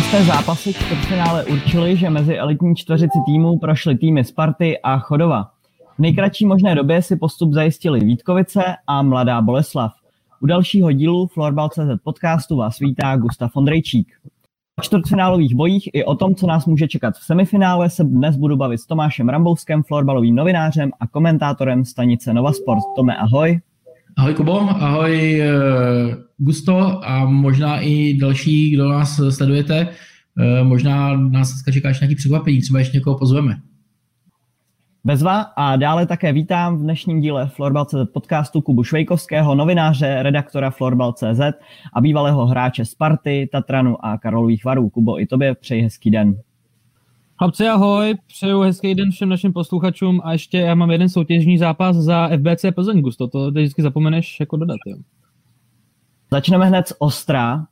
šesté 0.00 0.24
zápasy 0.24 0.72
čtvrtfinále 0.72 1.44
určili, 1.44 1.96
že 1.96 2.10
mezi 2.10 2.38
elitní 2.38 2.76
čtveřici 2.76 3.18
týmů 3.26 3.58
prošly 3.58 3.98
týmy 3.98 4.24
Sparty 4.24 4.78
a 4.82 4.98
Chodova. 4.98 5.50
V 5.96 5.98
nejkratší 5.98 6.46
možné 6.46 6.74
době 6.74 7.02
si 7.02 7.16
postup 7.16 7.52
zajistili 7.52 8.00
Vítkovice 8.00 8.62
a 8.86 9.02
Mladá 9.02 9.42
Boleslav. 9.42 9.92
U 10.40 10.46
dalšího 10.46 10.92
dílu 10.92 11.26
Florbal.cz 11.26 12.02
podcastu 12.04 12.56
vás 12.56 12.78
vítá 12.78 13.16
Gustav 13.16 13.50
Ondrejčík. 13.56 14.08
O 14.78 14.82
čtvrtfinálových 14.82 15.54
bojích 15.54 15.88
i 15.92 16.04
o 16.04 16.14
tom, 16.14 16.34
co 16.34 16.46
nás 16.46 16.66
může 16.66 16.88
čekat 16.88 17.14
v 17.14 17.24
semifinále, 17.24 17.90
se 17.90 18.04
dnes 18.04 18.36
budu 18.36 18.56
bavit 18.56 18.78
s 18.78 18.86
Tomášem 18.86 19.28
Rambouskem, 19.28 19.82
florbalovým 19.82 20.34
novinářem 20.34 20.90
a 21.00 21.06
komentátorem 21.06 21.84
stanice 21.84 22.34
Nova 22.34 22.52
Sport. 22.52 22.82
Tome, 22.96 23.16
ahoj. 23.16 23.60
Ahoj 24.20 24.34
Kubo, 24.34 24.60
ahoj 24.60 25.40
eh, 25.40 25.50
Gusto 26.38 27.04
a 27.04 27.24
možná 27.24 27.80
i 27.80 28.14
další, 28.20 28.70
kdo 28.70 28.88
nás 28.88 29.20
sledujete. 29.30 29.88
Eh, 30.38 30.64
možná 30.64 31.16
nás 31.16 31.52
dneska 31.52 31.72
čeká 31.72 31.88
ještě 31.88 32.14
překvapení, 32.16 32.60
třeba 32.60 32.78
ještě 32.78 32.96
někoho 32.96 33.18
pozveme. 33.18 33.56
Bezva 35.04 35.40
a 35.40 35.76
dále 35.76 36.06
také 36.06 36.32
vítám 36.32 36.76
v 36.76 36.82
dnešním 36.82 37.20
díle 37.20 37.48
Florbal.cz 37.48 37.94
podcastu 38.12 38.60
Kubu 38.60 38.84
Švejkovského, 38.84 39.54
novináře, 39.54 40.22
redaktora 40.22 40.70
Florbal.cz 40.70 41.40
a 41.92 42.00
bývalého 42.00 42.46
hráče 42.46 42.84
Sparty, 42.84 43.48
Tatranu 43.52 44.04
a 44.04 44.18
Karolových 44.18 44.64
varů. 44.64 44.88
Kubo, 44.88 45.20
i 45.20 45.26
tobě 45.26 45.54
přeji 45.54 45.82
hezký 45.82 46.10
den. 46.10 46.36
Chlapci, 47.40 47.68
ahoj, 47.68 48.14
přeju 48.26 48.60
hezký 48.60 48.94
den 48.94 49.10
všem 49.10 49.28
našim 49.28 49.52
posluchačům 49.52 50.20
a 50.24 50.32
ještě 50.32 50.58
já 50.58 50.74
mám 50.74 50.90
jeden 50.90 51.08
soutěžní 51.08 51.58
zápas 51.58 51.96
za 51.96 52.28
FBC 52.28 52.64
Plzeň, 52.74 53.00
Gusto, 53.00 53.28
to 53.28 53.50
teď 53.50 53.62
vždycky 53.62 53.82
zapomeneš 53.82 54.40
jako 54.40 54.56
dodat, 54.56 54.78
jo. 54.86 54.96
Začneme 56.30 56.66
hned 56.66 56.88
z 56.88 56.92
Ostra. 56.98 57.66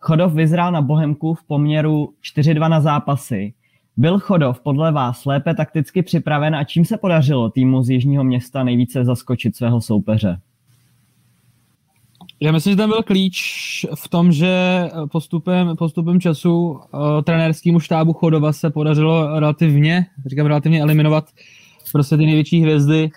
Chodov 0.00 0.34
vyzrál 0.34 0.72
na 0.72 0.82
Bohemku 0.82 1.34
v 1.34 1.44
poměru 1.44 2.14
4-2 2.36 2.68
na 2.68 2.80
zápasy. 2.80 3.54
Byl 3.96 4.18
Chodov 4.18 4.60
podle 4.60 4.92
vás 4.92 5.24
lépe 5.24 5.54
takticky 5.54 6.02
připraven 6.02 6.56
a 6.56 6.64
čím 6.64 6.84
se 6.84 6.96
podařilo 6.96 7.50
týmu 7.50 7.82
z 7.82 7.90
Jižního 7.90 8.24
města 8.24 8.64
nejvíce 8.64 9.04
zaskočit 9.04 9.56
svého 9.56 9.80
soupeře? 9.80 10.40
Já 12.40 12.52
myslím, 12.52 12.72
že 12.72 12.76
tam 12.76 12.90
byl 12.90 13.02
klíč 13.02 13.86
v 13.94 14.08
tom, 14.08 14.32
že 14.32 14.82
postupem, 15.12 15.76
postupem 15.76 16.20
času 16.20 16.68
uh, 16.68 16.78
trenérskému 17.22 17.80
štábu 17.80 18.12
Chodova 18.12 18.52
se 18.52 18.70
podařilo 18.70 19.40
relativně, 19.40 20.06
říkám 20.26 20.46
relativně 20.46 20.82
eliminovat 20.82 21.24
prostě 21.92 22.16
ty 22.16 22.26
největší 22.26 22.60
hvězdy, 22.60 23.10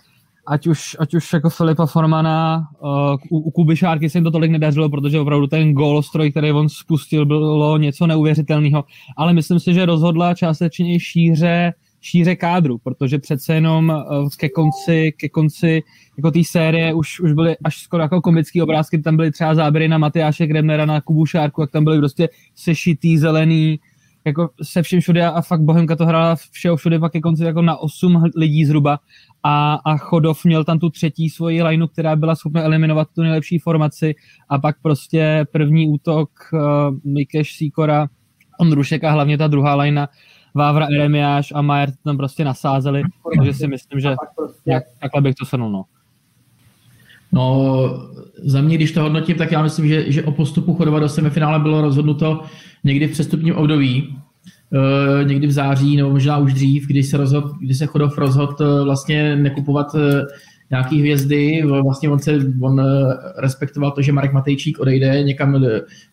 ať 0.48 0.68
už, 0.68 0.98
ať 1.00 1.14
už 1.14 1.34
jako 1.34 1.50
Filipa 1.50 1.86
Formana, 1.86 2.68
uh, 2.80 2.90
u, 3.30 3.40
u 3.40 3.52
Kuby 3.52 3.78
Šárky 3.78 4.10
se 4.10 4.18
jim 4.18 4.24
to 4.24 4.32
tolik 4.32 4.52
nedařilo, 4.52 4.90
protože 4.90 5.20
opravdu 5.20 5.48
ten 5.48 5.74
stroj, 6.02 6.32
který 6.32 6.52
on 6.52 6.70
spustil, 6.70 7.26
bylo 7.26 7.78
něco 7.78 8.08
neuvěřitelného, 8.08 8.84
ale 9.18 9.34
myslím 9.34 9.60
si, 9.60 9.74
že 9.74 9.86
rozhodla 9.86 10.34
částečně 10.34 11.00
šíře 11.00 11.74
šíře 12.02 12.36
kádru, 12.36 12.78
protože 12.78 13.20
přece 13.20 13.54
jenom 13.54 13.90
uh, 13.90 14.30
ke 14.38 14.50
konci, 14.50 15.14
ke 15.18 15.30
konci 15.30 15.84
jako 16.18 16.32
té 16.32 16.44
série 16.44 16.94
už, 16.94 17.20
už 17.20 17.34
byly 17.34 17.56
až 17.64 17.82
skoro 17.82 18.04
jako 18.04 18.22
komický 18.22 18.62
obrázky, 18.62 18.98
tam 18.98 19.16
byly 19.16 19.32
třeba 19.32 19.56
záběry 19.56 19.88
na 19.88 19.98
Matyáše 19.98 20.48
Gremnera, 20.48 20.86
na 20.86 21.02
Kubu 21.02 21.26
Šárku, 21.26 21.62
jak 21.62 21.72
tam 21.72 21.84
byly 21.84 21.98
prostě 21.98 22.30
sešitý, 22.56 23.18
zelený, 23.18 23.80
jako 24.26 24.50
se 24.64 24.84
vším 24.84 25.00
všude 25.00 25.26
a 25.26 25.42
fakt 25.42 25.62
Bohemka 25.62 25.96
to 25.96 26.06
hrála 26.06 26.36
všeho 26.52 26.76
všude 26.76 27.00
pak 27.00 27.12
ke 27.12 27.20
konci 27.20 27.44
jako 27.44 27.62
na 27.62 27.78
8 27.78 28.24
lidí 28.36 28.66
zhruba. 28.66 29.00
A, 29.44 29.74
a 29.86 29.98
Chodov 29.98 30.46
měl 30.46 30.64
tam 30.64 30.80
tu 30.80 30.90
třetí 30.90 31.30
svoji 31.30 31.64
lineu, 31.64 31.88
která 31.88 32.16
byla 32.16 32.36
schopna 32.36 32.62
eliminovat 32.62 33.08
tu 33.16 33.22
nejlepší 33.22 33.60
formaci. 33.60 34.16
A 34.50 34.60
pak 34.60 34.76
prostě 34.82 35.46
první 35.52 35.88
útok 35.88 36.30
uh, 36.54 36.60
Mikeš 37.04 37.56
Sikora, 37.56 38.08
Ondrušek 38.59 39.04
a 39.04 39.12
hlavně 39.12 39.38
ta 39.38 39.48
druhá 39.48 39.75
linea 39.75 40.08
Vávra, 40.53 40.85
Eremiáš 40.85 41.53
a 41.56 41.62
Majer 41.62 41.91
tam 42.03 42.17
prostě 42.17 42.45
nasázeli, 42.45 43.03
takže 43.38 43.53
si 43.53 43.67
myslím, 43.67 44.00
že 44.00 44.16
jak, 44.66 44.84
takhle 45.01 45.22
bych 45.22 45.35
to 45.35 45.45
shrnul. 45.45 45.72
No. 45.72 45.84
No, 47.34 47.69
za 48.44 48.62
mě, 48.62 48.75
když 48.75 48.91
to 48.91 49.01
hodnotím, 49.01 49.38
tak 49.38 49.51
já 49.51 49.63
myslím, 49.63 49.88
že, 49.88 50.12
že 50.12 50.23
o 50.23 50.31
postupu 50.31 50.75
Chodova 50.75 51.00
do 51.00 51.09
semifinále 51.09 51.59
bylo 51.59 51.81
rozhodnuto 51.81 52.44
někdy 52.84 53.07
v 53.07 53.12
přestupním 53.12 53.56
období, 53.56 54.17
uh, 54.73 55.28
někdy 55.28 55.47
v 55.47 55.51
září, 55.51 55.97
nebo 55.97 56.09
možná 56.09 56.38
už 56.38 56.53
dřív, 56.53 56.88
kdy 56.88 57.03
se, 57.03 57.18
rozhod, 57.18 57.45
kdy 57.62 57.73
se 57.73 57.85
Chodov 57.85 58.18
rozhodl 58.18 58.56
uh, 58.59 58.83
vlastně 58.83 59.35
nekupovat 59.35 59.94
uh, 59.94 60.01
nějaký 60.69 61.00
hvězdy, 61.00 61.63
vlastně 61.83 62.09
on, 62.09 62.19
se, 62.19 62.39
on 62.62 62.81
respektoval 63.38 63.91
to, 63.91 64.01
že 64.01 64.12
Marek 64.12 64.33
Matejčík 64.33 64.79
odejde 64.79 65.23
někam 65.23 65.66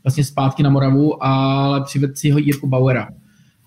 vlastně 0.05 0.25
zpátky 0.25 0.62
na 0.62 0.70
Moravu, 0.70 1.25
ale 1.25 1.84
přivedl 1.84 2.12
si 2.16 2.31
ho 2.31 2.38
Jirku 2.38 2.69
Bauera. 2.69 3.09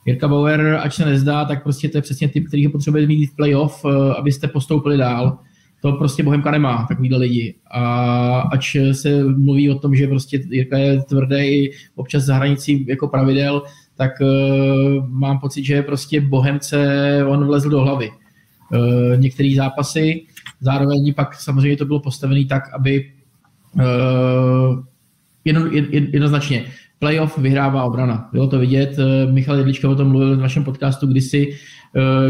Jirka 0.06 0.28
Bauer, 0.28 0.80
ať 0.84 0.94
se 0.94 1.06
nezdá, 1.06 1.46
tak 1.46 1.64
prostě 1.64 1.90
to 1.90 1.98
je 1.98 2.02
přesně 2.02 2.28
typ, 2.28 2.48
který 2.48 2.66
ho 2.66 2.72
potřebuje 2.72 3.08
mít 3.08 3.28
v 3.28 3.36
playoff, 3.36 3.86
abyste 4.18 4.48
postoupili 4.48 4.98
dál 4.98 5.38
to 5.82 5.92
prostě 5.92 6.24
Bohemka 6.24 6.52
nemá, 6.52 6.86
takovýhle 6.90 7.18
lidi. 7.18 7.56
A 7.72 8.40
ač 8.40 8.76
se 8.92 9.24
mluví 9.24 9.70
o 9.70 9.80
tom, 9.80 9.96
že 9.96 10.08
prostě 10.08 10.44
Jirka 10.50 10.78
je 10.78 11.02
tvrdý 11.02 11.70
občas 11.96 12.24
za 12.24 12.36
hranicí 12.36 12.86
jako 12.88 13.08
pravidel, 13.08 13.64
tak 13.96 14.12
uh, 14.22 15.10
mám 15.10 15.40
pocit, 15.40 15.64
že 15.64 15.82
prostě 15.82 16.22
Bohemce 16.22 16.78
on 17.28 17.46
vlezl 17.46 17.70
do 17.70 17.82
hlavy. 17.82 18.10
Uh, 18.10 19.20
některé 19.20 19.54
zápasy, 19.56 20.26
zároveň 20.60 21.14
pak 21.14 21.36
samozřejmě 21.36 21.78
to 21.78 21.86
bylo 21.86 22.00
postavené 22.00 22.46
tak, 22.46 22.74
aby 22.74 23.12
uh, 23.76 24.84
jedno, 25.46 25.70
jednoznačně 25.92 26.66
playoff 27.00 27.38
vyhrává 27.38 27.84
obrana. 27.84 28.30
Bylo 28.32 28.48
to 28.48 28.60
vidět, 28.60 28.98
Michal 29.32 29.58
Jedlička 29.58 29.90
o 29.90 29.96
tom 29.96 30.08
mluvil 30.08 30.38
v 30.38 30.42
našem 30.42 30.64
podcastu 30.64 31.08
kdysi, 31.08 31.58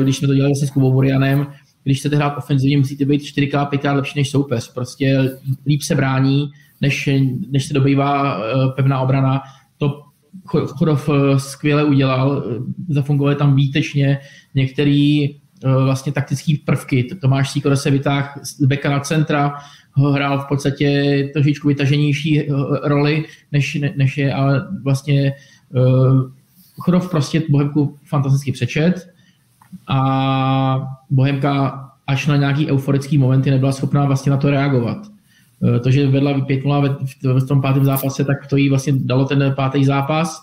když 0.03 0.17
jsme 0.17 0.27
to 0.27 0.33
dělali 0.33 0.55
se 0.55 0.67
s 0.67 0.71
Kubou 0.71 0.91
Burianem, 0.91 1.47
když 1.83 1.99
chcete 1.99 2.15
hrát 2.15 2.37
ofenzivně, 2.37 2.77
musíte 2.77 3.05
být 3.05 3.21
4x, 3.21 3.69
5 3.69 3.83
lepší 3.83 4.19
než 4.19 4.29
soupeř. 4.29 4.73
Prostě 4.73 5.29
líp 5.67 5.81
se 5.81 5.95
brání, 5.95 6.49
než, 6.81 7.09
než 7.49 7.65
se 7.65 7.73
dobývá 7.73 8.39
eh, 8.39 8.71
pevná 8.75 8.99
obrana. 8.99 9.41
To 9.77 10.01
Chodov 10.47 11.09
eh, 11.09 11.39
skvěle 11.39 11.83
udělal, 11.83 12.43
eh, 12.45 12.93
zafungovaly 12.93 13.35
tam 13.35 13.55
výtečně 13.55 14.19
některé 14.55 15.27
vlastně 15.63 16.11
taktické 16.11 16.53
prvky. 16.65 17.03
Tomáš 17.21 17.51
Sýkora 17.51 17.75
se 17.75 17.91
vytáhl 17.91 18.27
z 18.43 18.61
beka 18.61 18.89
na 18.89 18.99
centra, 18.99 19.53
hrál 20.13 20.39
v 20.39 20.47
podstatě 20.47 21.29
trošičku 21.33 21.67
vytaženější 21.67 22.47
roli, 22.83 23.25
než, 23.51 23.77
než 23.95 24.17
je, 24.17 24.33
ale 24.33 24.67
vlastně 24.83 25.33
Chodov 26.79 27.11
prostě 27.11 27.43
Bohemku 27.49 27.97
fantasticky 28.05 28.51
přečet 28.51 29.09
a 29.87 30.97
Bohemka 31.09 31.87
až 32.07 32.27
na 32.27 32.35
nějaký 32.35 32.71
euforický 32.71 33.17
momenty 33.17 33.51
nebyla 33.51 33.71
schopná 33.71 34.05
vlastně 34.05 34.29
na 34.29 34.37
to 34.37 34.49
reagovat. 34.49 34.97
To, 35.83 35.91
že 35.91 36.07
vedla 36.07 36.33
5-0 36.33 36.97
v 37.23 37.47
tom 37.47 37.61
pátém 37.61 37.85
zápase, 37.85 38.25
tak 38.25 38.47
to 38.47 38.57
jí 38.57 38.69
vlastně 38.69 38.93
dalo 38.95 39.25
ten 39.25 39.53
pátý 39.55 39.85
zápas. 39.85 40.41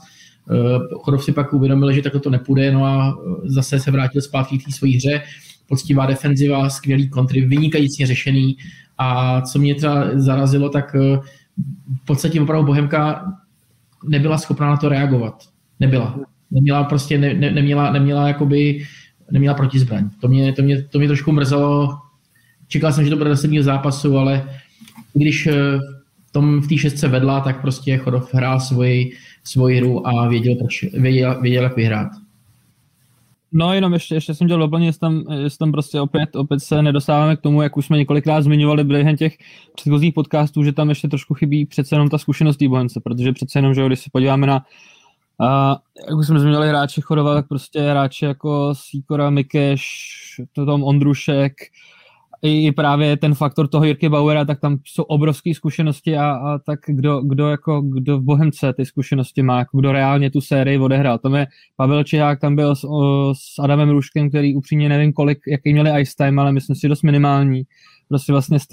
E, 0.50 0.78
Chodov 1.02 1.24
si 1.24 1.32
pak 1.32 1.52
uvědomil, 1.52 1.92
že 1.92 2.02
takhle 2.02 2.20
to 2.20 2.30
nepůjde, 2.30 2.72
no 2.72 2.84
a 2.84 3.18
zase 3.44 3.80
se 3.80 3.90
vrátil 3.90 4.22
zpátky 4.22 4.58
k 4.58 4.64
té 4.64 4.72
své 4.72 4.88
hře. 4.88 5.22
Poctivá 5.68 6.06
defenziva, 6.06 6.70
skvělý 6.70 7.08
kontry, 7.08 7.40
vynikající 7.40 8.06
řešený. 8.06 8.56
A 8.98 9.40
co 9.40 9.58
mě 9.58 9.74
třeba 9.74 10.04
zarazilo, 10.14 10.68
tak 10.68 10.94
e, 10.94 10.98
v 12.02 12.06
podstatě 12.06 12.40
opravdu 12.40 12.66
Bohemka 12.66 13.32
nebyla 14.08 14.38
schopná 14.38 14.66
na 14.66 14.76
to 14.76 14.88
reagovat. 14.88 15.44
Nebyla. 15.80 16.18
Neměla 16.50 16.84
prostě, 16.84 17.18
ne, 17.18 17.34
ne, 17.34 17.50
neměla, 17.50 17.92
neměla 17.92 18.28
jakoby 18.28 18.86
neměla 19.30 19.54
protizbraň. 19.54 20.10
To 20.20 20.28
mě, 20.28 20.52
to 20.52 20.62
mě, 20.62 20.82
to 20.82 20.98
mě 20.98 21.08
trošku 21.08 21.32
mrzelo. 21.32 21.98
Čekal 22.68 22.92
jsem, 22.92 23.04
že 23.04 23.10
to 23.10 23.16
bude 23.16 23.36
zase 23.36 23.62
zápasu, 23.62 24.18
ale 24.18 24.50
když 25.14 25.46
eh, 25.46 25.78
tom 26.32 26.60
v 26.60 26.68
té 26.68 26.76
šestce 26.78 27.08
vedla, 27.08 27.40
tak 27.40 27.60
prostě 27.60 27.96
Chodov 27.96 28.34
hrál 28.34 28.60
svoji, 28.60 29.12
svoji 29.48 29.76
hru 29.76 30.08
a 30.08 30.28
věděl, 30.28 30.54
proč, 30.54 30.82
věděl, 30.82 31.40
věděl 31.40 31.62
jak 31.62 31.76
vyhrát. 31.76 32.08
No 33.52 33.74
jenom 33.74 33.92
ještě, 33.92 34.14
ještě 34.14 34.34
jsem 34.34 34.46
chtěl 34.46 34.58
doplnit, 34.58 34.86
jestli 34.86 35.00
tam, 35.00 35.24
jestli 35.32 35.58
tam 35.58 35.72
prostě 35.72 36.00
opět, 36.00 36.36
opět 36.36 36.60
se 36.60 36.82
nedostáváme 36.82 37.36
k 37.36 37.40
tomu, 37.40 37.62
jak 37.62 37.76
už 37.76 37.86
jsme 37.86 37.98
několikrát 37.98 38.40
zmiňovali 38.40 38.84
během 38.84 39.16
těch 39.16 39.36
předchozích 39.74 40.14
podcastů, 40.14 40.64
že 40.64 40.72
tam 40.72 40.88
ještě 40.88 41.08
trošku 41.08 41.34
chybí 41.34 41.66
přece 41.66 41.94
jenom 41.94 42.08
ta 42.08 42.18
zkušenost 42.18 42.56
té 42.56 42.64
protože 43.04 43.32
přece 43.32 43.58
jenom, 43.58 43.74
že 43.74 43.86
když 43.86 44.00
se 44.00 44.10
podíváme 44.12 44.46
na 44.46 44.64
a 45.40 45.78
jak 46.08 46.18
už 46.18 46.26
jsme 46.26 46.40
zmínili 46.40 46.68
hráči 46.68 47.00
Chodova, 47.00 47.34
tak 47.34 47.48
prostě 47.48 47.80
hráči 47.80 48.24
jako 48.24 48.74
Sikora, 48.74 49.30
Mikeš, 49.30 49.86
to 50.52 50.66
tam 50.66 50.82
Ondrušek, 50.82 51.52
i, 52.42 52.72
právě 52.72 53.16
ten 53.16 53.34
faktor 53.34 53.68
toho 53.68 53.84
Jirky 53.84 54.08
Bauera, 54.08 54.44
tak 54.44 54.60
tam 54.60 54.78
jsou 54.84 55.02
obrovské 55.02 55.54
zkušenosti 55.54 56.16
a, 56.16 56.30
a 56.30 56.58
tak 56.58 56.80
kdo, 56.86 57.20
kdo, 57.20 57.48
jako, 57.48 57.80
kdo 57.80 58.18
v 58.18 58.22
Bohemce 58.22 58.72
ty 58.72 58.84
zkušenosti 58.84 59.42
má, 59.42 59.58
jako 59.58 59.78
kdo 59.78 59.92
reálně 59.92 60.30
tu 60.30 60.40
sérii 60.40 60.78
odehrál. 60.78 61.18
Tam 61.18 61.34
je 61.34 61.46
Pavel 61.76 62.04
Čihák, 62.04 62.40
tam 62.40 62.56
byl 62.56 62.76
s, 62.76 62.84
o, 62.84 63.34
s 63.34 63.58
Adamem 63.58 63.90
Ruškem, 63.90 64.28
který 64.28 64.54
upřímně 64.54 64.88
nevím 64.88 65.12
kolik, 65.12 65.38
jaký 65.48 65.72
měli 65.72 66.00
ice 66.00 66.12
time, 66.18 66.38
ale 66.38 66.52
myslím 66.52 66.76
si 66.76 66.88
dost 66.88 67.02
minimální. 67.02 67.62
Prostě 68.08 68.32
vlastně 68.32 68.58
z 68.60 68.66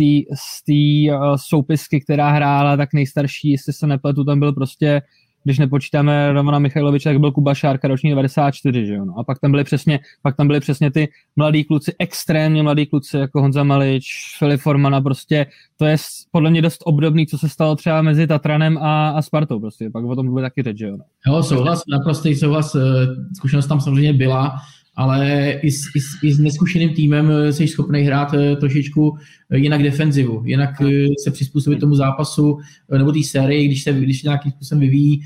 té 0.63 1.15
uh, 1.15 1.35
soupisky, 1.35 2.01
která 2.01 2.29
hrála, 2.29 2.77
tak 2.77 2.93
nejstarší, 2.93 3.51
jestli 3.51 3.73
se 3.73 3.87
nepletu, 3.87 4.23
tam 4.23 4.39
byl 4.39 4.53
prostě 4.53 5.01
když 5.45 5.59
nepočítáme 5.59 6.33
Romana 6.33 6.59
Michailoviče, 6.59 7.09
tak 7.09 7.19
byl 7.19 7.31
Kuba 7.31 7.53
Šárka 7.53 7.87
roční 7.87 8.09
94, 8.09 8.85
že 8.85 8.93
jo? 8.93 9.05
No. 9.05 9.13
A 9.19 9.23
pak 9.23 9.39
tam 9.39 9.51
byly 9.51 9.63
přesně, 9.63 9.99
pak 10.21 10.35
tam 10.35 10.47
byly 10.47 10.59
přesně 10.59 10.91
ty 10.91 11.07
mladí 11.35 11.63
kluci, 11.63 11.93
extrémně 11.99 12.63
mladí 12.63 12.85
kluci, 12.85 13.17
jako 13.17 13.41
Honza 13.41 13.63
Malič, 13.63 14.35
Filip 14.39 14.61
Formana, 14.61 15.01
prostě 15.01 15.45
to 15.77 15.85
je 15.85 15.97
podle 16.31 16.49
mě 16.49 16.61
dost 16.61 16.81
obdobný, 16.85 17.27
co 17.27 17.37
se 17.37 17.49
stalo 17.49 17.75
třeba 17.75 18.01
mezi 18.01 18.27
Tatranem 18.27 18.77
a, 18.77 19.09
a 19.09 19.21
Spartou, 19.21 19.59
prostě, 19.59 19.89
pak 19.89 20.05
o 20.05 20.15
tom 20.15 20.27
bude 20.27 20.41
taky 20.41 20.63
řeč, 20.63 20.77
že 20.77 20.85
jo? 20.85 20.97
No. 20.97 21.33
Jo, 21.33 21.43
souhlas, 21.43 21.83
naprostý 21.91 22.35
souhlas, 22.35 22.75
eh, 22.75 22.79
zkušenost 23.37 23.67
tam 23.67 23.81
samozřejmě 23.81 24.13
byla, 24.13 24.55
ale 24.95 25.51
i 25.63 25.71
s, 25.71 25.79
i 25.95 25.99
s, 25.99 26.23
i 26.23 26.33
s 26.33 26.39
neskušeným 26.39 26.93
týmem 26.93 27.31
eh, 27.31 27.53
jsi 27.53 27.67
schopný 27.67 28.01
hrát 28.01 28.33
eh, 28.33 28.55
trošičku 28.55 29.17
eh, 29.49 29.57
jinak 29.57 29.83
defenzivu, 29.83 30.41
jinak 30.45 30.69
se 31.23 31.31
přizpůsobit 31.31 31.79
tomu 31.79 31.95
zápasu 31.95 32.57
nebo 32.97 33.11
té 33.11 33.23
sérii, 33.23 33.67
když 33.67 33.83
se, 33.83 33.93
když 33.93 34.23
nějakým 34.23 34.51
způsobem 34.51 34.79
vyvíjí. 34.79 35.21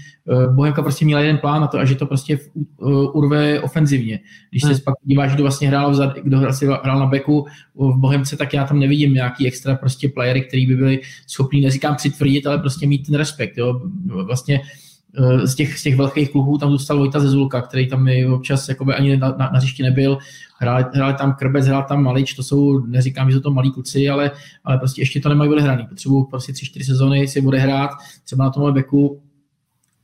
Bohemka 0.56 0.82
prostě 0.82 1.06
měla 1.06 1.22
jeden 1.22 1.38
plán 1.38 1.62
na 1.62 1.68
to 1.68 1.80
a 1.80 1.86
že 1.86 1.96
to 1.96 2.06
prostě 2.06 2.40
urve 3.14 3.60
ofenzivně. 3.62 4.20
Když 4.50 4.62
se 4.62 4.68
hmm. 4.68 4.80
pak 4.86 4.96
díváš, 5.04 5.34
kdo 5.34 5.44
vlastně 5.44 5.68
hrál 5.68 5.92
vzad, 5.92 6.18
kdo 6.24 6.40
vlastně 6.40 6.68
hrál 6.68 7.00
na 7.00 7.06
beku 7.06 7.46
v 7.76 7.98
Bohemce, 7.98 8.38
tak 8.38 8.54
já 8.54 8.66
tam 8.66 8.80
nevidím 8.80 9.14
nějaký 9.14 9.48
extra 9.48 9.76
prostě 9.76 10.10
playery, 10.10 10.42
který 10.42 10.68
by 10.68 10.76
byli 10.76 11.00
schopní, 11.28 11.62
neříkám 11.62 11.96
přitvrdit, 11.96 12.48
ale 12.48 12.58
prostě 12.58 12.88
mít 12.88 13.06
ten 13.06 13.16
respekt. 13.16 13.58
Jo. 13.58 13.82
Vlastně 14.06 14.62
z 15.44 15.56
těch, 15.56 15.80
z 15.80 15.84
těch 15.84 15.96
velkých 15.96 16.32
klubů 16.32 16.58
tam 16.58 16.72
zůstal 16.72 16.98
Vojta 16.98 17.20
Zezulka, 17.20 17.62
který 17.62 17.88
tam 17.88 18.08
občas 18.34 18.70
jakoby 18.70 18.94
ani 18.94 19.18
na, 19.18 19.28
na, 19.30 19.52
na 19.54 19.60
nebyl. 19.82 20.18
Hráli, 20.60 20.86
hráli, 20.94 21.14
tam 21.14 21.34
Krbec, 21.34 21.68
hrál 21.68 21.86
tam 21.88 22.04
Malič, 22.04 22.34
to 22.34 22.44
jsou, 22.44 22.86
neříkám, 22.86 23.32
že 23.32 23.38
jsou 23.38 23.42
to 23.42 23.52
malí 23.52 23.72
kluci, 23.72 24.10
ale, 24.10 24.32
ale 24.64 24.78
prostě 24.78 25.02
ještě 25.02 25.20
to 25.20 25.30
nemají 25.30 25.52
odehraný. 25.52 25.88
Potřebují 25.88 26.26
prostě 26.30 26.54
tři, 26.54 26.66
čtyři 26.66 26.86
sezóny 26.86 27.28
si 27.28 27.42
bude 27.42 27.60
hrát 27.60 27.90
třeba 28.24 28.44
na 28.44 28.50
tomhle 28.50 28.72
beku 28.72 29.22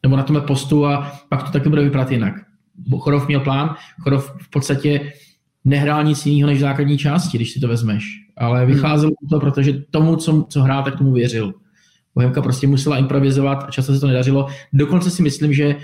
nebo 0.03 0.17
na 0.17 0.23
tomhle 0.23 0.45
postu 0.45 0.85
a 0.85 1.11
pak 1.29 1.43
to 1.43 1.51
taky 1.51 1.69
bude 1.69 1.83
vypadat 1.83 2.11
jinak. 2.11 2.33
Chorov 2.99 3.27
měl 3.27 3.39
plán, 3.39 3.75
Chorov 4.01 4.35
v 4.41 4.49
podstatě 4.49 5.11
nehrál 5.65 6.03
nic 6.03 6.25
jiného 6.25 6.47
než 6.47 6.57
v 6.57 6.61
základní 6.61 6.97
části, 6.97 7.37
když 7.37 7.51
si 7.51 7.59
to 7.59 7.67
vezmeš. 7.67 8.03
Ale 8.37 8.65
vycházel 8.65 9.09
hmm. 9.09 9.29
to, 9.29 9.39
protože 9.39 9.73
tomu, 9.91 10.15
co, 10.15 10.45
co 10.49 10.61
hrál, 10.61 10.83
tak 10.83 10.97
tomu 10.97 11.11
věřil. 11.11 11.53
Bohemka 12.15 12.41
prostě 12.41 12.67
musela 12.67 12.97
improvizovat 12.97 13.63
a 13.67 13.71
často 13.71 13.93
se 13.93 13.99
to 13.99 14.07
nedařilo. 14.07 14.47
Dokonce 14.73 15.09
si 15.09 15.23
myslím, 15.23 15.53
že 15.53 15.75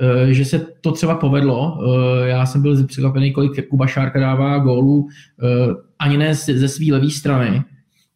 eh, 0.00 0.34
že 0.34 0.44
se 0.44 0.66
to 0.80 0.92
třeba 0.92 1.14
povedlo. 1.14 1.78
Eh, 1.78 2.28
já 2.28 2.46
jsem 2.46 2.62
byl 2.62 2.86
překvapený, 2.86 3.32
kolik 3.32 3.68
Kuba 3.68 3.86
Šárka 3.86 4.20
dává 4.20 4.58
gólů, 4.58 5.08
eh, 5.42 5.74
ani 5.98 6.16
ne 6.16 6.34
ze 6.34 6.68
své 6.68 6.86
levé 6.92 7.10
strany, 7.10 7.62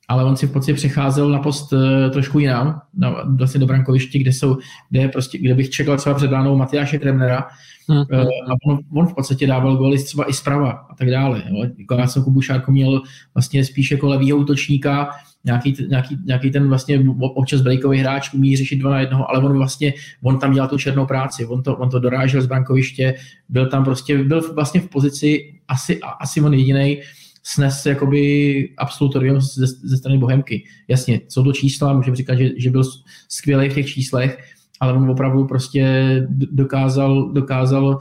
ale 0.09 0.25
on 0.25 0.37
si 0.37 0.47
v 0.47 0.53
podstatě 0.53 0.75
přecházel 0.75 1.29
na 1.29 1.39
post 1.39 1.75
trošku 2.13 2.39
jinam, 2.39 2.81
na, 2.97 3.25
vlastně 3.37 3.61
do 3.61 3.67
brankoviště, 3.67 4.19
kde, 4.19 4.33
jsou, 4.33 4.57
kde, 4.91 5.09
prostě, 5.09 5.39
kde 5.39 5.55
bych 5.55 5.71
čekal 5.71 5.97
třeba 5.97 6.15
před 6.15 6.31
ránou 6.31 6.57
Matyáše 6.57 6.99
Kremnera, 6.99 7.45
hmm. 7.89 8.05
a 8.49 8.53
on, 8.67 8.79
on, 8.95 9.07
v 9.07 9.15
podstatě 9.15 9.47
dával 9.47 9.77
góly 9.77 9.99
třeba 9.99 10.31
i 10.31 10.33
zprava 10.33 10.71
a 10.71 10.95
tak 10.95 11.11
dále. 11.11 11.43
Jo. 11.49 11.65
Jako 11.79 11.95
já 11.95 12.07
jsem 12.07 12.25
Kubu 12.25 12.41
Šárko 12.41 12.73
měl 12.73 13.03
vlastně 13.35 13.65
spíš 13.65 13.91
jako 13.91 14.07
levýho 14.07 14.39
útočníka, 14.39 15.11
nějaký, 15.45 15.77
nějaký, 15.89 16.19
nějaký 16.25 16.51
ten 16.51 16.69
vlastně 16.69 17.05
občas 17.21 17.61
breakový 17.61 17.99
hráč 17.99 18.35
umí 18.35 18.57
řešit 18.57 18.77
dva 18.77 18.91
na 18.91 19.01
jednoho, 19.01 19.31
ale 19.31 19.45
on 19.45 19.57
vlastně, 19.57 19.95
on 20.23 20.39
tam 20.39 20.53
dělal 20.53 20.69
tu 20.69 20.79
černou 20.79 21.07
práci, 21.07 21.47
on 21.47 21.63
to, 21.63 21.77
on 21.77 21.91
to 21.91 21.99
dorážel 21.99 22.43
z 22.43 22.47
brankoviště, 22.47 23.15
byl 23.49 23.67
tam 23.67 23.85
prostě, 23.85 24.25
byl 24.25 24.55
vlastně 24.55 24.81
v 24.81 24.89
pozici 24.89 25.55
asi, 25.69 26.01
asi 26.21 26.41
on 26.41 26.55
jediný, 26.55 27.01
snes 27.43 27.87
jakoby 27.87 28.75
absolutorium 28.79 29.41
ze, 29.41 29.67
ze 29.67 29.97
strany 29.97 30.19
Bohemky. 30.19 30.65
Jasně, 30.89 31.21
jsou 31.29 31.45
to 31.45 31.53
čísla, 31.53 31.93
můžeme 31.93 32.17
říkat, 32.17 32.35
že, 32.35 32.51
že 32.57 32.71
byl 32.71 32.85
skvělý 33.29 33.69
v 33.69 33.75
těch 33.75 33.87
číslech, 33.87 34.39
ale 34.81 34.93
on 34.93 35.11
opravdu 35.11 35.47
prostě 35.47 35.87
dokázal, 36.31 37.33
dokázal 37.33 37.99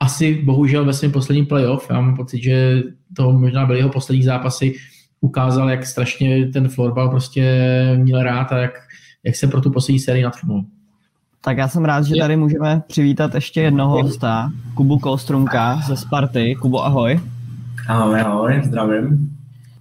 asi 0.00 0.34
bohužel 0.34 0.84
ve 0.84 0.92
svém 0.92 1.12
posledním 1.12 1.46
playoff, 1.46 1.86
já 1.90 2.00
mám 2.00 2.16
pocit, 2.16 2.42
že 2.42 2.82
to 3.16 3.32
možná 3.32 3.66
byly 3.66 3.78
jeho 3.78 3.90
poslední 3.90 4.22
zápasy, 4.22 4.74
ukázal, 5.24 5.70
jak 5.70 5.86
strašně 5.86 6.46
ten 6.46 6.68
florbal 6.68 7.08
prostě 7.08 7.44
měl 7.96 8.22
rád 8.22 8.52
a 8.52 8.58
jak, 8.58 8.72
jak 9.24 9.36
se 9.36 9.46
pro 9.46 9.60
tu 9.60 9.70
poslední 9.70 9.98
sérii 9.98 10.24
natchnul. 10.24 10.64
Tak 11.44 11.58
já 11.58 11.68
jsem 11.68 11.84
rád, 11.84 12.04
že 12.04 12.14
tady 12.20 12.36
můžeme 12.36 12.82
přivítat 12.86 13.34
ještě 13.34 13.60
jednoho 13.60 14.02
hosta, 14.02 14.52
Kubu 14.74 14.98
Kostrumka 14.98 15.76
ze 15.86 15.96
Sparty. 15.96 16.54
Kubo, 16.54 16.84
ahoj. 16.84 17.20
Ahoj, 17.88 18.20
ahoj, 18.20 18.60
zdravím. 18.64 19.36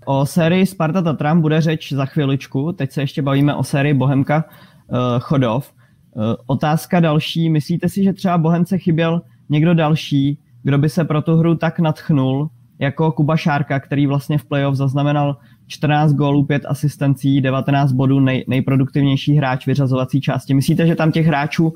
O 0.05 0.25
sérii 0.25 0.65
Sparta 0.65 1.01
Tatran 1.01 1.41
bude 1.41 1.61
řeč 1.61 1.93
za 1.93 2.05
chviličku. 2.05 2.71
Teď 2.71 2.91
se 2.91 3.01
ještě 3.01 3.21
bavíme 3.21 3.55
o 3.55 3.63
sérii 3.63 3.93
Bohemka 3.93 4.45
uh, 4.87 4.97
Chodov. 5.19 5.71
Uh, 6.11 6.23
otázka 6.45 6.99
další. 6.99 7.49
Myslíte 7.49 7.89
si, 7.89 8.03
že 8.03 8.13
třeba 8.13 8.37
Bohemce 8.37 8.77
chyběl 8.77 9.21
někdo 9.49 9.73
další, 9.73 10.37
kdo 10.63 10.77
by 10.77 10.89
se 10.89 11.03
pro 11.03 11.21
tu 11.21 11.35
hru 11.35 11.55
tak 11.55 11.79
natchnul, 11.79 12.49
jako 12.83 13.11
Kuba 13.11 13.37
Šárka, 13.37 13.79
který 13.79 14.07
vlastně 14.07 14.37
v 14.37 14.45
playoff 14.45 14.77
zaznamenal 14.77 15.37
14 15.67 16.13
gólů, 16.13 16.45
5 16.45 16.65
asistencí, 16.65 17.41
19 17.41 17.91
bodů, 17.91 18.19
nej, 18.19 18.45
nejproduktivnější 18.47 19.35
hráč 19.35 19.67
vyřazovací 19.67 20.21
části. 20.21 20.53
Myslíte, 20.53 20.87
že 20.87 20.95
tam 20.95 21.11
těch 21.11 21.25
hráčů 21.25 21.65
uh, 21.65 21.73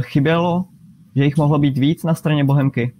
chybělo? 0.00 0.64
Že 1.16 1.24
jich 1.24 1.36
mohlo 1.36 1.58
být 1.58 1.78
víc 1.78 2.04
na 2.04 2.14
straně 2.14 2.44
Bohemky? 2.44 2.94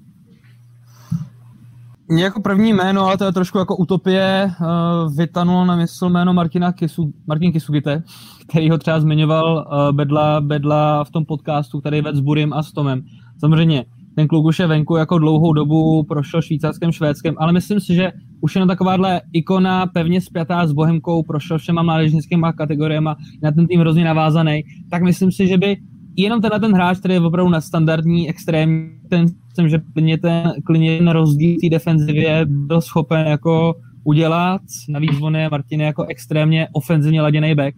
Mě 2.10 2.24
jako 2.24 2.42
první 2.42 2.72
jméno, 2.72 3.06
ale 3.06 3.16
to 3.18 3.24
je 3.24 3.32
trošku 3.32 3.58
jako 3.58 3.76
utopie, 3.76 4.50
uh, 4.60 5.16
vytanulo 5.16 5.64
na 5.64 5.76
mysl 5.76 6.08
jméno 6.08 6.32
Martina 6.32 6.72
Kisu, 6.72 7.12
Martin 7.26 7.52
Kisugite, 7.52 8.02
který 8.48 8.70
ho 8.70 8.78
třeba 8.78 9.00
zmiňoval 9.00 9.66
uh, 9.66 9.96
Bedla, 9.96 10.40
Bedla 10.40 11.04
v 11.04 11.10
tom 11.10 11.24
podcastu, 11.24 11.80
který 11.80 12.00
vedl 12.00 12.16
s 12.16 12.20
Burim 12.20 12.52
a 12.52 12.62
s 12.62 12.72
Tomem. 12.72 13.02
Samozřejmě 13.40 13.84
ten 14.18 14.28
kluk 14.28 14.46
už 14.46 14.58
je 14.58 14.66
venku 14.66 14.96
jako 14.96 15.18
dlouhou 15.18 15.52
dobu, 15.52 16.02
prošel 16.02 16.42
švýcarským, 16.42 16.92
švédským, 16.92 17.34
ale 17.38 17.52
myslím 17.52 17.80
si, 17.80 17.94
že 17.94 18.12
už 18.40 18.54
je 18.54 18.60
na 18.60 18.66
takováhle 18.66 19.20
ikona 19.32 19.86
pevně 19.86 20.20
spjatá 20.20 20.66
s 20.66 20.72
Bohemkou, 20.72 21.22
prošel 21.22 21.58
všema 21.58 21.82
mládežnickými 21.82 22.46
kategoriemi, 22.56 23.10
na 23.42 23.52
ten 23.52 23.66
tým 23.66 23.80
hrozně 23.80 24.04
navázaný, 24.04 24.64
tak 24.90 25.02
myslím 25.02 25.32
si, 25.32 25.46
že 25.46 25.58
by 25.58 25.76
jenom 26.16 26.40
tenhle 26.40 26.60
ten 26.60 26.74
hráč, 26.74 26.98
který 26.98 27.14
je 27.14 27.20
opravdu 27.20 27.50
na 27.50 27.60
standardní, 27.60 28.28
extrémní, 28.28 28.90
ten 29.08 29.26
myslím, 29.48 29.68
že 29.68 29.78
klidně 29.92 30.18
ten, 30.18 30.52
klidně 30.64 30.98
ten 30.98 31.08
rozdíl 31.08 31.56
té 31.60 31.68
defenzivě 31.68 32.46
byl 32.46 32.80
schopen 32.80 33.26
jako 33.26 33.74
udělat. 34.04 34.60
Navíc 34.88 35.10
on 35.22 35.36
je 35.36 35.48
Martin 35.50 35.80
jako 35.80 36.04
extrémně 36.04 36.68
ofenzivně 36.72 37.22
laděný 37.22 37.54
back. 37.54 37.74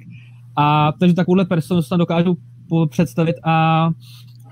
A 0.56 0.92
takže 1.00 1.14
takovouhle 1.14 1.44
personu 1.44 1.82
se 1.82 1.96
dokážu 1.96 2.36
představit 2.90 3.36
a 3.44 3.88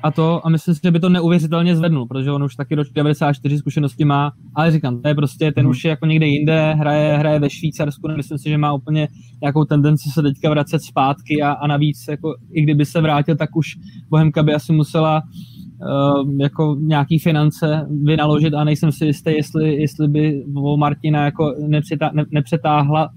a 0.03 0.11
to 0.11 0.47
a 0.47 0.49
myslím 0.49 0.75
si, 0.75 0.81
že 0.85 0.91
by 0.91 1.01
to 1.01 1.09
neuvěřitelně 1.09 1.77
zvednul, 1.77 2.07
protože 2.07 2.33
on 2.33 2.43
už 2.43 2.57
taky 2.57 2.77
do 2.77 2.83
94 2.95 3.59
zkušenosti 3.59 4.05
má, 4.05 4.33
ale 4.55 4.71
říkám, 4.71 5.03
to 5.03 5.09
je 5.09 5.15
prostě, 5.15 5.53
ten 5.53 5.65
mhm. 5.65 5.71
už 5.71 5.85
je 5.85 5.89
jako 5.89 6.07
někde 6.07 6.27
jinde, 6.27 6.75
hraje, 6.75 7.19
hraje 7.19 7.39
ve 7.39 7.51
Švýcarsku, 7.51 8.09
myslím 8.17 8.39
si, 8.39 8.49
že 8.49 8.59
má 8.59 8.73
úplně 8.73 9.09
nějakou 9.43 9.65
tendenci 9.65 10.11
se 10.11 10.23
teďka 10.23 10.51
vracet 10.51 10.83
zpátky 10.83 11.43
a, 11.43 11.51
a 11.53 11.67
navíc, 11.67 12.05
jako, 12.09 12.35
i 12.53 12.63
kdyby 12.63 12.85
se 12.85 13.01
vrátil, 13.01 13.37
tak 13.37 13.57
už 13.57 13.77
Bohemka 14.11 14.43
by 14.43 14.55
asi 14.55 14.73
musela 14.73 15.23
uh, 15.23 16.41
jako 16.41 16.77
nějaký 16.81 17.19
finance 17.19 17.87
vynaložit 18.05 18.55
a 18.55 18.65
nejsem 18.65 18.93
si 18.93 19.07
jistý, 19.07 19.31
jestli, 19.31 19.75
jestli 19.75 20.09
by 20.09 20.45
Martina 20.77 21.25
jako 21.25 21.55
nepřetá, 21.69 22.11
ne, 22.15 22.25
nepřetáhla 22.31 23.11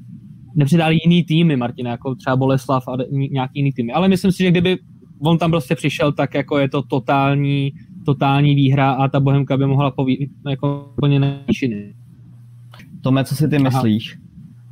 nepřidali 0.56 0.98
jiný 1.04 1.24
týmy, 1.24 1.56
Martina, 1.56 1.92
jako 1.92 2.16
třeba 2.16 2.36
Boleslav 2.36 2.88
a 2.88 2.98
nějaký 3.12 3.60
jiný 3.60 3.72
týmy. 3.72 3.92
Ale 3.92 4.08
myslím 4.08 4.32
si, 4.32 4.44
že 4.44 4.52
kdyby 4.52 4.78
on 5.24 5.38
tam 5.38 5.52
prostě 5.52 5.76
přišel 5.76 6.12
tak, 6.12 6.34
jako 6.34 6.58
je 6.58 6.70
to 6.70 6.82
totální, 6.82 7.74
totální 8.06 8.56
výhra 8.56 8.92
a 8.92 9.08
ta 9.08 9.20
Bohemka 9.20 9.58
by 9.58 9.66
mohla 9.66 9.92
poví, 9.92 10.30
jako 10.50 10.92
úplně 10.98 11.20
nejšiny. 11.20 11.94
Tome, 13.02 13.24
co 13.24 13.36
si 13.36 13.48
ty 13.48 13.60
myslíš? 13.60 14.18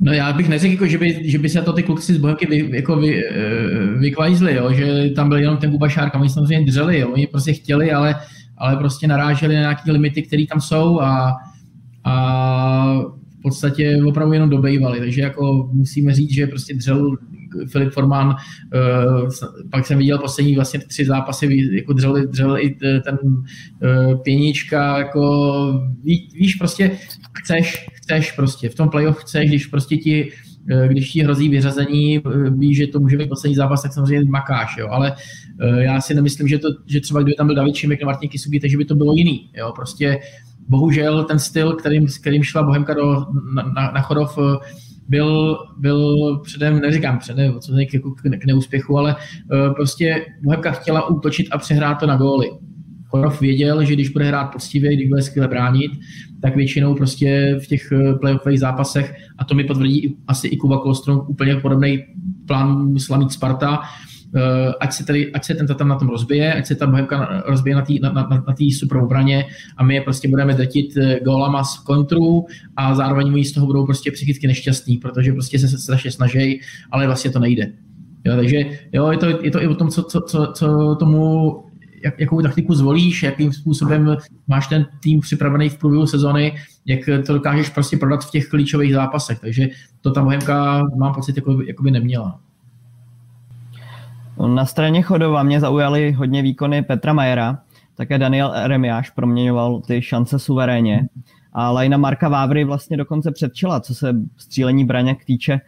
No 0.00 0.12
já 0.12 0.32
bych 0.32 0.48
neřekl, 0.48 0.72
jako, 0.72 0.86
že, 0.86 0.98
by, 0.98 1.30
že 1.30 1.38
by 1.38 1.48
se 1.48 1.62
to 1.62 1.72
ty 1.72 1.82
kluci 1.82 2.14
z 2.14 2.18
Bohemky 2.18 2.46
vy, 2.46 2.70
jako 2.76 2.96
vy, 2.96 3.24
eh, 3.24 3.98
vykvajzli, 3.98 4.54
jo, 4.54 4.72
že 4.72 5.10
tam 5.16 5.28
byl 5.28 5.38
jenom 5.38 5.56
ten 5.56 5.70
Kuba 5.70 5.88
Šárka, 5.88 6.18
oni 6.18 6.28
samozřejmě 6.28 6.66
dřeli, 6.66 6.98
jo, 6.98 7.08
oni 7.08 7.26
prostě 7.26 7.52
chtěli, 7.52 7.92
ale, 7.92 8.14
ale 8.58 8.76
prostě 8.76 9.06
naráželi 9.06 9.54
na 9.54 9.60
nějaké 9.60 9.92
limity, 9.92 10.22
které 10.22 10.44
tam 10.46 10.60
jsou 10.60 11.00
a, 11.00 11.36
a 12.04 13.02
v 13.40 13.42
podstatě 13.42 14.02
opravdu 14.06 14.32
jenom 14.32 14.50
dobejvali, 14.50 14.98
takže 14.98 15.20
jako 15.20 15.70
musíme 15.72 16.14
říct, 16.14 16.32
že 16.32 16.46
prostě 16.46 16.74
dřel 16.74 17.16
Filip 17.66 17.92
Forman, 17.92 18.36
eh, 18.74 18.78
pak 19.70 19.86
jsem 19.86 19.98
viděl 19.98 20.18
poslední 20.18 20.54
vlastně 20.54 20.80
tři 20.80 21.04
zápasy, 21.04 21.68
jako 21.72 21.92
dřel, 21.92 22.26
dřel 22.26 22.58
i 22.58 22.70
ten 22.80 23.18
eh, 23.82 24.14
pěnička, 24.22 24.98
jako 24.98 25.90
víš, 26.34 26.54
prostě 26.54 26.98
chceš, 27.32 27.86
chceš 27.92 28.32
prostě, 28.32 28.68
v 28.68 28.74
tom 28.74 28.88
playoff 28.88 29.18
chceš, 29.18 29.48
když 29.48 29.66
prostě 29.66 29.96
ti 29.96 30.32
eh, 30.70 30.88
když 30.88 31.10
ti 31.10 31.22
hrozí 31.22 31.48
vyřazení, 31.48 32.20
víš, 32.50 32.76
že 32.76 32.86
to 32.86 33.00
může 33.00 33.16
být 33.16 33.28
poslední 33.28 33.54
zápas, 33.54 33.82
tak 33.82 33.92
samozřejmě 33.92 34.30
makáš, 34.30 34.76
jo, 34.78 34.88
ale 34.90 35.12
já 35.78 36.00
si 36.00 36.14
nemyslím, 36.14 36.48
že, 36.48 36.58
to, 36.58 36.68
že 36.86 37.00
třeba 37.00 37.22
kdyby 37.22 37.34
tam 37.34 37.46
byl 37.46 37.56
David 37.56 37.74
Šimek 37.74 38.00
nebo 38.00 38.10
Martin 38.10 38.28
Kisubí, 38.28 38.60
takže 38.60 38.76
by 38.76 38.84
to 38.84 38.94
bylo 38.94 39.14
jiný, 39.14 39.50
jo, 39.56 39.72
prostě 39.76 40.18
bohužel 40.70 41.24
ten 41.24 41.38
styl, 41.38 41.72
kterým, 41.72 42.06
kterým 42.20 42.42
šla 42.42 42.62
Bohemka 42.62 42.94
do, 42.94 43.26
na, 43.54 43.62
na, 43.62 43.90
na 43.90 44.00
Chodov, 44.00 44.38
byl, 45.08 45.58
byl 45.78 46.38
předem, 46.38 46.80
neříkám 46.80 47.18
předem, 47.18 47.60
co 47.60 47.72
k, 47.90 47.94
jako 47.94 48.10
k 48.10 48.44
neúspěchu, 48.46 48.98
ale 48.98 49.16
uh, 49.16 49.74
prostě 49.74 50.26
Bohemka 50.42 50.70
chtěla 50.70 51.08
útočit 51.08 51.48
a 51.50 51.58
přehrát 51.58 51.98
to 51.98 52.06
na 52.06 52.16
góly. 52.16 52.50
Korov 53.10 53.40
věděl, 53.40 53.84
že 53.84 53.92
když 53.92 54.08
bude 54.08 54.24
hrát 54.24 54.44
poctivě, 54.44 54.96
když 54.96 55.08
bude 55.08 55.22
skvěle 55.22 55.48
bránit, 55.48 55.92
tak 56.42 56.56
většinou 56.56 56.94
prostě 56.94 57.58
v 57.62 57.66
těch 57.66 57.92
eh, 57.92 58.14
playoffových 58.14 58.60
zápasech, 58.60 59.14
a 59.38 59.44
to 59.44 59.54
mi 59.54 59.64
potvrdí 59.64 60.16
asi 60.28 60.48
i 60.48 60.56
Kuba 60.56 60.78
Kolstrom, 60.78 61.20
úplně 61.28 61.56
podobný 61.56 62.04
plán 62.46 62.84
musela 62.84 63.18
mít 63.18 63.32
Sparta, 63.32 63.80
eh, 63.82 64.09
ať 64.80 64.92
se, 64.92 65.04
tady, 65.04 65.32
ať 65.32 65.44
se 65.44 65.54
ten 65.54 65.66
tam 65.66 65.88
na 65.88 65.98
tom 65.98 66.08
rozbije, 66.08 66.54
ať 66.54 66.66
se 66.66 66.74
ta 66.74 66.86
Bohemka 66.86 67.42
rozbije 67.46 67.76
na 67.76 67.82
té 67.82 67.92
na, 68.02 68.12
na, 68.12 68.22
na 68.28 68.54
super 68.78 68.98
obraně 68.98 69.46
a 69.76 69.84
my 69.84 69.94
je 69.94 70.00
prostě 70.00 70.28
budeme 70.28 70.54
drtit 70.54 70.96
eh, 70.96 71.20
gólama 71.24 71.64
z 71.64 71.78
kontru 71.78 72.46
a 72.76 72.94
zároveň 72.94 73.26
oni 73.26 73.44
z 73.44 73.52
toho 73.52 73.66
budou 73.66 73.86
prostě 73.86 74.12
psychicky 74.12 74.46
nešťastní, 74.46 74.96
protože 74.96 75.32
prostě 75.32 75.58
se 75.58 75.68
strašně 75.68 76.10
snaží, 76.10 76.60
ale 76.90 77.06
vlastně 77.06 77.30
to 77.30 77.38
nejde. 77.38 77.72
Jo, 78.24 78.36
takže 78.36 78.64
jo, 78.92 79.10
je, 79.10 79.18
to, 79.18 79.26
je 79.26 79.50
to 79.50 79.62
i 79.62 79.66
o 79.66 79.74
tom, 79.74 79.88
co, 79.88 80.02
co, 80.02 80.20
co, 80.20 80.52
co 80.54 80.96
tomu 80.98 81.54
jak, 82.04 82.20
jakou 82.20 82.42
taktiku 82.42 82.74
zvolíš, 82.74 83.22
jakým 83.22 83.52
způsobem 83.52 84.16
máš 84.48 84.66
ten 84.66 84.86
tým 85.02 85.20
připravený 85.20 85.68
v 85.68 85.78
průběhu 85.78 86.06
sezony, 86.06 86.54
jak 86.86 87.00
to 87.26 87.32
dokážeš 87.32 87.68
prostě 87.68 87.96
prodat 87.96 88.24
v 88.24 88.30
těch 88.30 88.48
klíčových 88.48 88.92
zápasech. 88.92 89.40
Takže 89.40 89.68
to 90.00 90.10
ta 90.10 90.22
Bohemka, 90.22 90.86
mám 90.98 91.14
pocit, 91.14 91.36
jako, 91.36 91.62
jako 91.62 91.82
by 91.82 91.90
neměla. 91.90 92.40
Na 94.46 94.66
straně 94.66 95.02
Chodova 95.02 95.42
mě 95.42 95.60
zaujaly 95.60 96.12
hodně 96.12 96.42
výkony 96.42 96.82
Petra 96.82 97.12
Majera, 97.12 97.58
také 97.94 98.18
Daniel 98.18 98.52
Remiáš 98.64 99.10
proměňoval 99.10 99.80
ty 99.80 100.02
šance 100.02 100.38
suverénně. 100.38 101.08
A 101.52 101.70
Lajna 101.70 101.96
Marka 101.96 102.28
Vávry 102.28 102.64
vlastně 102.64 102.96
dokonce 102.96 103.30
předčila, 103.30 103.80
co 103.80 103.94
se 103.94 104.16
střílení 104.36 104.84
braněk 104.84 105.24
týče, 105.24 105.52
eh, 105.52 105.60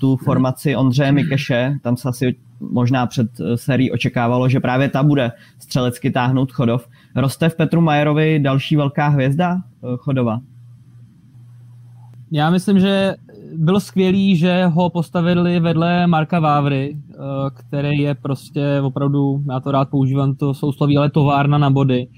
tu 0.00 0.16
formaci 0.16 0.76
Ondřeje 0.76 1.12
Mikeše, 1.12 1.76
tam 1.82 1.96
se 1.96 2.08
asi 2.08 2.36
možná 2.60 3.06
před 3.06 3.40
eh, 3.40 3.56
sérií 3.56 3.90
očekávalo, 3.90 4.48
že 4.48 4.60
právě 4.60 4.88
ta 4.88 5.02
bude 5.02 5.32
střelecky 5.58 6.10
táhnout 6.10 6.52
Chodov. 6.52 6.88
Roste 7.16 7.48
v 7.48 7.56
Petru 7.56 7.80
Majerovi 7.80 8.38
další 8.38 8.76
velká 8.76 9.08
hvězda 9.08 9.56
eh, 9.56 9.86
Chodova? 9.96 10.40
Já 12.30 12.50
myslím, 12.50 12.80
že 12.80 13.14
bylo 13.56 13.80
skvělý, 13.80 14.36
že 14.36 14.66
ho 14.66 14.90
postavili 14.90 15.60
vedle 15.60 16.06
Marka 16.06 16.40
Vávry, 16.40 16.96
eh, 16.96 17.16
který 17.54 17.98
je 17.98 18.14
prostě 18.14 18.80
opravdu, 18.82 19.42
já 19.48 19.60
to 19.60 19.70
rád 19.70 19.90
používám, 19.90 20.34
to 20.34 20.54
sousloví, 20.54 20.96
ale 20.96 21.10
továrna 21.10 21.58
na 21.58 21.70
body 21.70 22.08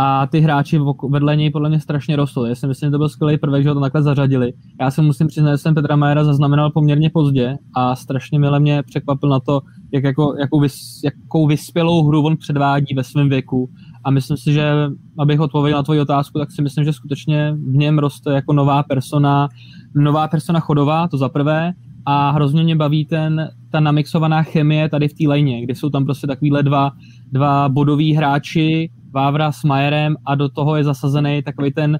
a 0.00 0.26
ty 0.26 0.40
hráči 0.40 0.80
vedle 1.08 1.36
něj 1.36 1.50
podle 1.50 1.68
mě 1.68 1.80
strašně 1.80 2.16
rostou. 2.16 2.44
Já 2.44 2.54
si 2.54 2.66
myslím, 2.66 2.86
že 2.86 2.90
to 2.90 2.98
byl 2.98 3.08
skvělý 3.08 3.38
prvek, 3.38 3.62
že 3.62 3.68
ho 3.68 3.74
to 3.74 3.80
takhle 3.80 4.02
zařadili. 4.02 4.52
Já 4.80 4.90
si 4.90 5.02
musím 5.02 5.26
přiznat, 5.26 5.50
že 5.50 5.58
jsem 5.58 5.74
Petra 5.74 5.96
Majera 5.96 6.24
zaznamenal 6.24 6.70
poměrně 6.70 7.10
pozdě 7.10 7.56
a 7.74 7.96
strašně 7.96 8.38
mile 8.38 8.60
mě 8.60 8.82
překvapil 8.82 9.28
na 9.28 9.40
to, 9.40 9.60
jak 9.92 10.04
jako, 10.04 10.34
jakou, 10.40 10.60
vys, 10.60 11.00
jakou 11.04 11.46
vyspělou 11.46 12.08
hru 12.08 12.22
on 12.22 12.36
předvádí 12.36 12.94
ve 12.94 13.04
svém 13.04 13.28
věku. 13.28 13.70
A 14.08 14.10
myslím 14.10 14.36
si, 14.36 14.52
že 14.52 14.72
abych 15.18 15.40
odpověděl 15.40 15.78
na 15.78 15.82
tvoji 15.82 16.00
otázku, 16.00 16.38
tak 16.38 16.52
si 16.52 16.62
myslím, 16.62 16.84
že 16.84 16.92
skutečně 16.92 17.52
v 17.52 17.76
něm 17.76 17.98
roste 17.98 18.32
jako 18.32 18.52
nová 18.52 18.82
persona, 18.82 19.48
nová 19.94 20.28
persona 20.28 20.60
chodová, 20.60 21.08
to 21.08 21.18
za 21.18 21.28
prvé, 21.28 21.72
a 22.06 22.30
hrozně 22.30 22.62
mě 22.64 22.76
baví 22.76 23.04
ten, 23.04 23.48
ta 23.70 23.80
namixovaná 23.80 24.42
chemie 24.42 24.88
tady 24.88 25.08
v 25.08 25.14
té 25.14 25.28
lejně, 25.28 25.62
kde 25.62 25.74
jsou 25.74 25.90
tam 25.90 26.04
prostě 26.04 26.26
takovýhle 26.26 26.62
dva, 26.62 26.90
dva 27.32 27.68
bodoví 27.68 28.14
hráči, 28.14 28.90
Vávra 29.10 29.52
s 29.52 29.64
Majerem 29.64 30.16
a 30.26 30.34
do 30.34 30.48
toho 30.48 30.76
je 30.76 30.84
zasazený 30.84 31.42
takový 31.42 31.72
ten 31.72 31.98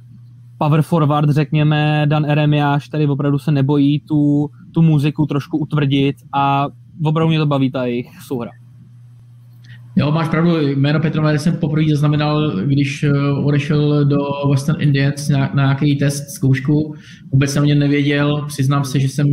power 0.58 0.82
forward, 0.82 1.30
řekněme, 1.30 2.06
Dan 2.06 2.24
Eremiáš, 2.24 2.88
který 2.88 3.06
opravdu 3.06 3.38
se 3.38 3.52
nebojí 3.52 4.00
tu, 4.00 4.50
tu 4.72 4.82
muziku 4.82 5.26
trošku 5.26 5.58
utvrdit 5.58 6.16
a 6.32 6.66
opravdu 7.04 7.28
mě 7.28 7.38
to 7.38 7.46
baví 7.46 7.70
ta 7.70 7.86
jejich 7.86 8.22
souhra. 8.22 8.50
Jo, 9.98 10.12
máš 10.12 10.28
pravdu, 10.28 10.60
jméno 10.60 11.00
Petr 11.00 11.20
Majer 11.20 11.38
jsem 11.38 11.56
poprvé 11.56 11.90
zaznamenal, 11.90 12.50
když 12.50 13.02
eh, 13.02 13.12
odešel 13.44 14.04
do 14.04 14.18
Western 14.50 14.80
Indians 14.80 15.28
na, 15.28 15.50
na 15.54 15.62
nějaký 15.62 15.96
test, 15.96 16.30
zkoušku. 16.30 16.94
Vůbec 17.32 17.52
jsem 17.52 17.64
něm 17.64 17.78
nevěděl, 17.78 18.44
přiznám 18.48 18.84
se, 18.84 19.00
že 19.00 19.08
jsem 19.08 19.26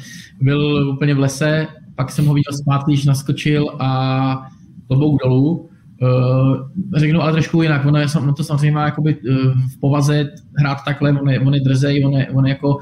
byl 0.40 0.90
úplně 0.94 1.14
v 1.14 1.18
lese, 1.18 1.66
pak 1.94 2.10
jsem 2.10 2.26
ho 2.26 2.34
viděl 2.34 2.52
zpátky, 2.52 2.92
když 2.92 3.04
naskočil 3.04 3.66
a 3.78 4.46
klobouk 4.86 5.22
dolů. 5.22 5.68
Uh, 6.02 6.56
řeknu 6.96 7.22
ale 7.22 7.32
trošku 7.32 7.62
jinak, 7.62 7.86
ono, 7.86 7.98
je, 7.98 8.06
ono 8.18 8.34
to 8.34 8.44
samozřejmě 8.44 8.72
má 8.72 8.84
jakoby, 8.84 9.16
uh, 9.16 9.52
v 9.76 9.80
povaze 9.80 10.30
hrát 10.58 10.78
takhle, 10.84 11.20
on 11.20 11.30
je, 11.30 11.40
on 11.40 11.54
je 11.54 11.60
drzej, 11.60 12.06
on 12.06 12.12
je, 12.12 12.26
on 12.30 12.46
je 12.46 12.50
jako 12.50 12.78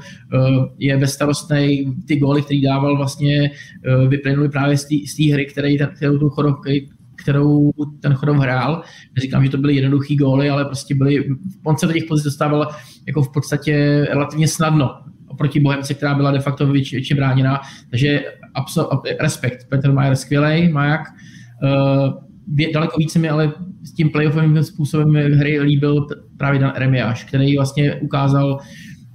je 0.77 0.97
bezstarostný, 0.97 1.93
ty 2.07 2.15
góly, 2.17 2.41
který 2.41 2.61
dával 2.61 2.97
vlastně 2.97 3.51
vyplynuly 4.07 4.49
právě 4.49 4.77
z 4.77 4.85
té 5.17 5.33
hry, 5.33 5.45
který, 5.45 5.77
kterou, 5.95 6.17
tu 6.17 6.29
chodov, 6.29 6.55
kterou 7.21 7.71
ten 8.01 8.13
Chodov 8.13 8.37
hrál. 8.37 8.83
Neříkám, 9.15 9.43
že 9.43 9.49
to 9.49 9.57
byly 9.57 9.75
jednoduché 9.75 10.15
góly, 10.15 10.49
ale 10.49 10.65
prostě 10.65 10.95
byly, 10.95 11.25
on 11.63 11.77
se 11.77 11.87
do 11.87 11.93
těch 11.93 12.03
pozic 12.03 12.25
dostával 12.25 12.67
jako 13.07 13.23
v 13.23 13.31
podstatě 13.33 14.05
relativně 14.09 14.47
snadno 14.47 14.89
oproti 15.27 15.59
Bohemce, 15.59 15.93
která 15.93 16.15
byla 16.15 16.31
de 16.31 16.39
facto 16.39 16.67
většině 16.67 17.15
bráněná. 17.15 17.61
Takže 17.89 18.23
absol, 18.53 18.89
respekt. 19.19 19.69
Petr 19.69 19.91
Majer 19.91 20.15
skvělý, 20.15 20.69
Majak. 20.69 21.01
Uh, 21.63 22.71
daleko 22.73 22.97
více 22.97 23.19
mi 23.19 23.29
ale 23.29 23.53
s 23.83 23.93
tím 23.93 24.09
playoffovým 24.09 24.63
způsobem 24.63 25.13
hry 25.13 25.59
líbil 25.59 26.07
právě 26.37 26.59
Dan 26.59 26.73
Remiáš, 26.75 27.23
který 27.23 27.57
vlastně 27.57 27.95
ukázal, 27.95 28.59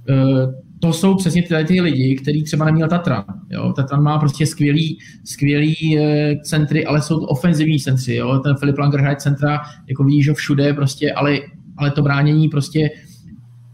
uh, 0.09 0.53
to 0.79 0.93
jsou 0.93 1.15
přesně 1.15 1.43
tyhle 1.43 1.63
ty 1.63 1.81
lidi, 1.81 2.15
který 2.15 2.43
třeba 2.43 2.65
neměl 2.65 2.87
Tatran. 2.87 3.23
Jo? 3.49 3.73
Tatran 3.75 4.03
má 4.03 4.19
prostě 4.19 4.45
skvělý, 4.45 4.97
skvělý 5.25 5.75
uh, 5.97 6.03
centry, 6.43 6.85
ale 6.85 7.01
jsou 7.01 7.19
to 7.19 7.25
ofenzivní 7.25 7.79
centry. 7.79 8.15
Jo? 8.15 8.39
Ten 8.39 8.55
Filip 8.55 8.77
Langer 8.77 8.99
hraje 8.99 9.15
centra, 9.15 9.61
jako 9.87 10.03
vidíš 10.03 10.29
ho 10.29 10.35
všude, 10.35 10.73
prostě, 10.73 11.11
ale, 11.11 11.39
ale 11.77 11.91
to 11.91 12.01
bránění 12.01 12.49
prostě 12.49 12.89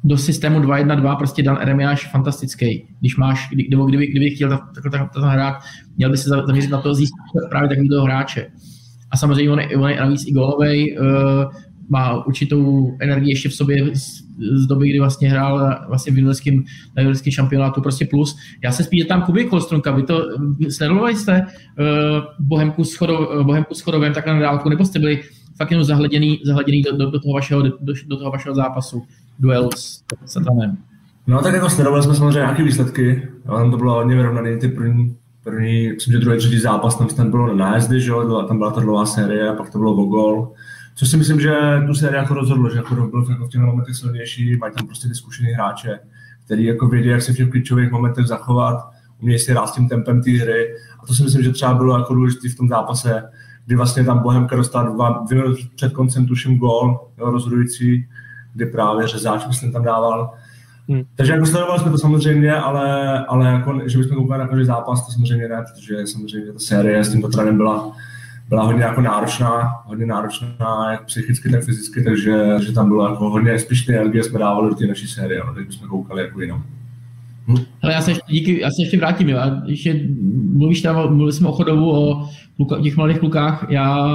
do 0.03 0.17
systému 0.17 0.59
2-1-2 0.59 1.17
prostě 1.17 1.43
Dan 1.43 1.57
Eremiáš 1.61 2.11
fantastický. 2.11 2.87
Když 2.99 3.17
máš, 3.17 3.49
kdy, 3.49 3.67
kdyby, 3.87 4.07
kdyby 4.07 4.29
chtěl 4.29 4.49
takhle 4.49 4.91
tak, 4.91 5.01
tak, 5.01 5.13
tak 5.13 5.23
hrát, 5.23 5.55
měl 5.97 6.11
by 6.11 6.17
se 6.17 6.29
zaměřit 6.29 6.69
na 6.69 6.81
to 6.81 6.93
získat 6.93 7.49
právě 7.49 7.69
takového 7.69 8.03
hráče 8.03 8.51
a 9.13 9.17
samozřejmě 9.17 9.51
on 9.51 9.59
je, 9.59 9.77
on 9.77 9.89
je 9.89 9.99
navíc 9.99 10.27
i 10.27 10.31
golovej, 10.31 10.97
uh, 10.97 11.05
má 11.89 12.25
určitou 12.25 12.91
energii 12.99 13.29
ještě 13.29 13.49
v 13.49 13.53
sobě 13.53 13.91
z, 14.39 14.65
doby, 14.65 14.89
kdy 14.89 14.99
vlastně 14.99 15.29
hrál 15.29 15.77
vlastně 15.87 16.13
v 16.13 16.17
juniorském, 16.17 16.63
na 16.95 17.01
juniorském 17.01 17.31
šampionátu 17.31 17.81
prostě 17.81 18.05
plus. 18.05 18.37
Já 18.63 18.71
se 18.71 18.83
spíš 18.83 19.05
tam 19.05 19.21
Kuby 19.21 19.45
Kolstrunka, 19.45 19.91
vy 19.91 20.03
to 20.03 20.25
sledovali 20.69 21.15
jste 21.15 21.41
uh, 21.41 21.85
Bohemku 22.39 22.83
s, 22.83 22.95
Chodov, 22.95 23.45
Bohemku 23.45 23.75
s 23.75 23.81
Chodovem 23.81 24.13
takhle 24.13 24.33
na 24.33 24.39
dálku, 24.39 24.69
nebo 24.69 24.85
jste 24.85 24.99
byli 24.99 25.21
fakt 25.57 25.71
jenom 25.71 25.83
zahleděný, 25.83 26.39
zahleděný 26.45 26.81
do, 26.81 26.97
do, 26.97 27.11
do, 27.11 27.19
toho 27.19 27.33
vašeho, 27.33 27.61
do, 27.61 27.93
do 28.07 28.17
toho 28.17 28.31
vašeho 28.31 28.55
zápasu, 28.55 29.03
duelu 29.39 29.69
s 29.75 30.03
Satanem? 30.25 30.77
No 31.27 31.41
tak 31.41 31.53
jako 31.53 31.69
sledovali 31.69 32.03
jsme 32.03 32.15
samozřejmě 32.15 32.39
nějaké 32.39 32.63
výsledky, 32.63 33.27
ale 33.45 33.71
to 33.71 33.77
bylo 33.77 33.93
hodně 33.93 34.15
vyrovnaný, 34.15 34.59
ty 34.59 34.67
první 34.67 35.15
První, 35.43 35.89
myslím, 35.89 36.11
že 36.11 36.19
druhý, 36.19 36.37
třetí 36.37 36.59
zápas, 36.59 36.95
tam, 36.95 37.07
tam 37.07 37.31
bylo 37.31 37.55
nájezdy, 37.55 38.01
že 38.01 38.11
jo, 38.11 38.43
tam 38.47 38.57
byla 38.57 38.71
ta 38.71 38.81
dlouhá 38.81 39.05
série 39.05 39.53
pak 39.53 39.69
to 39.69 39.77
bylo 39.77 39.91
o 39.91 40.05
gol. 40.05 40.51
Což 40.95 41.09
si 41.09 41.17
myslím, 41.17 41.39
že 41.39 41.55
tu 41.87 41.93
sérii 41.93 42.17
jako 42.17 42.33
rozhodlo, 42.33 42.69
že 42.69 42.77
jako 42.77 42.95
byl 42.95 43.25
jako 43.29 43.45
v 43.45 43.49
těch 43.49 43.61
momentech 43.61 43.95
silnější, 43.95 44.55
mají 44.55 44.73
tam 44.73 44.87
prostě 44.87 45.07
ty 45.07 45.15
zkušený 45.15 45.51
hráče, 45.51 45.99
který 46.45 46.63
jako 46.63 46.87
vědí, 46.87 47.09
jak 47.09 47.21
se 47.21 47.33
v 47.33 47.35
těch 47.35 47.49
klíčových 47.49 47.91
momentech 47.91 48.25
zachovat, 48.25 48.89
umějí 49.21 49.39
si 49.39 49.53
rád 49.53 49.67
s 49.67 49.71
tím 49.71 49.89
tempem 49.89 50.23
té 50.23 50.31
hry. 50.31 50.75
A 51.03 51.07
to 51.07 51.13
si 51.13 51.23
myslím, 51.23 51.43
že 51.43 51.51
třeba 51.51 51.73
bylo 51.73 51.97
jako 51.97 52.13
důležité 52.13 52.49
v 52.49 52.55
tom 52.55 52.69
zápase, 52.69 53.23
kdy 53.65 53.75
vlastně 53.75 54.03
tam 54.03 54.19
Bohemka 54.19 54.55
dostala 54.55 54.89
dva, 54.89 55.23
dvě 55.27 55.41
minuty 55.41 55.69
před 55.75 55.93
koncem 55.93 56.25
tuším 56.25 56.57
gol, 56.57 57.09
jo, 57.17 57.31
rozhodující, 57.31 58.07
kdy 58.53 58.65
právě 58.65 59.07
řezáč, 59.07 59.47
myslím, 59.47 59.71
tam 59.71 59.83
dával 59.83 60.33
Hmm. 60.89 61.03
Takže 61.15 61.33
jako 61.33 61.45
sledovali 61.45 61.79
jsme 61.79 61.91
to 61.91 61.97
samozřejmě, 61.97 62.55
ale, 62.55 63.19
ale 63.25 63.45
jako, 63.45 63.79
že 63.85 63.97
bychom 63.97 64.17
koukali 64.17 64.39
na 64.39 64.47
každý 64.47 64.65
zápas, 64.65 65.05
to 65.05 65.11
samozřejmě 65.11 65.47
ne, 65.47 65.63
protože 65.73 66.07
samozřejmě 66.07 66.53
ta 66.53 66.59
série 66.59 67.03
s 67.03 67.11
tímto 67.11 67.27
trenem 67.27 67.57
byla, 67.57 67.91
byla 68.49 68.63
hodně 68.63 68.83
jako 68.83 69.01
náročná, 69.01 69.81
hodně 69.85 70.05
náročná 70.05 70.91
jak 70.91 71.05
psychicky, 71.05 71.49
tak 71.49 71.63
fyzicky, 71.63 72.03
takže 72.03 72.45
že 72.65 72.71
tam 72.71 72.87
bylo 72.87 73.09
jako 73.09 73.29
hodně, 73.29 73.59
spíš 73.59 73.85
ty 73.85 73.95
energie 73.95 74.23
jsme 74.23 74.39
dávali 74.39 74.69
do 74.69 74.75
té 74.75 74.87
naší 74.87 75.07
série, 75.07 75.41
no, 75.47 75.53
takže 75.53 75.71
jsme 75.71 75.87
koukali 75.87 76.21
jako 76.21 76.41
jinam. 76.41 76.63
Hm? 77.47 77.57
Ale 77.81 77.93
já 77.93 78.01
se 78.01 78.11
ještě, 78.11 78.23
díky, 78.27 78.59
já 78.59 78.71
se 78.71 78.81
ještě 78.81 78.97
vrátím, 78.97 79.29
jo. 79.29 79.39
Ještě 79.65 80.07
mluvíš 80.53 80.81
tam, 80.81 80.95
mluvili 80.95 81.33
jsme 81.33 81.47
o 81.47 81.51
Chodovu, 81.51 81.91
o 81.91 82.29
kluka, 82.55 82.81
těch 82.81 82.97
mladých 82.97 83.19
klukách, 83.19 83.65
já 83.69 84.07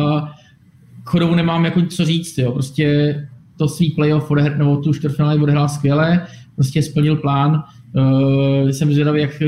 Chodovu 1.04 1.35
nemám 1.35 1.64
jako 1.64 1.82
co 1.82 2.04
říct, 2.04 2.38
jo. 2.38 2.52
Prostě 2.52 3.16
to 3.56 3.68
svý 3.68 3.90
playoff 3.90 4.30
odehr, 4.30 4.56
nebo 4.58 4.76
tu 4.76 4.92
čtvrtfinále 4.92 5.37
odehrál 5.37 5.68
skvěle, 5.68 6.26
prostě 6.54 6.82
splnil 6.82 7.16
plán. 7.16 7.64
Uh, 7.92 8.68
jsem 8.68 8.92
zvědavý, 8.92 9.20
jak, 9.20 9.42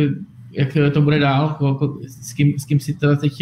jak 0.52 0.92
to 0.92 1.02
bude 1.02 1.18
dál, 1.18 1.58
s 2.20 2.32
kým, 2.32 2.58
s 2.58 2.64
kým 2.64 2.80
si 2.80 2.94
teda 2.94 3.16
teď 3.16 3.32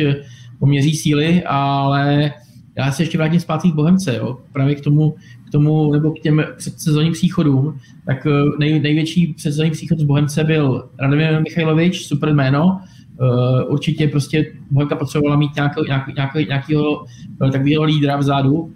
poměří 0.59 0.97
síly, 0.97 1.43
ale 1.45 2.33
já 2.77 2.93
se 2.93 3.03
ještě 3.03 3.19
vrátím 3.19 3.41
zpátky 3.41 3.71
k 3.71 3.75
Bohemce, 3.75 4.17
jo. 4.17 4.39
právě 4.53 4.75
k 4.75 4.81
tomu, 4.81 5.15
k 5.49 5.51
tomu, 5.51 5.93
nebo 5.93 6.11
k 6.11 6.21
těm 6.21 6.45
předsezónním 6.57 7.13
příchodům, 7.13 7.79
tak 8.07 8.27
eh, 8.27 8.31
nej, 8.59 8.81
největší 8.81 9.27
předsezónní 9.27 9.71
příchod 9.71 9.99
z 9.99 10.03
Bohemce 10.03 10.45
byl 10.45 10.89
Radomir 10.99 11.41
Michajlovič, 11.41 12.07
super 12.07 12.35
jméno, 12.35 12.81
Uh, 13.21 13.73
určitě 13.73 14.09
prostě 14.09 14.53
Bohemka 14.71 14.97
potřebovala 14.97 15.37
mít 15.37 15.55
nějakého, 15.57 15.85
nějakého, 15.85 16.15
nějakého, 16.17 16.45
nějakého 16.45 17.05
takového 17.53 17.85
lídra 17.85 18.17
vzadu. 18.17 18.73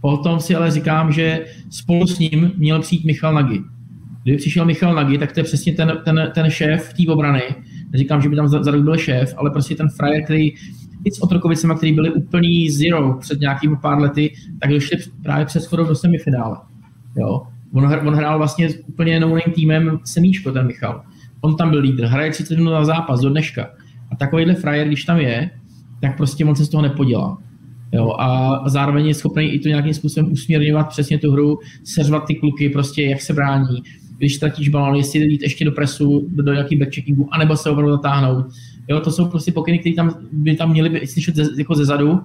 Potom 0.00 0.40
si 0.40 0.54
ale 0.54 0.70
říkám, 0.70 1.12
že 1.12 1.44
spolu 1.70 2.06
s 2.06 2.18
ním 2.18 2.52
měl 2.56 2.80
přijít 2.80 3.04
Michal 3.04 3.34
Nagy. 3.34 3.60
Kdyby 4.22 4.38
přišel 4.38 4.64
Michal 4.64 4.94
Nagy, 4.94 5.18
tak 5.18 5.32
to 5.32 5.40
je 5.40 5.44
přesně 5.44 5.72
ten, 5.72 5.92
ten, 6.04 6.30
ten 6.34 6.50
šéf 6.50 6.92
té 6.92 7.12
obrany. 7.12 7.42
Neříkám, 7.92 8.22
že 8.22 8.28
by 8.28 8.36
tam 8.36 8.48
za, 8.48 8.62
za 8.62 8.72
byl 8.72 8.96
šéf, 8.96 9.34
ale 9.36 9.50
prostě 9.50 9.74
ten 9.74 9.88
frajer, 9.88 10.24
který 10.24 10.52
i 11.04 11.10
s 11.10 11.22
Otrokovicema, 11.22 11.74
který 11.74 11.92
byli 11.92 12.10
úplný 12.10 12.70
zero 12.70 13.18
před 13.20 13.40
nějakými 13.40 13.76
pár 13.76 14.00
lety, 14.00 14.34
tak 14.60 14.70
došli 14.70 14.98
právě 15.22 15.46
přes 15.46 15.66
Chodov 15.66 15.88
do 15.88 15.94
semifinále. 15.94 16.56
Jo. 17.16 17.42
On, 17.72 17.84
on 17.84 18.14
hrál 18.14 18.38
vlastně 18.38 18.68
úplně 18.86 19.20
novým 19.20 19.52
týmem 19.54 19.98
Semíčko, 20.04 20.52
ten 20.52 20.66
Michal. 20.66 21.02
On 21.40 21.56
tam 21.56 21.70
byl 21.70 21.80
lídr, 21.80 22.04
hraje 22.04 22.30
30 22.30 22.56
minut 22.58 22.70
na 22.70 22.84
zápas 22.84 23.20
do 23.20 23.30
dneška. 23.30 23.70
A 24.10 24.16
takovýhle 24.16 24.54
frajer, 24.54 24.86
když 24.86 25.04
tam 25.04 25.18
je, 25.18 25.50
tak 26.00 26.16
prostě 26.16 26.44
on 26.44 26.56
se 26.56 26.64
z 26.64 26.68
toho 26.68 26.82
nepodělá. 26.82 27.38
Jo, 27.92 28.14
a 28.18 28.62
zároveň 28.68 29.06
je 29.06 29.14
schopný 29.14 29.44
i 29.44 29.58
to 29.58 29.68
nějakým 29.68 29.94
způsobem 29.94 30.32
usměrňovat 30.32 30.88
přesně 30.88 31.18
tu 31.18 31.32
hru, 31.32 31.58
seřvat 31.84 32.26
ty 32.26 32.34
kluky, 32.34 32.68
prostě 32.68 33.02
jak 33.02 33.20
se 33.20 33.32
brání, 33.32 33.82
když 34.18 34.34
ztratíš 34.34 34.68
balon, 34.68 34.94
jestli 34.96 35.18
jít 35.18 35.42
ještě 35.42 35.64
do 35.64 35.72
presu, 35.72 36.28
do 36.30 36.52
nějaký 36.52 36.76
backcheckingu, 36.76 37.28
anebo 37.34 37.56
se 37.56 37.70
opravdu 37.70 37.92
zatáhnout. 37.92 38.46
Jo, 38.88 39.00
to 39.00 39.10
jsou 39.10 39.28
prostě 39.28 39.52
pokyny, 39.52 39.78
které 39.78 39.94
tam 39.94 40.14
by 40.32 40.56
tam 40.56 40.70
měly 40.70 40.88
být 40.88 41.10
slyšet 41.10 41.36
ze, 41.36 41.48
jako 41.58 41.74
ze 41.74 41.84
zadu. 41.84 42.20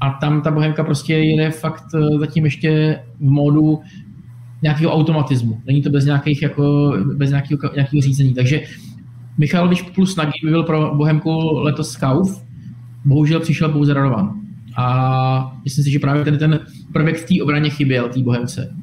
A 0.00 0.10
tam 0.10 0.42
ta 0.42 0.50
Bohemka 0.50 0.84
prostě 0.84 1.14
jede 1.14 1.50
fakt 1.50 1.84
eh, 1.94 2.18
zatím 2.18 2.44
ještě 2.44 3.00
v 3.20 3.30
módu 3.30 3.80
nějakého 4.62 4.92
automatismu. 4.92 5.60
Není 5.66 5.82
to 5.82 5.90
bez 5.90 6.04
nějakých 6.04 6.42
jako, 6.42 6.94
bez 7.16 7.30
nějakého, 7.30 7.60
nějakého 7.74 8.02
řízení. 8.02 8.34
Takže 8.34 8.62
Michalovič 9.38 9.82
plus 9.82 10.16
Nagy 10.16 10.32
by 10.44 10.50
byl 10.50 10.62
pro 10.62 10.94
Bohemku 10.94 11.58
letos 11.58 11.90
scout. 11.90 12.28
Bohužel 13.04 13.40
přišel 13.40 13.68
pouze 13.68 13.94
Radovan. 13.94 14.40
A 14.76 15.56
myslím 15.64 15.84
si, 15.84 15.90
že 15.90 15.98
právě 15.98 16.24
ten, 16.24 16.38
ten 16.38 16.60
prvek 16.92 17.16
v 17.16 17.26
té 17.26 17.42
obraně 17.42 17.70
chyběl, 17.70 18.08
té 18.08 18.20
Bohemce. 18.20 18.74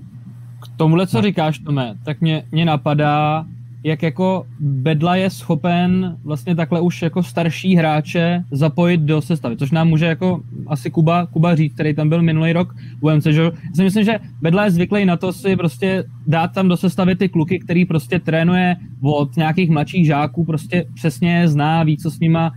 K 0.61 0.77
tomuhle, 0.77 1.07
co 1.07 1.21
říkáš, 1.21 1.59
Tome, 1.59 1.95
tak 2.05 2.21
mě, 2.21 2.43
mě 2.51 2.65
napadá, 2.65 3.45
jak 3.83 4.03
jako 4.03 4.45
Bedla 4.59 5.15
je 5.15 5.29
schopen 5.29 6.17
vlastně 6.23 6.55
takhle 6.55 6.81
už 6.81 7.01
jako 7.01 7.23
starší 7.23 7.75
hráče 7.75 8.43
zapojit 8.51 9.01
do 9.01 9.21
sestavy, 9.21 9.57
což 9.57 9.71
nám 9.71 9.87
může 9.87 10.05
jako 10.05 10.41
asi 10.67 10.91
Kuba, 10.91 11.25
Kuba 11.25 11.55
říct, 11.55 11.73
který 11.73 11.93
tam 11.93 12.09
byl 12.09 12.21
minulý 12.21 12.53
rok 12.53 12.75
u 13.01 13.09
MC, 13.09 13.23
že? 13.23 13.41
Já 13.41 13.51
si 13.75 13.83
myslím, 13.83 14.03
že 14.03 14.19
Bedla 14.41 14.65
je 14.65 14.71
zvyklý 14.71 15.05
na 15.05 15.17
to 15.17 15.33
si 15.33 15.55
prostě 15.55 16.03
dát 16.27 16.47
tam 16.47 16.67
do 16.67 16.77
sestavy 16.77 17.15
ty 17.15 17.29
kluky, 17.29 17.59
který 17.59 17.85
prostě 17.85 18.19
trénuje 18.19 18.75
od 19.01 19.37
nějakých 19.37 19.69
mladších 19.69 20.05
žáků, 20.05 20.45
prostě 20.45 20.85
přesně 20.93 21.47
zná, 21.47 21.83
ví, 21.83 21.97
co 21.97 22.11
s 22.11 22.19
nima, 22.19 22.51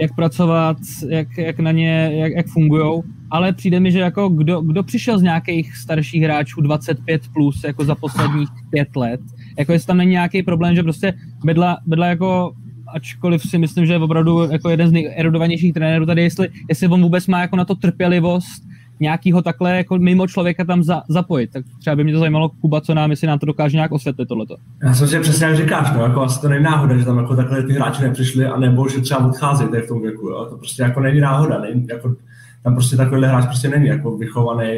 jak 0.00 0.14
pracovat, 0.14 0.76
jak, 1.08 1.38
jak 1.38 1.58
na 1.58 1.72
ně, 1.72 2.10
jak, 2.12 2.32
jak 2.32 2.46
fungujou, 2.46 3.04
ale 3.30 3.52
přijde 3.52 3.80
mi, 3.80 3.92
že 3.92 3.98
jako 3.98 4.28
kdo, 4.28 4.60
kdo 4.60 4.82
přišel 4.82 5.18
z 5.18 5.22
nějakých 5.22 5.76
starších 5.76 6.22
hráčů 6.22 6.60
25 6.60 7.22
plus 7.32 7.64
jako 7.64 7.84
za 7.84 7.94
posledních 7.94 8.48
pět 8.70 8.96
let, 8.96 9.20
jako 9.58 9.72
jestli 9.72 9.86
tam 9.86 9.96
není 9.96 10.10
nějaký 10.10 10.42
problém, 10.42 10.74
že 10.74 10.82
prostě 10.82 11.14
Bedla, 11.44 11.78
Bedla 11.86 12.06
jako 12.06 12.52
ačkoliv 12.94 13.42
si 13.42 13.58
myslím, 13.58 13.86
že 13.86 13.92
je 13.92 13.98
opravdu 13.98 14.52
jako 14.52 14.68
jeden 14.68 14.88
z 14.88 14.92
nejerudovanějších 14.92 15.72
trenérů 15.72 16.06
tady, 16.06 16.22
jestli, 16.22 16.48
jestli 16.68 16.88
on 16.88 17.02
vůbec 17.02 17.26
má 17.26 17.40
jako 17.40 17.56
na 17.56 17.64
to 17.64 17.74
trpělivost 17.74 18.62
nějakýho 19.00 19.42
takhle 19.42 19.76
jako 19.76 19.98
mimo 19.98 20.26
člověka 20.26 20.64
tam 20.64 20.82
za, 20.82 21.02
zapojit. 21.08 21.50
Tak 21.52 21.64
třeba 21.80 21.96
by 21.96 22.04
mě 22.04 22.12
to 22.12 22.18
zajímalo, 22.18 22.48
Kuba, 22.48 22.80
co 22.80 22.94
nám, 22.94 23.10
jestli 23.10 23.26
nám 23.26 23.38
to 23.38 23.46
dokáže 23.46 23.76
nějak 23.76 23.92
osvětlit 23.92 24.28
tohleto. 24.28 24.56
Já 24.82 24.94
jsem 24.94 25.08
si 25.08 25.20
přesně 25.20 25.46
jak 25.46 25.56
říkáš, 25.56 25.92
no, 25.94 26.02
jako 26.02 26.22
asi 26.22 26.40
to 26.40 26.48
není 26.48 26.64
náhoda, 26.64 26.96
že 26.96 27.04
tam 27.04 27.18
jako 27.18 27.36
takhle 27.36 27.62
ty 27.62 27.72
hráči 27.72 28.02
nepřišli, 28.02 28.46
a 28.46 28.58
nebo 28.58 28.88
že 28.88 29.00
třeba 29.00 29.26
odcházejí 29.26 29.70
v 29.84 29.88
tom 29.88 30.02
věku, 30.02 30.28
jo. 30.28 30.46
To 30.50 30.56
prostě 30.56 30.82
jako 30.82 31.00
není 31.00 31.20
náhoda, 31.20 31.60
není, 31.60 31.86
jako, 31.90 32.14
tam 32.62 32.74
prostě 32.74 32.96
takovýhle 32.96 33.28
hráč 33.28 33.44
prostě 33.44 33.68
není 33.68 33.86
jako 33.86 34.16
vychovaný, 34.16 34.68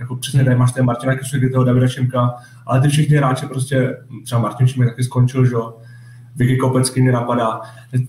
jako 0.00 0.16
přesně 0.16 0.44
tady 0.44 0.56
máš 0.56 0.72
ten 0.72 0.84
Martina 0.84 1.16
Kyšlíky, 1.16 1.50
toho 1.50 1.64
Davida 1.64 1.88
Šimka, 1.88 2.34
ale 2.66 2.80
ty 2.80 2.88
všichni 2.88 3.16
hráči 3.16 3.46
prostě, 3.46 3.96
třeba 4.24 4.40
Martin 4.40 4.66
Šimek 4.66 4.88
taky 4.88 5.04
skončil, 5.04 5.46
že 5.46 5.52
jo, 5.52 5.76
Vicky 6.36 6.56
Kopecký 6.56 7.02
mě 7.02 7.12
napadá. 7.12 7.60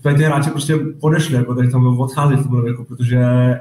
Tady 0.02 0.16
ty 0.16 0.24
hráči 0.24 0.50
prostě 0.50 0.74
odešli, 1.00 1.36
jako 1.36 1.54
tady 1.54 1.70
tam 1.70 2.00
odchází 2.00 2.36
v 2.36 2.42
tom 2.42 2.62
věku, 2.62 2.84
protože 2.84 3.16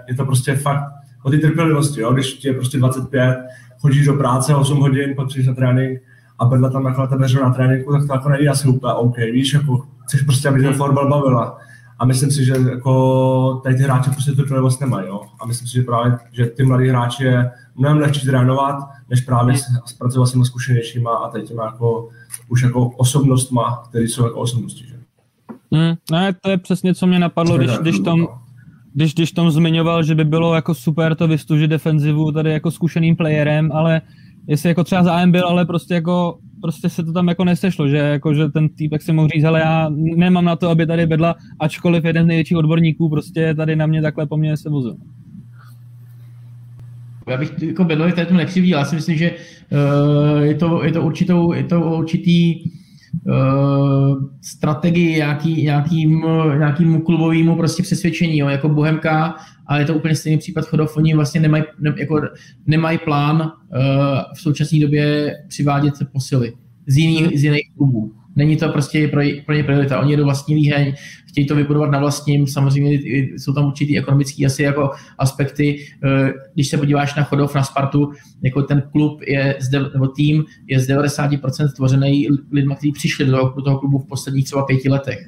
je 0.08 0.16
to 0.16 0.26
prostě 0.26 0.56
fakt 0.56 0.84
o 1.24 1.30
ty 1.30 1.38
trpělivosti, 1.38 2.02
jo? 2.02 2.14
když 2.14 2.34
ti 2.34 2.48
je 2.48 2.54
prostě 2.54 2.78
25, 2.78 3.38
chodíš 3.80 4.06
do 4.06 4.14
práce 4.14 4.56
8 4.56 4.80
hodin, 4.80 5.16
pak 5.16 5.28
na 5.48 5.54
trénink 5.54 6.02
a 6.40 6.48
vedle 6.48 6.72
tam 6.72 6.86
jako 6.86 7.08
tebe 7.08 7.28
na 7.42 7.54
tréninku, 7.54 7.92
tak 7.92 8.08
to 8.08 8.14
jako 8.14 8.30
není 8.30 8.48
asi 8.48 8.68
úplně 8.68 8.94
OK, 8.94 9.18
víš, 9.18 9.54
jako 9.54 9.86
chceš 10.04 10.22
prostě, 10.22 10.50
aby 10.50 10.62
ten 10.62 10.74
fotbal 10.74 11.10
bavila. 11.10 11.58
A 12.04 12.06
myslím 12.06 12.32
si, 12.32 12.46
že 12.46 12.54
jako 12.72 13.62
tady 13.64 13.76
ty 13.76 13.84
hráči 13.84 14.10
prostě 14.10 14.32
tu 14.32 14.38
trpělivost 14.38 14.82
nemají, 14.82 15.08
jo? 15.08 15.22
A 15.40 15.46
myslím 15.46 15.68
si, 15.68 15.74
že 15.74 15.82
právě, 15.82 16.18
že 16.32 16.46
ty 16.46 16.64
mladí 16.64 16.88
hráči 16.88 17.24
je 17.24 17.52
mnohem 17.76 17.98
lehčí 17.98 18.26
trénovat, 18.26 18.76
než 19.10 19.22
právě 19.22 19.56
pracovat 19.98 20.26
s 20.26 20.32
těmi 20.32 20.46
zkušenějšíma 20.46 21.12
a 21.12 21.30
tady 21.30 21.44
těma 21.44 21.66
jako, 21.66 22.10
už 22.50 22.62
jako 22.62 22.90
osobnostma, 22.90 23.84
které 23.90 24.04
jsou 24.04 24.24
jako 24.24 24.40
osobnosti, 24.40 24.86
že? 24.88 24.96
Hmm, 25.72 25.96
ne, 26.12 26.34
to 26.42 26.50
je 26.50 26.58
přesně, 26.58 26.96
co 26.96 27.08
mě 27.08 27.20
napadlo, 27.20 27.58
když, 27.58 27.72
když, 27.82 28.00
tom, 28.00 28.28
když, 28.94 29.14
když 29.14 29.32
tom 29.32 29.52
zmiňoval, 29.52 30.04
že 30.04 30.16
by 30.16 30.26
bylo 30.26 30.56
jako 30.56 30.74
super 30.74 31.16
to 31.16 31.28
vystužit 31.28 31.70
defenzivu 31.70 32.32
tady 32.32 32.52
jako 32.52 32.72
zkušeným 32.72 33.16
playerem, 33.16 33.72
ale 33.72 34.02
jestli 34.48 34.70
jako 34.70 34.84
třeba 34.84 35.04
zájem 35.04 35.32
byl, 35.32 35.48
ale 35.48 35.66
prostě 35.66 35.94
jako 35.94 36.38
prostě 36.64 36.90
se 36.90 37.04
to 37.04 37.14
tam 37.14 37.28
jako 37.28 37.44
nesešlo, 37.44 37.88
že, 37.88 37.98
jako, 37.98 38.34
že 38.34 38.48
ten 38.48 38.70
týpek 38.70 39.02
si 39.02 39.14
mohl 39.14 39.28
říct, 39.28 39.44
ale 39.44 39.60
já 39.60 39.90
nemám 39.96 40.46
na 40.46 40.56
to, 40.56 40.70
aby 40.70 40.86
tady 40.86 41.06
vedla, 41.06 41.36
ačkoliv 41.60 42.06
jeden 42.06 42.24
z 42.24 42.28
největších 42.28 42.58
odborníků 42.58 43.10
prostě 43.10 43.54
tady 43.56 43.76
na 43.76 43.86
mě 43.86 44.02
takhle 44.02 44.28
po 44.28 44.38
mně 44.38 44.58
se 44.58 44.70
vozil. 44.70 44.96
Já 47.28 47.38
bych 47.38 47.62
jako 47.62 47.84
Bedlovi 47.84 48.14
tady 48.14 48.28
to 48.28 48.34
nekřivdil, 48.34 48.78
já 48.78 48.86
si 48.86 48.96
myslím, 48.96 49.18
že 49.18 49.32
uh, 49.32 50.42
je, 50.44 50.56
to, 50.56 50.84
je, 50.84 50.92
to 50.92 51.02
určitou, 51.02 51.54
je 51.54 51.64
to 51.64 51.82
určitý 51.82 52.64
uh, 52.64 54.24
strategii 54.42 55.16
nějaký, 55.16 55.64
nějakým, 55.64 56.26
nějakým 56.58 57.02
prostě 57.58 57.84
přesvědčení, 57.84 58.38
jo, 58.38 58.48
jako 58.48 58.70
Bohemka, 58.70 59.36
ale 59.66 59.82
je 59.82 59.86
to 59.86 59.96
úplně 59.96 60.16
stejný 60.16 60.38
případ 60.38 60.66
Chodov, 60.66 60.98
oni 60.98 61.16
vlastně 61.16 61.42
nemají, 61.42 61.64
ne, 61.80 61.94
jako, 61.98 62.22
nemají 62.68 62.98
plán 62.98 63.42
uh, 63.42 63.50
v 64.36 64.42
současné 64.42 64.80
době 64.80 65.34
přivádět 65.48 65.94
posily 66.12 66.54
z 66.88 66.98
jiných, 66.98 67.40
z 67.40 67.44
jiných 67.44 67.74
klubů. 67.78 68.14
Není 68.36 68.58
to 68.58 68.70
prostě 68.70 69.08
pro, 69.08 69.22
pro 69.46 69.56
ně 69.56 69.64
priorita. 69.64 70.00
Oni 70.00 70.12
jedou 70.12 70.24
vlastní 70.24 70.56
líheň, 70.56 70.94
chtějí 71.28 71.48
to 71.48 71.56
vybudovat 71.56 71.92
na 71.92 72.00
vlastním, 72.00 72.48
samozřejmě 72.48 72.92
jsou 73.38 73.54
tam 73.54 73.66
určitý 73.66 73.98
ekonomický 73.98 74.46
asi 74.46 74.64
jako 74.64 74.90
aspekty. 75.20 75.86
Eh, 76.04 76.34
když 76.54 76.68
se 76.68 76.78
podíváš 76.78 77.16
na 77.16 77.24
Chodov, 77.24 77.56
na 77.56 77.64
Spartu, 77.64 78.12
jako 78.42 78.62
ten 78.62 78.84
klub 78.92 79.22
je, 79.28 79.58
nebo 79.94 80.08
tým 80.08 80.44
je 80.68 80.80
z 80.80 80.88
90% 80.88 81.74
tvořený 81.76 82.28
lidmi, 82.52 82.76
kteří 82.76 82.92
přišli 82.92 83.26
do 83.26 83.32
toho, 83.32 83.54
do 83.56 83.62
toho 83.62 83.80
klubu 83.80 84.00
v 84.00 84.08
posledních 84.08 84.46
třeba 84.46 84.66
pěti 84.66 84.90
letech. 84.90 85.20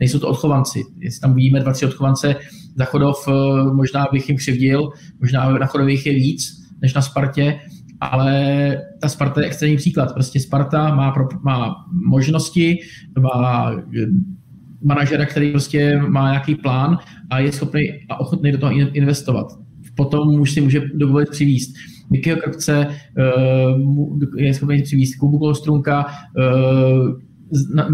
Nejsou 0.00 0.18
to 0.18 0.28
odchovanci. 0.28 0.82
Jestli 0.98 1.20
tam 1.20 1.34
vidíme 1.34 1.60
dva, 1.60 1.72
tři 1.72 1.86
odchovance 1.86 2.36
za 2.76 2.84
Chodov, 2.84 3.28
eh, 3.28 3.32
možná 3.72 4.06
bych 4.12 4.28
jim 4.28 4.38
křivdil, 4.38 4.88
možná 5.20 5.58
na 5.58 5.66
Chodových 5.66 6.06
je 6.06 6.12
víc 6.12 6.60
než 6.82 6.94
na 6.94 7.02
Spartě, 7.02 7.60
ale 8.00 8.76
ta 9.00 9.08
Sparta 9.08 9.40
je 9.40 9.46
extrémní 9.46 9.76
příklad. 9.76 10.14
Prostě 10.14 10.40
Sparta 10.40 10.94
má, 10.94 11.10
pro, 11.10 11.28
má 11.42 11.74
možnosti, 12.06 12.78
má 13.20 13.72
eh, 13.72 14.06
manažera, 14.84 15.26
který 15.26 15.50
prostě 15.50 15.98
má 16.08 16.30
nějaký 16.30 16.54
plán 16.54 16.98
a 17.30 17.38
je 17.38 17.52
schopný 17.52 17.90
a 18.08 18.20
ochotný 18.20 18.52
do 18.52 18.58
toho 18.58 18.72
investovat. 18.72 19.46
Potom 19.94 20.40
už 20.40 20.52
si 20.52 20.60
může 20.60 20.82
dovolit 20.94 21.28
přivíst 21.28 21.76
Mikyho 22.10 22.36
Krpce, 22.36 22.86
eh, 23.18 24.42
je 24.42 24.54
schopný 24.54 24.82
přivíst 24.82 25.18
Kubu 25.18 25.38
Kolstrunka, 25.38 26.06
eh, 26.38 27.29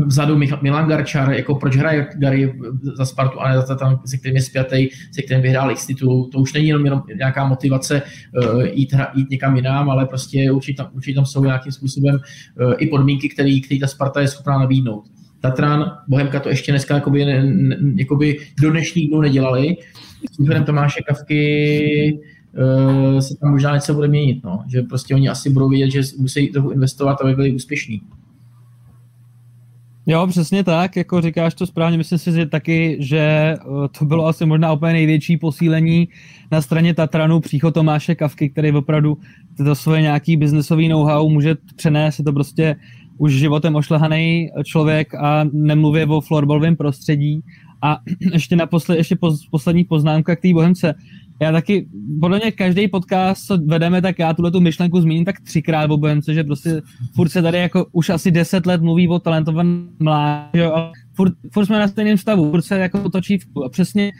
vzadu 0.07 0.39
Milan 0.63 0.89
Garčar, 0.89 1.33
jako 1.33 1.55
proč 1.55 1.77
hraje 1.77 2.07
Gary 2.15 2.55
za 2.97 3.05
Spartu 3.05 3.41
a 3.41 3.49
ne 3.49 3.61
za 3.61 3.75
tam, 3.75 4.01
se 4.07 4.17
kterým 4.17 4.37
je 4.37 4.43
spjatý, 4.43 4.89
se 5.13 5.23
kterým 5.23 5.43
vyhrál 5.43 5.71
X 5.71 5.87
titul. 5.87 6.29
To 6.33 6.39
už 6.39 6.53
není 6.53 6.69
jenom, 6.69 6.85
jenom 6.85 7.03
nějaká 7.17 7.47
motivace 7.47 8.03
uh, 8.03 8.63
jít, 8.63 8.95
jít 9.15 9.31
někam 9.31 9.57
jinam, 9.57 9.91
ale 9.91 10.07
prostě 10.07 10.51
určitě 10.51 10.77
tam, 10.77 10.91
určitě 10.93 11.15
tam 11.15 11.27
jsou 11.27 11.45
nějakým 11.45 11.73
způsobem 11.73 12.15
uh, 12.15 12.73
i 12.79 12.87
podmínky, 12.87 13.29
které 13.29 13.59
ta 13.81 13.87
Sparta 13.87 14.21
je 14.21 14.29
schopná 14.29 14.59
nabídnout. 14.59 15.05
Tatran, 15.41 15.93
Bohemka 16.09 16.41
to 16.41 16.49
ještě 16.49 16.73
dneska 16.73 16.95
jakoby, 16.95 17.25
ne, 17.25 17.45
ne, 17.45 17.77
jakoby 17.97 18.39
do 18.63 18.71
dnešních 18.71 19.09
dnů 19.09 19.21
nedělali. 19.21 19.77
S 20.33 20.65
Tomáše 20.67 21.01
Kavky 21.09 22.19
uh, 23.13 23.19
se 23.19 23.37
tam 23.37 23.51
možná 23.51 23.75
něco 23.75 23.95
bude 23.95 24.09
měnit, 24.09 24.45
no. 24.45 24.65
že 24.69 24.83
prostě 24.83 25.15
oni 25.15 25.29
asi 25.29 25.51
budou 25.51 25.69
vědět, 25.69 25.91
že 25.91 26.03
musí 26.19 26.49
trochu 26.49 26.71
investovat, 26.71 27.21
aby 27.21 27.35
byli 27.35 27.53
úspěšní. 27.53 28.01
Jo, 30.09 30.27
přesně 30.27 30.65
tak, 30.65 30.97
jako 30.97 31.21
říkáš 31.21 31.55
to 31.55 31.67
správně, 31.67 31.99
myslím 31.99 32.19
si 32.19 32.33
že 32.33 32.47
taky, 32.47 32.97
že 33.01 33.19
eh, 33.19 33.59
to 33.99 34.05
bylo 34.05 34.27
asi 34.27 34.47
možná 34.47 34.73
úplně 34.73 34.93
největší 34.93 35.37
posílení 35.37 36.09
na 36.53 36.63
straně 36.63 36.95
Tatranu, 36.95 37.41
příchod 37.41 37.75
Tomáše 37.75 38.15
Kavky, 38.15 38.51
který 38.51 38.73
opravdu 38.73 39.19
to 39.57 39.75
svoje 39.75 40.03
nějaký 40.03 40.37
biznesový 40.37 40.89
know-how 40.89 41.29
může 41.29 41.57
přenést, 41.77 42.19
je 42.19 42.25
to 42.25 42.33
prostě 42.33 42.77
už 43.19 43.33
životem 43.33 43.77
ošlehaný 43.77 44.51
člověk 44.65 45.15
a 45.15 45.45
nemluvě 45.53 46.07
o 46.07 46.21
florbalovém 46.21 46.77
prostředí. 46.77 47.41
A 47.83 47.99
ještě 48.33 48.57
na 48.57 48.67
posled, 48.67 48.97
ještě 48.97 49.17
poslední 49.51 49.85
poznámka 49.85 50.37
k 50.37 50.41
té 50.41 50.53
Bohemce 50.53 50.95
já 51.41 51.53
taky, 51.53 51.89
podle 52.21 52.39
mě 52.39 52.53
každý 52.53 52.89
podcast, 52.89 53.47
co 53.47 53.59
vedeme, 53.67 54.03
tak 54.03 54.19
já 54.19 54.35
tuhle 54.35 54.51
tu 54.51 54.61
myšlenku 54.61 55.01
zmíním 55.01 55.25
tak 55.25 55.41
třikrát 55.41 55.91
o 55.91 55.97
Bohemce, 55.97 56.35
že 56.35 56.45
prostě 56.45 56.83
furt 57.15 57.29
se 57.29 57.43
tady 57.43 57.59
jako 57.59 57.87
už 57.93 58.11
asi 58.11 58.31
deset 58.31 58.67
let 58.67 58.83
mluví 58.83 59.09
o 59.09 59.19
talentovaném 59.19 59.89
mládí, 59.99 60.61
ale 60.61 60.93
furt, 61.15 61.33
furt, 61.53 61.67
jsme 61.67 61.79
na 61.79 61.89
stejném 61.89 62.19
stavu, 62.19 62.51
furt 62.51 62.63
se 62.63 62.79
jako 62.79 63.11
točí 63.11 63.39
a 63.67 63.69
přesně 63.69 64.13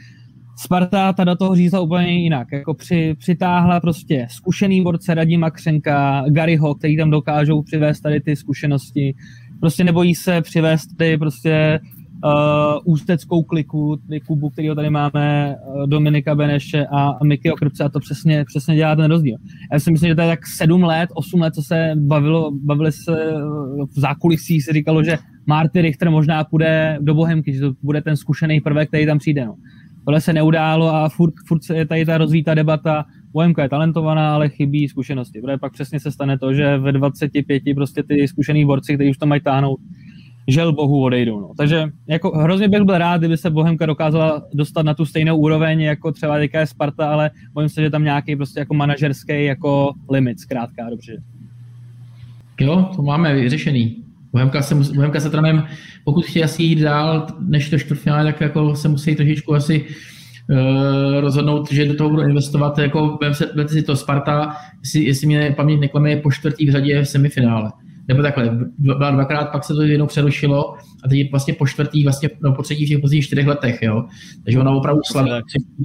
Sparta 0.59 1.13
ta 1.13 1.23
do 1.23 1.35
toho 1.35 1.55
řízla 1.55 1.79
úplně 1.79 2.07
jinak. 2.07 2.47
Jako 2.51 2.73
při, 2.73 3.15
přitáhla 3.19 3.79
prostě 3.79 4.27
zkušený 4.29 4.81
borce 4.81 5.13
Radima 5.13 5.51
Křenka, 5.51 6.25
Garyho, 6.29 6.75
který 6.75 6.97
tam 6.97 7.09
dokážou 7.09 7.61
přivést 7.61 8.01
tady 8.01 8.21
ty 8.21 8.35
zkušenosti. 8.35 9.15
Prostě 9.59 9.83
nebojí 9.83 10.15
se 10.15 10.41
přivést 10.41 10.87
ty 10.97 11.17
prostě 11.17 11.79
uh, 12.23 12.93
ústeckou 12.93 13.43
kliku, 13.43 13.99
ty 14.09 14.19
klubu, 14.19 14.49
kterého 14.49 14.75
tady 14.75 14.89
máme, 14.89 15.55
uh, 15.55 15.87
Dominika 15.87 16.35
Beneše 16.35 16.85
a, 16.91 17.23
Miky 17.23 17.51
Okrpce 17.51 17.83
a 17.83 17.89
to 17.89 17.99
přesně, 17.99 18.45
přesně 18.45 18.75
dělá 18.75 18.95
ten 18.95 19.11
rozdíl. 19.11 19.37
Já 19.73 19.79
si 19.79 19.91
myslím, 19.91 20.07
že 20.07 20.15
to 20.15 20.21
je 20.21 20.27
tak 20.27 20.47
sedm 20.47 20.83
let, 20.83 21.09
osm 21.13 21.41
let, 21.41 21.55
co 21.55 21.61
se 21.61 21.91
bavilo, 21.95 22.51
bavili 22.51 22.91
se 22.91 23.11
uh, 23.11 23.85
v 23.85 23.99
zákulisí, 23.99 24.61
se 24.61 24.73
říkalo, 24.73 25.03
že 25.03 25.17
Marty 25.45 25.81
Richter 25.81 26.09
možná 26.09 26.43
půjde 26.43 26.97
do 27.01 27.13
Bohemky, 27.13 27.53
že 27.53 27.59
to 27.59 27.73
bude 27.83 28.01
ten 28.01 28.15
zkušený 28.17 28.61
prvek, 28.61 28.87
který 28.87 29.05
tam 29.05 29.17
přijde. 29.17 29.45
No. 29.45 29.55
Tohle 30.05 30.21
se 30.21 30.33
neudálo 30.33 30.95
a 30.95 31.09
furt, 31.09 31.33
furt 31.47 31.61
je 31.73 31.85
tady 31.85 32.05
ta 32.05 32.17
rozvítá 32.17 32.53
debata, 32.53 33.05
Bohemka 33.31 33.63
je 33.63 33.69
talentovaná, 33.69 34.33
ale 34.33 34.49
chybí 34.49 34.87
zkušenosti. 34.87 35.41
Protože 35.41 35.57
pak 35.57 35.73
přesně 35.73 35.99
se 35.99 36.11
stane 36.11 36.37
to, 36.39 36.53
že 36.53 36.77
ve 36.77 36.91
25 36.91 37.63
prostě 37.75 38.03
ty 38.03 38.27
zkušený 38.27 38.65
borci, 38.65 38.95
kteří 38.95 39.09
už 39.09 39.17
to 39.17 39.25
mají 39.25 39.41
táhnout, 39.41 39.79
žel 40.47 40.73
bohu 40.73 41.03
odejdou. 41.03 41.39
No. 41.39 41.51
Takže 41.57 41.83
jako 42.07 42.37
hrozně 42.37 42.69
bych 42.69 42.81
byl 42.81 42.97
rád, 42.97 43.17
kdyby 43.17 43.37
se 43.37 43.49
Bohemka 43.49 43.85
dokázala 43.85 44.43
dostat 44.53 44.81
na 44.81 44.93
tu 44.93 45.05
stejnou 45.05 45.37
úroveň, 45.37 45.81
jako 45.81 46.11
třeba 46.11 46.37
teďka 46.37 46.59
je 46.59 46.67
Sparta, 46.67 47.11
ale 47.11 47.31
bojím 47.53 47.69
se, 47.69 47.81
že 47.81 47.89
tam 47.89 48.03
nějaký 48.03 48.35
prostě 48.35 48.59
jako 48.59 48.73
manažerský 48.73 49.45
jako 49.45 49.93
limit, 50.09 50.39
zkrátka, 50.39 50.89
dobře. 50.89 51.21
Jo, 52.59 52.89
to 52.95 53.01
máme 53.01 53.35
vyřešený. 53.35 54.03
Bohemka 54.31 54.61
se, 54.61 54.75
Bohemka 54.75 55.19
se 55.19 55.29
trenem, 55.29 55.63
pokud 56.03 56.25
chtějí 56.25 56.43
asi 56.43 56.63
jít 56.63 56.79
dál 56.79 57.27
než 57.39 57.69
to 57.69 57.79
čtvrtfinále, 57.79 58.25
tak 58.25 58.41
jako 58.41 58.75
se 58.75 58.87
musí 58.87 59.15
trošičku 59.15 59.55
asi 59.55 59.85
uh, 59.85 61.19
rozhodnout, 61.19 61.71
že 61.71 61.85
do 61.85 61.95
toho 61.95 62.09
budou 62.09 62.23
investovat. 62.23 62.77
Jako, 62.77 63.19
vem 63.55 63.67
si 63.67 63.83
to 63.83 63.95
Sparta, 63.95 64.55
jestli, 64.79 65.03
jestli 65.03 65.27
mě 65.27 65.53
paměť 65.57 65.79
neklame, 65.79 66.15
po 66.15 66.31
čtvrtý 66.31 66.67
v 66.67 66.71
řadě 66.71 67.01
v 67.01 67.09
semifinále 67.09 67.71
nebo 68.07 68.21
takhle, 68.21 68.59
dva, 68.77 69.11
dvakrát, 69.11 69.45
pak 69.45 69.63
se 69.63 69.73
to 69.73 69.81
jednou 69.81 70.05
přerušilo 70.05 70.75
a 71.03 71.07
teď 71.09 71.19
je 71.19 71.27
vlastně 71.31 71.53
po 71.53 71.67
čtvrtý, 71.67 72.03
vlastně 72.03 72.29
no, 72.43 72.53
po 72.53 72.61
třetí 72.61 72.85
v 72.85 72.89
těch 72.89 72.99
posledních 72.99 73.25
čtyřech 73.25 73.47
letech, 73.47 73.81
jo. 73.81 74.05
Takže 74.43 74.59
ona 74.59 74.71
opravdu 74.71 75.01
slaví 75.05 75.31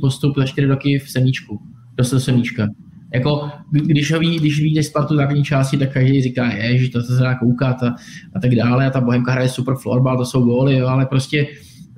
postup 0.01 0.37
za 0.37 0.47
čtyři 0.47 0.67
roky 0.67 0.99
v 0.99 1.11
semíčku, 1.11 1.61
do 1.97 2.05
semíčka. 2.05 2.69
Jako, 3.15 3.51
když 3.71 4.13
ho 4.13 4.19
ví, 4.19 4.39
když 4.39 4.61
ví 4.61 4.83
Spartu 4.83 5.17
základní 5.17 5.45
části, 5.45 5.77
tak 5.77 5.93
každý 5.93 6.23
říká, 6.23 6.53
je, 6.53 6.79
že 6.79 6.91
to 6.91 7.03
se 7.03 7.23
dá 7.23 7.35
koukat 7.35 7.83
a, 7.83 7.95
a, 8.35 8.41
tak 8.41 8.55
dále 8.55 8.87
a 8.87 8.91
ta 8.91 9.01
Bohemka 9.01 9.33
hraje 9.33 9.49
super 9.49 9.75
florbal, 9.75 10.17
to 10.17 10.25
jsou 10.25 10.45
góly, 10.45 10.77
jo, 10.77 10.87
ale 10.87 11.07
prostě 11.07 11.47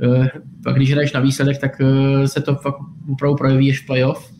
uh, 0.07 0.27
pak 0.65 0.77
když 0.77 0.93
hraješ 0.93 1.13
na 1.13 1.21
výsledek, 1.21 1.59
tak 1.59 1.81
uh, 1.81 2.25
se 2.25 2.41
to 2.41 2.55
fakt 2.55 2.77
opravdu 3.13 3.37
projeví 3.37 3.71
až 3.71 3.79
v 3.79 3.87
playoff 3.87 4.34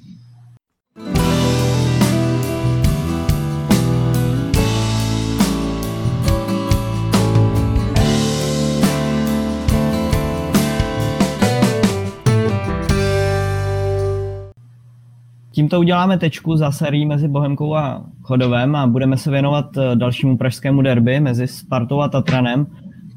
Tímto 15.55 15.81
uděláme 15.81 16.19
tečku 16.19 16.57
za 16.57 16.71
sérií 16.71 17.07
mezi 17.07 17.29
Bohemkou 17.29 17.75
a 17.75 18.07
Chodovem 18.23 18.77
a 18.77 18.87
budeme 18.87 19.17
se 19.17 19.31
věnovat 19.31 19.77
eh, 19.77 19.97
dalšímu 19.97 20.37
pražskému 20.37 20.83
derby 20.83 21.21
mezi 21.21 21.47
Spartou 21.47 22.01
a 22.01 22.09
Tatranem. 22.09 22.67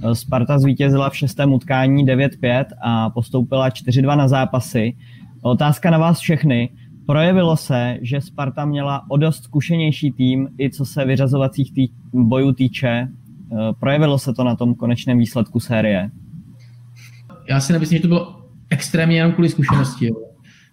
Eh, 0.03 0.15
Sparta 0.15 0.59
zvítězila 0.59 1.09
v 1.09 1.17
šestém 1.17 1.53
utkání 1.53 2.05
9-5 2.05 2.65
a 2.81 3.09
postoupila 3.09 3.69
4-2 3.69 4.17
na 4.17 4.27
zápasy. 4.27 4.97
Otázka 5.41 5.91
na 5.91 5.97
vás 5.97 6.19
všechny. 6.19 6.69
Projevilo 7.05 7.57
se, 7.57 7.97
že 8.01 8.21
Sparta 8.21 8.65
měla 8.65 9.01
o 9.09 9.17
dost 9.17 9.43
zkušenější 9.43 10.11
tým, 10.11 10.49
i 10.59 10.69
co 10.69 10.85
se 10.85 11.05
vyřazovacích 11.05 11.73
tý, 11.73 11.87
bojů 12.13 12.53
týče. 12.53 12.87
Eh, 12.87 13.55
projevilo 13.79 14.19
se 14.19 14.33
to 14.33 14.43
na 14.43 14.55
tom 14.55 14.75
konečném 14.75 15.17
výsledku 15.17 15.59
série? 15.59 16.09
Já 17.49 17.59
si 17.59 17.73
nemyslím, 17.73 17.97
že 17.97 18.01
to 18.01 18.07
bylo 18.07 18.41
extrémně 18.69 19.15
jenom 19.15 19.31
kvůli 19.31 19.49
zkušenosti. 19.49 20.11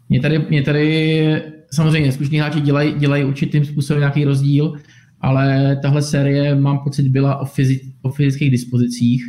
Mě 0.08 0.20
tady, 0.20 0.38
mě 0.38 0.62
tady 0.62 1.42
samozřejmě 1.72 2.12
zkušení 2.12 2.38
hráči 2.38 2.60
dělají, 2.60 2.94
dělají 2.98 3.24
určitým 3.24 3.64
způsobem 3.64 4.00
nějaký 4.00 4.24
rozdíl, 4.24 4.72
ale 5.20 5.76
tahle 5.82 6.02
série, 6.02 6.54
mám 6.54 6.78
pocit, 6.78 7.08
byla 7.08 7.36
o, 7.36 7.44
fyzi, 7.44 7.80
o 8.02 8.10
fyzických 8.10 8.50
dispozicích, 8.50 9.24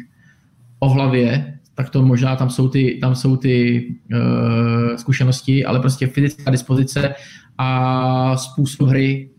o 0.80 0.90
hlavě, 0.90 1.60
tak 1.76 1.90
to 1.90 2.02
možná 2.02 2.36
tam 2.36 2.50
jsou 2.50 2.70
ty, 2.70 2.98
tam 3.02 3.16
jsou 3.16 3.38
ty 3.38 3.86
uh, 4.14 4.96
zkušenosti, 4.96 5.66
ale 5.66 5.80
prostě 5.80 6.08
fyzická 6.08 6.52
dispozice 6.52 7.16
a 7.58 8.38
způsob 8.38 8.90
hry 8.90 9.30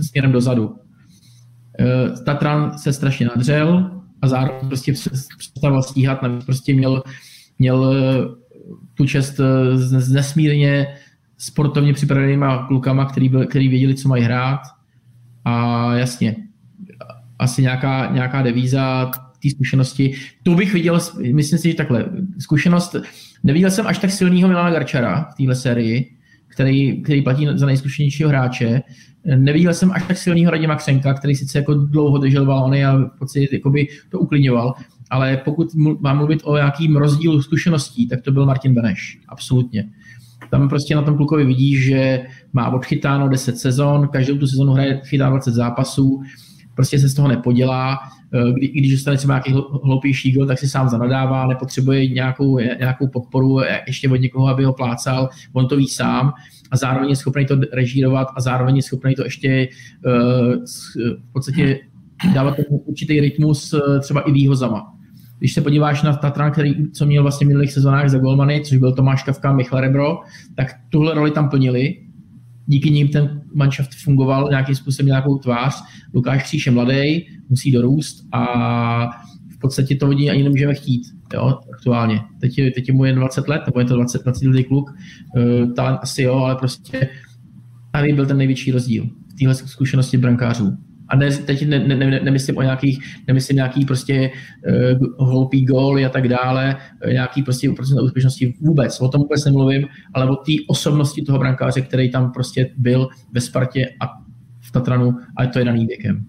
směrem 0.00 0.32
dozadu. 0.32 0.66
Uh, 0.66 0.76
Tatran 2.24 2.78
se 2.78 2.92
strašně 2.92 3.26
nadřel 3.26 3.90
a 4.22 4.28
zároveň 4.28 4.68
prostě 4.68 4.92
přestával 5.38 5.82
stíhat, 5.82 6.18
prostě 6.46 6.74
měl, 6.74 7.02
měl 7.58 7.94
tu 8.94 9.06
čest 9.06 9.40
s 9.74 10.12
nesmírně 10.12 10.86
sportovně 11.38 11.92
připravenýma 11.92 12.66
klukama, 12.66 13.04
který, 13.04 13.28
byl, 13.28 13.46
který 13.46 13.68
věděli, 13.68 13.94
co 13.94 14.08
mají 14.08 14.22
hrát. 14.22 14.60
A 15.44 15.94
jasně, 15.94 16.36
asi 17.38 17.62
nějaká, 17.62 18.10
nějaká 18.12 18.42
devíza 18.42 19.10
té 19.42 19.50
zkušenosti. 19.50 20.14
To 20.42 20.54
bych 20.54 20.72
viděl, 20.74 21.00
myslím 21.32 21.58
si, 21.58 21.70
že 21.70 21.76
takhle, 21.76 22.04
zkušenost, 22.38 22.96
neviděl 23.42 23.70
jsem 23.70 23.86
až 23.86 23.98
tak 23.98 24.10
silného 24.10 24.48
Milana 24.48 24.70
Garčara 24.70 25.28
v 25.32 25.34
téhle 25.36 25.54
sérii, 25.54 26.10
který, 26.48 27.02
který 27.02 27.22
platí 27.22 27.48
za 27.54 27.66
nejzkušenějšího 27.66 28.28
hráče. 28.28 28.82
Neviděl 29.36 29.74
jsem 29.74 29.92
až 29.92 30.04
tak 30.06 30.16
silného 30.16 30.50
Radima 30.50 30.76
Křenka, 30.76 31.14
který 31.14 31.34
sice 31.34 31.58
jako 31.58 31.74
dlouho 31.74 32.18
držel 32.18 32.46
balony 32.46 32.84
a 32.84 32.96
v 32.96 33.18
podstatě 33.18 33.60
to 34.10 34.18
uklidňoval, 34.18 34.74
ale 35.14 35.36
pokud 35.36 35.74
mám 36.00 36.16
mluvit 36.16 36.40
o 36.44 36.56
nějakým 36.56 36.96
rozdílu 36.96 37.42
zkušeností, 37.42 38.08
tak 38.08 38.22
to 38.22 38.32
byl 38.32 38.46
Martin 38.46 38.74
Beneš, 38.74 39.20
absolutně. 39.28 39.88
Tam 40.50 40.68
prostě 40.68 40.94
na 40.94 41.02
tom 41.02 41.16
klukovi 41.16 41.44
vidí, 41.44 41.76
že 41.76 42.26
má 42.52 42.70
odchytáno 42.70 43.28
10 43.28 43.58
sezon, 43.58 44.08
každou 44.08 44.38
tu 44.38 44.46
sezonu 44.46 44.72
hraje, 44.72 45.00
chytá 45.04 45.28
20 45.30 45.54
zápasů, 45.54 46.22
prostě 46.74 46.98
se 46.98 47.08
z 47.08 47.14
toho 47.14 47.28
nepodělá. 47.28 47.98
Eh, 48.34 48.52
kdy, 48.52 48.68
když 48.68 48.92
dostane 48.92 49.16
třeba 49.16 49.34
nějaký 49.34 49.52
hloupější 49.84 50.32
gol, 50.32 50.46
tak 50.46 50.58
si 50.58 50.68
sám 50.68 50.88
zanadává, 50.88 51.46
nepotřebuje 51.46 52.08
nějakou, 52.08 52.58
nějakou 52.58 53.08
podporu 53.08 53.60
ještě 53.86 54.08
od 54.08 54.16
někoho, 54.16 54.48
aby 54.48 54.64
ho 54.64 54.72
plácal, 54.72 55.28
on 55.52 55.68
to 55.68 55.76
ví 55.76 55.88
sám 55.88 56.32
a 56.70 56.76
zároveň 56.76 57.10
je 57.10 57.16
schopný 57.16 57.46
to 57.46 57.56
režírovat 57.72 58.28
a 58.36 58.40
zároveň 58.40 58.76
je 58.76 58.82
schopný 58.82 59.14
to 59.14 59.24
ještě 59.24 59.68
uh, 60.06 60.64
v 61.28 61.32
podstatě 61.32 61.80
dávat 62.34 62.56
určitý 62.68 63.20
rytmus 63.20 63.74
třeba 64.00 64.20
i 64.20 64.32
výhozama. 64.32 64.93
Když 65.44 65.54
se 65.54 65.60
podíváš 65.60 66.02
na 66.02 66.16
Tatran, 66.16 66.52
který, 66.52 66.90
co 66.90 67.06
měl 67.06 67.22
vlastně 67.22 67.44
v 67.44 67.48
minulých 67.48 67.72
sezónách 67.72 68.08
za 68.08 68.18
golmany, 68.18 68.60
což 68.64 68.78
byl 68.78 68.92
Tomáš 68.92 69.22
Kavka, 69.22 69.52
Michal 69.52 69.80
Rebro, 69.80 70.18
tak 70.54 70.66
tuhle 70.88 71.14
roli 71.14 71.30
tam 71.30 71.48
plnili. 71.48 71.96
Díky 72.66 72.90
nim 72.90 73.08
ten 73.08 73.42
manšaft 73.54 73.94
fungoval 73.94 74.48
nějakým 74.50 74.74
způsobem 74.74 75.06
nějakou 75.06 75.38
tvář. 75.38 75.82
Lukáš 76.14 76.42
Kříž 76.42 76.66
je 76.66 76.72
mladý, 76.72 77.26
musí 77.48 77.72
dorůst 77.72 78.26
a 78.32 78.44
v 79.54 79.58
podstatě 79.60 79.96
to 79.96 80.06
ani 80.06 80.42
nemůžeme 80.42 80.74
chtít 80.74 81.02
jo, 81.34 81.58
aktuálně. 81.72 82.20
Teď, 82.40 82.58
je, 82.58 82.70
teď 82.70 82.88
je 82.88 82.94
mu 82.94 83.04
jen 83.04 83.16
20 83.16 83.48
let, 83.48 83.62
nebo 83.66 83.80
je 83.80 83.86
to 83.86 83.94
20, 83.94 84.22
20 84.22 84.46
letý 84.46 84.64
kluk. 84.64 84.90
Uh, 85.36 85.72
talent 85.72 85.98
asi 86.02 86.22
jo, 86.22 86.34
ale 86.34 86.56
prostě 86.56 87.08
tady 87.92 88.12
byl 88.12 88.26
ten 88.26 88.36
největší 88.36 88.72
rozdíl 88.72 89.06
v 89.28 89.34
téhle 89.38 89.54
zkušenosti 89.54 90.18
brankářů. 90.18 90.76
A 91.14 91.16
ne, 91.16 91.30
teď 91.30 91.68
ne, 91.68 91.78
ne, 91.78 91.96
ne, 91.96 92.20
nemyslím 92.20 92.56
o 92.58 92.62
nějakých, 92.62 92.98
nemyslím 93.28 93.56
nějaký 93.56 93.84
prostě 93.84 94.30
uh, 95.18 95.28
hloupý 95.28 95.64
gól 95.64 96.06
a 96.06 96.08
tak 96.08 96.28
dále, 96.28 96.76
uh, 97.06 97.12
nějaký 97.12 97.42
prostě 97.42 97.70
procent 97.70 98.00
úspěšnosti 98.00 98.54
vůbec, 98.60 99.00
o 99.00 99.08
tom 99.08 99.20
vůbec 99.20 99.44
nemluvím, 99.44 99.86
ale 100.14 100.30
o 100.30 100.36
té 100.36 100.52
osobnosti 100.68 101.22
toho 101.22 101.38
brankáře, 101.38 101.80
který 101.80 102.10
tam 102.10 102.32
prostě 102.32 102.70
byl 102.76 103.08
ve 103.32 103.40
Spartě 103.40 103.86
a 104.00 104.06
v 104.60 104.72
Tatranu, 104.72 105.14
ale 105.36 105.48
to 105.48 105.58
je 105.58 105.64
daný 105.64 105.86
věkem. 105.86 106.24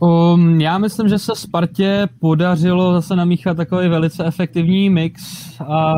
Um, 0.00 0.60
já 0.60 0.78
myslím, 0.78 1.08
že 1.08 1.18
se 1.18 1.32
Spartě 1.34 2.08
podařilo 2.20 2.92
zase 2.92 3.16
namíchat 3.16 3.56
takový 3.56 3.88
velice 3.88 4.24
efektivní 4.24 4.90
mix 4.90 5.22
a 5.60 5.94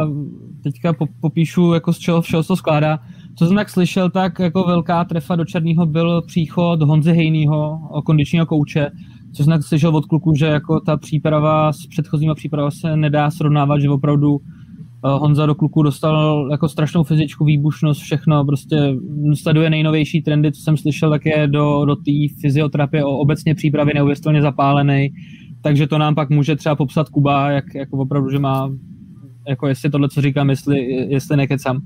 teďka 0.62 0.94
popíšu, 1.20 1.72
jako 1.72 1.92
z 1.92 1.98
čeho 1.98 2.22
všeho 2.22 2.42
to 2.42 2.56
skládá. 2.56 2.98
Co 3.38 3.46
jsem 3.46 3.56
tak 3.56 3.70
slyšel, 3.70 4.10
tak 4.10 4.38
jako 4.38 4.64
velká 4.64 5.04
trefa 5.04 5.36
do 5.36 5.44
Černého 5.44 5.86
byl 5.86 6.22
příchod 6.22 6.82
Honzy 6.82 7.12
Hejnýho, 7.12 7.78
kondičního 8.04 8.46
kouče, 8.46 8.90
co 9.32 9.44
jsem 9.44 9.52
tak 9.52 9.62
slyšel 9.62 9.96
od 9.96 10.06
kluku, 10.06 10.34
že 10.34 10.46
jako 10.46 10.80
ta 10.80 10.96
příprava 10.96 11.72
s 11.72 11.86
předchozíma 11.86 12.34
příprava 12.34 12.70
se 12.70 12.96
nedá 12.96 13.30
srovnávat, 13.30 13.80
že 13.80 13.90
opravdu 13.90 14.38
eh, 14.38 15.08
Honza 15.18 15.46
do 15.46 15.54
kluku 15.54 15.82
dostal 15.82 16.48
jako 16.50 16.68
strašnou 16.68 17.04
fyzičku, 17.04 17.44
výbušnost, 17.44 18.00
všechno, 18.00 18.44
prostě 18.44 18.94
sleduje 19.34 19.70
nejnovější 19.70 20.22
trendy, 20.22 20.52
co 20.52 20.62
jsem 20.62 20.76
slyšel, 20.76 21.10
tak 21.10 21.26
je 21.26 21.48
do, 21.48 21.84
do 21.84 21.96
té 21.96 22.12
fyzioterapie 22.40 23.04
o 23.04 23.10
obecně 23.10 23.54
přípravy 23.54 23.92
neuvěřitelně 23.94 24.42
zapálený, 24.42 25.08
takže 25.62 25.86
to 25.86 25.98
nám 25.98 26.14
pak 26.14 26.30
může 26.30 26.56
třeba 26.56 26.76
popsat 26.76 27.08
Kuba, 27.08 27.50
jak 27.50 27.64
jako 27.74 27.96
opravdu, 27.96 28.30
že 28.30 28.38
má, 28.38 28.70
jako 29.48 29.66
jestli 29.66 29.90
tohle, 29.90 30.08
co 30.08 30.20
říkám, 30.20 30.50
jestli, 30.50 30.78
jestli 31.08 31.36
nekecám. 31.36 31.80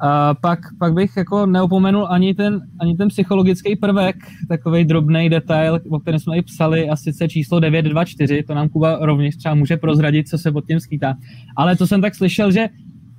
A 0.00 0.34
pak, 0.34 0.58
pak 0.78 0.94
bych 0.94 1.16
jako 1.16 1.46
neopomenul 1.46 2.06
ani 2.10 2.34
ten, 2.34 2.60
ani 2.80 2.96
ten 2.96 3.08
psychologický 3.08 3.76
prvek, 3.76 4.16
takový 4.48 4.84
drobný 4.84 5.28
detail, 5.28 5.80
o 5.90 6.00
kterém 6.00 6.20
jsme 6.20 6.36
i 6.36 6.42
psali, 6.42 6.88
a 6.88 6.96
sice 6.96 7.28
číslo 7.28 7.60
924, 7.60 8.42
to 8.42 8.54
nám 8.54 8.68
Kuba 8.68 8.98
rovněž 9.00 9.36
třeba 9.36 9.54
může 9.54 9.76
prozradit, 9.76 10.28
co 10.28 10.38
se 10.38 10.52
pod 10.52 10.66
tím 10.66 10.80
skýtá. 10.80 11.14
Ale 11.56 11.76
to 11.76 11.86
jsem 11.86 12.00
tak 12.00 12.14
slyšel, 12.14 12.50
že 12.50 12.68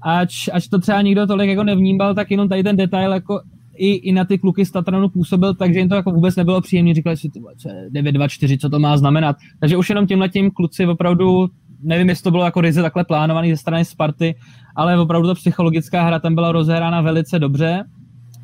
ač, 0.01 0.49
ač 0.53 0.67
to 0.67 0.79
třeba 0.79 1.01
nikdo 1.01 1.27
tolik 1.27 1.49
jako 1.49 1.63
nevnímal, 1.63 2.15
tak 2.15 2.31
jenom 2.31 2.49
tady 2.49 2.63
ten 2.63 2.75
detail 2.75 3.11
jako 3.11 3.41
i, 3.79 3.93
i 3.93 4.11
na 4.11 4.25
ty 4.25 4.37
kluky 4.37 4.65
z 4.65 4.71
Tatranu 4.71 5.09
působil, 5.09 5.53
takže 5.53 5.79
jim 5.79 5.89
to 5.89 5.95
jako 5.95 6.11
vůbec 6.11 6.35
nebylo 6.35 6.61
příjemné. 6.61 6.93
Říkali 6.93 7.17
si, 7.17 7.29
co 7.57 7.69
je 7.69 7.85
924, 7.89 8.57
co 8.57 8.69
to 8.69 8.79
má 8.79 8.97
znamenat. 8.97 9.35
Takže 9.59 9.77
už 9.77 9.89
jenom 9.89 10.07
tímhle 10.07 10.29
tím 10.29 10.51
kluci 10.51 10.85
opravdu 10.85 11.49
nevím, 11.83 12.09
jestli 12.09 12.23
to 12.23 12.31
bylo 12.31 12.45
jako 12.45 12.61
ryze 12.61 12.81
takhle 12.81 13.05
plánovaný 13.05 13.51
ze 13.51 13.57
strany 13.57 13.85
Sparty, 13.85 14.35
ale 14.75 14.99
opravdu 14.99 15.27
ta 15.27 15.33
psychologická 15.33 16.03
hra 16.03 16.19
tam 16.19 16.35
byla 16.35 16.51
rozehrána 16.51 17.01
velice 17.01 17.39
dobře 17.39 17.83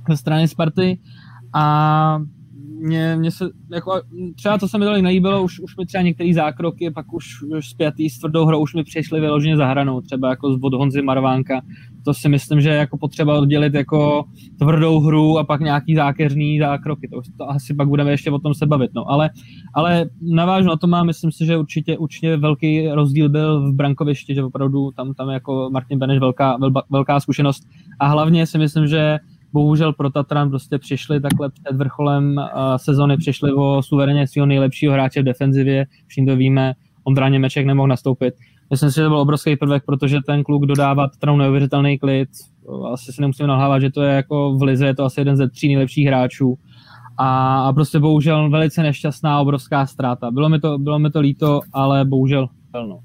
ze 0.10 0.18
strany 0.18 0.48
Sparty 0.48 1.00
a 1.54 2.20
mě, 2.80 3.16
mě 3.16 3.32
se, 3.32 3.50
jako, 3.72 4.02
třeba 4.36 4.58
to 4.58 4.68
se 4.68 4.78
mi 4.78 4.86
tolik 4.86 5.04
nelíbilo, 5.04 5.44
už, 5.44 5.60
už 5.60 5.78
mi 5.78 5.86
třeba 5.86 6.02
některé 6.02 6.34
zákroky, 6.34 6.92
pak 6.92 7.14
už, 7.14 7.26
už 7.58 7.70
zpětý 7.70 8.10
s 8.10 8.20
tvrdou 8.20 8.46
hrou 8.46 8.62
už 8.62 8.74
mi 8.74 8.84
přišly 8.84 9.20
vyloženě 9.20 9.58
za 9.58 9.66
hranou, 9.66 10.02
třeba 10.02 10.30
jako 10.30 10.54
z 10.54 10.60
Honzy 10.62 11.02
Marvánka. 11.02 11.62
To 12.06 12.14
si 12.14 12.30
myslím, 12.30 12.62
že 12.62 12.70
je 12.70 12.76
jako 12.76 12.98
potřeba 12.98 13.40
oddělit 13.40 13.74
jako 13.74 14.24
tvrdou 14.60 15.00
hru 15.00 15.40
a 15.40 15.44
pak 15.44 15.62
nějaký 15.62 15.96
zákeřný 15.96 16.60
zákroky. 16.60 17.08
To, 17.08 17.22
to 17.38 17.50
asi 17.50 17.74
pak 17.74 17.88
budeme 17.88 18.12
ještě 18.12 18.32
o 18.32 18.40
tom 18.40 18.54
se 18.54 18.66
bavit. 18.66 18.92
No. 18.96 19.12
Ale, 19.12 19.30
ale 19.74 20.06
navážu 20.22 20.68
na 20.68 20.78
to 20.78 20.88
má, 20.88 21.04
myslím 21.04 21.32
si, 21.32 21.46
že 21.46 21.58
určitě, 21.58 21.98
určitě 21.98 22.38
velký 22.38 22.88
rozdíl 22.88 23.30
byl 23.30 23.72
v 23.72 23.76
brankovišti, 23.76 24.36
že 24.36 24.44
opravdu 24.44 24.92
tam, 24.92 25.14
tam 25.14 25.30
jako 25.30 25.70
Martin 25.74 26.00
Beneš 26.00 26.20
velká, 26.20 26.58
velká 26.90 27.20
zkušenost. 27.20 27.64
A 28.00 28.08
hlavně 28.08 28.46
si 28.46 28.58
myslím, 28.58 28.88
že 28.88 29.18
bohužel 29.54 29.94
pro 29.94 30.10
Tatran 30.10 30.50
prostě 30.50 30.78
přišli 30.78 31.22
takhle 31.22 31.50
před 31.50 31.78
vrcholem 31.78 32.36
sezony, 32.78 33.18
přišli 33.18 33.54
o 33.54 33.82
suverénně 33.82 34.28
svého 34.28 34.46
nejlepšího 34.46 34.94
hráče 34.94 35.22
v 35.22 35.26
defenzivě, 35.26 35.86
všichni 36.08 36.28
to 36.28 36.36
víme, 36.36 36.74
Ondra 37.04 37.30
Němeček 37.30 37.66
nemohl 37.66 37.88
nastoupit. 37.88 38.34
Myslím 38.70 38.92
si, 38.92 38.96
že 38.96 39.04
to 39.04 39.10
byl 39.10 39.18
obrovský 39.18 39.56
prvek, 39.56 39.84
protože 39.86 40.18
ten 40.26 40.44
kluk 40.44 40.66
dodává 40.66 41.08
Tatranu 41.08 41.38
neuvěřitelný 41.38 42.00
klid. 42.00 42.30
Asi 42.94 43.14
si 43.14 43.22
nemusíme 43.22 43.48
nahlávat, 43.48 43.82
že 43.82 43.92
to 43.92 44.02
je 44.02 44.16
jako 44.16 44.58
v 44.58 44.64
Lize, 44.64 44.86
je 44.86 44.96
to 44.96 45.06
asi 45.06 45.22
jeden 45.22 45.38
ze 45.38 45.50
tří 45.50 45.68
nejlepších 45.68 46.08
hráčů. 46.08 46.58
A, 47.18 47.60
a 47.68 47.74
prostě 47.74 48.00
bohužel 48.00 48.50
velice 48.50 48.84
nešťastná, 48.84 49.40
obrovská 49.40 49.86
ztráta. 49.86 50.32
Bylo 50.32 50.50
mi 50.50 50.60
to, 50.60 50.78
bylo 50.78 51.00
mi 51.00 51.12
to 51.12 51.20
líto, 51.20 51.60
ale 51.74 52.06
bohužel 52.06 52.50
no. 52.74 53.00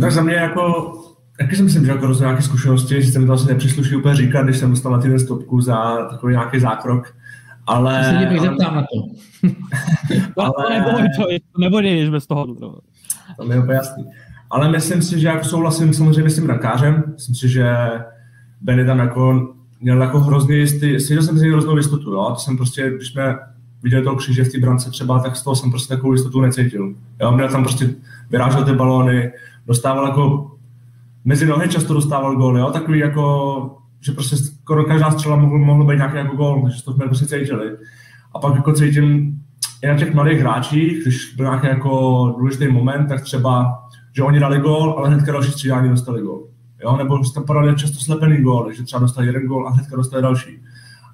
tak 0.00 0.12
za 0.12 0.22
mě 0.22 0.34
jako 0.34 0.92
Taky 1.40 1.56
si 1.56 1.62
myslím, 1.62 1.84
že 1.84 1.90
jako 1.90 2.06
rozhodně 2.06 2.26
nějaké 2.26 2.42
zkušenosti, 2.42 3.02
že 3.02 3.12
se 3.12 3.18
mi 3.18 3.26
to 3.26 3.32
asi 3.32 3.48
nepřísluší 3.48 3.96
úplně 3.96 4.16
říkat, 4.16 4.42
když 4.42 4.56
jsem 4.56 4.70
dostal 4.70 4.92
na 4.92 4.98
týden 4.98 5.18
stopku 5.18 5.60
za 5.60 6.06
takový 6.10 6.32
nějaký 6.32 6.60
zákrok, 6.60 7.14
ale... 7.66 8.04
Se 8.04 8.34
tě 8.34 8.40
zeptám 8.40 8.74
na 8.74 8.82
to. 8.82 9.06
ale... 10.42 10.78
nebo, 10.78 10.98
to, 11.16 11.26
nebo 11.58 11.80
nejdeš 11.80 12.08
bez 12.10 12.26
toho. 12.26 12.46
To 13.36 13.44
mi 13.44 13.54
je 13.54 13.60
úplně 13.60 13.74
jasný. 13.74 14.04
Ale 14.50 14.70
myslím 14.70 15.02
si, 15.02 15.20
že 15.20 15.28
jako 15.28 15.44
souhlasím 15.44 15.94
samozřejmě 15.94 16.30
s 16.30 16.34
tím 16.34 16.46
brankářem. 16.46 17.04
Myslím 17.14 17.34
si, 17.34 17.48
že 17.48 17.76
Benny 18.60 18.84
tam 18.84 18.98
jako 18.98 19.54
měl 19.80 20.02
jako 20.02 20.20
hrozně 20.20 20.56
jistý, 20.56 20.98
cítil 20.98 21.22
jsem 21.22 21.38
si 21.38 21.50
hroznou 21.50 21.76
jistotu, 21.76 22.12
jo? 22.12 22.26
To 22.28 22.40
jsem 22.40 22.56
prostě, 22.56 22.90
když 22.96 23.08
jsme 23.08 23.38
viděli 23.82 24.04
toho 24.04 24.16
kříže 24.16 24.44
v 24.44 24.52
té 24.52 24.58
brance 24.58 24.90
třeba, 24.90 25.18
tak 25.18 25.36
z 25.36 25.42
toho 25.42 25.56
jsem 25.56 25.70
prostě 25.70 25.94
takovou 25.94 26.12
jistotu 26.12 26.40
necítil. 26.40 26.94
Jo? 27.20 27.32
Měl 27.32 27.48
tam 27.48 27.62
prostě, 27.62 27.90
vyrážel 28.30 28.64
ty 28.64 28.72
balóny, 28.72 29.32
dostával 29.66 30.06
jako 30.06 30.50
mezi 31.24 31.46
nohy 31.46 31.68
často 31.68 31.94
dostával 31.94 32.36
gól, 32.36 32.58
jo, 32.58 32.70
takový 32.70 32.98
jako, 32.98 33.76
že 34.00 34.12
prostě 34.12 34.36
skoro 34.36 34.84
každá 34.84 35.10
střela 35.10 35.36
mohl, 35.36 35.58
mohl 35.58 35.84
být 35.84 35.96
nějaký 35.96 36.16
jako 36.16 36.36
gól, 36.36 36.62
takže 36.62 36.82
to 36.84 36.92
jsme 36.92 37.06
prostě 37.06 37.26
cítili. 37.26 37.70
A 38.34 38.38
pak 38.38 38.54
jako 38.54 38.72
cítím 38.72 39.38
i 39.82 39.86
na 39.86 39.96
těch 39.96 40.14
mladých 40.14 40.40
hráčích, 40.40 41.02
když 41.02 41.34
byl 41.34 41.46
nějaký 41.46 41.66
jako 41.66 41.90
důležitý 42.38 42.68
moment, 42.68 43.06
tak 43.06 43.20
třeba, 43.22 43.78
že 44.12 44.22
oni 44.22 44.40
dali 44.40 44.60
gól, 44.60 44.94
ale 44.98 45.08
hnedka 45.08 45.32
další 45.32 45.52
střídání 45.52 45.88
dostali 45.88 46.22
gól. 46.22 46.46
Jo, 46.82 46.96
nebo 46.96 47.18
tam 47.34 47.44
podali 47.44 47.76
často 47.76 47.98
slepený 47.98 48.36
gól, 48.36 48.72
že 48.72 48.82
třeba 48.82 49.00
dostali 49.00 49.26
jeden 49.26 49.46
gól 49.46 49.68
a 49.68 49.70
hnedka 49.70 49.96
dostali 49.96 50.22
další. 50.22 50.62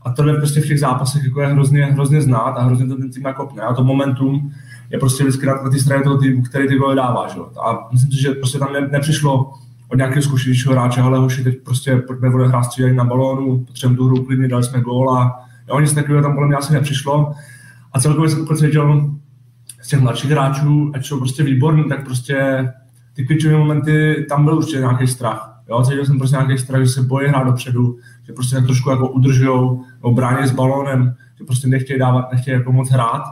A 0.02 0.12
to 0.12 0.28
je 0.28 0.35
prostě 0.35 0.61
v 0.61 0.66
těch 0.66 0.80
zápasech 0.80 1.24
jako 1.24 1.40
je 1.40 1.46
hrozně, 1.46 1.85
hrozně 1.85 2.22
znát 2.22 2.50
a 2.50 2.62
hrozně 2.62 2.87
to 2.87 2.96
ten 2.96 3.11
tým 3.11 3.22
nakopne. 3.22 3.62
A 3.62 3.74
to 3.74 3.85
momentum 3.85 4.52
je 4.90 4.98
prostě 4.98 5.24
vždycky 5.24 5.46
na 5.46 5.70
té 5.70 5.78
straně 5.78 6.02
toho 6.02 6.18
týmu, 6.18 6.42
který 6.42 6.68
ty 6.68 6.76
góly 6.76 6.96
dává. 6.96 7.28
Že? 7.28 7.40
A 7.66 7.88
myslím 7.92 8.12
si, 8.12 8.22
že 8.22 8.30
prostě 8.30 8.59
tam 8.59 8.72
ne, 8.72 8.88
nepřišlo 8.92 9.52
od 9.88 9.96
nějakého 9.96 10.22
zkušenějšího 10.22 10.74
hráče, 10.74 11.00
ale 11.00 11.18
hoši, 11.18 11.44
teď 11.44 11.62
prostě 11.64 11.96
pojďme 11.96 12.30
vole 12.30 12.48
hrát 12.48 12.62
střídají 12.62 12.96
na 12.96 13.04
balónu, 13.04 13.59
potřebujeme 13.59 13.96
tu 13.96 14.06
hru 14.06 14.24
klidně, 14.24 14.48
dali 14.48 14.64
jsme 14.64 14.80
gól 14.80 15.11
a 15.11 15.40
jo, 15.68 15.80
nic 15.80 15.94
takového 15.94 16.22
tam 16.22 16.35
podle 16.35 16.48
mě 16.48 16.56
asi 16.56 16.72
nepřišlo. 16.72 17.32
A 17.92 18.00
celkově 18.00 18.30
jsem 18.30 18.46
pocítil 18.46 19.11
z 19.82 19.88
těch 19.88 20.00
mladších 20.00 20.30
hráčů, 20.30 20.92
ať 20.94 21.06
jsou 21.06 21.18
prostě 21.18 21.42
výborní, 21.42 21.85
tak 21.85 22.04
prostě 22.04 22.68
ty 23.16 23.24
klíčové 23.24 23.57
momenty, 23.57 24.26
tam 24.29 24.44
byl 24.44 24.55
určitě 24.55 24.79
nějaký 24.79 25.07
strach. 25.07 25.61
Jo, 25.68 25.83
cítil 25.83 26.07
jsem 26.07 26.18
prostě 26.18 26.37
nějaký 26.37 26.59
strach, 26.59 26.83
že 26.83 26.88
se 26.88 27.02
bojí 27.02 27.29
hrát 27.29 27.46
dopředu, 27.46 27.96
že 28.26 28.33
prostě 28.33 28.57
tak 28.57 28.64
trošku 28.64 28.90
jako 28.90 29.09
udržujou, 29.09 29.83
nebo 29.96 30.14
brání 30.14 30.48
s 30.48 30.52
balónem, 30.52 31.14
že 31.38 31.44
prostě 31.44 31.68
nechtějí 31.68 31.98
dávat, 31.98 32.33
nechtějí 32.33 32.55
jako 32.55 32.72
moc 32.72 32.90
hrát. 32.90 33.22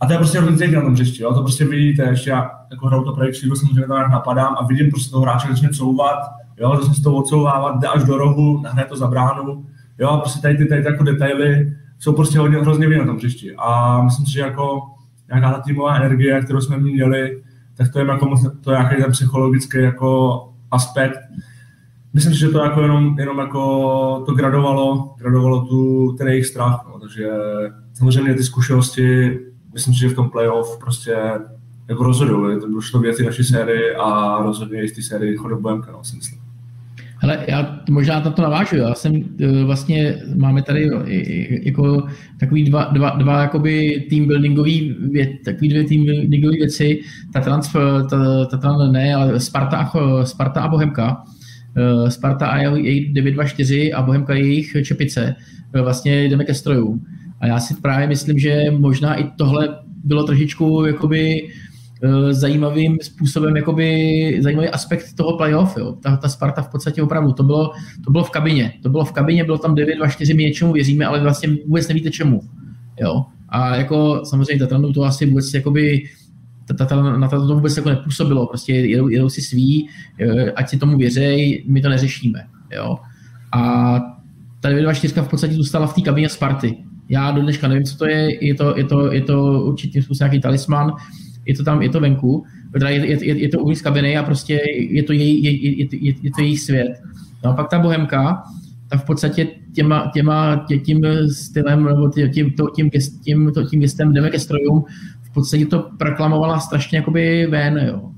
A 0.00 0.06
to 0.06 0.12
je 0.12 0.18
prostě 0.18 0.40
hrozně 0.40 0.68
na 0.68 0.80
tom 0.80 0.92
hřišti, 0.92 1.22
jo? 1.22 1.34
to 1.34 1.40
prostě 1.42 1.64
vidíte, 1.64 2.02
ještě 2.02 2.30
já 2.30 2.50
jako 2.70 2.86
hraju 2.86 3.04
to 3.04 3.12
projekt 3.12 3.32
křídlo, 3.32 3.56
samozřejmě 3.56 3.86
nějak 3.88 4.10
napadám 4.10 4.56
a 4.58 4.66
vidím 4.66 4.90
prostě 4.90 5.10
toho 5.10 5.22
hráče 5.22 5.48
začne 5.48 5.68
couvat, 5.68 6.18
jo, 6.60 6.76
začne 6.76 6.94
se 6.94 7.02
to 7.02 7.14
odsouvávat, 7.14 7.80
jde 7.80 7.88
až 7.88 8.04
do 8.04 8.16
rohu, 8.16 8.60
nahne 8.60 8.84
to 8.84 8.96
za 8.96 9.06
bránu, 9.06 9.66
jo, 9.98 10.08
a 10.08 10.16
prostě 10.16 10.40
tady 10.40 10.56
ty, 10.56 10.66
tady 10.66 10.82
ty 10.82 10.88
jako 10.88 11.04
detaily 11.04 11.72
jsou 11.98 12.12
prostě 12.12 12.38
hodně, 12.38 12.58
hrozně 12.58 12.88
vidět 12.88 13.00
na 13.00 13.06
tom 13.06 13.16
hřišti. 13.16 13.54
A 13.58 14.02
myslím 14.02 14.26
si, 14.26 14.32
že 14.32 14.40
jako 14.40 14.82
nějaká 15.28 15.52
ta 15.52 15.60
týmová 15.60 15.96
energie, 15.96 16.42
kterou 16.42 16.60
jsme 16.60 16.76
měli, 16.76 17.42
tak 17.76 17.92
to 17.92 17.98
je 17.98 18.06
jako 18.06 18.26
moc, 18.26 18.46
to 18.60 18.72
je 18.72 18.78
nějaký 18.78 19.02
ten 19.02 19.12
psychologický 19.12 19.78
jako 19.78 20.40
aspekt. 20.70 21.18
Myslím 22.12 22.34
si, 22.34 22.40
že 22.40 22.48
to 22.48 22.58
jako 22.58 22.80
jenom, 22.80 23.18
jenom 23.18 23.38
jako 23.38 24.22
to 24.26 24.34
gradovalo, 24.34 25.14
gradovalo 25.18 25.66
tu, 25.66 26.12
ten 26.18 26.28
jejich 26.28 26.46
strach, 26.46 26.86
no, 26.88 27.00
takže 27.00 27.30
samozřejmě 27.94 28.34
ty 28.34 28.44
zkušenosti 28.44 29.38
myslím 29.72 29.94
si, 29.94 30.00
že 30.00 30.08
v 30.08 30.14
tom 30.14 30.30
playoff 30.30 30.78
prostě 30.78 31.16
jako 31.88 32.04
rozhodují. 32.04 32.60
To 32.60 32.68
došlo 32.68 33.00
věci 33.00 33.24
naší 33.24 33.44
série 33.44 33.96
a 33.96 34.38
rozhodně 34.42 34.82
i 34.82 34.88
z 34.88 34.92
té 34.92 35.02
série 35.02 35.36
chodobojemka, 35.36 35.92
no, 35.92 36.04
si 36.04 36.16
myslím. 36.16 36.43
Ale 37.24 37.38
já 37.48 37.80
možná 37.90 38.20
na 38.20 38.30
to 38.30 38.42
navážu. 38.42 38.76
Já 38.76 38.94
jsem 38.94 39.14
e, 39.40 39.64
vlastně, 39.64 40.16
máme 40.36 40.62
tady 40.62 40.90
jako 41.62 42.06
takový 42.40 42.64
dva, 42.64 42.84
dva, 42.84 43.10
dva 43.10 43.40
jakoby 43.40 44.06
team 44.10 44.26
buildingový 44.26 44.96
věc, 45.00 45.30
takový 45.44 45.68
dvě 45.68 45.84
team 45.84 46.04
buildingové 46.04 46.56
věci. 46.56 47.00
Tatran, 47.32 47.60
Tatran 48.50 48.92
ne, 48.92 49.14
ale 49.14 49.40
Sparta 49.40 49.76
a, 49.76 50.24
Sparta 50.24 50.60
a 50.60 50.68
Bohemka. 50.68 51.22
E, 51.76 52.10
Sparta 52.10 52.46
a 52.46 52.58
jejich 52.58 53.12
924 53.12 53.92
a 53.92 54.02
Bohemka 54.02 54.34
jejich 54.34 54.76
Čepice. 54.84 55.36
E, 55.74 55.82
vlastně 55.82 56.24
jdeme 56.24 56.44
ke 56.44 56.54
strojům. 56.54 57.06
A 57.40 57.46
já 57.46 57.60
si 57.60 57.74
právě 57.74 58.06
myslím, 58.06 58.38
že 58.38 58.64
možná 58.70 59.14
i 59.14 59.24
tohle 59.36 59.68
bylo 60.04 60.24
trošičku 60.24 60.84
jakoby 60.86 61.42
eh, 61.42 61.73
zajímavým 62.30 62.98
způsobem, 63.02 63.56
jakoby 63.56 64.38
zajímavý 64.42 64.68
aspekt 64.68 65.14
toho 65.16 65.36
playoff. 65.36 65.76
Jo. 65.76 65.96
Ta, 66.02 66.16
ta 66.16 66.28
Sparta 66.28 66.62
v 66.62 66.68
podstatě 66.68 67.02
opravdu, 67.02 67.32
to 67.32 67.42
bylo, 67.42 67.70
to 68.04 68.10
bylo 68.10 68.24
v 68.24 68.30
kabině. 68.30 68.72
To 68.82 68.88
bylo 68.88 69.04
v 69.04 69.12
kabině, 69.12 69.44
bylo 69.44 69.58
tam 69.58 69.74
9, 69.74 69.96
2, 69.96 70.08
4, 70.08 70.34
my 70.34 70.44
něčemu 70.44 70.72
věříme, 70.72 71.06
ale 71.06 71.20
vlastně 71.20 71.48
vůbec 71.66 71.88
nevíte 71.88 72.10
čemu. 72.10 72.40
Jo. 73.00 73.24
A 73.48 73.76
jako 73.76 74.20
samozřejmě 74.24 74.58
Tatranu 74.58 74.92
to 74.92 75.02
asi 75.02 75.26
vůbec 75.26 75.54
jakoby 75.54 76.02
na 77.18 77.28
to, 77.28 77.46
to 77.46 77.54
vůbec 77.54 77.76
jako 77.76 77.88
nepůsobilo, 77.88 78.46
prostě 78.46 78.74
jedou, 78.74 79.08
jedou 79.08 79.28
si 79.28 79.42
svý, 79.42 79.88
eh, 80.20 80.52
ať 80.52 80.68
si 80.68 80.78
tomu 80.78 80.98
věřej, 80.98 81.64
my 81.68 81.80
to 81.80 81.88
neřešíme. 81.88 82.46
Jo. 82.72 82.98
A 83.52 84.00
ta 84.60 84.68
924 84.68 85.20
v 85.20 85.28
podstatě 85.28 85.54
zůstala 85.54 85.86
v 85.86 85.94
té 85.94 86.00
kabině 86.00 86.28
Sparty 86.28 86.76
Já 87.08 87.30
do 87.30 87.42
dneška 87.42 87.68
nevím, 87.68 87.84
co 87.84 87.96
to 87.96 88.06
je, 88.06 88.46
je 88.46 88.54
to, 88.54 88.78
je 88.78 88.84
to, 88.84 89.12
je 89.12 89.20
to 89.20 89.62
určitým 89.62 90.02
způsobem 90.02 90.30
nějaký 90.30 90.42
talisman, 90.42 90.92
je 91.46 91.54
to 91.54 91.64
tam, 91.64 91.82
je 91.82 91.88
to 91.88 92.00
venku, 92.00 92.44
je, 92.88 93.06
je, 93.06 93.38
je, 93.38 93.48
to 93.48 93.58
uvnitř 93.58 93.82
kabiny 93.82 94.16
a 94.16 94.22
prostě 94.22 94.60
je 94.76 95.02
to 95.02 95.12
její, 95.12 95.44
je, 95.44 95.50
je, 95.50 95.86
je, 95.92 96.14
je 96.22 96.30
to 96.30 96.40
její 96.40 96.56
svět. 96.56 97.00
No 97.44 97.50
a 97.50 97.52
pak 97.52 97.70
ta 97.70 97.78
bohemka, 97.78 98.42
ta 98.88 98.96
v 98.96 99.04
podstatě 99.04 99.46
těma, 99.72 100.10
těma, 100.14 100.64
tě, 100.68 100.78
tím 100.78 101.06
stylem 101.32 101.84
nebo 101.84 102.08
tím, 102.08 102.30
tím, 102.30 102.50
to, 102.50 102.66
tím, 102.70 102.90
tím, 103.24 103.52
to, 103.54 103.64
tím 103.64 103.80
gestem 103.80 104.12
jdeme 104.12 104.30
ke 104.30 104.38
strojům, 104.38 104.84
v 105.22 105.34
podstatě 105.34 105.66
to 105.66 105.90
proklamovala 105.98 106.60
strašně 106.60 106.98
jakoby 106.98 107.46
ven, 107.46 107.84
jo. 107.86 108.10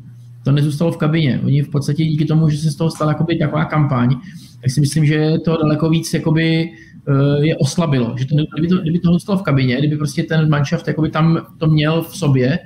To 0.44 0.52
nezůstalo 0.52 0.92
v 0.92 0.96
kabině. 0.96 1.40
Oni 1.44 1.62
v 1.62 1.68
podstatě 1.68 2.04
díky 2.04 2.24
tomu, 2.24 2.48
že 2.48 2.58
se 2.58 2.70
z 2.70 2.76
toho 2.76 2.90
stala 2.90 3.10
jakoby 3.10 3.36
taková 3.36 3.64
kampaň, 3.64 4.16
tak 4.60 4.70
si 4.70 4.80
myslím, 4.80 5.06
že 5.06 5.38
to 5.44 5.56
daleko 5.56 5.90
víc 5.90 6.14
jakoby, 6.14 6.70
eh, 7.08 7.46
je 7.46 7.56
oslabilo. 7.56 8.14
Že 8.18 8.26
to, 8.26 8.34
kdyby, 8.52 8.68
to, 8.68 8.78
kdyby 8.78 8.98
to 8.98 9.12
zůstalo 9.12 9.38
v 9.38 9.42
kabině, 9.42 9.78
kdyby 9.78 9.96
prostě 9.96 10.22
ten 10.22 10.50
manšaft 10.50 10.88
jakoby 10.88 11.10
tam 11.10 11.46
to 11.58 11.66
měl 11.66 12.02
v 12.02 12.16
sobě, 12.16 12.58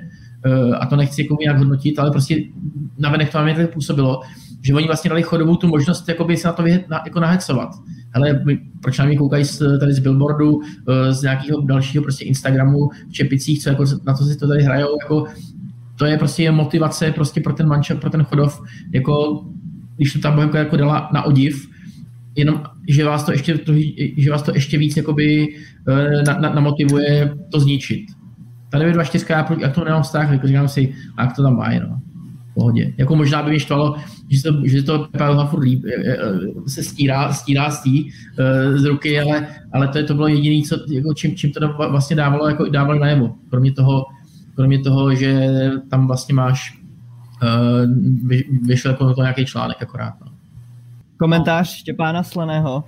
a 0.79 0.85
to 0.85 0.95
nechci 0.95 1.21
jako 1.21 1.37
nějak 1.41 1.57
hodnotit, 1.57 1.99
ale 1.99 2.11
prostě 2.11 2.43
navenek 2.97 3.31
to 3.31 3.37
na 3.37 3.43
mě 3.43 3.55
tak 3.55 3.73
působilo, 3.73 4.21
že 4.61 4.73
oni 4.73 4.87
vlastně 4.87 5.09
dali 5.09 5.23
chodovou 5.23 5.55
tu 5.55 5.67
možnost 5.67 6.09
jakoby 6.09 6.37
se 6.37 6.47
na 6.47 6.53
to 6.53 6.63
vyhet, 6.63 6.89
na, 6.89 7.01
jako 7.05 7.19
nahecovat. 7.19 7.69
Hele, 8.09 8.43
proč 8.81 8.97
na 8.97 9.05
mě 9.05 9.17
koukají 9.17 9.45
z, 9.45 9.79
tady 9.79 9.93
z 9.93 9.99
billboardu, 9.99 10.61
eh, 10.89 11.13
z 11.13 11.21
nějakého 11.21 11.61
dalšího 11.61 12.03
prostě 12.03 12.25
Instagramu, 12.25 12.89
v 13.09 13.13
čepicích, 13.13 13.63
co 13.63 13.69
jako, 13.69 13.83
na 14.05 14.17
to 14.17 14.23
si 14.23 14.37
to 14.37 14.47
tady 14.47 14.63
hrajou, 14.63 14.97
jako 15.01 15.25
to 15.95 16.05
je 16.05 16.17
prostě 16.17 16.51
motivace 16.51 17.11
prostě 17.11 17.41
pro 17.41 17.53
ten 17.53 17.67
mančel, 17.67 17.97
pro 17.97 18.09
ten 18.09 18.23
chodov, 18.23 18.61
jako 18.93 19.45
když 19.95 20.13
to 20.13 20.19
ta 20.19 20.31
bohemka 20.31 20.57
jako 20.57 20.77
dala 20.77 21.09
na 21.13 21.23
odiv, 21.23 21.69
jenom, 22.35 22.63
že 22.87 23.05
vás 23.05 23.23
to 23.23 23.31
ještě, 23.31 23.59
že 24.17 24.31
vás 24.31 24.41
to 24.41 24.51
ještě 24.55 24.77
víc 24.77 24.97
jakoby 24.97 25.55
eh, 25.87 26.23
na, 26.27 26.39
na, 26.39 26.53
namotivuje 26.53 27.33
to 27.51 27.59
zničit. 27.59 28.20
Ta 28.71 28.77
924, 28.77 29.25
já, 29.29 29.47
jak 29.59 29.75
to 29.75 29.83
nemám 29.83 30.03
vztah, 30.03 30.31
jako 30.31 30.47
říkám 30.47 30.67
si, 30.67 30.95
a 31.17 31.23
jak 31.23 31.35
to 31.35 31.43
tam 31.43 31.57
má, 31.57 31.69
no. 31.69 31.99
V 32.51 32.53
pohodě. 32.53 32.93
Jako 32.97 33.15
možná 33.15 33.43
by 33.43 33.49
mě 33.49 33.59
štvalo, 33.59 33.95
že 34.29 34.43
to, 34.43 34.61
že 34.63 34.83
to 34.83 35.07
Pavel 35.17 35.47
furt 35.47 35.63
líp, 35.63 35.85
eh, 35.85 36.11
eh, 36.11 36.19
se 36.67 36.83
stírá, 36.83 37.33
stírá 37.33 37.69
tý, 37.83 38.09
z 38.75 38.85
ruky, 38.85 39.19
ale, 39.19 39.47
ale 39.73 39.87
to, 39.87 39.97
je, 39.97 40.03
to 40.03 40.13
bylo 40.13 40.27
jediné, 40.27 40.67
co, 40.67 40.77
jako 40.89 41.13
čím, 41.13 41.35
čím 41.35 41.51
to 41.51 41.73
vlastně 41.89 42.15
dávalo, 42.15 42.47
jako 42.47 42.65
dávalo 42.69 42.99
najevo. 42.99 43.35
Kromě 43.49 43.71
toho, 43.71 44.05
kromě 44.55 44.79
toho, 44.79 45.15
že 45.15 45.49
tam 45.89 46.07
vlastně 46.07 46.35
máš, 46.35 46.77
vyšel 48.61 48.91
jako 48.91 49.13
to 49.13 49.21
nějaký 49.21 49.45
článek 49.45 49.81
akorát. 49.81 50.13
No. 50.25 50.31
Komentář 51.17 51.69
Štěpána 51.69 52.23
Slaného. 52.23 52.83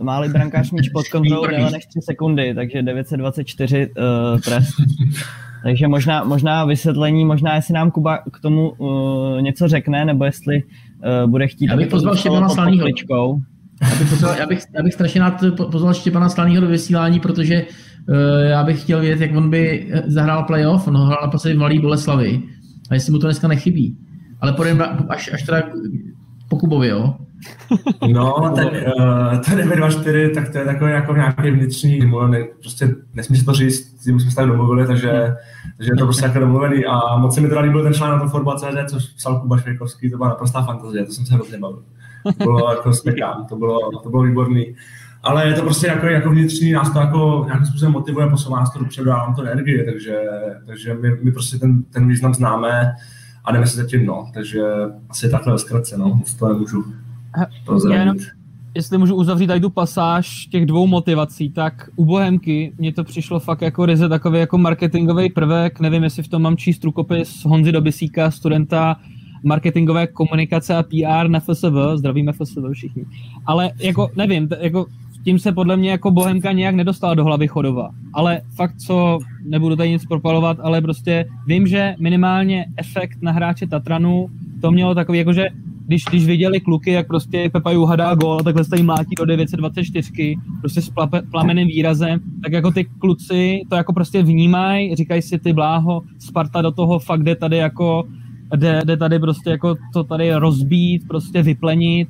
Máli 0.00 0.28
brankář 0.28 0.70
míč 0.70 0.88
pod 0.88 1.08
kontrolou 1.08 1.46
déle 1.46 1.70
než 1.70 1.86
3 1.86 2.00
sekundy, 2.02 2.54
takže 2.54 2.82
924 2.82 3.86
uh, 3.86 4.40
trest. 4.40 4.74
Takže 5.62 5.88
možná, 5.88 6.24
možná 6.24 6.64
vysvětlení, 6.64 7.24
možná 7.24 7.54
jestli 7.54 7.74
nám 7.74 7.90
Kuba 7.90 8.18
k 8.18 8.40
tomu 8.40 8.70
uh, 8.70 9.42
něco 9.42 9.68
řekne, 9.68 10.04
nebo 10.04 10.24
jestli 10.24 10.62
uh, 10.62 11.30
bude 11.30 11.46
chtít... 11.46 11.66
Já 11.66 11.76
bych 11.76 11.88
pozval 11.88 12.16
Štěpána 12.16 12.48
Slaného. 12.48 12.86
Já 13.82 13.98
bych, 13.98 14.10
pozval, 14.10 14.36
já, 14.38 14.46
bych, 14.46 14.60
já 14.74 14.82
bych 14.82 14.94
strašně 14.94 15.20
rád 15.20 15.44
pozval 15.70 15.94
Štěpána 15.94 16.28
Slaného 16.28 16.60
do 16.60 16.66
vysílání, 16.66 17.20
protože 17.20 17.62
uh, 18.08 18.16
já 18.50 18.64
bych 18.64 18.82
chtěl 18.82 19.00
vědět, 19.00 19.20
jak 19.20 19.36
on 19.36 19.50
by 19.50 19.92
zahrál 20.06 20.42
playoff. 20.42 20.88
On 20.88 20.96
hrál 20.96 21.18
naposledy 21.22 21.56
v 21.56 21.58
Malý 21.58 21.78
Boleslavi. 21.78 22.42
A 22.90 22.94
jestli 22.94 23.12
mu 23.12 23.18
to 23.18 23.26
dneska 23.26 23.48
nechybí. 23.48 23.96
Ale 24.40 24.52
půjdeme 24.52 24.84
až, 25.08 25.30
až 25.32 25.42
teda 25.42 25.62
po 26.48 26.56
Kubovi, 26.56 26.88
jo? 26.88 27.14
No, 28.12 28.52
tak 28.56 28.72
uh, 28.72 29.38
to 29.38 29.56
924, 29.56 30.28
tak 30.34 30.48
to 30.48 30.58
je 30.58 30.64
takový 30.64 30.90
jako 30.90 31.14
nějaký 31.14 31.50
vnitřní, 31.50 31.98
ne, 32.28 32.44
prostě 32.60 32.88
nesmí 33.14 33.36
se 33.36 33.44
to 33.44 33.52
říct, 33.52 34.00
s 34.00 34.04
tím 34.04 34.20
jsme 34.20 34.30
se 34.30 34.36
tak 34.36 34.46
domluvili, 34.46 34.86
takže, 34.86 35.36
takže 35.76 35.92
je 35.92 35.96
to 35.96 36.04
prostě 36.04 36.24
jako 36.24 36.38
domluvený 36.38 36.84
a 36.84 37.16
moc 37.16 37.34
se 37.34 37.40
mi 37.40 37.48
teda 37.48 37.60
líbil 37.60 37.82
ten 37.82 37.94
článek 37.94 38.22
na 38.22 38.28
Forba.cz, 38.28 38.92
což 38.92 39.04
psal 39.04 39.40
Kuba 39.40 39.58
Švejkovský, 39.58 40.10
to 40.10 40.16
byla 40.16 40.28
naprostá 40.28 40.62
fantazie, 40.62 41.04
to 41.04 41.12
jsem 41.12 41.26
se 41.26 41.34
hrozně 41.34 41.58
bavil. 41.58 41.82
To 42.38 42.44
bylo 42.44 42.70
jako 42.70 42.92
smekám, 42.92 43.46
to 43.48 43.56
bylo, 43.56 44.00
to 44.02 44.10
bylo 44.10 44.22
výborný. 44.22 44.74
Ale 45.22 45.48
je 45.48 45.54
to 45.54 45.62
prostě 45.62 45.86
jako, 45.86 46.06
jako 46.06 46.30
vnitřní, 46.30 46.72
nás 46.72 46.92
to 46.92 46.98
jako 46.98 47.42
nějakým 47.46 47.66
způsobem 47.66 47.92
motivuje, 47.92 48.26
posouvá 48.26 48.60
nás 48.60 48.72
to 48.72 48.78
dopředu, 48.78 49.06
dává 49.06 49.26
nám 49.26 49.34
to 49.34 49.42
energii, 49.42 49.84
takže, 49.84 50.20
takže 50.66 50.94
my, 50.94 51.10
my 51.22 51.32
prostě 51.32 51.58
ten, 51.58 51.82
ten 51.82 52.08
význam 52.08 52.34
známe 52.34 52.94
a 53.44 53.52
jdeme 53.52 53.66
se 53.66 53.76
zatím, 53.76 54.06
no. 54.06 54.30
Takže 54.34 54.62
asi 55.08 55.30
takhle 55.30 55.58
zkratce, 55.58 55.98
no, 55.98 56.20
to 56.38 56.48
nemůžu 56.48 56.84
Jenom, 57.92 58.16
jestli 58.74 58.98
můžu 58.98 59.14
uzavřít 59.14 59.46
tady 59.46 59.60
tu 59.60 59.70
pasáž 59.70 60.46
těch 60.46 60.66
dvou 60.66 60.86
motivací, 60.86 61.50
tak 61.50 61.90
u 61.96 62.04
Bohemky 62.04 62.72
mně 62.78 62.92
to 62.92 63.04
přišlo 63.04 63.40
fakt 63.40 63.62
jako 63.62 63.86
ryze 63.86 64.08
takový 64.08 64.38
jako 64.38 64.58
marketingový 64.58 65.30
prvek, 65.30 65.80
nevím, 65.80 66.04
jestli 66.04 66.22
v 66.22 66.28
tom 66.28 66.42
mám 66.42 66.56
číst 66.56 66.84
rukopis 66.84 67.44
Honzy 67.44 67.72
Dobisíka, 67.72 68.30
studenta 68.30 68.96
marketingové 69.44 70.06
komunikace 70.06 70.76
a 70.76 70.82
PR 70.82 71.28
na 71.28 71.40
FSV, 71.40 71.74
zdravíme 71.94 72.32
FSV 72.32 72.58
všichni. 72.72 73.04
Ale 73.46 73.70
jako 73.78 74.08
nevím, 74.16 74.48
jako 74.60 74.86
tím 75.24 75.38
se 75.38 75.52
podle 75.52 75.76
mě 75.76 75.90
jako 75.90 76.10
Bohemka 76.10 76.52
nějak 76.52 76.74
nedostala 76.74 77.14
do 77.14 77.24
hlavy 77.24 77.48
Chodova. 77.48 77.90
Ale 78.12 78.40
fakt, 78.56 78.76
co 78.76 79.18
nebudu 79.44 79.76
tady 79.76 79.90
nic 79.90 80.06
propalovat, 80.06 80.60
ale 80.60 80.80
prostě 80.80 81.24
vím, 81.46 81.66
že 81.66 81.94
minimálně 81.98 82.66
efekt 82.76 83.18
na 83.22 83.32
hráče 83.32 83.66
Tatranu 83.66 84.26
to 84.60 84.70
mělo 84.70 84.94
takový, 84.94 85.18
jako 85.18 85.32
že 85.32 85.48
když, 85.86 86.04
když 86.04 86.26
viděli 86.26 86.60
kluky, 86.60 86.90
jak 86.90 87.06
prostě 87.06 87.50
Pepa 87.52 87.70
Juha 87.70 88.14
gol, 88.14 88.40
takhle 88.40 88.64
se 88.64 88.70
tady 88.70 88.82
mlátí 88.82 89.14
do 89.18 89.24
924, 89.24 90.36
prostě 90.60 90.82
s 90.82 90.90
plape, 90.90 91.22
plameným 91.30 91.68
výrazem, 91.68 92.20
tak 92.42 92.52
jako 92.52 92.70
ty 92.70 92.84
kluci 92.84 93.62
to 93.68 93.76
jako 93.76 93.92
prostě 93.92 94.22
vnímají, 94.22 94.96
říkají 94.96 95.22
si 95.22 95.38
ty 95.38 95.52
bláho, 95.52 96.02
Sparta 96.18 96.62
do 96.62 96.70
toho 96.70 96.98
fakt 96.98 97.22
jde 97.22 97.36
tady 97.36 97.56
jako, 97.56 98.04
jde, 98.56 98.80
jde 98.84 98.96
tady 98.96 99.18
prostě 99.18 99.50
jako 99.50 99.74
to 99.92 100.04
tady 100.04 100.34
rozbít, 100.34 101.08
prostě 101.08 101.42
vyplenit, 101.42 102.08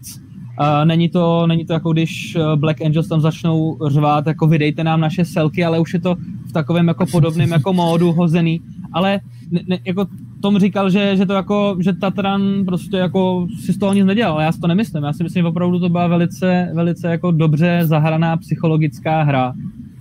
Uh, 0.61 0.85
není, 0.85 1.09
to, 1.09 1.47
není 1.47 1.65
to 1.65 1.73
jako 1.73 1.93
když 1.93 2.37
eh, 2.37 2.57
Black 2.57 2.83
Angels 2.83 3.09
tam 3.09 3.21
začnou 3.21 3.79
řvát, 3.89 4.27
jako 4.27 4.47
vydejte 4.47 4.85
nám 4.85 5.01
naše 5.01 5.25
selky, 5.25 5.65
ale 5.65 5.81
už 5.81 5.95
je 5.95 6.01
to 6.01 6.15
v 6.49 6.53
takovém 6.53 6.89
jako 6.89 7.07
podobném 7.07 7.51
jako 7.51 7.73
módu 7.73 8.13
hozený. 8.13 8.61
Ale 8.93 9.21
ne, 9.51 9.61
ne, 9.67 9.79
jako 9.85 10.07
Tom 10.45 10.59
říkal, 10.59 10.91
že, 10.91 11.17
že 11.17 11.27
to 11.27 11.33
jako, 11.33 11.77
že 11.81 11.93
Tatran 11.93 12.65
prostě 12.65 12.97
jako 12.97 13.47
si 13.61 13.73
z 13.73 13.79
toho 13.79 13.93
nic 13.93 14.07
nedělal, 14.07 14.41
já 14.41 14.53
si 14.53 14.61
to 14.61 14.67
nemyslím. 14.67 15.05
Já 15.05 15.13
si 15.13 15.23
myslím, 15.23 15.43
že 15.43 15.49
opravdu 15.49 15.79
to 15.79 15.89
byla 15.89 16.07
velice, 16.07 16.71
velice 16.75 17.09
jako 17.09 17.31
dobře 17.31 17.81
zahraná 17.83 18.37
psychologická 18.37 19.23
hra. 19.23 19.55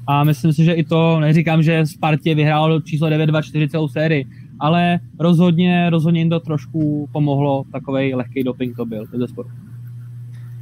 A 0.08 0.24
myslím 0.24 0.54
si, 0.54 0.64
že 0.64 0.74
i 0.74 0.84
to, 0.84 1.20
neříkám, 1.20 1.64
že 1.64 1.86
Spartě 1.86 2.36
vyhrál 2.36 2.82
číslo 2.82 3.08
9-2-4 3.08 3.70
celou 3.70 3.88
sérii, 3.88 4.28
ale 4.60 5.00
rozhodně, 5.20 5.90
rozhodně 5.90 6.22
jim 6.22 6.30
to 6.30 6.40
trošku 6.40 7.10
pomohlo, 7.12 7.64
takový 7.72 8.16
lehký 8.16 8.44
doping 8.44 8.76
to 8.76 8.86
byl, 8.86 9.06
bez 9.18 9.30
sporu. 9.30 9.50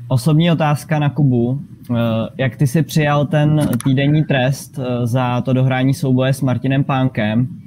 Osobní 0.08 0.52
otázka 0.52 1.00
na 1.00 1.10
Kubu. 1.10 1.62
Eh, 1.92 1.96
jak 2.38 2.56
ty 2.56 2.68
si 2.68 2.84
přijal 2.84 3.26
ten 3.26 3.70
týdenní 3.84 4.24
trest 4.24 4.80
eh, 4.80 5.08
za 5.08 5.42
to 5.42 5.54
dohrání 5.54 5.94
souboje 5.94 6.34
s 6.34 6.42
Martinem 6.42 6.84
Pánkem 6.84 7.61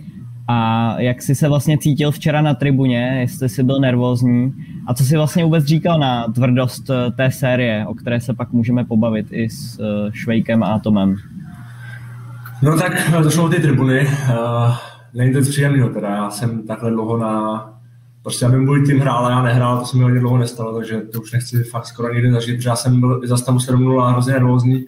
a 0.49 1.01
jak 1.01 1.23
jsi 1.23 1.35
se 1.35 1.49
vlastně 1.49 1.79
cítil 1.79 2.11
včera 2.11 2.43
na 2.43 2.55
tribuně, 2.55 3.17
jestli 3.21 3.49
jsi 3.49 3.63
byl 3.63 3.81
nervózní 3.81 4.55
a 4.87 4.95
co 4.95 5.05
jsi 5.05 5.17
vlastně 5.17 5.45
vůbec 5.45 5.65
říkal 5.65 5.99
na 5.99 6.29
tvrdost 6.29 6.91
eh, 6.91 7.11
té 7.11 7.31
série, 7.31 7.87
o 7.87 7.95
které 7.95 8.21
se 8.21 8.35
pak 8.35 8.53
můžeme 8.53 8.85
pobavit 8.85 9.27
i 9.31 9.51
s 9.51 9.81
Švejkem 10.13 10.63
a 10.63 10.79
Tomem? 10.79 11.17
No 12.63 12.79
tak 12.79 12.93
došlo 13.23 13.49
ty 13.49 13.61
tribuny. 13.61 14.07
Uh, 14.07 14.75
není 15.15 15.33
to 15.33 15.41
příjemného 15.41 15.89
teda. 15.89 16.09
Já 16.09 16.31
jsem 16.31 16.67
takhle 16.67 16.91
dlouho 16.91 17.19
na 17.19 17.75
prostě 18.25 18.47
aby 18.47 18.61
můj 18.61 18.87
tým 18.87 18.99
hrál 18.99 19.27
a 19.27 19.31
já 19.31 19.43
nehrál, 19.43 19.79
to 19.79 19.87
se 19.87 19.97
mi 19.97 20.03
hodně 20.03 20.21
dlouho 20.21 20.39
nestalo, 20.39 20.75
takže 20.75 21.01
to 21.01 21.21
už 21.21 21.33
nechci 21.33 21.65
fakt 21.65 21.87
skoro 21.87 22.15
nikdy 22.15 22.33
zažít, 22.33 22.57
protože 22.57 22.69
já 22.69 22.77
jsem 22.77 23.01
byl 23.01 23.21
za 23.25 23.37
stavu 23.37 23.61
7 23.61 23.99
a 24.01 24.11
hrozně 24.11 24.33
nervózní. 24.33 24.85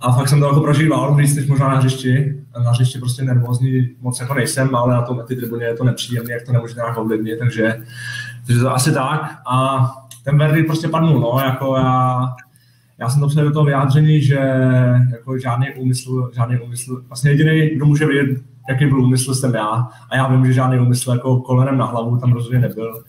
A 0.00 0.12
fakt 0.12 0.28
jsem 0.28 0.40
to 0.40 0.46
jako 0.46 0.60
prožíval, 0.60 1.14
víc 1.14 1.36
než 1.36 1.46
možná 1.46 1.68
na 1.68 1.76
hřišti. 1.76 2.42
Na 2.64 2.70
hřišti 2.70 2.98
prostě 2.98 3.22
nervózní 3.22 3.88
moc 4.00 4.20
jako 4.20 4.34
nejsem, 4.34 4.74
ale 4.74 4.94
na 4.94 5.02
tom 5.02 5.20
ty 5.28 5.36
tribuně 5.36 5.64
je 5.64 5.74
to 5.74 5.84
nepříjemné, 5.84 6.32
jak 6.32 6.46
to 6.46 6.52
nemůžete 6.52 6.80
nějak 6.80 6.98
ovlivnit, 6.98 7.38
takže, 7.38 7.76
takže 8.46 8.62
to 8.62 8.74
asi 8.74 8.92
tak. 8.92 9.38
A 9.46 9.86
ten 10.24 10.38
verdikt 10.38 10.66
prostě 10.66 10.88
padnul, 10.88 11.20
no, 11.20 11.40
jako 11.44 11.76
já, 11.76 12.28
já 12.98 13.08
jsem 13.08 13.20
to 13.28 13.42
do 13.42 13.52
toho 13.52 13.64
vyjádření, 13.64 14.22
že 14.22 14.38
jako 15.10 15.38
žádný 15.38 15.66
úmysl, 15.74 16.30
žádný 16.34 16.58
úmysl, 16.58 17.02
vlastně 17.08 17.30
jediný, 17.30 17.70
kdo 17.76 17.86
může 17.86 18.06
vědět, 18.06 18.42
jaký 18.68 18.86
byl 18.86 19.02
úmysl, 19.02 19.34
jsem 19.34 19.54
já. 19.54 19.88
A 20.10 20.16
já 20.16 20.28
vím, 20.28 20.46
že 20.46 20.52
žádný 20.52 20.78
úmysl 20.78 21.10
jako 21.10 21.36
kolenem 21.36 21.78
na 21.78 21.86
hlavu 21.86 22.18
tam 22.18 22.32
rozhodně 22.32 22.58
nebyl. 22.58 23.02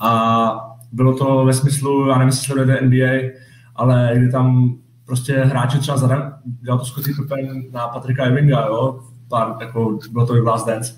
A 0.00 0.50
bylo 0.92 1.14
to 1.14 1.44
ve 1.44 1.52
smyslu, 1.52 2.08
já 2.08 2.14
nevím, 2.14 2.28
jestli 2.28 2.46
sledujete 2.46 2.86
NBA, 2.86 3.30
ale 3.76 4.12
kdy 4.14 4.30
tam 4.30 4.74
prostě 5.08 5.44
hráči 5.44 5.78
třeba 5.78 5.96
zadem, 5.96 6.32
dělal 6.44 6.78
to 6.78 6.84
Scotty 6.84 7.14
Pippen 7.14 7.62
na 7.72 7.88
Patrika 7.88 8.24
Evinga, 8.24 8.66
jo, 8.66 9.00
pár, 9.28 9.56
jako, 9.60 9.98
bylo 10.12 10.26
to 10.26 10.36
i 10.36 10.40
Last 10.40 10.66
Dance, 10.66 10.94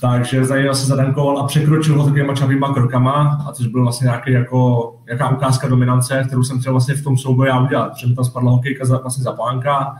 takže 0.00 0.44
za 0.44 0.56
něj 0.56 0.68
se 0.72 0.86
zadankoval 0.86 1.38
a 1.38 1.46
překročil 1.46 1.98
ho 1.98 2.04
takovýma 2.04 2.34
čavýma 2.34 2.74
krokama, 2.74 3.44
a 3.48 3.52
což 3.52 3.66
byl 3.66 3.82
vlastně 3.82 4.04
nějaký 4.04 4.32
jako, 4.32 4.90
jaká 5.08 5.28
ukázka 5.28 5.68
dominance, 5.68 6.24
kterou 6.26 6.42
jsem 6.42 6.60
chtěl 6.60 6.72
vlastně 6.72 6.94
v 6.94 7.04
tom 7.04 7.16
souboji 7.16 7.48
já 7.48 7.60
udělat, 7.60 7.92
protože 7.92 8.06
mi 8.06 8.14
tam 8.14 8.24
spadla 8.24 8.50
hokejka 8.50 8.84
za, 8.84 8.98
vlastně 8.98 9.24
za 9.24 9.32
pánka, 9.32 9.94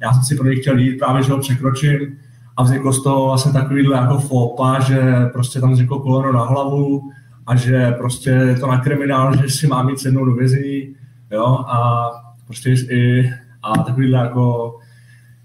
já 0.00 0.12
jsem 0.12 0.22
si 0.22 0.36
pro 0.36 0.46
něj 0.46 0.60
chtěl 0.60 0.78
jít, 0.78 0.98
právě 0.98 1.22
že 1.22 1.32
ho 1.32 1.38
překročím 1.38 1.98
a 2.56 2.62
vzniklo 2.62 2.92
z 2.92 3.02
toho 3.02 3.26
vlastně 3.26 3.52
takovýhle 3.52 3.96
jako 3.96 4.18
fopa, 4.18 4.80
že 4.80 5.26
prostě 5.32 5.60
tam 5.60 5.72
vzniklo 5.72 6.00
koleno 6.00 6.32
na 6.32 6.44
hlavu 6.44 7.02
a 7.46 7.56
že 7.56 7.94
prostě 7.98 8.30
je 8.30 8.58
to 8.58 8.66
na 8.66 8.80
kriminál, 8.80 9.36
že 9.36 9.50
si 9.50 9.66
má 9.66 9.82
mít 9.82 9.98
sednout 9.98 10.24
do 10.24 10.34
vězení, 10.34 10.94
jo, 11.30 11.64
a 11.68 12.08
prostě 12.48 12.70
i 12.70 13.32
a 13.62 13.82
takovýhle 13.82 14.18
jako 14.18 14.74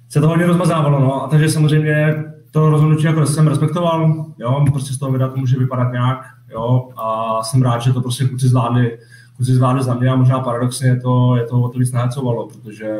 se 0.09 0.21
to 0.21 0.27
hodně 0.27 0.45
rozmazávalo, 0.45 0.99
no, 0.99 1.23
a 1.23 1.27
takže 1.27 1.49
samozřejmě 1.49 2.15
to 2.51 2.69
rozhodnutí 2.69 3.03
jako 3.03 3.25
jsem 3.25 3.47
respektoval, 3.47 4.25
jo, 4.39 4.65
prostě 4.71 4.93
z 4.93 4.97
toho 4.97 5.11
videa 5.11 5.27
to 5.27 5.37
může 5.37 5.59
vypadat 5.59 5.91
nějak, 5.91 6.25
jo, 6.51 6.89
a 6.97 7.39
jsem 7.43 7.61
rád, 7.61 7.81
že 7.81 7.93
to 7.93 8.01
prostě 8.01 8.25
kluci 8.25 8.47
zvládli, 8.47 8.97
kluci 9.35 9.53
zvládli 9.53 9.83
za 9.83 9.93
mě 9.93 10.09
a 10.09 10.15
možná 10.15 10.39
paradoxně 10.39 10.99
to, 10.99 11.35
je 11.35 11.43
to 11.43 11.61
o 11.61 11.69
to 11.69 11.79
víc 11.79 11.91
nahecovalo, 11.91 12.47
protože 12.47 12.97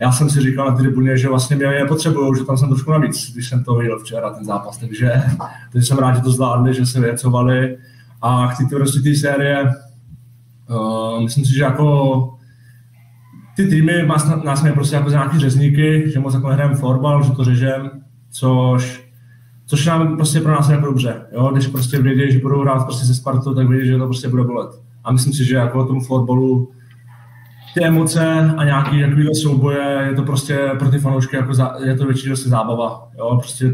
já 0.00 0.12
jsem 0.12 0.30
si 0.30 0.40
říkal 0.40 0.70
na 0.70 0.76
tribuně, 0.76 1.18
že 1.18 1.28
vlastně 1.28 1.56
mě 1.56 1.66
nepotřebují, 1.66 2.38
že 2.38 2.44
tam 2.44 2.56
jsem 2.56 2.68
trošku 2.68 2.90
navíc, 2.90 3.32
když 3.32 3.48
jsem 3.48 3.64
to 3.64 3.74
viděl 3.74 3.98
včera, 3.98 4.30
ten 4.30 4.44
zápas, 4.44 4.78
takže, 4.78 5.12
takže 5.72 5.86
jsem 5.86 5.98
rád, 5.98 6.14
že 6.14 6.22
to 6.22 6.30
zvládli, 6.30 6.74
že 6.74 6.86
se 6.86 7.00
vyhecovali 7.00 7.78
a 8.22 8.48
té 8.48 8.76
prostě 8.76 9.00
té 9.00 9.14
série, 9.14 9.72
uh, 10.70 11.22
myslím 11.22 11.44
si, 11.44 11.54
že 11.54 11.62
jako 11.62 12.38
ty 13.56 13.66
týmy 13.66 14.02
nás, 14.06 14.44
nás 14.44 14.62
mají 14.62 14.74
prostě 14.74 14.96
jako 14.96 15.10
nějaký 15.10 15.38
řezníky, 15.38 16.10
že 16.10 16.20
moc 16.20 16.34
jako 16.34 16.48
nehrajeme 16.48 16.74
florbal, 16.74 17.22
že 17.22 17.30
to 17.30 17.44
řežem, 17.44 17.90
což, 18.30 19.10
což 19.66 19.86
nám 19.86 20.16
prostě 20.16 20.40
pro 20.40 20.52
nás 20.52 20.68
je 20.68 20.74
jako 20.74 20.86
dobře. 20.86 21.26
Jo? 21.32 21.50
Když 21.52 21.66
prostě 21.66 22.02
vědí, 22.02 22.32
že 22.32 22.38
budou 22.38 22.62
hrát 22.62 22.84
prostě 22.84 23.06
se 23.06 23.14
Spartou, 23.14 23.54
tak 23.54 23.68
vědí, 23.68 23.86
že 23.86 23.98
to 23.98 24.04
prostě 24.04 24.28
bude 24.28 24.44
bolet. 24.44 24.70
A 25.04 25.12
myslím 25.12 25.32
si, 25.32 25.44
že 25.44 25.56
jako 25.56 25.84
tomu 25.84 26.00
florbalu 26.00 26.72
ty 27.74 27.84
emoce 27.84 28.54
a 28.56 28.64
nějaký 28.64 29.00
takovýhle 29.00 29.34
souboje, 29.34 30.06
je 30.08 30.14
to 30.14 30.22
prostě 30.22 30.70
pro 30.78 30.90
ty 30.90 30.98
fanoušky 30.98 31.36
jako 31.36 31.54
za, 31.54 31.76
je 31.84 31.96
to 31.96 32.06
většinou 32.06 32.30
prostě 32.30 32.48
zábava. 32.48 33.08
Jo? 33.18 33.36
Prostě 33.40 33.72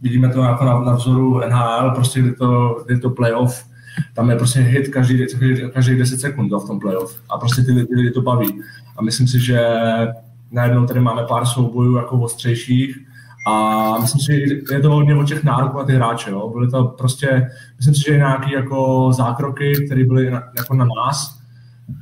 vidíme 0.00 0.28
to 0.28 0.42
jako 0.42 0.64
na, 0.64 0.80
na 0.80 0.94
vzoru 0.94 1.40
NHL, 1.48 1.90
prostě 1.90 2.20
kdy 2.20 2.34
to, 2.34 2.82
kdy 2.86 3.00
to 3.00 3.10
playoff, 3.10 3.67
tam 4.14 4.30
je 4.30 4.36
prostě 4.36 4.60
hit 4.60 4.88
každý, 4.88 5.26
každý 5.74 5.96
10 5.96 6.20
sekund 6.20 6.52
v 6.52 6.66
tom 6.66 6.80
playoff 6.80 7.20
a 7.30 7.38
prostě 7.38 7.62
ty 7.62 7.72
lidi 7.72 8.10
to 8.10 8.22
baví. 8.22 8.60
A 8.96 9.02
myslím 9.02 9.28
si, 9.28 9.40
že 9.40 9.60
najednou 10.52 10.86
tady 10.86 11.00
máme 11.00 11.22
pár 11.28 11.46
soubojů 11.46 11.96
jako 11.96 12.20
ostřejších 12.20 12.96
a 13.46 13.98
myslím 14.00 14.20
si, 14.20 14.48
že 14.48 14.74
je 14.74 14.80
to 14.80 14.90
hodně 14.90 15.16
o 15.16 15.24
těch 15.24 15.44
nároků 15.44 15.78
na 15.78 15.84
ty 15.84 15.94
hráče. 15.94 16.30
Jo. 16.30 16.48
Byly 16.48 16.70
to 16.70 16.84
prostě, 16.84 17.50
myslím 17.76 17.94
si, 17.94 18.02
že 18.02 18.16
nějaké 18.16 18.54
jako 18.54 19.10
zákroky, 19.12 19.86
které 19.86 20.04
byly 20.04 20.30
na, 20.30 20.42
jako 20.56 20.74
na 20.74 20.84
nás, 20.84 21.38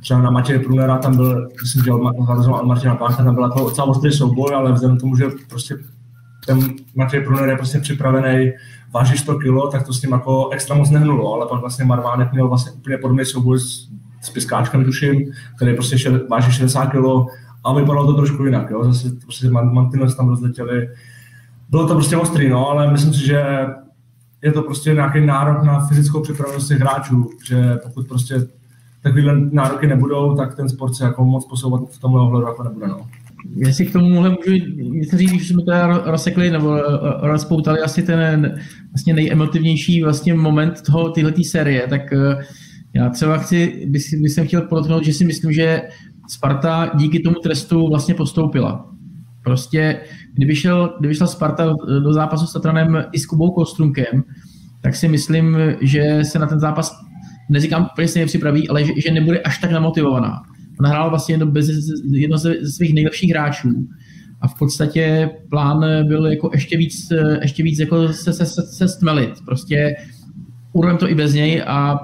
třeba 0.01 0.21
na 0.21 0.31
Matěje 0.31 0.59
Prunera, 0.59 0.97
tam 0.97 1.15
byl, 1.15 1.49
myslím, 1.61 1.83
že 1.83 1.91
od 1.91 2.63
Martina 2.63 2.95
Pánka, 2.95 3.23
tam 3.23 3.35
byl 3.35 3.43
jako 3.43 3.59
docela 3.59 3.87
ostrý 3.87 4.11
souboj, 4.11 4.55
ale 4.55 4.71
vzhledem 4.71 4.97
k 4.97 5.01
tomu, 5.01 5.15
že 5.15 5.25
prostě 5.49 5.75
ten 6.47 6.59
Matěj 6.95 7.21
Pruner 7.21 7.49
je 7.49 7.57
prostě 7.57 7.79
připravený, 7.79 8.51
váží 8.93 9.17
100 9.17 9.35
kg, 9.35 9.71
tak 9.71 9.85
to 9.85 9.93
s 9.93 10.01
ním 10.01 10.11
jako 10.11 10.49
extra 10.49 10.75
moc 10.75 10.89
nehnulo, 10.89 11.33
ale 11.33 11.47
pak 11.47 11.61
vlastně 11.61 11.85
Marvánek 11.85 12.31
měl 12.31 12.47
vlastně 12.47 12.71
úplně 12.71 12.97
podobný 12.97 13.25
souboj 13.25 13.59
s, 13.59 13.87
s 14.21 14.29
Piskáčkem, 14.29 14.85
tuším, 14.85 15.31
který 15.55 15.73
prostě 15.73 15.97
šel, 15.97 16.27
váží 16.29 16.51
60 16.51 16.85
kg 16.85 17.05
a 17.63 17.73
vypadalo 17.73 18.07
to 18.07 18.13
trošku 18.13 18.45
jinak, 18.45 18.69
jo? 18.69 18.83
zase 18.83 19.09
prostě 19.23 19.49
Mantinez 19.49 20.15
tam 20.15 20.29
rozletěli, 20.29 20.89
bylo 21.69 21.87
to 21.87 21.93
prostě 21.93 22.17
ostrý, 22.17 22.49
no, 22.49 22.69
ale 22.69 22.91
myslím 22.91 23.13
si, 23.13 23.25
že 23.25 23.67
je 24.41 24.51
to 24.51 24.61
prostě 24.61 24.93
nějaký 24.93 25.25
nárok 25.25 25.63
na 25.63 25.87
fyzickou 25.87 26.21
připravenost 26.21 26.67
těch 26.67 26.79
hráčů, 26.79 27.29
že 27.45 27.75
pokud 27.83 28.07
prostě 28.07 28.47
takovýhle 29.01 29.35
nároky 29.51 29.87
nebudou, 29.87 30.35
tak 30.35 30.55
ten 30.55 30.69
sport 30.69 30.95
se 30.95 31.03
jako 31.03 31.25
moc 31.25 31.45
posouvat 31.45 31.81
v 31.89 31.99
tomhle 31.99 32.21
ohledu 32.21 32.47
jako 32.47 32.63
nebude. 32.63 32.87
No. 32.87 33.07
Jestli 33.55 33.85
k 33.85 33.93
tomu 33.93 34.09
můžu 34.09 34.35
něco 34.77 35.17
říct, 35.17 35.31
když 35.31 35.47
jsme 35.47 35.63
to 35.63 36.01
rozsekli 36.11 36.51
nebo 36.51 36.77
rozpoutali 37.21 37.79
asi 37.79 38.03
ten 38.03 38.59
vlastně 38.91 39.13
nejemotivnější 39.13 40.03
vlastně 40.03 40.33
moment 40.33 40.81
toho 40.81 41.09
tyhletý 41.09 41.43
série, 41.43 41.87
tak 41.87 42.13
eh, 42.13 42.45
já 42.93 43.09
třeba 43.09 43.37
chci, 43.37 43.85
bych, 43.87 44.01
bych 44.21 44.31
jsem 44.31 44.47
chtěl 44.47 44.61
podotknout, 44.61 45.05
že 45.05 45.13
si 45.13 45.25
myslím, 45.25 45.51
že 45.51 45.81
Sparta 46.29 46.91
díky 46.95 47.19
tomu 47.19 47.35
trestu 47.35 47.89
vlastně 47.89 48.13
postoupila. 48.13 48.91
Prostě 49.43 49.99
kdyby, 50.33 50.55
šel, 50.55 50.95
kdyby 50.99 51.15
šla 51.15 51.27
Sparta 51.27 51.73
do 52.03 52.13
zápasu 52.13 52.45
s 52.45 52.53
Tatranem 52.53 53.03
i 53.11 53.19
s 53.19 53.25
Kubou 53.25 53.51
Kostrunkem, 53.51 54.23
tak 54.81 54.95
si 54.95 55.07
myslím, 55.07 55.57
že 55.81 56.19
se 56.23 56.39
na 56.39 56.47
ten 56.47 56.59
zápas, 56.59 56.99
neříkám 57.49 57.87
úplně 57.93 58.07
se 58.07 58.19
nepřipraví, 58.19 58.69
ale 58.69 58.83
že, 58.83 58.93
že 59.05 59.11
nebude 59.11 59.39
až 59.39 59.57
tak 59.57 59.71
namotivovaná. 59.71 60.41
Ona 60.79 60.89
hrála 60.89 61.09
vlastně 61.09 61.33
jedno, 61.33 61.45
bez, 61.45 61.69
jedno 62.11 62.37
ze 62.37 62.71
svých 62.71 62.93
nejlepších 62.93 63.29
hráčů 63.29 63.87
a 64.41 64.47
v 64.47 64.57
podstatě 64.59 65.29
plán 65.49 66.07
byl 66.07 66.25
jako 66.25 66.49
ještě 66.53 66.77
víc, 66.77 67.09
ještě 67.41 67.63
víc 67.63 67.79
jako 67.79 68.13
se, 68.13 68.33
se, 68.33 68.45
se, 68.45 68.61
se 68.61 68.87
stmelit. 68.87 69.33
Prostě 69.45 69.95
urvem 70.73 70.97
to 70.97 71.09
i 71.09 71.15
bez 71.15 71.33
něj 71.33 71.63
a 71.67 71.99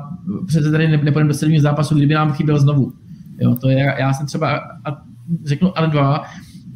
přece 0.48 0.72
tady 0.72 0.88
nepůjdeme 0.88 1.28
do 1.28 1.34
sedmého 1.34 1.62
zápasu, 1.62 1.96
kdyby 1.96 2.14
nám 2.14 2.34
chyběl 2.34 2.60
znovu. 2.60 2.94
Jo, 3.42 3.56
to 3.62 3.70
je, 3.70 3.96
já 4.00 4.14
jsem 4.14 4.26
třeba, 4.26 4.56
a 4.86 5.04
řeknu 5.46 5.78
ale 5.78 5.88
dva, 5.88 6.24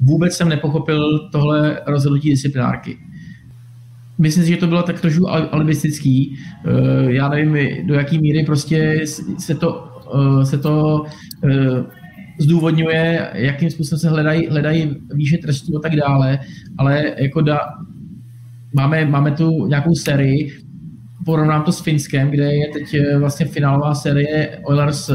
vůbec 0.01 0.33
jsem 0.33 0.49
nepochopil 0.49 1.29
tohle 1.31 1.81
rozhodnutí 1.87 2.29
disciplinárky. 2.29 2.97
Myslím 4.17 4.43
si, 4.43 4.49
že 4.49 4.57
to 4.57 4.67
bylo 4.67 4.83
tak 4.83 5.01
trošku 5.01 5.29
alibistický. 5.29 6.37
Eh, 6.65 7.13
já 7.13 7.29
nevím, 7.29 7.87
do 7.87 7.93
jaký 7.93 8.19
míry 8.19 8.43
prostě 8.45 9.01
se 9.37 9.55
to, 9.55 9.86
se 10.43 10.58
to 10.58 11.03
eh, 11.43 11.84
zdůvodňuje, 12.39 13.30
jakým 13.34 13.70
způsobem 13.70 13.99
se 13.99 14.10
hledají, 14.10 14.47
hledají 14.47 14.95
výše 15.14 15.38
trestů 15.38 15.78
a 15.78 15.80
tak 15.80 15.95
dále, 15.95 16.39
ale 16.78 17.16
jako 17.18 17.41
da, 17.41 17.60
máme, 18.74 19.05
máme 19.05 19.32
tu 19.32 19.68
nějakou 19.68 19.95
sérii, 19.95 20.58
porovnám 21.26 21.64
to 21.64 21.72
s 21.72 21.82
Finskem, 21.82 22.30
kde 22.30 22.55
je 22.55 22.68
teď 22.74 22.95
vlastně 23.20 23.45
finálová 23.45 23.95
série 23.95 24.60
Oilers 24.64 25.10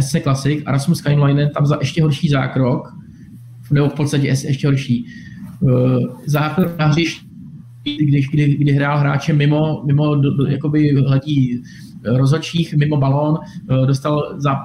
SC 0.00 0.16
Classic 0.22 0.62
a 0.66 0.72
Rasmus 0.72 1.00
Kainlainen 1.00 1.50
tam 1.50 1.66
za 1.66 1.76
ještě 1.80 2.02
horší 2.02 2.28
zákrok, 2.28 2.88
nebo 3.70 3.88
v 3.88 3.94
podstatě 3.94 4.26
ještě 4.26 4.66
horší. 4.66 5.06
Eh, 5.68 6.06
základ 6.26 6.78
na 6.78 6.86
hřišti, 6.86 7.26
když, 8.00 8.28
kdy, 8.28 8.56
kdy 8.56 8.72
hrál 8.72 8.98
hráče 8.98 9.32
mimo, 9.32 9.82
mimo 9.86 10.14
do, 10.14 10.36
do, 10.36 10.46
jakoby 10.46 10.94
hledí 10.94 11.62
rozhodčích, 12.04 12.74
mimo 12.74 12.96
balón, 12.96 13.38
eh, 13.70 13.86
dostal 13.86 14.34
záp, 14.38 14.58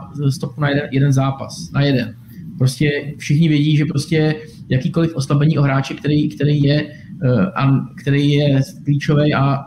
na 0.57 0.69
jeden, 0.69 0.83
jeden 0.91 1.11
zápas, 1.13 1.71
na 1.71 1.81
jeden. 1.81 2.15
Prostě 2.57 3.13
všichni 3.17 3.49
vědí, 3.49 3.77
že 3.77 3.85
prostě 3.85 4.35
jakýkoliv 4.69 5.15
oslabení 5.15 5.57
o 5.57 5.61
hráče, 5.61 5.93
který, 5.93 6.29
který 6.29 6.63
je 6.63 6.81
eh, 6.81 7.45
a 7.55 7.71
který 8.01 8.31
je 8.31 8.61
klíčový 8.83 9.33
a 9.33 9.59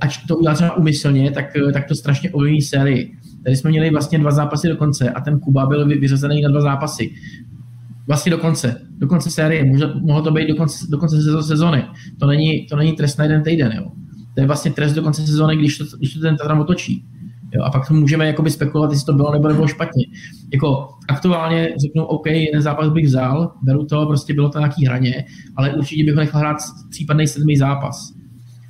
ať 0.00 0.26
to 0.26 0.36
udělá 0.36 0.54
třeba 0.54 0.76
umyslně, 0.76 1.30
tak, 1.30 1.44
tak 1.72 1.88
to 1.88 1.94
strašně 1.94 2.30
ovlivní 2.30 2.62
sérii. 2.62 3.16
Tady 3.44 3.56
jsme 3.56 3.70
měli 3.70 3.90
vlastně 3.90 4.18
dva 4.18 4.30
zápasy 4.30 4.68
do 4.68 4.76
konce 4.76 5.10
a 5.10 5.20
ten 5.20 5.38
Kuba 5.40 5.66
byl 5.66 5.86
vyřazený 5.86 6.42
na 6.42 6.48
dva 6.48 6.60
zápasy 6.60 7.10
vlastně 8.06 8.30
do 8.30 8.38
konce, 8.38 8.80
do 8.98 9.06
konce 9.06 9.30
série, 9.30 9.64
mohlo 10.00 10.22
to 10.22 10.30
být 10.30 10.48
do 10.48 10.54
konce, 10.54 10.86
do 10.90 10.98
konce 10.98 11.16
sezóny. 11.42 11.84
To 12.18 12.26
není, 12.26 12.66
to 12.66 12.76
není 12.76 12.92
trest 12.92 13.18
na 13.18 13.24
jeden 13.24 13.42
týden, 13.42 13.72
jo. 13.76 13.92
To 14.36 14.40
je 14.40 14.46
vlastně 14.46 14.70
trest 14.70 14.92
do 14.92 15.02
konce 15.02 15.26
sezóny, 15.26 15.56
když 15.56 15.78
to, 15.78 15.84
když 15.98 16.14
to 16.14 16.20
ten 16.20 16.36
Tatran 16.36 16.60
otočí. 16.60 17.04
Jo, 17.54 17.62
a 17.62 17.70
pak 17.70 17.88
to 17.88 17.94
můžeme 17.94 18.26
jakoby 18.26 18.50
spekulovat, 18.50 18.90
jestli 18.90 19.06
to 19.06 19.12
bylo 19.12 19.32
nebo 19.32 19.48
nebylo 19.48 19.66
špatně. 19.66 20.04
Jako 20.52 20.88
aktuálně 21.08 21.74
řeknu, 21.80 22.04
OK, 22.04 22.26
jeden 22.26 22.62
zápas 22.62 22.88
bych 22.88 23.06
vzal, 23.06 23.52
beru 23.62 23.86
to, 23.86 24.06
prostě 24.06 24.34
bylo 24.34 24.48
to 24.48 24.58
na 24.58 24.66
nějaký 24.66 24.86
hraně, 24.86 25.24
ale 25.56 25.74
určitě 25.74 26.04
bych 26.04 26.14
ho 26.14 26.20
nechal 26.20 26.40
hrát 26.40 26.56
případný 26.90 27.26
sedmý 27.26 27.56
zápas. 27.56 28.12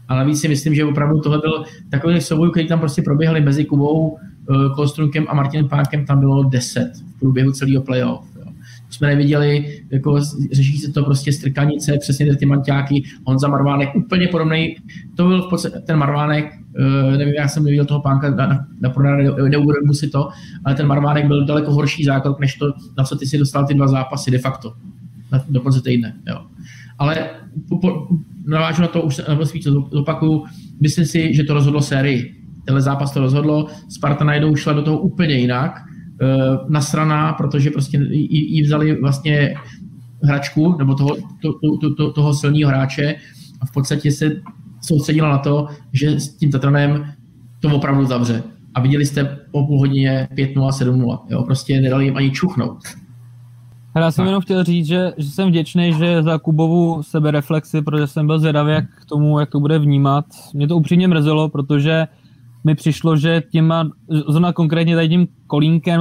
A 0.08 0.16
navíc 0.16 0.40
si 0.40 0.48
myslím, 0.48 0.74
že 0.74 0.84
opravdu 0.84 1.20
tohle 1.20 1.38
byl 1.38 1.64
takový 1.90 2.20
souboj, 2.20 2.50
který 2.50 2.68
tam 2.68 2.78
prostě 2.78 3.02
proběhly 3.02 3.40
mezi 3.40 3.64
Kubou, 3.64 4.18
eh, 4.18 4.54
Kostrunkem 4.74 5.26
a 5.28 5.34
Martinem 5.34 5.68
Pánkem, 5.68 6.06
tam 6.06 6.20
bylo 6.20 6.42
10 6.42 6.92
v 7.16 7.18
průběhu 7.18 7.52
celého 7.52 7.82
playoff 7.82 8.35
jsme 8.90 9.08
neviděli, 9.08 9.80
jako 9.90 10.20
řeší 10.52 10.78
se 10.78 10.92
to 10.92 11.04
prostě 11.04 11.32
strkanice, 11.32 11.98
přesně 11.98 12.36
ty 12.36 12.46
manťáky, 12.46 13.02
Honza 13.24 13.48
Marvánek, 13.48 13.88
úplně 13.94 14.28
podobný, 14.28 14.76
to 15.16 15.26
byl 15.28 15.42
v 15.42 15.50
podstatě 15.50 15.78
ten 15.78 15.98
Marvánek, 15.98 16.52
uh, 16.78 17.16
nevím, 17.16 17.34
já 17.34 17.48
jsem 17.48 17.64
neviděl 17.64 17.84
toho 17.84 18.00
pánka 18.00 18.30
na, 18.30 18.46
na, 18.46 18.66
na 18.80 18.90
prodání, 18.90 19.28
neuvědomuji 19.48 19.94
si 19.94 20.08
to, 20.08 20.28
ale 20.64 20.74
ten 20.74 20.86
Marvánek 20.86 21.26
byl 21.26 21.44
daleko 21.44 21.72
horší 21.72 22.04
základ, 22.04 22.40
než 22.40 22.54
to, 22.54 22.72
na 22.98 23.04
co 23.04 23.16
ty 23.16 23.26
si 23.26 23.38
dostal 23.38 23.66
ty 23.66 23.74
dva 23.74 23.88
zápasy 23.88 24.30
de 24.30 24.38
facto, 24.38 24.72
na, 25.32 25.44
do 25.48 25.60
konce 25.60 25.82
týdne, 25.82 26.14
jo. 26.28 26.40
Ale 26.98 27.30
po, 27.80 28.08
navážu 28.46 28.82
na 28.82 28.88
to, 28.88 29.02
už 29.02 29.20
spíš 29.44 29.64
to 29.64 29.88
zopakuju, 29.92 30.44
myslím 30.80 31.04
si, 31.04 31.34
že 31.34 31.44
to 31.44 31.54
rozhodlo 31.54 31.82
sérii. 31.82 32.34
Tenhle 32.64 32.82
zápas 32.82 33.12
to 33.12 33.20
rozhodlo, 33.20 33.66
Sparta 33.88 34.24
najednou 34.24 34.56
šla 34.56 34.72
do 34.72 34.82
toho 34.82 34.98
úplně 34.98 35.34
jinak, 35.34 35.72
Eh, 35.78 35.95
nasraná, 36.68 37.32
protože 37.32 37.70
prostě 37.70 37.98
jí, 38.10 38.62
vzali 38.62 39.00
vlastně 39.00 39.54
hračku 40.22 40.78
nebo 40.78 40.94
toho, 40.94 41.16
to, 41.42 41.52
to, 41.80 41.94
to, 41.94 42.12
toho 42.12 42.34
silného 42.34 42.68
hráče 42.68 43.14
a 43.60 43.66
v 43.66 43.72
podstatě 43.72 44.12
se 44.12 44.30
soustředila 44.80 45.28
na 45.28 45.38
to, 45.38 45.66
že 45.92 46.20
s 46.20 46.36
tím 46.36 46.50
Tatranem 46.50 47.12
to 47.60 47.76
opravdu 47.76 48.04
zavře. 48.04 48.42
A 48.74 48.80
viděli 48.80 49.06
jste 49.06 49.38
po 49.50 49.66
půl 49.66 49.78
hodině 49.78 50.28
5-0, 50.34 50.54
7-0. 50.54 51.18
Jo? 51.28 51.42
Prostě 51.42 51.80
nedali 51.80 52.04
jim 52.04 52.16
ani 52.16 52.30
čuchnout. 52.30 52.78
Já 53.96 54.10
jsem 54.10 54.26
jenom 54.26 54.42
chtěl 54.42 54.64
říct, 54.64 54.86
že, 54.86 55.12
že 55.16 55.30
jsem 55.30 55.48
vděčný, 55.48 55.92
že 55.92 56.22
za 56.22 56.38
Kubovu 56.38 57.02
sebereflexi, 57.02 57.82
protože 57.82 58.06
jsem 58.06 58.26
byl 58.26 58.38
zvědavý 58.38 58.72
jak 58.72 58.84
k 59.02 59.04
tomu, 59.04 59.40
jak 59.40 59.50
to 59.50 59.60
bude 59.60 59.78
vnímat. 59.78 60.24
Mě 60.54 60.68
to 60.68 60.76
upřímně 60.76 61.08
mrzelo, 61.08 61.48
protože 61.48 62.06
mi 62.66 62.74
přišlo, 62.74 63.16
že 63.16 63.42
těma, 63.52 63.90
zrovna 64.28 64.52
konkrétně 64.52 64.94
tady 64.94 65.08
tím 65.08 65.28
kolínkem, 65.46 66.00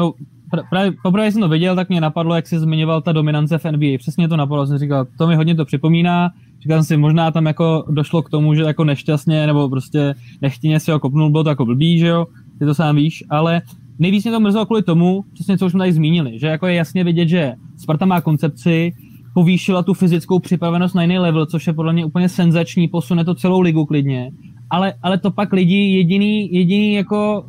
právě 0.70 0.94
poprvé 1.04 1.32
jsem 1.32 1.42
to 1.42 1.50
viděl, 1.50 1.76
tak 1.76 1.90
mě 1.90 2.02
napadlo, 2.02 2.36
jak 2.36 2.48
si 2.48 2.60
zmiňoval 2.60 3.02
ta 3.02 3.12
dominance 3.12 3.58
v 3.58 3.66
NBA. 3.66 3.98
Přesně 3.98 4.28
to 4.28 4.38
napadlo, 4.38 4.68
jsem 4.68 4.78
říkal, 4.78 5.06
to 5.18 5.28
mi 5.28 5.36
hodně 5.36 5.56
to 5.56 5.66
připomíná. 5.66 6.30
Říkal 6.62 6.78
jsem 6.78 6.84
si, 6.84 6.98
možná 6.98 7.32
tam 7.32 7.46
jako 7.46 7.86
došlo 7.90 8.22
k 8.22 8.30
tomu, 8.30 8.54
že 8.54 8.62
jako 8.62 8.84
nešťastně 8.84 9.48
nebo 9.48 9.70
prostě 9.70 10.16
nechtěně 10.42 10.80
si 10.80 10.92
ho 10.92 11.00
kopnul, 11.00 11.30
bylo 11.30 11.44
to 11.44 11.50
jako 11.50 11.66
blbý, 11.66 12.00
že 12.00 12.08
jo, 12.08 12.26
ty 12.60 12.66
to 12.66 12.76
sám 12.76 12.96
víš, 12.96 13.24
ale 13.30 13.62
nejvíc 14.00 14.24
mě 14.24 14.32
to 14.32 14.40
mrzelo 14.40 14.66
kvůli 14.66 14.84
tomu, 14.84 15.26
přesně 15.34 15.58
co 15.58 15.66
už 15.66 15.72
jsme 15.72 15.80
tady 15.80 15.94
zmínili, 15.94 16.40
že 16.40 16.48
jako 16.48 16.68
je 16.68 16.74
jasně 16.74 17.04
vidět, 17.04 17.28
že 17.28 17.54
Sparta 17.78 18.06
má 18.06 18.22
koncepci, 18.22 18.94
povýšila 19.34 19.84
tu 19.84 19.94
fyzickou 19.94 20.40
připravenost 20.40 20.96
na 20.96 21.02
jiný 21.02 21.18
level, 21.18 21.46
což 21.46 21.68
je 21.68 21.74
podle 21.74 21.94
mě 21.94 22.06
úplně 22.06 22.30
senzační, 22.30 22.88
posune 22.88 23.26
to 23.26 23.36
celou 23.36 23.62
ligu 23.62 23.86
klidně. 23.86 24.32
Ale, 24.70 24.94
ale 25.04 25.18
to 25.18 25.32
pak 25.32 25.54
lidi 25.54 25.76
jediný, 25.76 26.54
jediný 26.54 26.94
jako, 26.94 27.46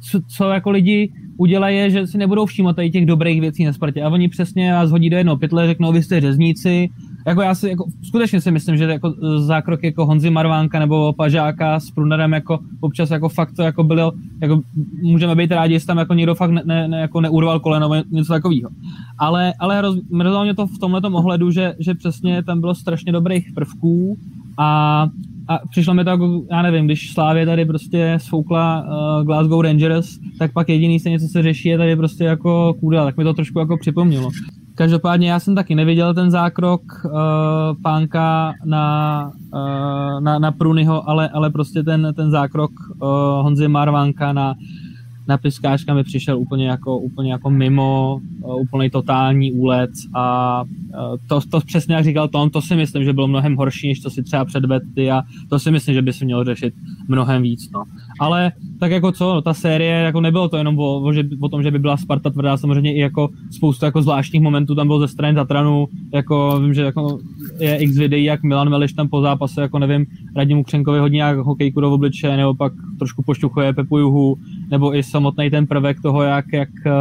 co, 0.00 0.20
co 0.28 0.50
jako 0.50 0.70
lidi 0.70 1.12
udělají, 1.36 1.76
je, 1.76 1.90
že 1.90 2.06
si 2.06 2.18
nebudou 2.18 2.46
všímat 2.46 2.76
tady 2.76 2.90
těch 2.90 3.06
dobrých 3.06 3.40
věcí 3.40 3.64
na 3.64 3.72
Spartě. 3.72 4.02
A 4.02 4.08
oni 4.08 4.28
přesně 4.28 4.72
vás 4.72 4.90
hodí 4.90 5.10
do 5.10 5.16
jednoho 5.16 5.36
pytle, 5.36 5.66
řeknou, 5.66 5.92
vy 5.92 6.02
jste 6.02 6.20
řezníci. 6.20 6.88
Jako 7.26 7.42
já 7.42 7.54
si, 7.54 7.68
jako, 7.68 7.84
skutečně 8.02 8.40
si 8.40 8.50
myslím, 8.50 8.76
že 8.76 8.84
jako 8.84 9.14
zákrok 9.38 9.82
jako 9.82 10.06
Honzi 10.06 10.30
Marvánka 10.30 10.78
nebo 10.78 11.12
Pažáka 11.12 11.80
s 11.80 11.90
Prunerem 11.90 12.32
jako 12.32 12.58
občas 12.80 13.10
jako 13.10 13.28
fakt 13.28 13.52
to 13.52 13.62
jako 13.62 13.84
bylo, 13.84 14.12
jako 14.42 14.60
můžeme 15.02 15.34
být 15.34 15.50
rádi, 15.50 15.74
jestli 15.74 15.86
tam 15.86 15.98
jako 15.98 16.14
někdo 16.14 16.34
fakt 16.34 16.50
ne, 16.50 16.62
ne, 16.64 16.88
ne 16.88 17.00
jako 17.00 17.20
neurval 17.20 17.60
koleno 17.60 17.88
nebo 17.88 18.04
něco 18.10 18.32
takového. 18.32 18.70
Ale, 19.18 19.52
ale 19.58 19.82
mrzelo 20.10 20.44
mě 20.44 20.54
to 20.54 20.66
v 20.66 20.78
tomhle 20.78 21.00
ohledu, 21.00 21.50
že, 21.50 21.74
že 21.78 21.94
přesně 21.94 22.42
tam 22.42 22.60
bylo 22.60 22.74
strašně 22.74 23.12
dobrých 23.12 23.52
prvků 23.54 24.18
a 24.58 25.08
a 25.48 25.58
přišlo 25.70 25.94
mi 25.94 26.04
to 26.04 26.10
jako, 26.10 26.42
já 26.50 26.62
nevím, 26.62 26.86
když 26.86 27.12
Slávě 27.12 27.46
tady 27.46 27.64
prostě 27.64 28.18
sfoukla 28.20 28.84
uh, 28.84 29.26
Glasgow 29.26 29.60
Rangers, 29.60 30.18
tak 30.38 30.52
pak 30.52 30.68
jediný 30.68 31.00
se 31.00 31.10
něco 31.10 31.26
se 31.28 31.42
řeší 31.42 31.68
je 31.68 31.78
tady 31.78 31.96
prostě 31.96 32.24
jako 32.24 32.74
kůda, 32.80 33.04
tak 33.04 33.16
mi 33.16 33.24
to 33.24 33.34
trošku 33.34 33.58
jako 33.58 33.76
připomnělo. 33.76 34.30
Každopádně 34.74 35.30
já 35.30 35.40
jsem 35.40 35.54
taky 35.54 35.74
neviděl 35.74 36.14
ten 36.14 36.30
zákrok 36.30 36.82
uh, 37.04 37.12
pánka 37.82 38.52
na, 38.64 39.30
uh, 39.54 40.20
na, 40.20 40.38
na 40.38 40.52
Prunyho, 40.52 41.08
ale, 41.08 41.28
ale 41.28 41.50
prostě 41.50 41.82
ten, 41.82 42.12
ten 42.16 42.30
zákrok 42.30 42.70
uh, 42.70 43.08
Honzy 43.42 43.68
Marvanka 43.68 44.32
na, 44.32 44.54
na 45.28 45.38
Piskáška 45.38 45.94
mi 45.94 46.04
přišel 46.04 46.38
úplně 46.38 46.68
jako, 46.68 46.98
úplně 46.98 47.32
jako 47.32 47.50
mimo, 47.50 48.20
uh, 48.40 48.60
úplný 48.60 48.90
totální 48.90 49.52
úlet 49.52 49.90
a 50.14 50.62
uh, 50.62 50.68
to, 51.26 51.40
to 51.50 51.60
přesně 51.60 51.94
jak 51.94 52.04
říkal 52.04 52.28
Tom, 52.28 52.50
to 52.50 52.62
si 52.62 52.76
myslím, 52.76 53.04
že 53.04 53.12
bylo 53.12 53.28
mnohem 53.28 53.56
horší, 53.56 53.88
než 53.88 54.00
to 54.00 54.10
si 54.10 54.22
třeba 54.22 54.44
předvedl 54.44 55.12
a 55.12 55.22
to 55.48 55.58
si 55.58 55.70
myslím, 55.70 55.94
že 55.94 56.02
by 56.02 56.12
se 56.12 56.24
mělo 56.24 56.44
řešit 56.44 56.74
mnohem 57.08 57.42
víc. 57.42 57.70
No. 57.70 57.84
Ale 58.20 58.52
tak 58.80 58.90
jako 58.90 59.12
co, 59.12 59.42
ta 59.42 59.54
série, 59.54 59.92
jako 59.92 60.20
nebylo 60.20 60.48
to 60.48 60.56
jenom 60.56 60.78
o, 60.78 61.00
o, 61.00 61.12
že, 61.12 61.22
o 61.40 61.48
tom, 61.48 61.62
že 61.62 61.70
by 61.70 61.78
byla 61.78 61.96
Sparta 61.96 62.30
tvrdá, 62.30 62.56
samozřejmě 62.56 62.94
i 62.94 62.98
jako 62.98 63.28
spoustu 63.50 63.84
jako 63.84 64.02
zvláštních 64.02 64.42
momentů 64.42 64.74
tam 64.74 64.86
bylo 64.86 65.00
ze 65.00 65.08
strany 65.08 65.34
Tatranu, 65.34 65.88
jako 66.12 66.60
vím, 66.60 66.74
že 66.74 66.82
jako 66.82 67.18
je 67.58 67.76
x 67.76 67.96
videí, 67.96 68.24
jak 68.24 68.42
Milan 68.42 68.70
Veliš 68.70 68.92
tam 68.92 69.08
po 69.08 69.20
zápase, 69.20 69.60
jako 69.60 69.78
nevím, 69.78 70.06
Radimu 70.36 70.64
Křenkovi 70.64 70.98
hodně 70.98 71.22
jak 71.22 71.38
hokejku 71.38 71.80
do 71.80 71.92
obliče, 71.92 72.36
nebo 72.36 72.54
pak 72.54 72.72
trošku 72.98 73.22
pošťuchuje 73.22 73.72
Pepu 73.72 73.98
Juhu, 73.98 74.36
nebo 74.70 74.96
i 74.96 75.02
samotný 75.02 75.50
ten 75.50 75.66
prvek 75.66 76.02
toho, 76.02 76.22
jak, 76.22 76.44
jak 76.52 76.68
uh, 76.86 76.92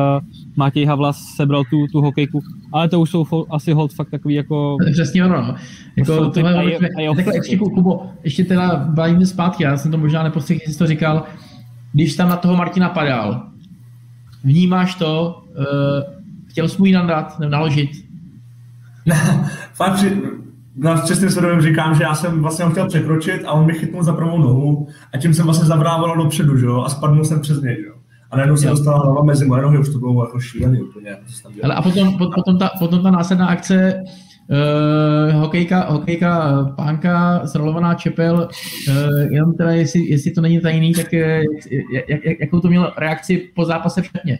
Matěj 0.56 0.86
Havlas 0.86 1.18
sebral 1.36 1.64
tu, 1.70 1.88
tu 1.92 2.02
hokejku. 2.02 2.42
Ale 2.72 2.90
to 2.90 3.00
už 3.00 3.10
jsou 3.10 3.24
fo- 3.24 3.46
asi 3.50 3.74
hold 3.74 3.94
fakt 3.94 4.10
takový 4.10 4.36
jako... 4.36 4.78
Přesně 4.92 5.26
ono. 5.26 5.42
No. 5.42 5.56
Jako 5.96 6.30
tohle, 6.30 6.56
a 6.56 6.62
je, 6.62 6.78
a 6.98 7.02
je 7.02 7.16
takhle 7.16 7.36
ještě, 7.36 7.58
Kubo, 7.58 8.06
ještě 8.24 8.46
teda 8.46 8.88
vrátím 8.90 9.26
zpátky, 9.26 9.64
já 9.64 9.78
jsem 9.78 9.92
to 9.92 9.98
možná 9.98 10.24
nepostřehl, 10.24 10.60
jsi 10.66 10.78
to 10.78 10.88
říkal, 10.88 11.24
když 11.94 12.16
tam 12.16 12.30
na 12.30 12.36
toho 12.36 12.56
Martina 12.56 12.90
padal, 12.90 13.42
vnímáš 14.44 14.96
to, 14.96 15.44
uh, 15.58 15.64
chtěl 16.48 16.70
jsi 16.70 16.76
mu 16.80 16.86
ji 16.86 16.94
nadat, 16.94 17.40
naložit? 17.40 17.90
Fakt, 19.74 20.06
na 20.76 21.02
čestným 21.02 21.30
svědomím 21.30 21.62
říkám, 21.62 21.96
že 21.96 22.04
já 22.04 22.16
jsem 22.16 22.42
vlastně 22.42 22.66
ho 22.66 22.72
chtěl 22.72 22.88
překročit 22.88 23.46
a 23.46 23.52
on 23.52 23.66
mi 23.66 23.74
chytnul 23.74 24.04
za 24.04 24.14
pravou 24.14 24.38
nohu 24.38 24.88
a 25.14 25.18
tím 25.18 25.34
jsem 25.34 25.46
vlastně 25.46 25.68
zavrával 25.68 26.18
dopředu, 26.18 26.58
že 26.58 26.66
jo, 26.66 26.82
a 26.82 26.90
spadnul 26.90 27.26
jsem 27.26 27.42
přes 27.42 27.62
něj, 27.62 27.76
že 27.76 27.88
jo. 27.88 27.94
A 28.34 28.36
najednou 28.36 28.58
se 28.58 28.68
dostala 28.68 28.98
hlava 28.98 29.24
mezi 29.24 29.46
moje 29.46 29.62
nohy, 29.62 29.78
už 29.78 29.90
to 29.90 30.00
bylo 30.00 30.26
jako 30.26 30.40
šílený 30.40 30.82
úplně. 30.82 31.18
Ale 31.64 31.76
a 31.76 31.82
potom, 31.82 32.18
potom, 32.36 32.58
ta, 32.60 32.70
potom 32.80 33.04
ta 33.04 33.12
následná 33.12 33.48
akce, 33.48 34.04
uh, 34.50 35.42
hokejka, 35.42 35.92
hokejka 35.92 36.64
pánka, 36.78 37.42
zrolovaná 37.44 37.94
čepel, 37.94 38.48
uh, 38.90 39.34
jenom 39.34 39.54
teda, 39.54 39.72
jestli, 39.72 40.10
jestli 40.10 40.32
to 40.32 40.42
není 40.42 40.60
tajný, 40.60 40.94
tak 40.94 41.14
jak, 41.14 41.46
jak, 42.08 42.40
jakou 42.40 42.60
to 42.60 42.68
měl 42.68 42.94
reakci 42.98 43.38
po 43.56 43.66
zápase 43.66 44.02
všetně? 44.02 44.40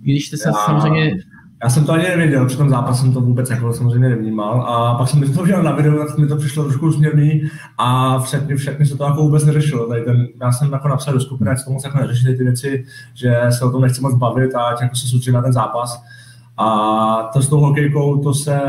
Když 0.00 0.26
jste 0.26 0.36
se 0.36 0.48
já, 0.48 0.52
samozřejmě 0.52 1.16
já 1.62 1.70
jsem 1.70 1.84
to 1.84 1.92
ani 1.92 2.04
nevěděl, 2.04 2.46
při 2.46 2.56
tom 2.56 2.70
zápase 2.70 3.00
jsem 3.00 3.12
to 3.12 3.20
vůbec 3.20 3.50
jako 3.50 3.72
samozřejmě 3.72 4.08
nevnímal 4.08 4.62
a 4.62 4.94
pak 4.94 5.08
jsem 5.08 5.34
to 5.34 5.42
viděl 5.42 5.62
na 5.62 5.72
videu, 5.72 5.98
tak 5.98 6.18
mi 6.18 6.26
to 6.26 6.36
přišlo 6.36 6.64
trošku 6.64 6.86
usměrný 6.86 7.42
a 7.78 8.18
všechny, 8.18 8.56
všechny 8.56 8.86
se 8.86 8.96
to 8.96 9.04
jako 9.04 9.22
vůbec 9.22 9.44
neřešilo. 9.44 9.86
Tady 9.86 10.02
ten, 10.02 10.26
já 10.40 10.52
jsem 10.52 10.72
jako 10.72 10.88
napsal 10.88 11.14
do 11.14 11.20
skupiny, 11.20 11.50
jak 11.50 11.58
se 11.58 11.64
to 11.64 11.70
moc 11.70 11.84
jako 11.84 11.98
neřešili 11.98 12.36
ty 12.36 12.44
věci, 12.44 12.84
že 13.14 13.40
se 13.50 13.64
o 13.64 13.70
tom 13.70 13.82
nechci 13.82 14.00
moc 14.00 14.14
bavit 14.14 14.54
a 14.54 14.82
jako 14.82 14.96
se 14.96 15.08
soustředit 15.08 15.34
na 15.34 15.42
ten 15.42 15.52
zápas. 15.52 16.02
A 16.56 17.30
to 17.32 17.42
s 17.42 17.48
tou 17.48 17.60
hokejkou, 17.60 18.22
to 18.22 18.34
se, 18.34 18.60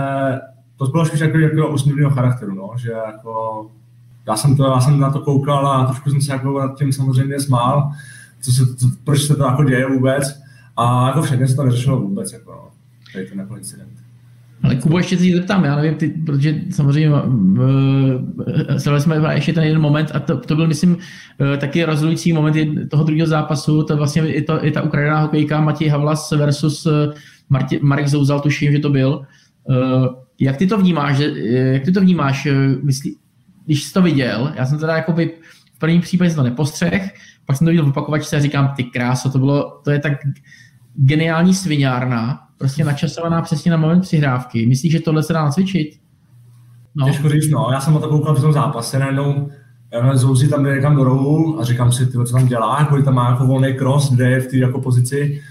to 0.78 0.88
bylo 0.88 1.06
spíš 1.06 1.20
jako, 1.20 1.38
jako 1.38 1.68
usměrného 1.68 2.12
charakteru, 2.12 2.56
no, 2.56 2.72
že 2.78 2.92
jako 2.92 3.66
já 4.28 4.36
jsem, 4.36 4.58
to, 4.58 4.64
já 4.64 4.82
jsem 4.82 5.00
na 5.00 5.12
to 5.12 5.20
koukal 5.20 5.68
a 5.68 5.86
trošku 5.86 6.10
jsem 6.10 6.22
se 6.22 6.32
jako 6.32 6.60
nad 6.60 6.78
tím 6.78 6.94
samozřejmě 6.94 7.40
smál, 7.40 7.92
co 8.42 8.52
se, 8.52 8.76
co, 8.76 8.88
proč 9.04 9.22
se 9.22 9.36
to 9.36 9.44
jako 9.44 9.64
děje 9.64 9.90
vůbec. 9.90 10.40
A 10.78 11.08
jako 11.08 11.22
všechny 11.22 11.48
se 11.48 11.56
to 11.56 11.64
neřešilo 11.64 12.00
vůbec. 12.00 12.34
Jako, 12.34 12.52
no 12.52 12.77
ten 13.14 13.40
jako 13.40 13.58
incident. 13.58 13.92
Ale 14.64 14.76
Kubo, 14.76 14.98
ještě 14.98 15.18
se 15.18 15.24
zeptám, 15.36 15.64
já 15.64 15.76
nevím, 15.76 15.96
ty, 15.96 16.10
protože 16.10 16.62
samozřejmě 16.70 17.10
uh, 17.10 17.16
sledovali 18.78 19.02
jsme 19.02 19.36
ještě 19.36 19.54
ten 19.54 19.64
jeden 19.64 19.82
moment 19.82 20.12
a 20.14 20.20
to, 20.20 20.38
to 20.38 20.56
byl, 20.56 20.68
myslím, 20.68 20.92
uh, 20.92 21.58
taky 21.58 21.84
rozhodující 21.84 22.34
moment 22.34 22.56
toho 22.90 23.04
druhého 23.04 23.28
zápasu, 23.28 23.84
to 23.84 23.98
vlastně 23.98 24.22
je, 24.22 24.42
to, 24.42 24.66
je 24.66 24.72
ta 24.72 24.82
ukrajiná 24.82 25.20
hokejka 25.20 25.62
Matěj 25.62 25.88
Havlas 25.88 26.32
versus 26.32 26.86
uh, 26.86 26.94
Marti, 27.50 27.80
Marek 27.82 28.08
Zouzal, 28.08 28.40
tuším, 28.40 28.72
že 28.72 28.80
to 28.80 28.90
byl. 28.90 29.22
Jak 30.40 30.58
ty 30.58 30.68
to 30.68 30.78
vnímáš, 30.78 31.18
jak 31.74 31.84
ty 31.84 31.92
to 31.92 32.02
vnímáš, 32.02 32.48
myslí, 32.84 33.18
když 33.66 33.84
jsi 33.84 33.94
to 33.94 34.02
viděl, 34.02 34.54
já 34.56 34.66
jsem 34.66 34.80
teda 34.80 34.96
jako 34.96 35.14
by 35.14 35.32
v 35.76 35.80
prvním 35.80 36.02
případě 36.02 36.34
to 36.34 36.44
nepostřeh, 36.44 37.14
pak 37.46 37.58
jsem 37.58 37.66
to 37.66 37.70
viděl 37.70 37.86
v 37.86 37.90
opakovačce 37.90 38.38
a 38.38 38.40
říkám, 38.40 38.74
ty 38.78 38.84
kráso, 38.84 39.30
to 39.30 39.40
bylo, 39.40 39.82
to 39.84 39.92
je 39.92 40.00
tak 40.00 40.14
geniální 40.96 41.54
sviňárna, 41.54 42.47
prostě 42.58 42.84
načasovaná 42.84 43.42
přesně 43.42 43.72
na 43.72 43.78
moment 43.78 44.02
přihrávky. 44.02 44.66
Myslíš, 44.66 44.92
že 44.92 45.00
tohle 45.00 45.24
se 45.24 45.34
dá 45.34 45.44
nacvičit? 45.44 46.00
No. 46.96 47.06
Těžko 47.06 47.30
říct, 47.30 47.50
no. 47.50 47.68
Já 47.72 47.80
jsem 47.80 47.94
na 47.94 48.00
to 48.00 48.10
koukal 48.10 48.36
v 48.36 48.42
tom 48.42 48.54
zápase, 48.54 49.00
najednou 49.00 49.50
Zouzi 50.14 50.48
tam 50.48 50.64
jde 50.64 50.76
někam 50.76 50.96
do 50.96 51.04
rohu 51.04 51.60
a 51.60 51.64
říkám 51.64 51.92
si, 51.92 52.06
tyhle, 52.06 52.26
co 52.26 52.34
tam 52.34 52.48
dělá, 52.48 52.80
jako 52.80 53.02
tam 53.02 53.14
má 53.14 53.30
jako 53.30 53.48
volný 53.48 53.74
cross, 53.74 54.12
kde 54.12 54.30
je 54.30 54.40
v 54.40 54.48
té 54.48 54.58
jako 54.58 54.82
pozici. 54.82 55.42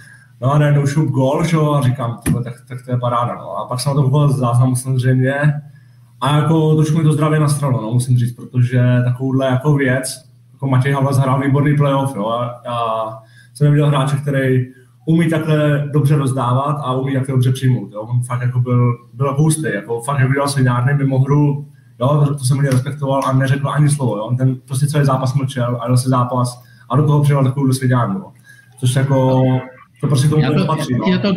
No 0.40 0.52
a 0.52 0.58
najednou 0.58 0.86
šup 0.86 1.10
gol, 1.10 1.44
že? 1.44 1.56
a 1.56 1.82
říkám, 1.82 2.18
tyhle, 2.24 2.44
tak, 2.44 2.54
tak, 2.68 2.78
to 2.84 2.90
je 2.90 2.98
paráda. 2.98 3.34
No. 3.34 3.56
A 3.56 3.68
pak 3.68 3.80
jsem 3.80 3.90
na 3.90 3.94
to 3.94 4.02
koukal 4.02 4.32
záznamu 4.32 4.76
samozřejmě 4.76 5.34
a 6.20 6.36
jako 6.36 6.74
trošku 6.74 6.98
mi 6.98 7.04
to 7.04 7.12
zdravě 7.12 7.40
nastralo, 7.40 7.82
no, 7.82 7.90
musím 7.90 8.18
říct, 8.18 8.32
protože 8.32 8.82
takovouhle 9.04 9.46
jako 9.46 9.74
věc, 9.74 10.24
jako 10.52 10.66
Matěj 10.66 10.92
Havlas 10.92 11.18
hrál 11.18 11.42
výborný 11.42 11.76
playoff, 11.76 12.16
jo, 12.16 12.28
a 12.28 12.60
já 12.64 13.08
jsem 13.54 13.64
neviděl 13.64 13.88
hráče, 13.88 14.16
který 14.16 14.66
umí 15.06 15.28
takhle 15.28 15.88
dobře 15.92 16.16
rozdávat 16.16 16.76
a 16.80 16.94
umí 16.94 17.14
takhle 17.14 17.32
dobře 17.32 17.52
přijmout. 17.52 17.92
Jo. 17.92 18.00
On 18.00 18.22
fakt 18.22 18.42
jako 18.42 18.60
byl, 18.60 18.94
byl 19.12 19.34
hustý, 19.34 19.68
jako 19.74 20.00
fakt 20.00 20.20
jako 20.20 20.32
dělal 20.32 20.48
svinárny 20.48 20.94
mimo 20.94 21.18
hru, 21.18 21.68
jo, 22.00 22.26
to 22.38 22.44
jsem 22.44 22.56
hodně 22.56 22.70
respektoval 22.70 23.20
a 23.26 23.32
neřekl 23.32 23.68
ani 23.68 23.88
slovo. 23.88 24.16
Jo. 24.16 24.24
On 24.24 24.36
ten 24.36 24.56
prostě 24.66 24.86
celý 24.86 25.04
zápas 25.04 25.34
mlčel 25.34 25.78
a 25.82 25.86
dal 25.86 25.96
si 25.96 26.08
zápas 26.08 26.62
a 26.90 26.96
do 26.96 27.06
toho 27.06 27.22
přijal 27.22 27.44
takovou 27.44 27.72
svinárnu. 27.72 28.24
Což 28.80 28.96
jako, 28.96 29.42
to 30.00 30.06
prostě 30.06 30.28
tomu 30.28 30.42
já 30.42 30.52
to, 30.52 30.66
patří. 30.66 30.92
Já, 30.92 31.12
já, 31.12 31.18
to, 31.18 31.32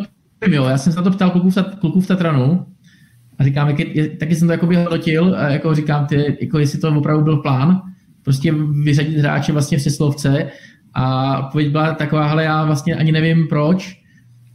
jo, 0.48 0.64
já 0.64 0.78
jsem 0.78 0.94
se 0.94 1.00
na 1.00 1.04
to 1.04 1.12
ptal 1.12 1.30
kluků 1.30 1.50
v, 1.50 1.56
kluků 1.80 2.02
v 2.02 2.08
Tatranu 2.08 2.66
a 3.40 3.44
říkám, 3.44 3.68
jak 3.68 3.80
je, 3.80 4.10
taky 4.10 4.36
jsem 4.36 4.48
to 4.48 4.52
jako 4.52 4.66
hodnotil 4.66 5.36
a 5.36 5.50
jako 5.50 5.76
říkám, 5.76 6.06
ty, 6.06 6.38
jako 6.42 6.60
jestli 6.60 6.80
to 6.80 6.96
opravdu 6.96 7.24
byl 7.24 7.38
plán, 7.38 7.82
prostě 8.24 8.54
vyřadit 8.84 9.18
hráče 9.18 9.52
vlastně 9.52 9.78
v 9.78 9.82
seslovce 9.82 10.52
a 10.94 11.38
odpověď 11.46 11.72
byla 11.72 11.94
taková, 11.94 12.28
hele, 12.28 12.44
já 12.44 12.66
vlastně 12.66 12.96
ani 12.96 13.12
nevím 13.12 13.48
proč, 13.48 14.02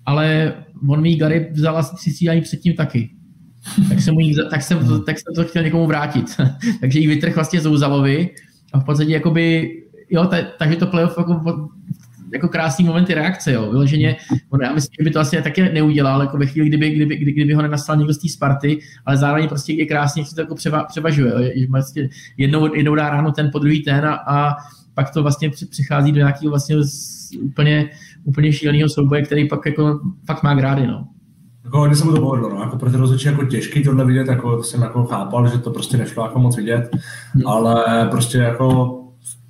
ale 0.06 0.54
on 0.88 1.00
mi 1.00 1.16
Gary 1.16 1.48
vzal 1.52 1.76
asi 1.76 1.96
tři 1.96 2.10
střídání 2.10 2.40
předtím 2.40 2.74
taky. 2.74 3.10
Tak 3.88 4.00
jsem, 4.00 4.14
jí, 4.14 4.36
tak, 4.50 4.62
jsem, 4.62 4.88
to, 4.88 4.98
tak 4.98 5.16
jsem 5.18 5.34
to 5.34 5.44
chtěl 5.44 5.62
někomu 5.62 5.86
vrátit. 5.86 6.36
takže 6.80 6.98
ji 6.98 7.06
vytrh 7.06 7.34
vlastně 7.34 7.60
Zouzalovi 7.60 8.30
a 8.72 8.80
v 8.80 8.84
podstatě 8.84 9.12
jakoby, 9.12 9.70
jo, 10.10 10.24
ta, 10.26 10.36
takže 10.58 10.76
to 10.76 10.86
playoff 10.86 11.18
jako 11.18 11.40
jako 12.34 12.48
krásný 12.48 12.84
momenty 12.84 13.14
reakce, 13.14 13.52
jo, 13.52 13.70
vyloženě, 13.70 14.16
on, 14.50 14.62
já 14.62 14.74
myslím, 14.74 14.94
že 15.00 15.04
by 15.04 15.10
to 15.10 15.20
asi 15.20 15.42
taky 15.42 15.62
neudělal, 15.62 16.20
jako 16.20 16.38
ve 16.38 16.46
chvíli, 16.46 16.68
kdyby, 16.68 16.90
kdyby, 16.90 17.16
kdyby, 17.16 17.32
kdyby 17.32 17.54
ho 17.54 17.62
nenastal 17.62 17.96
někdo 17.96 18.14
z 18.14 18.18
té 18.18 18.28
Sparty, 18.28 18.78
ale 19.06 19.16
zároveň 19.16 19.48
prostě 19.48 19.72
je 19.72 19.86
krásně, 19.86 20.20
jak 20.20 20.28
se 20.28 20.34
to 20.34 20.40
jako 20.40 20.54
převa, 20.54 20.84
převažuje, 20.84 21.32
jo, 21.32 21.50
že 21.56 21.66
vlastně 21.66 22.08
jednou, 22.36 22.74
jednou 22.74 22.94
dá 22.94 23.10
ráno 23.10 23.32
ten, 23.32 23.50
po 23.52 23.58
druhý 23.58 23.82
ten 23.82 24.06
a, 24.06 24.14
a 24.14 24.54
pak 24.94 25.10
to 25.10 25.22
vlastně 25.22 25.50
přichází 25.70 26.12
do 26.12 26.18
nějakého 26.18 26.50
vlastně 26.50 26.76
úplně, 27.42 27.90
úplně 28.24 28.52
šíleného 28.52 28.88
souboje, 28.88 29.22
který 29.22 29.48
pak 29.48 29.66
jako 29.66 30.00
fakt 30.26 30.42
má 30.42 30.54
grády, 30.54 30.86
no. 30.86 31.08
Jako 31.64 31.78
hodně 31.78 31.96
se 31.96 32.04
mu 32.04 32.12
to 32.12 32.20
povedlo, 32.20 32.48
no. 32.48 32.60
jako 32.60 32.78
pro 32.78 32.90
ty 32.90 32.96
rozhodčí 32.96 33.26
jako 33.26 33.44
těžký 33.44 33.82
tohle 33.82 34.04
vidět, 34.04 34.28
jako 34.28 34.56
to 34.56 34.62
jsem 34.62 34.82
jako 34.82 35.04
chápal, 35.04 35.48
že 35.48 35.58
to 35.58 35.70
prostě 35.70 35.96
nešlo 35.96 36.24
jako 36.24 36.38
moc 36.38 36.56
vidět, 36.56 36.90
hmm. 37.32 37.46
ale 37.46 38.08
prostě 38.10 38.38
jako 38.38 39.00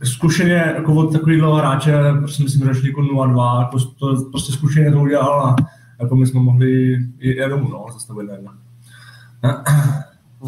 zkušeně 0.03 0.53
jako 0.53 0.95
od 0.95 1.13
takového 1.13 1.55
hráče, 1.55 1.93
prostě 2.19 2.43
myslím, 2.43 2.75
že 2.75 2.89
jako 2.89 3.01
0-2, 3.01 3.61
jako 3.61 3.79
to 3.79 4.31
prostě 4.31 4.53
zkušeně 4.53 4.93
to 4.93 5.01
udělal 5.01 5.47
a 5.47 5.57
jako 6.01 6.17
my 6.17 6.27
jsme 6.27 6.41
mohli 6.41 6.99
i 7.19 7.37
jenom 7.37 7.61
no, 7.71 7.87
zastavit 7.93 8.31
jedna. 8.33 8.55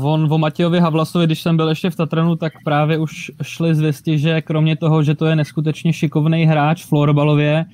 On 0.03 0.33
o 0.33 0.39
Matějovi 0.39 0.81
Havlasovi, 0.81 1.27
když 1.27 1.43
jsem 1.43 1.57
byl 1.57 1.69
ještě 1.69 1.91
v 1.91 1.97
Tatranu, 1.97 2.37
tak 2.37 2.53
právě 2.65 2.99
už 2.99 3.31
šly 3.43 3.75
zvěsti, 3.75 4.19
že 4.19 4.43
kromě 4.43 4.77
toho, 4.77 5.03
že 5.03 5.15
to 5.15 5.27
je 5.27 5.37
neskutečně 5.37 5.93
šikovný 5.93 6.45
hráč 6.45 6.85
v 6.85 6.89
florbalově, 6.89 7.65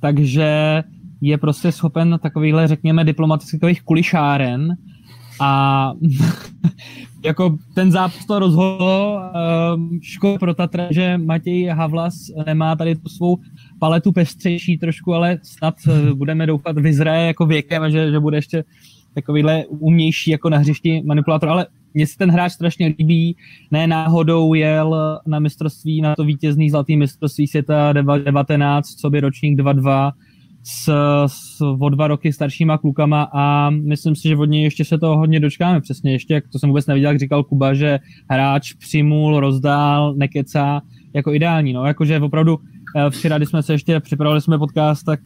takže 0.00 0.82
je 1.20 1.38
prostě 1.38 1.72
schopen 1.72 2.18
takovýhle, 2.22 2.68
řekněme, 2.68 3.04
diplomatických 3.04 3.82
kulišáren 3.82 4.76
a 5.40 5.92
jako 7.24 7.56
ten 7.74 7.90
zápas 7.90 8.26
to 8.26 8.38
rozhodl. 8.38 9.20
Um, 9.74 10.00
škoda 10.02 10.38
pro 10.38 10.54
Tatra, 10.54 10.86
že 10.90 11.18
Matěj 11.18 11.66
Havlas 11.66 12.14
nemá 12.46 12.76
tady 12.76 12.94
tu 12.94 13.08
svou 13.08 13.38
paletu 13.78 14.12
pestřejší 14.12 14.78
trošku, 14.78 15.14
ale 15.14 15.38
snad 15.42 15.74
uh, 15.86 16.10
budeme 16.10 16.46
doufat 16.46 16.78
vyzraje 16.78 17.26
jako 17.26 17.46
věkem 17.46 17.90
že, 17.90 18.10
že 18.10 18.20
bude 18.20 18.38
ještě 18.38 18.64
takovýhle 19.14 19.64
umnější 19.66 20.30
jako 20.30 20.50
na 20.50 20.58
hřišti 20.58 21.02
manipulátor, 21.06 21.48
ale 21.48 21.66
mně 21.94 22.06
se 22.06 22.18
ten 22.18 22.30
hráč 22.30 22.52
strašně 22.52 22.94
líbí, 22.98 23.36
ne 23.70 23.86
náhodou 23.86 24.54
jel 24.54 25.20
na 25.26 25.38
mistrovství, 25.38 26.00
na 26.00 26.14
to 26.14 26.24
vítězný 26.24 26.70
zlatý 26.70 26.96
mistrovství 26.96 27.46
světa 27.46 27.92
19, 27.92 28.86
co 28.86 29.10
by 29.10 29.20
ročník 29.20 29.60
2-2, 29.60 30.12
s, 30.62 30.92
s 31.26 31.60
o 31.60 31.88
dva 31.88 32.08
roky 32.08 32.32
staršíma 32.32 32.78
klukama 32.78 33.28
a 33.32 33.70
myslím 33.70 34.16
si, 34.16 34.28
že 34.28 34.36
od 34.36 34.44
něj 34.44 34.62
ještě 34.62 34.84
se 34.84 34.98
toho 34.98 35.16
hodně 35.16 35.40
dočkáme. 35.40 35.80
Přesně 35.80 36.12
ještě, 36.12 36.34
jak 36.34 36.48
to 36.48 36.58
jsem 36.58 36.68
vůbec 36.68 36.86
neviděl, 36.86 37.10
jak 37.10 37.18
říkal 37.18 37.44
Kuba, 37.44 37.74
že 37.74 37.98
hráč 38.30 38.72
přimul, 38.72 39.40
rozdál, 39.40 40.14
nekecá, 40.14 40.82
jako 41.14 41.32
ideální. 41.32 41.72
No, 41.72 41.84
jakože 41.84 42.20
opravdu 42.20 42.58
včera, 43.10 43.36
když 43.36 43.48
jsme 43.48 43.62
se 43.62 43.72
ještě 43.72 44.00
připravili 44.00 44.40
jsme 44.40 44.58
podcast, 44.58 45.04
tak 45.04 45.20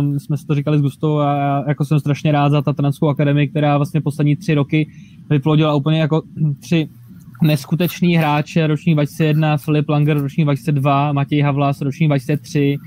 um, 0.00 0.20
jsme 0.20 0.36
si 0.36 0.46
to 0.46 0.54
říkali 0.54 0.78
s 0.78 0.82
Gustou 0.82 1.18
a 1.18 1.36
já, 1.36 1.64
jako 1.68 1.84
jsem 1.84 2.00
strašně 2.00 2.32
rád 2.32 2.50
za 2.50 2.62
ta 2.62 2.72
Transkou 2.72 3.08
akademii, 3.08 3.48
která 3.48 3.76
vlastně 3.76 4.00
poslední 4.00 4.36
tři 4.36 4.54
roky 4.54 4.90
vyplodila 5.30 5.74
úplně 5.74 6.00
jako 6.00 6.22
tři 6.60 6.88
neskutečný 7.42 8.16
hráče, 8.16 8.66
ročník 8.66 8.94
2001, 8.94 9.56
Filip 9.56 9.88
Langer, 9.88 10.20
ročník 10.20 10.44
2002, 10.44 11.12
Matěj 11.12 11.40
Havlas, 11.40 11.80
ročník 11.80 12.08
2003, 12.08 12.78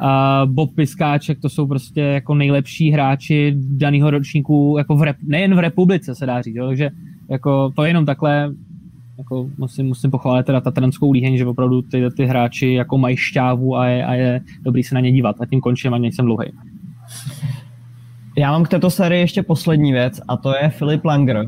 a 0.00 0.42
Bob 0.46 0.74
Piskáček, 0.74 1.40
to 1.40 1.48
jsou 1.48 1.66
prostě 1.66 2.00
jako 2.00 2.34
nejlepší 2.34 2.90
hráči 2.90 3.54
daného 3.56 4.10
ročníku, 4.10 4.74
jako 4.78 4.96
v 4.96 5.02
rep, 5.02 5.16
nejen 5.22 5.54
v 5.54 5.58
republice 5.58 6.14
se 6.14 6.26
dá 6.26 6.42
říct, 6.42 6.54
jo, 6.54 6.66
takže 6.66 6.90
jako 7.28 7.72
to 7.76 7.84
je 7.84 7.90
jenom 7.90 8.06
takhle, 8.06 8.52
jako 9.18 9.50
musím, 9.58 9.86
musím 9.86 10.10
pochválit 10.10 10.46
teda 10.46 10.60
Tatranskou 10.60 11.12
líheň, 11.12 11.36
že 11.36 11.46
opravdu 11.46 11.82
ty, 11.82 12.04
ty 12.16 12.26
hráči 12.26 12.72
jako 12.72 12.98
mají 12.98 13.16
šťávu 13.16 13.76
a 13.76 13.86
je, 13.86 14.04
a 14.04 14.14
je 14.14 14.40
dobrý 14.62 14.82
se 14.82 14.94
na 14.94 15.00
ně 15.00 15.12
dívat 15.12 15.40
a 15.40 15.46
tím 15.46 15.60
končím 15.60 15.94
a 15.94 15.98
nejsem 15.98 16.24
dlouhý. 16.24 16.46
Já 18.36 18.52
mám 18.52 18.64
k 18.64 18.68
této 18.68 18.90
sérii 18.90 19.20
ještě 19.20 19.42
poslední 19.42 19.92
věc 19.92 20.20
a 20.28 20.36
to 20.36 20.54
je 20.62 20.68
Filip 20.68 21.04
Langer, 21.04 21.46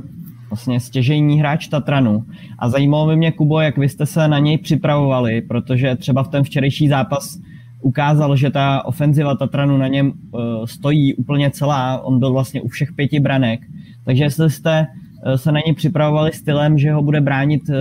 vlastně 0.50 0.80
stěžejní 0.80 1.38
hráč 1.38 1.68
Tatranu. 1.68 2.24
A 2.58 2.68
zajímalo 2.68 3.06
by 3.06 3.16
mě, 3.16 3.32
Kubo, 3.32 3.60
jak 3.60 3.78
vy 3.78 3.88
jste 3.88 4.06
se 4.06 4.28
na 4.28 4.38
něj 4.38 4.58
připravovali, 4.58 5.42
protože 5.42 5.96
třeba 5.96 6.22
v 6.22 6.28
ten 6.28 6.44
včerejší 6.44 6.88
zápas 6.88 7.38
ukázal, 7.80 8.36
že 8.36 8.50
ta 8.50 8.84
ofenziva 8.84 9.36
Tatranu 9.36 9.78
na 9.78 9.88
něm 9.88 10.12
uh, 10.30 10.40
stojí 10.64 11.14
úplně 11.14 11.50
celá, 11.50 12.00
on 12.00 12.18
byl 12.18 12.32
vlastně 12.32 12.60
u 12.62 12.68
všech 12.68 12.92
pěti 12.92 13.20
branek, 13.20 13.60
takže 14.04 14.24
jestli 14.24 14.50
jste 14.50 14.86
se 15.36 15.52
na 15.52 15.60
něj 15.66 15.74
připravovali 15.74 16.32
stylem, 16.32 16.78
že 16.78 16.92
ho 16.92 17.02
bude 17.02 17.20
bránit, 17.20 17.62
uh, 17.68 17.76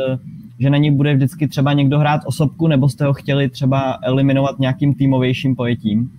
že 0.60 0.70
na 0.70 0.78
něj 0.78 0.92
bude 0.92 1.14
vždycky 1.14 1.48
třeba 1.48 1.74
někdo 1.74 2.00
hrát 2.00 2.22
osobku, 2.26 2.68
nebo 2.68 2.90
jste 2.90 3.06
ho 3.06 3.14
chtěli 3.14 3.50
třeba 3.50 3.98
eliminovat 4.04 4.60
nějakým 4.60 4.94
týmovějším 4.94 5.56
pojetím? 5.56 6.12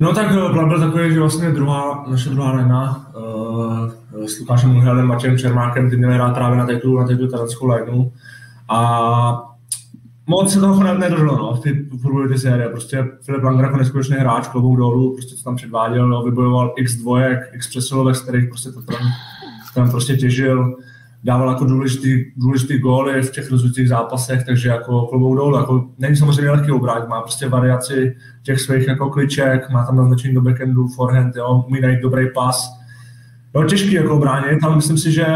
No 0.00 0.12
tak 0.12 0.28
plán 0.52 0.68
byl 0.68 0.80
takový, 0.80 1.12
že 1.12 1.20
vlastně 1.20 1.50
druhá, 1.50 2.06
naše 2.10 2.30
druhá 2.30 2.52
uh, 2.52 4.26
s 4.26 4.40
Lukášem 4.40 4.70
Muhradem, 4.70 5.06
Matějem 5.06 5.38
Čermákem, 5.38 5.90
ty 5.90 5.96
měli 5.96 6.14
hrát 6.14 6.34
právě 6.34 6.58
na 6.58 6.66
této, 6.66 6.98
na 6.98 7.06
této 7.06 7.28
tarantskou 7.28 7.66
lajnu. 7.66 8.12
A 8.68 9.50
moc 10.26 10.52
se 10.52 10.60
toho 10.60 10.84
nedrželo, 10.84 11.36
no, 11.36 11.60
v 11.90 12.02
průběhu 12.02 12.32
ty 12.32 12.38
série. 12.38 12.68
Prostě 12.68 13.04
Filip 13.22 13.42
Langer 13.42 13.64
jako 13.64 13.76
neskutečný 13.76 14.16
hráč, 14.16 14.48
klobouk 14.48 14.78
dolů, 14.78 15.12
prostě 15.12 15.36
co 15.36 15.44
tam 15.44 15.56
předváděl, 15.56 16.08
no, 16.08 16.22
vybojoval 16.22 16.74
x 16.76 16.94
dvojek, 16.94 17.38
x 17.52 17.68
přesilovek, 17.68 18.16
z 18.16 18.22
kterých 18.22 18.48
prostě 18.48 18.70
to 18.70 18.82
tam, 18.82 19.00
tam 19.74 19.90
prostě 19.90 20.16
těžil. 20.16 20.76
Dával 21.24 21.48
jako 21.48 21.64
důležitý, 21.64 22.24
důležitý 22.36 22.78
góly 22.78 23.22
v 23.22 23.30
těch 23.30 23.50
rozhodných 23.50 23.88
zápasech, 23.88 24.44
takže 24.44 24.68
jako 24.68 25.06
klobouk 25.06 25.36
dolů. 25.36 25.56
Jako, 25.56 25.88
není 25.98 26.16
samozřejmě 26.16 26.50
lehký 26.50 26.70
obrát, 26.70 27.08
má 27.08 27.20
prostě 27.20 27.48
variaci 27.48 28.16
těch 28.42 28.60
svých 28.60 28.88
jako 28.88 29.10
kliček, 29.10 29.70
má 29.70 29.86
tam 29.86 29.96
naznačení 29.96 30.34
do 30.34 30.40
backendu, 30.40 30.88
forehand, 30.88 31.36
jo, 31.36 31.64
umí 31.68 31.80
najít 31.80 32.00
dobrý 32.00 32.26
pas. 32.34 32.72
Jo, 33.54 33.64
těžký 33.64 33.92
jako 33.92 34.16
obránit, 34.16 34.64
ale 34.64 34.76
myslím 34.76 34.98
si, 34.98 35.12
že 35.12 35.26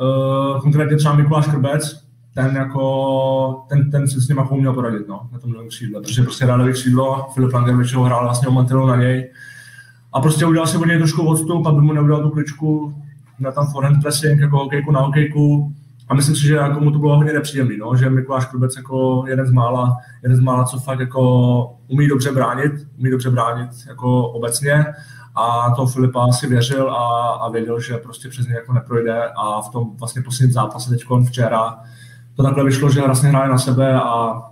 uh, 0.00 0.60
konkrétně 0.60 0.96
třeba 0.96 1.14
Mikuláš 1.14 1.46
Krbec, 1.46 2.06
ten 2.34 2.56
jako, 2.56 3.64
ten, 3.68 3.90
ten 3.90 4.08
si 4.08 4.20
s 4.20 4.28
ním 4.28 4.38
měl 4.50 4.72
poradit, 4.72 5.08
no, 5.08 5.28
na 5.32 5.38
tom 5.38 5.52
levém 5.52 5.68
křídle, 5.68 6.00
protože 6.00 6.22
prostě 6.22 6.44
levý 6.44 6.72
křídlo, 6.72 7.26
Filip 7.34 7.52
Langer 7.52 7.76
většinou 7.76 8.02
hrál 8.02 8.24
vlastně 8.24 8.48
o 8.48 8.86
na 8.86 8.96
něj 8.96 9.30
a 10.12 10.20
prostě 10.20 10.46
udělal 10.46 10.66
si 10.66 10.76
od 10.76 10.86
něj 10.86 10.98
trošku 10.98 11.26
odstup, 11.26 11.66
aby 11.66 11.80
mu 11.80 11.92
neudělal 11.92 12.22
tu 12.22 12.30
kličku, 12.30 12.94
na 13.38 13.52
tam 13.52 13.66
forehand 13.72 14.02
pressing, 14.02 14.40
jako 14.40 14.58
hokejku 14.58 14.92
na 14.92 15.00
hokejku, 15.00 15.72
a 16.08 16.14
myslím 16.14 16.36
si, 16.36 16.42
že 16.42 16.54
jako 16.54 16.80
mu 16.80 16.90
to 16.90 16.98
bylo 16.98 17.16
hodně 17.16 17.32
nepříjemný, 17.32 17.76
no, 17.76 17.96
že 17.96 18.10
Mikuláš 18.10 18.46
Krubec 18.46 18.76
jako 18.76 19.24
jeden 19.26 19.46
z 19.46 19.50
mála, 19.50 19.96
jeden 20.22 20.36
z 20.36 20.40
mála, 20.40 20.64
co 20.64 20.78
fakt 20.78 21.00
jako 21.00 21.76
umí 21.88 22.08
dobře 22.08 22.32
bránit, 22.32 22.72
umí 22.98 23.10
dobře 23.10 23.30
bránit 23.30 23.70
jako 23.88 24.28
obecně. 24.28 24.84
A 25.34 25.70
to 25.70 25.86
Filipa 25.86 26.32
si 26.32 26.46
věřil 26.46 26.90
a, 26.90 27.30
a 27.30 27.50
věděl, 27.50 27.80
že 27.80 27.96
prostě 27.96 28.28
přes 28.28 28.46
něj 28.46 28.54
jako 28.54 28.72
neprojde. 28.72 29.22
A 29.36 29.60
v 29.60 29.68
tom 29.68 29.96
vlastně 29.98 30.22
posledním 30.22 30.52
zápase 30.52 30.90
teď 30.90 31.04
včera 31.28 31.78
to 32.36 32.42
takhle 32.42 32.64
vyšlo, 32.64 32.90
že 32.90 33.00
vlastně 33.00 33.28
hráli 33.28 33.50
na 33.50 33.58
sebe 33.58 33.94
a 33.94 34.42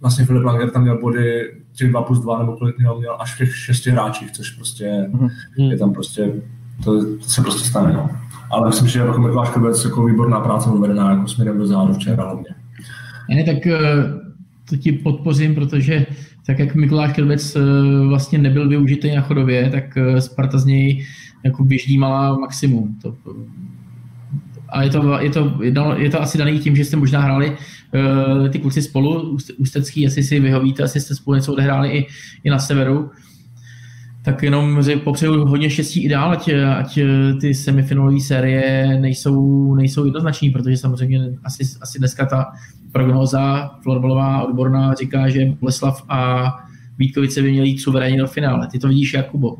vlastně 0.00 0.24
Filip 0.24 0.44
Langer 0.44 0.70
tam 0.70 0.82
měl 0.82 1.00
body 1.00 1.54
těch 1.72 1.90
2 1.90 2.02
plus 2.02 2.20
2 2.20 2.38
nebo 2.38 2.56
kolik 2.56 2.78
měl, 2.78 2.98
měl 2.98 3.16
až 3.20 3.34
v 3.34 3.38
těch 3.38 3.56
šesti 3.56 3.90
hráčích, 3.90 4.32
což 4.32 4.50
prostě 4.50 5.10
mm-hmm. 5.12 5.70
je 5.70 5.78
tam 5.78 5.92
prostě, 5.92 6.32
to, 6.84 7.16
to 7.16 7.24
se 7.28 7.42
prostě 7.42 7.68
stane, 7.68 7.92
no. 7.92 8.10
Ale 8.50 8.68
myslím, 8.68 8.88
že 8.88 8.98
jako 8.98 9.20
Mikuláš 9.20 9.50
Krbec 9.50 9.84
jako 9.84 10.06
výborná 10.06 10.40
práce 10.40 10.70
uvedená 10.70 11.10
jako 11.10 11.28
směrem 11.28 11.58
do 11.58 11.66
záru 11.66 11.94
včera 11.94 12.24
hlavně. 12.24 12.54
Ne, 13.30 13.44
tak 13.44 13.66
eh, 13.66 13.80
to 14.68 14.76
ti 14.76 14.92
podpořím, 14.92 15.54
protože 15.54 16.06
tak 16.46 16.58
jak 16.58 16.74
Mikuláš 16.74 17.12
Krbec 17.12 17.56
eh, 17.56 17.60
vlastně 18.08 18.38
nebyl 18.38 18.68
využitý 18.68 19.14
na 19.14 19.22
chodově, 19.22 19.70
tak 19.70 19.96
eh, 19.96 20.20
Sparta 20.20 20.58
z 20.58 20.64
něj 20.64 21.06
jako 21.44 21.64
vyždímala 21.64 22.38
maximum. 22.38 22.98
To 23.02 23.14
a 24.68 24.82
je 24.82 24.90
to, 24.90 25.18
je 25.20 25.30
to, 25.30 25.52
je 25.96 26.10
to 26.10 26.22
asi 26.22 26.38
daný 26.38 26.58
tím, 26.58 26.76
že 26.76 26.84
jste 26.84 26.96
možná 26.96 27.20
hráli 27.20 27.50
uh, 27.50 28.48
ty 28.48 28.58
kluci 28.58 28.82
spolu, 28.82 29.38
Ústecký, 29.56 30.00
jestli 30.00 30.22
si 30.22 30.40
vyhovíte, 30.40 30.82
asi 30.82 31.00
jste 31.00 31.14
spolu 31.14 31.34
něco 31.34 31.52
odehráli 31.52 31.88
i, 31.90 32.06
i 32.44 32.50
na 32.50 32.58
severu. 32.58 33.10
Tak 34.28 34.42
jenom 34.42 34.82
popřeju 35.04 35.44
hodně 35.44 35.70
štěstí 35.70 36.04
i 36.04 36.08
dál, 36.08 36.32
ať, 36.32 36.50
ať 36.78 36.98
ty 37.40 37.54
semifinalové 37.54 38.20
série 38.20 38.86
nejsou, 39.00 39.74
nejsou 39.74 40.04
jednoznační, 40.04 40.50
protože 40.50 40.76
samozřejmě 40.76 41.20
asi, 41.44 41.62
asi 41.80 41.98
dneska 41.98 42.26
ta 42.26 42.52
prognóza 42.92 43.70
florbalová 43.82 44.42
odborná 44.42 44.94
říká, 44.94 45.28
že 45.28 45.46
Boleslav 45.60 46.04
a 46.08 46.48
Vítkovice 46.98 47.42
by 47.42 47.50
měli 47.50 47.68
jít 47.68 47.78
suverénně 47.78 48.18
do 48.18 48.26
finále. 48.26 48.68
Ty 48.72 48.78
to 48.78 48.88
vidíš, 48.88 49.14
Jakubo? 49.14 49.56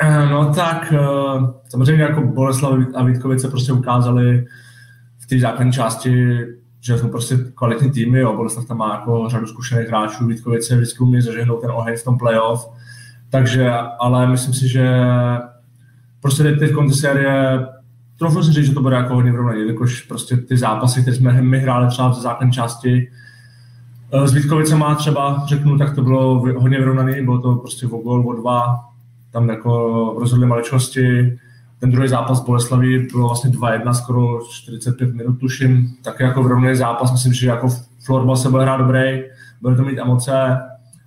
Eh, 0.00 0.26
no 0.30 0.54
tak 0.54 0.92
eh, 0.96 1.00
samozřejmě 1.68 2.02
jako 2.02 2.22
Boleslav 2.22 2.78
a 2.94 3.04
Vítkovice 3.04 3.48
prostě 3.48 3.72
ukázali 3.72 4.46
v 5.18 5.26
té 5.26 5.38
základní 5.38 5.72
části, 5.72 6.38
že 6.80 6.98
jsou 6.98 7.08
prostě 7.08 7.38
kvalitní 7.54 7.90
týmy, 7.90 8.18
jo. 8.18 8.36
Boleslav 8.36 8.66
tam 8.66 8.76
má 8.76 8.94
jako 8.94 9.28
řadu 9.28 9.46
zkušených 9.46 9.88
hráčů, 9.88 10.26
Vítkovice 10.26 10.76
vždycky 10.76 10.98
umí 10.98 11.20
zažehnout 11.20 11.60
ten 11.60 11.70
oheň 11.70 11.96
v 11.96 12.04
tom 12.04 12.18
playoff, 12.18 12.81
takže, 13.32 13.70
ale 13.98 14.26
myslím 14.26 14.54
si, 14.54 14.68
že 14.68 14.96
prostě 16.20 16.42
teď, 16.42 16.70
ty 16.88 16.94
série, 16.94 17.66
trochu 18.18 18.42
si 18.42 18.52
říct, 18.52 18.66
že 18.66 18.74
to 18.74 18.82
bude 18.82 18.96
jako 18.96 19.14
hodně 19.14 19.30
vyrovnaný, 19.30 19.60
jelikož 19.60 20.02
prostě 20.02 20.36
ty 20.36 20.56
zápasy, 20.56 21.02
které 21.02 21.16
jsme 21.16 21.42
my 21.42 21.58
hráli 21.58 21.88
třeba 21.88 22.08
v 22.08 22.14
základní 22.14 22.52
části, 22.52 23.10
S 24.24 24.32
Vítkovicema 24.32 24.94
třeba 24.94 25.44
řeknu, 25.46 25.78
tak 25.78 25.94
to 25.94 26.02
bylo 26.02 26.38
hodně 26.38 26.78
vyrovnaný, 26.78 27.24
bylo 27.24 27.38
to 27.38 27.54
prostě 27.54 27.86
o 27.86 27.98
gol, 27.98 28.28
o 28.28 28.32
dva, 28.32 28.84
tam 29.30 29.48
jako 29.48 30.14
rozhodli 30.18 30.46
maličkosti. 30.46 31.38
Ten 31.80 31.90
druhý 31.90 32.08
zápas 32.08 32.40
Boleslaví 32.40 33.06
bylo 33.12 33.28
vlastně 33.28 33.50
2-1, 33.50 33.92
skoro 33.92 34.38
45 34.50 35.14
minut 35.14 35.40
tuším, 35.40 35.88
tak 36.04 36.20
jako 36.20 36.42
vyrovnaný 36.42 36.76
zápas, 36.76 37.12
myslím, 37.12 37.32
že 37.32 37.48
jako 37.48 37.68
florbal 38.04 38.36
se 38.36 38.50
bude 38.50 38.62
hrát 38.62 38.76
dobrý, 38.76 39.22
bude 39.62 39.76
to 39.76 39.82
mít 39.82 39.98
emoce, 39.98 40.58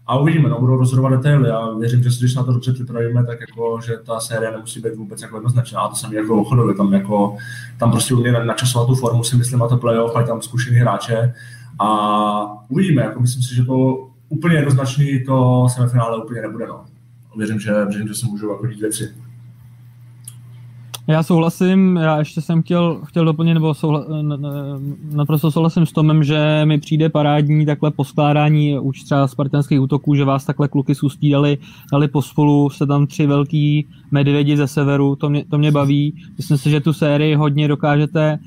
a 0.08 0.20
uvidíme, 0.20 0.50
no, 0.50 0.60
budou 0.60 0.78
rozhodovat 0.78 1.10
detaily 1.10 1.50
a 1.50 1.70
věřím, 1.70 2.04
že 2.04 2.10
když 2.20 2.36
na 2.36 2.44
to 2.44 2.54
dobře 2.54 2.74
připravíme, 2.74 3.26
tak 3.26 3.40
jako, 3.42 3.80
že 3.86 3.98
ta 4.06 4.20
série 4.20 4.52
nemusí 4.52 4.82
být 4.82 4.96
vůbec 4.96 5.22
jako 5.22 5.38
jednoznačná. 5.38 5.82
A 5.82 5.88
to 5.88 5.96
jsem 5.96 6.14
jako 6.14 6.42
ochodově, 6.42 6.76
tam, 6.76 6.94
jako, 6.94 7.38
tam 7.80 7.92
prostě 7.92 8.14
umě 8.14 8.32
načasovat 8.32 8.88
tu 8.88 8.96
formu, 8.96 9.24
si 9.24 9.36
myslím, 9.36 9.60
na 9.60 9.68
to 9.68 9.78
playoff, 9.78 10.16
mají 10.16 10.28
tam 10.28 10.42
zkušený 10.42 10.78
hráče 10.78 11.34
a 11.80 12.66
uvidíme, 12.70 13.02
jako 13.02 13.20
myslím 13.20 13.44
si, 13.44 13.56
že 13.56 13.66
to 13.66 14.08
úplně 14.30 14.56
jednoznačný 14.56 15.24
to 15.26 15.68
semifinále 15.70 16.24
úplně 16.24 16.42
nebude. 16.42 16.68
No. 16.68 16.86
Věřím, 17.38 17.60
že, 17.60 17.86
věřím, 17.86 18.08
že 18.08 18.16
se 18.16 18.26
můžou 18.26 18.52
jako 18.52 18.68
dít 18.68 18.80
věci. 18.82 19.16
Já 21.08 21.24
souhlasím, 21.24 21.98
já 21.98 22.20
ještě 22.20 22.42
jsem 22.42 22.62
chtěl, 22.62 23.02
chtěl 23.06 23.26
doplnit, 23.26 23.54
nebo 23.54 23.74
souhla, 23.74 24.06
naprosto 25.16 25.52
souhlasím 25.52 25.86
s 25.86 25.92
Tomem, 25.92 26.24
že 26.24 26.62
mi 26.66 26.80
přijde 26.80 27.10
parádní 27.10 27.66
takhle 27.66 27.92
poskládání 27.92 28.80
už 28.80 29.04
třeba 29.04 29.28
spartanských 29.28 29.82
útoků, 29.82 30.16
že 30.16 30.26
vás 30.26 30.46
takhle 30.46 30.68
kluky 30.68 30.96
sustí 30.96 31.32
dali, 31.32 31.58
dali 31.92 32.08
pospolu, 32.08 32.70
se 32.70 32.86
tam 32.88 33.08
tři 33.08 33.28
velký 33.28 33.88
medvědi 34.12 34.58
ze 34.58 34.68
severu, 34.68 35.16
to 35.16 35.30
mě, 35.30 35.46
to 35.50 35.58
mě 35.58 35.72
baví. 35.72 36.14
Myslím 36.38 36.58
si, 36.58 36.70
že 36.70 36.82
tu 36.82 36.94
sérii 36.94 37.36
hodně 37.36 37.68
dokážete 37.68 38.40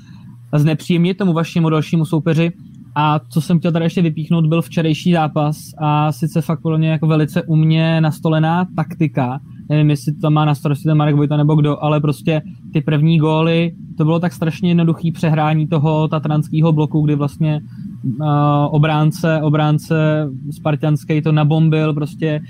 znepříjemnit 0.57 1.19
tomu 1.19 1.33
vašemu 1.33 1.71
dalšímu 1.71 2.05
soupeři. 2.05 2.53
A 3.01 3.21
co 3.29 3.41
jsem 3.41 3.59
chtěl 3.59 3.73
tady 3.73 3.85
ještě 3.85 4.03
vypíchnout, 4.03 4.47
byl 4.47 4.63
včerejší 4.63 5.13
zápas 5.13 5.59
a 5.79 6.13
sice 6.13 6.41
fakt 6.41 6.63
podle 6.63 6.79
mě 6.79 6.89
jako 6.89 7.07
velice 7.07 7.43
umně 7.43 8.01
nastolená 8.01 8.67
taktika, 8.77 9.41
nevím, 9.69 9.91
jestli 9.91 10.13
to 10.13 10.31
má 10.31 10.45
na 10.45 10.55
starosti 10.55 10.85
ten 10.85 10.97
Marek 10.97 11.17
Vojta 11.17 11.37
nebo 11.37 11.55
kdo, 11.55 11.85
ale 11.85 12.01
prostě 12.01 12.43
ty 12.73 12.81
první 12.81 13.19
góly, 13.19 13.73
to 13.97 14.05
bylo 14.05 14.21
tak 14.21 14.33
strašně 14.33 14.71
jednoduchý 14.71 15.13
přehrání 15.13 15.67
toho 15.67 16.09
tatranského 16.09 16.73
bloku, 16.73 17.01
kdy 17.01 17.15
vlastně 17.15 17.61
uh, 18.21 18.27
obránce, 18.71 19.41
obránce 19.43 20.29
spartianský 20.51 21.23
to 21.23 21.33
nabombil 21.33 21.95
prostě 21.95 22.41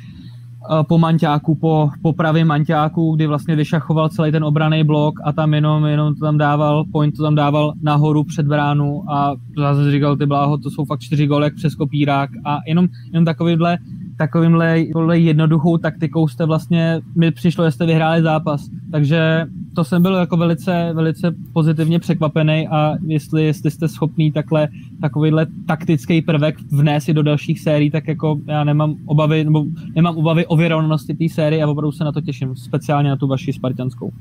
po 0.83 0.99
manťáku, 0.99 1.55
po, 1.55 1.91
po 2.03 2.12
pravém 2.12 2.47
manťáku, 2.49 3.16
kdy 3.16 3.27
vlastně 3.27 3.57
vyšachoval 3.57 4.09
celý 4.09 4.33
ten 4.33 4.45
obraný 4.45 4.85
blok 4.85 5.14
a 5.25 5.33
tam 5.33 5.55
jenom, 5.55 5.85
jenom 5.85 6.14
to 6.14 6.21
tam 6.21 6.39
dával, 6.39 6.85
point 6.93 7.16
to 7.16 7.23
tam 7.23 7.35
dával 7.35 7.73
nahoru 7.83 8.25
před 8.25 8.47
bránu 8.47 9.12
a 9.12 9.37
zase 9.57 9.91
říkal 9.91 10.16
ty 10.16 10.27
bláho, 10.27 10.59
to 10.59 10.71
jsou 10.71 10.85
fakt 10.85 11.01
čtyři 11.01 11.27
góly 11.27 11.51
přes 11.51 11.75
kopírák. 11.75 12.31
A 12.45 12.59
jenom, 12.66 12.89
jenom 13.12 13.25
takovýhle 13.25 13.79
takovýmhle 14.19 14.79
jednoduchou 15.14 15.79
taktikou 15.79 16.29
jste 16.29 16.47
vlastně, 16.47 17.01
mi 17.16 17.31
přišlo, 17.31 17.64
že 17.64 17.71
jste 17.71 17.87
vyhráli 17.87 18.23
zápas. 18.23 18.69
Takže 18.93 19.47
to 19.75 19.85
jsem 19.85 20.03
byl 20.03 20.14
jako 20.14 20.37
velice, 20.37 20.91
velice 20.93 21.35
pozitivně 21.53 21.99
překvapený 21.99 22.69
a 22.69 22.95
jestli, 23.07 23.45
jestli 23.45 23.71
jste 23.71 23.89
schopný 23.89 24.33
takhle 24.33 24.69
takovýhle 25.01 25.47
taktický 25.66 26.23
prvek 26.23 26.57
vnést 26.73 27.09
i 27.09 27.14
do 27.14 27.23
dalších 27.23 27.61
sérií, 27.61 27.91
tak 27.91 28.09
jako 28.09 28.39
já 28.47 28.64
nemám 28.64 28.95
obavy, 29.07 29.45
nebo 29.45 29.64
nemám 29.95 30.16
obavy 30.16 30.47
o 30.47 30.57
vyrovnanosti 30.57 31.14
té 31.14 31.29
série 31.29 31.64
a 31.64 31.66
opravdu 31.66 31.93
se 31.93 32.05
na 32.05 32.12
to 32.12 32.21
těším, 32.21 32.57
speciálně 32.57 33.11
na 33.11 33.16
tu 33.16 33.27
vaši 33.27 33.53
spartianskou. 33.53 34.12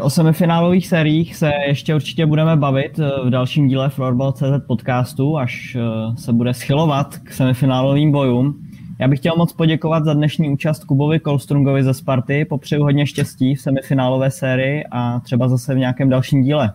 O 0.00 0.10
semifinálových 0.10 0.86
sériích 0.86 1.36
se 1.36 1.50
ještě 1.68 1.94
určitě 1.94 2.26
budeme 2.26 2.56
bavit 2.56 2.98
v 3.24 3.30
dalším 3.30 3.68
díle 3.68 3.88
Floorball.cz 3.88 4.66
podcastu, 4.66 5.38
až 5.38 5.76
eh, 5.80 6.16
se 6.16 6.32
bude 6.32 6.54
schylovat 6.54 7.18
k 7.18 7.32
semifinálovým 7.32 8.12
bojům. 8.12 8.65
Já 8.98 9.08
bych 9.08 9.18
chtěl 9.18 9.34
moc 9.36 9.52
poděkovat 9.52 10.04
za 10.04 10.14
dnešní 10.14 10.48
účast 10.48 10.84
Kubovi 10.84 11.20
Kolstrungovi 11.20 11.84
ze 11.84 11.94
Sparty. 11.94 12.44
Popřeju 12.44 12.82
hodně 12.82 13.06
štěstí 13.06 13.54
v 13.54 13.60
semifinálové 13.60 14.30
sérii 14.30 14.84
a 14.90 15.20
třeba 15.20 15.48
zase 15.48 15.74
v 15.74 15.78
nějakém 15.78 16.08
dalším 16.08 16.42
díle. 16.42 16.72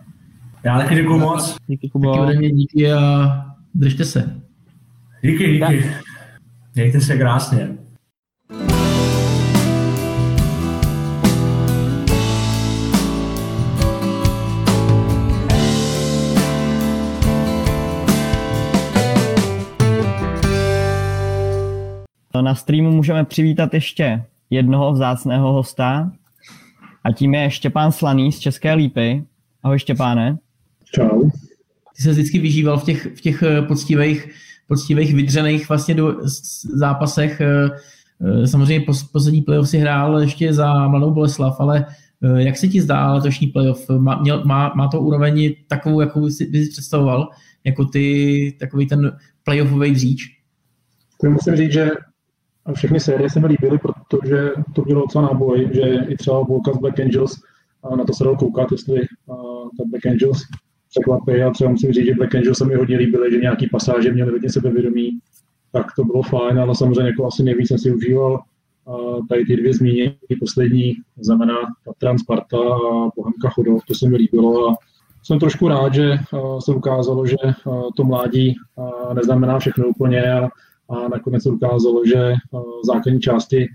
Já 0.64 0.78
taky 0.78 0.94
děkuji 0.94 1.18
moc. 1.18 1.56
Díky, 1.66 1.88
Kubo. 1.88 2.26
Díky 2.26 2.38
mě, 2.38 2.50
díky 2.50 2.92
a 2.92 3.32
držte 3.74 4.04
se. 4.04 4.40
Díky, 5.22 5.52
díky. 5.52 5.86
Mějte 6.74 7.00
se 7.00 7.18
krásně. 7.18 7.68
Na 22.42 22.54
streamu 22.54 22.90
můžeme 22.90 23.24
přivítat 23.24 23.74
ještě 23.74 24.24
jednoho 24.50 24.92
vzácného 24.92 25.52
hosta 25.52 26.12
a 27.04 27.12
tím 27.12 27.34
je 27.34 27.50
Štěpán 27.50 27.92
Slaný 27.92 28.32
z 28.32 28.38
České 28.38 28.74
Lípy. 28.74 29.24
Ahoj 29.62 29.78
Štěpáne. 29.78 30.38
Čau. 30.84 31.22
Ty 31.96 32.02
se 32.02 32.10
vždycky 32.10 32.38
vyžíval 32.38 32.78
v 32.78 32.84
těch, 32.84 33.06
v 33.16 33.20
těch 33.20 33.42
eh, 33.42 33.62
poctivých, 33.62 34.28
poctivých 34.68 35.14
vydřených 35.14 35.68
vlastně 35.68 35.94
do 35.94 36.16
zápasech. 36.74 37.40
Eh, 37.40 37.70
eh, 38.20 38.46
samozřejmě 38.46 38.86
poslední 39.12 39.42
playoff 39.42 39.68
si 39.68 39.78
hrál 39.78 40.20
ještě 40.20 40.52
za 40.52 40.88
Mladou 40.88 41.10
Boleslav, 41.10 41.60
ale 41.60 41.86
jak 42.36 42.56
se 42.56 42.68
ti 42.68 42.80
zdá 42.80 43.12
letošní 43.12 43.46
playoff? 43.46 43.88
Má, 43.88 44.20
měl, 44.20 44.44
má, 44.44 44.72
má 44.76 44.88
to 44.88 45.00
úroveň 45.00 45.54
takovou, 45.68 46.00
jakou 46.00 46.26
jsi, 46.26 46.46
bys 46.46 46.68
představoval, 46.68 47.28
jako 47.64 47.84
ty, 47.84 48.56
takový 48.60 48.86
ten 48.86 49.16
playoffový 49.44 49.90
dříč? 49.90 50.22
To 51.20 51.30
musím 51.30 51.56
říct, 51.56 51.72
že 51.72 51.90
a 52.66 52.72
všechny 52.72 53.00
série 53.00 53.30
se 53.30 53.40
mi 53.40 53.46
líbily, 53.46 53.78
protože 53.78 54.50
to 54.74 54.82
bylo 54.82 55.00
docela 55.00 55.24
náboj, 55.24 55.68
že 55.72 55.80
i 56.08 56.16
třeba 56.16 56.42
volka 56.42 56.72
z 56.72 56.78
Black 56.78 57.00
Angels, 57.00 57.42
a 57.84 57.96
na 57.96 58.04
to 58.04 58.12
se 58.12 58.24
dalo 58.24 58.36
koukat, 58.36 58.72
jestli 58.72 59.00
ta 59.78 59.84
Black 59.86 60.06
Angels 60.06 60.42
překvapí. 60.90 61.42
A 61.42 61.50
třeba 61.50 61.70
musím 61.70 61.92
říct, 61.92 62.06
že 62.06 62.14
Black 62.14 62.34
Angels 62.34 62.58
se 62.58 62.64
mi 62.64 62.74
hodně 62.74 62.96
líbily, 62.96 63.30
že 63.32 63.38
nějaký 63.38 63.68
pasáže 63.68 64.12
měly 64.12 64.30
hodně 64.30 64.50
sebevědomí, 64.50 65.10
tak 65.72 65.86
to 65.96 66.04
bylo 66.04 66.22
fajn, 66.22 66.60
ale 66.60 66.74
samozřejmě 66.74 67.02
jako 67.02 67.26
asi 67.26 67.42
nejvíc 67.42 67.68
jsem 67.68 67.78
si 67.78 67.92
užíval 67.92 68.42
tady 69.28 69.44
ty 69.44 69.56
dvě 69.56 69.74
zmínění, 69.74 70.14
poslední, 70.40 70.94
znamená 71.20 71.54
Tatran 71.84 72.18
Sparta 72.18 72.58
a 72.58 73.10
Bohemka 73.16 73.50
Chodov, 73.50 73.84
to 73.88 73.94
se 73.94 74.08
mi 74.08 74.16
líbilo. 74.16 74.70
A 74.70 74.74
jsem 75.22 75.38
trošku 75.38 75.68
rád, 75.68 75.94
že 75.94 76.18
se 76.58 76.74
ukázalo, 76.74 77.26
že 77.26 77.36
to 77.96 78.04
mládí 78.04 78.54
neznamená 79.14 79.58
všechno 79.58 79.86
úplně 79.86 80.32
a 80.32 80.48
a 80.88 81.08
nakonec 81.08 81.42
se 81.42 81.50
ukázalo, 81.50 82.06
že 82.06 82.16
eh, 82.16 82.36
v 82.82 82.86
základní 82.86 83.20
části 83.20 83.68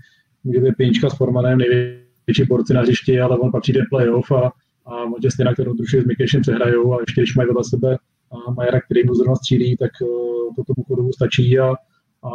může 0.44 0.60
být 0.60 0.74
Pěnička 0.76 1.10
s 1.10 1.16
Formanem 1.16 1.58
největší 1.58 2.44
borci 2.48 2.74
na 2.74 2.80
hřišti, 2.80 3.20
ale 3.20 3.38
on 3.38 3.52
pak 3.52 3.62
přijde 3.62 3.80
playoff 3.90 4.32
a, 4.32 4.52
a 4.86 5.04
Montě 5.04 5.30
stejně, 5.30 5.52
kterou 5.52 5.72
druží 5.72 6.00
s 6.00 6.04
Mikešem 6.04 6.40
přehrajou 6.40 6.94
a 6.94 7.00
ještě 7.00 7.20
když 7.20 7.36
mají 7.36 7.46
vedle 7.46 7.64
sebe 7.64 7.96
a 8.30 8.50
Majera, 8.50 8.80
který 8.80 9.06
mu 9.06 9.14
zrovna 9.14 9.36
střílí, 9.36 9.76
tak 9.76 9.90
uh, 10.02 10.54
to 10.56 10.64
tomu 10.64 10.84
chodovu 10.84 11.12
stačí 11.12 11.58
a, 11.58 11.70
a 12.22 12.30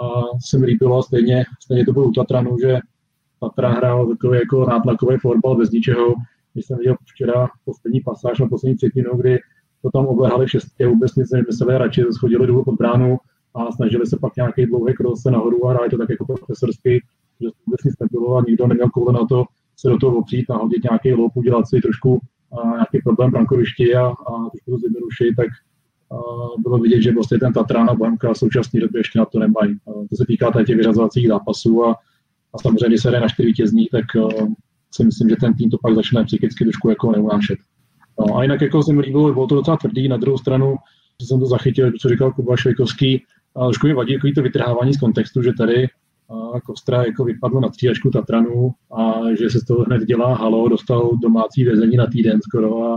se 0.45 0.57
mi 0.57 0.65
líbilo, 0.65 1.03
stejně, 1.03 1.45
stejně 1.63 1.85
to 1.85 1.93
bylo 1.93 2.05
u 2.05 2.11
Tatranu, 2.11 2.57
že 2.61 2.79
Tatra 3.43 3.69
hrál 3.69 4.07
takový 4.07 4.39
jako 4.39 4.65
nátlakový 4.65 5.17
fotbal 5.17 5.55
bez 5.55 5.71
ničeho. 5.71 6.13
Když 6.53 6.65
jsem 6.65 6.77
viděl 6.77 6.95
včera 7.05 7.47
poslední 7.65 8.01
pasáž 8.01 8.39
na 8.39 8.47
poslední 8.47 8.77
třetinu, 8.77 9.17
kdy 9.17 9.39
to 9.81 9.89
tam 9.93 10.05
oblehali 10.05 10.49
šestě, 10.49 10.87
vůbec 10.87 11.15
nic 11.15 11.31
nevymysleli, 11.31 11.77
radši 11.77 12.03
schodili 12.11 12.47
dolů 12.47 12.63
pod 12.63 12.75
bránu, 12.75 13.17
a 13.55 13.71
snažili 13.71 14.05
se 14.07 14.17
pak 14.21 14.35
nějaký 14.35 14.65
dlouhý 14.65 14.93
krok 14.93 15.17
se 15.17 15.31
nahoru 15.31 15.67
a 15.67 15.71
hráli 15.71 15.89
to 15.89 15.97
tak 15.97 16.09
jako 16.09 16.25
profesorsky, 16.25 17.03
že 17.41 17.47
vůbec 17.65 17.83
nic 17.85 17.95
nebylo 17.99 18.37
a 18.37 18.43
nikdo 18.47 18.67
neměl 18.67 18.89
koule 18.89 19.13
na 19.13 19.25
to 19.25 19.45
se 19.77 19.89
do 19.89 19.97
toho 19.97 20.17
opřít, 20.17 20.49
nahodit 20.49 20.83
nějaký 20.83 21.13
loup, 21.13 21.31
udělat 21.35 21.67
si 21.67 21.81
trošku 21.81 22.19
a 22.51 22.67
nějaký 22.67 23.01
problém 23.03 23.31
brankovišti 23.31 23.95
a, 23.95 24.05
a 24.07 24.49
trošku 24.51 24.71
to 24.71 24.77
zjednodušit, 24.77 25.35
tak 25.35 25.47
a 26.13 26.15
bylo 26.61 26.77
vidět, 26.77 27.01
že 27.01 27.13
vlastně 27.13 27.39
ten 27.39 27.53
Tatran 27.53 27.89
a 27.89 27.93
Bohemka 27.93 28.33
v 28.33 28.37
současné 28.37 28.79
době 28.79 28.99
ještě 28.99 29.19
na 29.19 29.25
to 29.25 29.39
nemají. 29.39 29.73
A 29.87 29.91
to 30.09 30.15
se 30.15 30.25
týká 30.27 30.63
těch 30.65 30.77
vyřazovacích 30.77 31.27
zápasů 31.27 31.85
a, 31.85 31.91
a 32.53 32.57
samozřejmě, 32.61 32.97
se 32.99 33.11
jde 33.11 33.19
na 33.19 33.27
čtyři 33.27 33.47
vítězní, 33.47 33.87
tak 33.91 34.05
uh, 34.15 34.53
si 34.91 35.03
myslím, 35.03 35.29
že 35.29 35.35
ten 35.35 35.53
tým 35.53 35.69
to 35.69 35.77
pak 35.81 35.95
začne 35.95 36.23
psychicky 36.23 36.63
trošku 36.63 36.89
jako 36.89 37.11
neunášet. 37.11 37.59
No, 38.19 38.37
a 38.37 38.43
jinak 38.43 38.61
jako 38.61 38.83
se 38.83 38.93
mi 38.93 39.01
líbilo, 39.01 39.33
bylo 39.33 39.47
to 39.47 39.55
docela 39.55 39.77
tvrdý, 39.77 40.07
na 40.07 40.17
druhou 40.17 40.37
stranu, 40.37 40.75
že 41.21 41.27
jsem 41.27 41.39
to 41.39 41.45
zachytil, 41.45 41.91
co 42.01 42.09
říkal 42.09 42.31
Kuba 42.31 42.57
Švejkovský, 42.57 43.23
a 43.55 43.63
trošku 43.63 43.87
mi 43.87 43.93
vadí 43.93 44.17
to 44.35 44.41
vytrhávání 44.41 44.93
z 44.93 44.99
kontextu, 44.99 45.41
že 45.41 45.51
tady 45.57 45.87
Kostra 46.65 47.03
jako 47.03 47.23
vypadlo 47.23 47.61
na 47.61 47.71
střídačku 47.71 48.09
Tatranu 48.09 48.71
a 48.97 49.21
že 49.39 49.49
se 49.49 49.59
z 49.59 49.65
toho 49.65 49.83
hned 49.83 50.05
dělá 50.05 50.35
halo, 50.35 50.69
dostal 50.69 51.11
domácí 51.21 51.63
vězení 51.63 51.97
na 51.97 52.07
týden 52.07 52.39
skoro 52.41 52.83
a, 52.83 52.95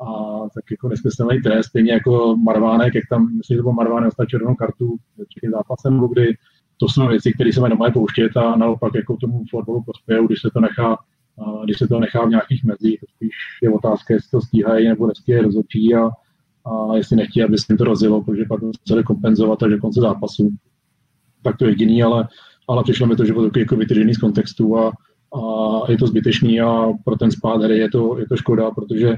a 0.00 0.40
tak 0.54 0.64
jako 0.70 0.88
nesmyslný 0.88 1.40
trest, 1.40 1.66
stejně 1.66 1.92
jako 1.92 2.36
Marvánek, 2.36 2.94
jak 2.94 3.04
tam, 3.10 3.36
myslím, 3.36 3.54
že 3.54 3.58
to 3.58 3.62
byl 3.62 3.72
Marvánek 3.72 4.06
dostal 4.06 4.26
červenou 4.26 4.54
kartu 4.54 4.96
před 5.14 5.50
zápasem, 5.50 6.08
kdy. 6.12 6.36
To 6.76 6.88
jsou 6.88 7.08
věci, 7.08 7.32
které 7.32 7.52
se 7.52 7.60
mají 7.60 7.92
pouštět 7.92 8.36
a 8.36 8.56
naopak 8.56 8.94
jako 8.94 9.16
tomu 9.16 9.44
fotbalu 9.50 9.82
prospějou, 9.82 10.26
když 10.26 10.40
se 10.40 10.50
to 10.54 10.60
nechá 10.60 10.96
když 11.64 11.78
se 11.78 11.88
to 11.88 12.00
nechá 12.00 12.26
v 12.26 12.28
nějakých 12.28 12.64
mezích, 12.64 13.00
to 13.00 13.06
spíš 13.16 13.34
je 13.62 13.70
otázka, 13.70 14.14
jestli 14.14 14.30
to 14.30 14.40
stíhají 14.40 14.88
nebo 14.88 15.06
nestíhají 15.06 15.44
rozhodčí 15.44 15.94
a 15.94 16.10
a 16.66 16.96
jestli 16.96 17.16
nechtějí, 17.16 17.44
aby 17.44 17.58
se 17.58 17.66
jim 17.70 17.78
to 17.78 17.84
rozjelo, 17.84 18.22
protože 18.22 18.44
pak 18.48 18.60
museli 18.62 19.04
kompenzovat 19.04 19.62
až 19.62 19.70
do 19.70 19.78
konce 19.78 20.00
zápasu. 20.00 20.50
Tak 21.42 21.56
to 21.56 21.64
je 21.64 21.70
jediný, 21.70 22.02
ale, 22.02 22.28
ale 22.68 22.82
přišlo 22.82 23.06
mi 23.06 23.16
to, 23.16 23.24
že 23.24 23.32
bylo 23.32 23.44
takový 23.44 23.60
jako 23.60 23.76
vytržený 23.76 24.14
z 24.14 24.18
kontextu 24.18 24.78
a, 24.78 24.88
a 24.88 25.90
je 25.90 25.98
to 25.98 26.06
zbytečný 26.06 26.60
a 26.60 26.86
pro 27.04 27.16
ten 27.16 27.30
spát 27.30 27.62
hry 27.62 27.78
je 27.78 27.90
to, 27.90 28.18
je 28.18 28.26
to 28.26 28.36
škoda, 28.36 28.70
protože 28.70 29.16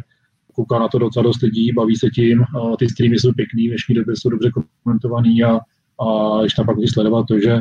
kouká 0.54 0.78
na 0.78 0.88
to 0.88 0.98
docela 0.98 1.22
dost 1.22 1.42
lidí, 1.42 1.72
baví 1.72 1.96
se 1.96 2.10
tím, 2.10 2.42
a 2.42 2.76
ty 2.78 2.88
streamy 2.88 3.18
jsou 3.18 3.32
pěkný, 3.32 3.66
v 3.66 3.70
dnešní 3.70 3.94
době 3.94 4.16
jsou 4.16 4.28
dobře 4.28 4.50
komentovaný 4.84 5.42
a, 5.44 5.60
a 6.06 6.40
když 6.40 6.54
tam 6.54 6.66
pak 6.66 6.76
sledovat 6.92 7.26
to, 7.28 7.38
že 7.38 7.60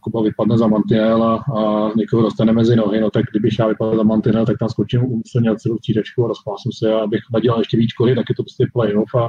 Kuba 0.00 0.22
vypadne 0.22 0.58
za 0.58 0.66
mantinel 0.66 1.22
a, 1.22 1.34
a 1.34 1.90
někoho 1.96 2.22
dostane 2.22 2.52
mezi 2.52 2.76
nohy, 2.76 3.00
no 3.00 3.10
tak 3.10 3.24
kdybych 3.30 3.58
já 3.58 3.68
vypadl 3.68 3.96
za 3.96 4.02
mantinel, 4.02 4.46
tak 4.46 4.58
tam 4.58 4.68
skočím 4.68 5.04
umyslně 5.04 5.56
celou 5.56 5.78
střídačku 5.78 6.24
a 6.24 6.28
rozpásnu 6.28 6.72
se 6.72 6.92
a 6.92 6.98
abych 6.98 7.20
nadělal 7.32 7.60
ještě 7.60 7.76
víc 7.76 7.90
škody, 7.90 8.14
tak 8.14 8.24
je 8.28 8.34
to 8.34 8.42
prostě 8.42 8.66
playoff 8.72 9.14
a 9.14 9.28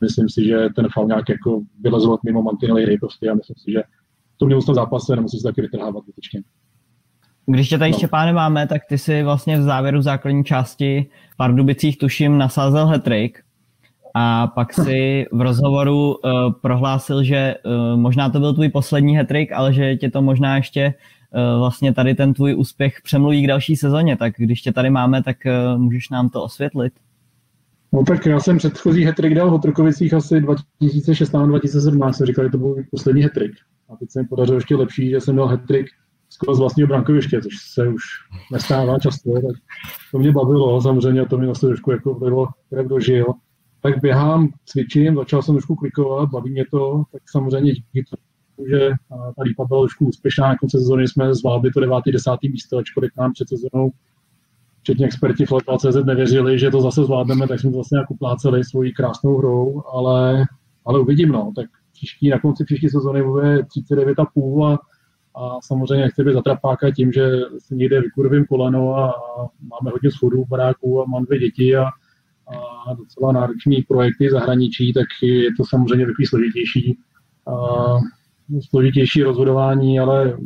myslím 0.00 0.28
si, 0.28 0.44
že 0.44 0.68
ten 0.76 0.88
faul 0.94 1.06
nějak 1.06 1.28
jako 1.28 1.60
vylezovat 1.80 2.20
mimo 2.24 2.42
mantinely 2.42 2.82
hry 2.82 2.98
prostě 2.98 3.30
a 3.30 3.34
myslím 3.34 3.56
si, 3.56 3.72
že 3.72 3.82
to 4.36 4.46
měl 4.46 4.60
v 4.60 4.64
zápase 4.64 5.16
nemusí 5.16 5.38
se 5.38 5.42
taky 5.42 5.62
vytrhávat 5.62 6.02
zbytečně. 6.04 6.42
Když 7.46 7.68
tě 7.68 7.78
tady 7.78 7.90
no. 7.90 7.98
Štěpáne 7.98 8.32
máme, 8.32 8.66
tak 8.66 8.82
ty 8.88 8.98
si 8.98 9.22
vlastně 9.22 9.58
v 9.58 9.62
závěru 9.62 10.02
základní 10.02 10.44
části 10.44 11.06
Pardubicích 11.36 11.98
tuším 11.98 12.38
nasázel 12.38 12.86
hetrik 12.86 13.43
a 14.14 14.46
pak 14.46 14.74
si 14.74 15.26
v 15.32 15.40
rozhovoru 15.40 16.14
uh, 16.14 16.52
prohlásil, 16.62 17.24
že 17.24 17.54
uh, 17.64 18.00
možná 18.00 18.30
to 18.30 18.40
byl 18.40 18.54
tvůj 18.54 18.68
poslední 18.68 19.16
hetrik, 19.16 19.52
ale 19.52 19.72
že 19.72 19.96
tě 19.96 20.10
to 20.10 20.22
možná 20.22 20.56
ještě 20.56 20.94
uh, 20.94 21.58
vlastně 21.58 21.94
tady 21.94 22.14
ten 22.14 22.34
tvůj 22.34 22.54
úspěch 22.56 23.00
přemluví 23.02 23.44
k 23.44 23.48
další 23.48 23.76
sezóně. 23.76 24.16
Tak 24.16 24.32
když 24.36 24.62
tě 24.62 24.72
tady 24.72 24.90
máme, 24.90 25.22
tak 25.22 25.36
uh, 25.46 25.80
můžeš 25.80 26.10
nám 26.10 26.28
to 26.28 26.42
osvětlit. 26.42 26.92
No 27.92 28.02
tak 28.02 28.26
já 28.26 28.40
jsem 28.40 28.58
předchozí 28.58 29.04
hetrik 29.04 29.34
dal 29.34 29.50
v 29.50 29.54
Otrokovicích 29.54 30.14
asi 30.14 30.40
2016-2017, 30.80 32.12
jsem 32.12 32.26
říkal, 32.26 32.44
že 32.44 32.50
to 32.50 32.58
byl 32.58 32.76
poslední 32.90 33.22
hetrik. 33.22 33.52
A 33.88 33.96
teď 33.96 34.10
se 34.10 34.22
mi 34.22 34.28
podařilo 34.28 34.56
ještě 34.56 34.76
lepší, 34.76 35.10
že 35.10 35.20
jsem 35.20 35.34
měl 35.34 35.46
hetrik 35.46 35.86
skoro 36.28 36.54
z 36.54 36.58
vlastního 36.58 36.88
brankoviště, 36.88 37.40
což 37.42 37.52
se 37.74 37.88
už 37.88 38.02
nestává 38.52 38.98
často, 38.98 39.32
tak 39.32 39.56
to 40.12 40.18
mě 40.18 40.32
bavilo, 40.32 40.82
samozřejmě 40.82 41.26
to 41.26 41.38
mě 41.38 41.46
zase 41.46 41.66
trošku 41.66 41.90
jako 41.90 42.14
bylo, 42.14 42.48
jak 42.70 42.88
dožil 42.88 43.24
tak 43.84 44.00
běhám, 44.00 44.48
cvičím, 44.64 45.16
začal 45.16 45.42
jsem 45.42 45.54
trošku 45.54 45.74
klikovat, 45.74 46.30
baví 46.30 46.50
mě 46.50 46.64
to, 46.70 47.02
tak 47.12 47.22
samozřejmě 47.30 47.72
díky 47.72 48.04
tomu, 48.04 48.68
že 48.68 48.90
ta 49.08 49.42
lípa 49.42 49.64
byla 49.64 49.80
trošku 49.82 50.06
úspěšná, 50.06 50.48
na 50.48 50.56
konci 50.56 50.78
sezóny 50.78 51.08
jsme 51.08 51.34
zvládli 51.34 51.70
to 51.70 51.80
9. 51.80 51.96
10. 52.12 52.30
místo, 52.42 52.78
ačkoliv 52.78 53.10
nám 53.18 53.32
před 53.32 53.48
sezónou 53.48 53.90
včetně 54.80 55.06
experti 55.06 55.46
CZ 55.78 56.04
nevěřili, 56.04 56.58
že 56.58 56.70
to 56.70 56.80
zase 56.80 57.04
zvládneme, 57.04 57.48
tak 57.48 57.60
jsme 57.60 57.70
to 57.70 57.76
vlastně 57.76 57.98
jako 57.98 58.14
pláceli 58.14 58.64
svojí 58.64 58.92
krásnou 58.92 59.38
hrou, 59.38 59.82
ale, 59.92 60.44
ale 60.86 61.00
uvidím, 61.00 61.28
no. 61.28 61.52
Tak 61.56 61.66
příští, 61.92 62.30
na 62.30 62.38
konci 62.38 62.64
příští 62.64 62.88
sezóny 62.88 63.22
bude 63.22 63.62
39,5 63.62 64.64
a, 64.64 64.78
a 65.40 65.58
samozřejmě 65.62 66.04
nechci 66.04 66.24
být 66.24 66.34
zatrapáka 66.34 66.90
tím, 66.90 67.12
že 67.12 67.30
si 67.58 67.76
někde 67.76 68.00
vykurvím 68.00 68.44
koleno 68.44 68.94
a, 68.96 69.10
a 69.10 69.48
máme 69.70 69.90
hodně 69.90 70.10
schodů 70.10 70.44
v 70.44 70.48
baráku 70.48 71.02
a 71.02 71.04
mám 71.04 71.24
dvě 71.24 71.38
děti 71.38 71.76
a, 71.76 71.84
a 72.48 72.94
docela 72.94 73.32
náročný 73.32 73.82
projekty 73.82 74.30
zahraničí, 74.30 74.92
tak 74.92 75.06
je 75.22 75.54
to 75.56 75.64
samozřejmě 75.64 76.06
takový 76.06 76.26
složitější, 76.26 76.98
a 77.46 77.98
složitější 78.68 79.22
rozhodování, 79.22 80.00
ale 80.00 80.36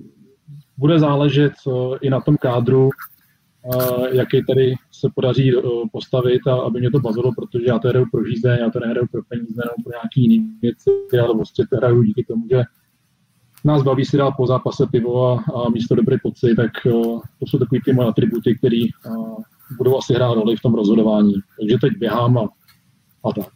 bude 0.77 0.99
záležet 0.99 1.53
e, 1.67 1.99
i 2.01 2.11
na 2.11 2.21
tom 2.21 2.37
kádru, 2.37 2.91
jaký 4.13 4.45
tady 4.47 4.75
se 4.93 5.09
podaří 5.15 5.51
e, 5.51 5.63
postavit 5.93 6.47
a 6.47 6.55
aby 6.55 6.81
mě 6.81 6.91
to 6.91 7.01
bavilo, 7.01 7.33
protože 7.37 7.65
já 7.69 7.79
to 7.79 7.89
hraju 7.89 8.07
pro 8.13 8.25
žízeň, 8.25 8.59
já 8.61 8.71
to 8.71 8.81
nehraju 8.81 9.07
pro 9.13 9.23
peníze 9.29 9.63
nebo 9.65 9.83
pro 9.85 9.93
nějaký 9.93 10.23
jiný 10.23 10.51
věci, 10.63 10.91
ale 11.23 11.35
prostě 11.35 11.65
to 11.71 11.77
hraju 11.77 12.03
díky 12.03 12.25
tomu, 12.25 12.47
že 12.51 12.63
nás 13.65 13.83
baví 13.83 14.05
si 14.05 14.17
dát 14.17 14.31
po 14.37 14.47
zápase 14.47 14.87
pivo 14.91 15.27
a, 15.27 15.45
a 15.55 15.71
místo 15.71 15.95
dobrý 15.95 16.17
pocit, 16.23 16.55
tak 16.55 16.87
e, 16.87 16.91
to 17.39 17.47
jsou 17.47 17.59
takový 17.59 17.81
ty 17.85 17.93
moje 17.93 18.09
atributy, 18.09 18.55
které 18.55 18.83
budou 19.77 19.99
asi 19.99 20.14
hrát 20.14 20.35
roli 20.35 20.57
v 20.57 20.61
tom 20.61 20.75
rozhodování. 20.75 21.35
Takže 21.61 21.77
teď 21.81 21.93
běhám 21.99 22.39
a, 22.39 22.49
a 23.25 23.33
tak. 23.33 23.51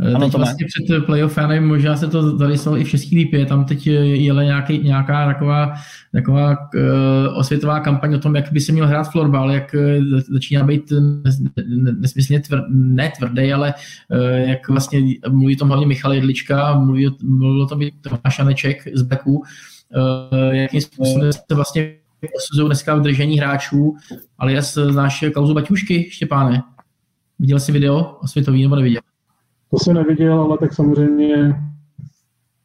Eh, 0.00 0.14
ano, 0.14 0.20
teď 0.20 0.32
to 0.32 0.38
vlastně 0.38 0.66
před 0.66 1.06
playoff, 1.06 1.36
já 1.36 1.46
nevím, 1.46 1.68
možná 1.68 1.96
se 1.96 2.08
to 2.08 2.38
tady 2.38 2.58
stalo 2.58 2.78
i 2.78 2.84
v 2.84 2.88
České 2.88 3.16
lípě, 3.16 3.46
tam 3.46 3.64
teď 3.64 3.86
jele 3.86 4.44
nějaký, 4.44 4.78
nějaká 4.78 5.26
taková, 5.26 5.74
taková 6.12 6.50
uh, 6.50 7.38
osvětová 7.38 7.80
kampaň 7.80 8.14
o 8.14 8.18
tom, 8.18 8.36
jak 8.36 8.52
by 8.52 8.60
se 8.60 8.72
měl 8.72 8.86
hrát 8.86 9.10
florbal, 9.12 9.50
jak 9.50 9.74
uh, 9.74 10.20
začíná 10.32 10.64
být 10.64 10.92
nesmyslně 11.98 12.40
tvr, 12.40 12.62
ne 12.68 13.12
tvrdý, 13.18 13.52
ale 13.52 13.74
uh, 14.10 14.48
jak 14.48 14.68
vlastně 14.68 15.00
mluví 15.28 15.56
o 15.56 15.58
tom 15.58 15.68
hlavně 15.68 15.86
Michal 15.86 16.12
Jedlička, 16.12 16.78
mluví, 16.78 17.08
mluví 17.22 17.62
o 17.62 17.66
tom 17.66 17.82
i 17.82 17.92
Tomáš 18.00 18.38
Aneček 18.38 18.88
z 18.94 19.02
Beku, 19.02 19.36
uh, 19.36 19.44
jakým 20.54 20.80
způsobem 20.80 21.32
se 21.32 21.54
vlastně 21.54 21.97
posuzují 22.26 22.68
dneska 22.68 22.94
v 22.94 23.00
držení 23.00 23.38
hráčů, 23.38 23.96
ale 24.38 24.52
já 24.52 24.62
znáš 24.62 25.24
kauzu 25.34 25.54
Baťušky, 25.54 26.10
Štěpáne? 26.10 26.62
Viděl 27.38 27.60
jsi 27.60 27.72
video 27.72 28.18
o 28.22 28.26
světový 28.26 28.62
nebo 28.62 28.76
neviděl? 28.76 29.02
To 29.70 29.78
jsem 29.78 29.94
neviděl, 29.94 30.40
ale 30.40 30.58
tak 30.58 30.74
samozřejmě 30.74 31.54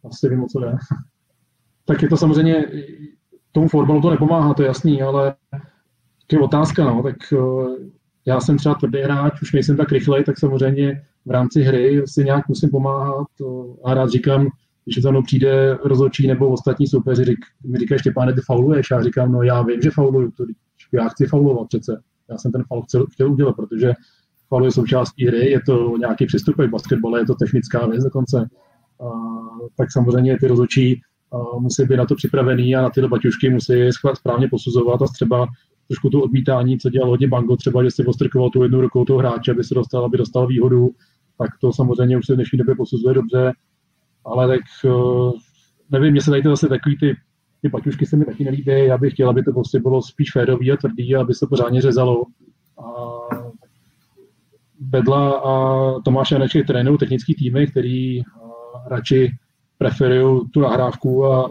asi 0.09 0.29
vím, 0.29 0.47
co 0.47 0.59
jde. 0.59 0.77
tak 1.85 2.01
je 2.01 2.09
to 2.09 2.17
samozřejmě, 2.17 2.65
tomu 3.51 3.67
fotbalu 3.67 4.01
to 4.01 4.09
nepomáhá, 4.09 4.53
to 4.53 4.61
je 4.61 4.67
jasný, 4.67 5.01
ale 5.01 5.35
je 6.31 6.39
otázka, 6.39 6.83
no, 6.83 7.03
tak 7.03 7.15
eh, 7.33 7.37
já 8.25 8.39
jsem 8.39 8.57
třeba 8.57 8.75
tvrdý 8.75 8.99
hráč, 8.99 9.41
už 9.41 9.53
nejsem 9.53 9.77
tak 9.77 9.91
rychlej, 9.91 10.23
tak 10.23 10.39
samozřejmě 10.39 11.03
v 11.25 11.31
rámci 11.31 11.61
hry 11.61 12.01
si 12.05 12.23
nějak 12.23 12.47
musím 12.47 12.69
pomáhat 12.69 13.27
a 13.83 13.93
rád 13.93 14.09
říkám, 14.09 14.47
když 14.85 15.01
za 15.01 15.11
mnou 15.11 15.21
přijde 15.21 15.77
rozhodčí 15.83 16.27
nebo 16.27 16.49
ostatní 16.49 16.87
soupeři, 16.87 17.25
řík, 17.25 17.39
mi 17.65 17.77
říkají, 17.77 17.99
Štěpáne, 17.99 18.33
ty 18.33 18.41
fauluješ. 18.45 18.87
Já 18.91 19.03
říkám, 19.03 19.31
no 19.31 19.43
já 19.43 19.61
vím, 19.61 19.81
že 19.81 19.91
fauluju, 19.91 20.31
to, 20.31 20.45
já 20.91 21.09
chci 21.09 21.25
faulovat 21.25 21.67
přece. 21.67 22.01
Já 22.29 22.37
jsem 22.37 22.51
ten 22.51 22.63
faul 22.67 22.81
chtěl, 22.81 23.05
chtěl 23.05 23.31
udělat, 23.31 23.55
protože 23.55 23.93
faul 24.49 24.65
je 24.65 24.71
součástí 24.71 25.27
hry, 25.27 25.49
je 25.49 25.61
to 25.65 25.97
nějaký 25.97 26.25
přestupek 26.25 26.67
v 26.67 26.71
basketbale, 26.71 27.19
je 27.19 27.25
to 27.25 27.35
technická 27.35 27.85
věc 27.85 28.03
dokonce. 28.03 28.49
A, 29.01 29.05
tak 29.77 29.91
samozřejmě 29.91 30.37
ty 30.39 30.47
rozhodčí 30.47 31.01
musí 31.59 31.83
být 31.83 31.97
na 31.97 32.05
to 32.05 32.15
připravený 32.15 32.75
a 32.75 32.81
na 32.81 32.89
tyhle 32.89 33.09
baťušky 33.09 33.49
musí 33.49 33.73
správně 34.13 34.47
posuzovat 34.47 35.01
a 35.01 35.05
třeba 35.05 35.47
trošku 35.87 36.09
tu 36.09 36.21
odmítání, 36.21 36.79
co 36.79 36.89
dělal 36.89 37.09
hodně 37.09 37.27
Bango, 37.27 37.55
třeba, 37.55 37.83
že 37.83 37.91
si 37.91 38.05
ostrkoval 38.05 38.49
tu 38.49 38.63
jednu 38.63 38.81
rukou 38.81 39.05
toho 39.05 39.19
hráče, 39.19 39.51
aby 39.51 39.63
se 39.63 39.73
dostal, 39.73 40.05
aby 40.05 40.17
dostal 40.17 40.47
výhodu, 40.47 40.89
tak 41.37 41.49
to 41.61 41.73
samozřejmě 41.73 42.17
už 42.17 42.25
se 42.25 42.33
v 42.33 42.35
dnešní 42.35 42.57
době 42.57 42.75
posuzuje 42.75 43.13
dobře 43.15 43.51
ale 44.25 44.47
tak 44.47 44.61
eh, 44.85 45.31
nevím, 45.91 46.11
mně 46.11 46.21
se 46.21 46.31
tady 46.31 46.41
to 46.41 46.49
zase 46.49 46.67
takový 46.67 46.97
ty, 46.97 47.15
ty 47.61 47.69
paťušky 47.69 48.05
se 48.05 48.17
mi 48.17 48.25
taky 48.25 48.43
nelíbí, 48.43 48.71
já 48.71 48.97
bych 48.97 49.13
chtěl, 49.13 49.29
aby 49.29 49.43
to 49.43 49.51
prostě 49.51 49.79
bylo 49.79 50.01
spíš 50.01 50.31
férový 50.31 50.71
a 50.71 50.77
tvrdý, 50.77 51.15
aby 51.15 51.33
se 51.33 51.47
pořádně 51.49 51.81
řezalo. 51.81 52.23
A 52.77 52.93
Bedla 54.79 55.31
a 55.31 55.53
Tomáš 56.01 56.31
Janeček 56.31 56.67
trénují 56.67 56.97
technický 56.97 57.35
týmy, 57.35 57.67
který 57.67 58.19
eh, 58.19 58.23
radši 58.87 59.31
preferují 59.77 60.41
tu 60.53 60.59
nahrávku 60.59 61.25
a, 61.25 61.45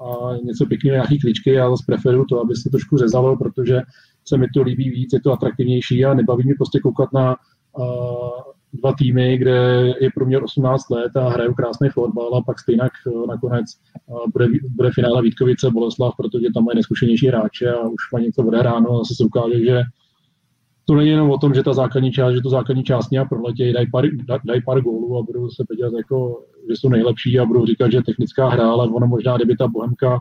a 0.00 0.36
něco 0.44 0.66
pěkného, 0.66 0.94
nějaký 0.94 1.20
kličky, 1.20 1.52
já 1.52 1.70
zase 1.70 1.84
preferuju 1.86 2.24
to, 2.24 2.40
aby 2.40 2.56
se 2.56 2.70
trošku 2.70 2.98
řezalo, 2.98 3.36
protože 3.36 3.80
se 4.28 4.38
mi 4.38 4.46
to 4.54 4.62
líbí 4.62 4.90
víc, 4.90 5.12
je 5.12 5.20
to 5.20 5.32
atraktivnější 5.32 6.04
a 6.04 6.14
nebaví 6.14 6.44
mě 6.44 6.54
prostě 6.54 6.80
koukat 6.80 7.12
na 7.12 7.36
uh, 7.78 8.55
dva 8.76 8.94
týmy, 8.98 9.38
kde 9.38 9.92
je 10.00 10.10
průměr 10.14 10.44
18 10.44 10.90
let 10.90 11.16
a 11.16 11.28
hrajou 11.28 11.54
krásný 11.54 11.88
fotbal 11.88 12.34
a 12.34 12.42
pak 12.42 12.58
stejně 12.58 12.82
eh, 12.82 13.26
nakonec 13.28 13.66
eh, 14.10 14.30
bude, 14.32 14.46
bude 14.68 14.90
finále 14.90 15.22
Vítkovice 15.22 15.70
Boleslav, 15.70 16.14
protože 16.16 16.46
tam 16.54 16.64
mají 16.64 16.76
neskušenější 16.76 17.28
hráče 17.28 17.70
a 17.72 17.88
už 17.88 18.12
mají 18.12 18.26
něco 18.26 18.42
odehráno 18.42 18.90
a 18.90 18.98
zase 18.98 19.14
se 19.14 19.24
ukáže, 19.24 19.64
že 19.64 19.82
to 20.84 20.94
není 20.94 21.10
jenom 21.10 21.30
o 21.30 21.38
tom, 21.38 21.54
že 21.54 21.62
ta 21.62 21.72
základní 21.72 22.12
část, 22.12 22.34
že 22.34 22.40
to 22.40 22.50
základní 22.50 22.84
část 22.84 23.10
nějak 23.10 23.28
proletějí, 23.28 23.72
dají 23.72 23.90
pár, 23.90 24.04
daj 24.44 24.60
pár 24.60 24.80
gólů 24.80 25.18
a 25.18 25.22
budou 25.22 25.50
se 25.50 25.64
vidět 25.70 25.92
jako, 25.96 26.42
že 26.68 26.76
jsou 26.76 26.88
nejlepší 26.88 27.38
a 27.38 27.44
budou 27.44 27.66
říkat, 27.66 27.92
že 27.92 28.02
technická 28.02 28.48
hra, 28.48 28.70
ale 28.70 28.88
ono 28.88 29.06
možná, 29.06 29.36
kdyby 29.36 29.56
ta 29.56 29.68
Bohemka 29.68 30.20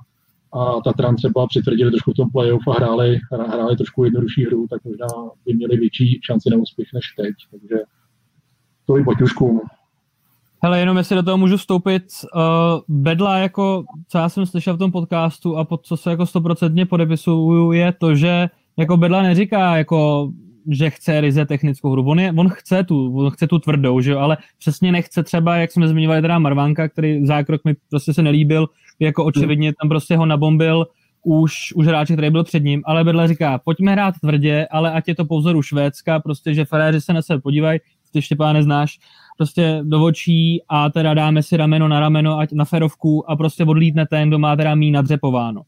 a 0.54 0.82
Tatran 0.82 1.16
třeba 1.16 1.48
přitvrdili 1.48 1.92
trošku 1.92 2.12
v 2.12 2.16
tom 2.16 2.30
playoff 2.30 2.68
a 2.68 2.74
hráli, 2.74 3.20
hráli 3.32 3.78
trošku 3.78 4.04
jednodušší 4.04 4.46
hru, 4.46 4.68
tak 4.70 4.84
možná 4.84 5.08
by 5.46 5.54
měli 5.54 5.78
větší 5.78 6.20
šanci 6.24 6.50
na 6.50 6.58
úspěch 6.58 6.88
než 6.94 7.06
teď. 7.18 7.34
Takže 7.52 7.84
tolik 8.86 9.06
Baťušku. 9.06 9.62
Hele, 10.64 10.80
jenom 10.80 10.98
jestli 10.98 11.16
do 11.16 11.24
toho 11.24 11.38
můžu 11.38 11.58
vstoupit, 11.58 12.04
uh, 12.36 12.42
Bedla, 12.88 13.38
jako, 13.38 13.84
co 14.08 14.18
já 14.18 14.30
jsem 14.30 14.46
slyšel 14.46 14.76
v 14.76 14.80
tom 14.80 14.92
podcastu 14.92 15.58
a 15.58 15.66
pod 15.66 15.86
co 15.86 15.98
se 15.98 16.10
jako 16.10 16.26
stoprocentně 16.26 16.86
podepisuju, 16.86 17.72
je 17.72 17.92
to, 17.92 18.16
že 18.16 18.48
jako 18.78 18.98
Bedla 18.98 19.22
neříká, 19.22 19.78
jako, 19.78 20.32
že 20.72 20.90
chce 20.90 21.22
ryze 21.22 21.46
technickou 21.46 21.92
hru. 21.92 22.06
On, 22.08 22.20
je, 22.20 22.34
on, 22.38 22.50
chce 22.50 22.84
tu, 22.84 23.18
on 23.18 23.32
chce 23.32 23.48
tu 23.48 23.60
tvrdou, 23.60 24.02
že 24.02 24.12
jo, 24.12 24.20
ale 24.20 24.38
přesně 24.58 24.92
nechce 24.92 25.24
třeba, 25.24 25.56
jak 25.56 25.72
jsme 25.72 25.88
zmiňovali 25.88 26.22
teda 26.22 26.40
Marvanka, 26.40 26.90
který 26.90 27.26
zákrok 27.26 27.62
mi 27.66 27.76
prostě 27.90 28.14
se 28.14 28.22
nelíbil, 28.22 28.70
jako 29.00 29.26
očividně 29.26 29.74
tam 29.82 29.90
prostě 29.90 30.18
ho 30.18 30.26
nabombil 30.26 30.88
už, 31.24 31.74
už 31.76 31.88
hráče, 31.88 32.14
který 32.14 32.30
byl 32.30 32.44
před 32.44 32.64
ním, 32.64 32.82
ale 32.86 33.04
Bedla 33.04 33.28
říká, 33.28 33.58
pojďme 33.58 33.92
hrát 33.92 34.16
tvrdě, 34.22 34.68
ale 34.72 34.92
ať 34.92 35.08
je 35.08 35.16
to 35.16 35.26
po 35.26 35.40
vzoru 35.40 35.62
Švédska, 35.62 36.20
prostě, 36.20 36.54
že 36.54 36.66
Ferrari 36.66 37.02
se 37.02 37.14
na 37.14 37.22
sebe 37.22 37.42
podívají, 37.42 37.80
ty 38.16 38.22
Štěpá 38.22 38.54
neznáš, 38.54 39.00
prostě 39.38 39.80
do 39.84 40.04
očí 40.04 40.62
a 40.70 40.90
teda 40.90 41.14
dáme 41.14 41.44
si 41.44 41.58
rameno 41.58 41.88
na 41.88 42.00
rameno, 42.00 42.38
ať 42.38 42.52
na 42.52 42.66
ferovku 42.66 43.32
a 43.32 43.36
prostě 43.36 43.66
odlítne 43.66 44.06
ten, 44.08 44.28
kdo 44.28 44.40
má 44.40 44.56
teda 44.56 44.76
mý 44.76 44.92
nadřepováno. 44.92 45.62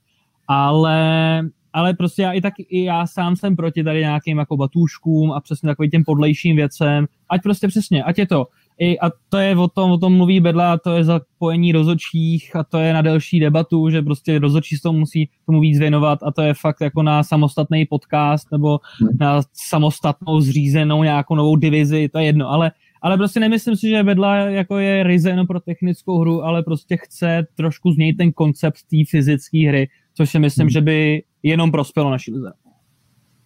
Ale 0.48 1.41
ale 1.74 1.93
prostě 1.93 2.22
já 2.22 2.32
i 2.32 2.41
tak 2.41 2.54
i 2.58 2.84
já 2.84 3.08
sám 3.08 3.36
jsem 3.36 3.56
proti 3.56 3.84
tady 3.84 4.00
nějakým 4.00 4.38
jako 4.38 4.58
batůškům 4.58 5.32
a 5.32 5.41
přesně 5.41 5.68
takovým 5.68 5.91
těm 5.91 6.04
podlejším 6.04 6.56
věcem, 6.56 7.06
ať 7.30 7.41
prostě 7.43 7.68
přesně, 7.68 8.04
ať 8.04 8.18
je 8.18 8.28
to 8.28 8.45
i, 8.80 9.00
a 9.00 9.12
to 9.30 9.38
je 9.38 9.58
o 9.58 9.68
tom, 9.68 9.92
o 9.92 9.98
tom 9.98 10.18
mluví 10.18 10.40
Bedla, 10.40 10.78
to 10.78 10.92
je 10.92 11.04
zapojení 11.04 11.72
rozočích 11.72 12.56
a 12.56 12.64
to 12.64 12.78
je 12.78 12.94
na 12.94 13.02
delší 13.02 13.40
debatu, 13.40 13.90
že 13.90 14.02
prostě 14.02 14.40
rozočí 14.40 14.76
se 14.76 14.82
tomu 14.82 15.00
musí 15.00 15.30
tomu 15.46 15.60
víc 15.60 15.80
věnovat 15.80 16.20
a 16.24 16.32
to 16.32 16.42
je 16.42 16.54
fakt 16.54 16.82
jako 16.82 17.04
na 17.04 17.24
samostatný 17.24 17.86
podcast 17.86 18.52
nebo 18.52 18.80
hmm. 19.02 19.18
na 19.20 19.42
samostatnou 19.54 20.42
zřízenou 20.42 21.04
nějakou 21.04 21.36
novou 21.36 21.56
divizi, 21.56 22.10
to 22.10 22.20
je 22.20 22.26
jedno, 22.26 22.50
ale 22.50 22.72
ale 23.02 23.18
prostě 23.18 23.40
nemyslím 23.40 23.76
si, 23.76 23.90
že 23.90 24.04
Bedla 24.04 24.36
jako 24.36 24.78
je 24.78 25.04
ryze 25.04 25.30
jenom 25.30 25.48
pro 25.48 25.60
technickou 25.60 26.20
hru, 26.20 26.44
ale 26.44 26.64
prostě 26.64 26.98
chce 26.98 27.48
trošku 27.56 27.92
změnit 27.92 28.14
ten 28.14 28.32
koncept 28.32 28.78
té 28.90 28.98
fyzické 29.10 29.68
hry, 29.68 29.90
což 30.14 30.30
si 30.30 30.40
myslím, 30.40 30.64
hmm. 30.64 30.70
že 30.70 30.82
by 30.82 31.24
jenom 31.44 31.72
prospělo 31.72 32.12
naší 32.12 32.34
lize. 32.34 32.52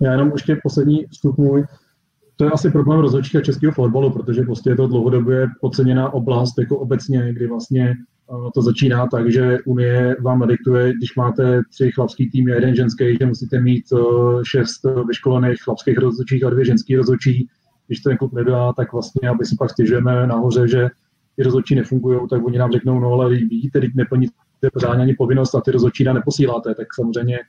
Já 0.01 0.11
jenom 0.11 0.31
ještě 0.31 0.57
poslední 0.63 1.05
vstup 1.11 1.37
můj. 1.37 1.65
To 2.41 2.45
je 2.45 2.51
asi 2.51 2.71
problém 2.71 2.99
rozhodčích 2.99 3.35
a 3.35 3.41
českého 3.41 3.73
fotbalu, 3.73 4.09
protože 4.09 4.41
prostě 4.41 4.69
je 4.69 4.75
to 4.75 4.87
dlouhodobě 4.87 5.47
podceněná 5.61 6.13
oblast 6.13 6.59
jako 6.59 6.77
obecně, 6.77 7.33
kdy 7.33 7.47
vlastně 7.47 7.89
eh, 7.89 8.49
to 8.53 8.61
začíná 8.61 9.07
tak, 9.07 9.31
že 9.31 9.57
Unie 9.65 10.15
vám 10.19 10.47
diktuje, 10.47 10.93
když 10.93 11.15
máte 11.15 11.61
tři 11.71 11.91
chlapský 11.91 12.29
týmy 12.29 12.51
a 12.51 12.55
jeden 12.55 12.75
ženský, 12.75 13.17
že 13.19 13.25
musíte 13.25 13.61
mít 13.61 13.83
eh, 13.93 13.97
šest 14.43 14.81
vyškolených 15.07 15.63
chlapských 15.63 15.97
rozhodčích 15.97 16.43
a 16.43 16.49
dvě 16.49 16.65
ženský 16.65 16.95
rozhodčí. 16.95 17.47
Když 17.87 17.99
ten 17.99 18.17
klub 18.17 18.33
nedá, 18.33 18.73
tak 18.73 18.93
vlastně, 18.93 19.29
aby 19.29 19.45
si 19.45 19.55
pak 19.59 19.69
stěžujeme 19.69 20.27
nahoře, 20.27 20.67
že 20.67 20.89
ty 21.35 21.43
rozhodčí 21.43 21.75
nefungují, 21.75 22.19
tak 22.29 22.45
oni 22.45 22.57
nám 22.57 22.71
řeknou, 22.71 22.99
no 22.99 23.13
ale 23.13 23.29
vidíte, 23.29 23.79
teď 23.79 23.91
neplníte 23.95 24.33
pořádně 24.73 25.03
ani 25.03 25.13
povinnost 25.13 25.55
a 25.55 25.61
ty 25.61 25.71
rozhodčí 25.71 26.03
neposíláte, 26.03 26.75
tak 26.75 26.87
samozřejmě 26.95 27.39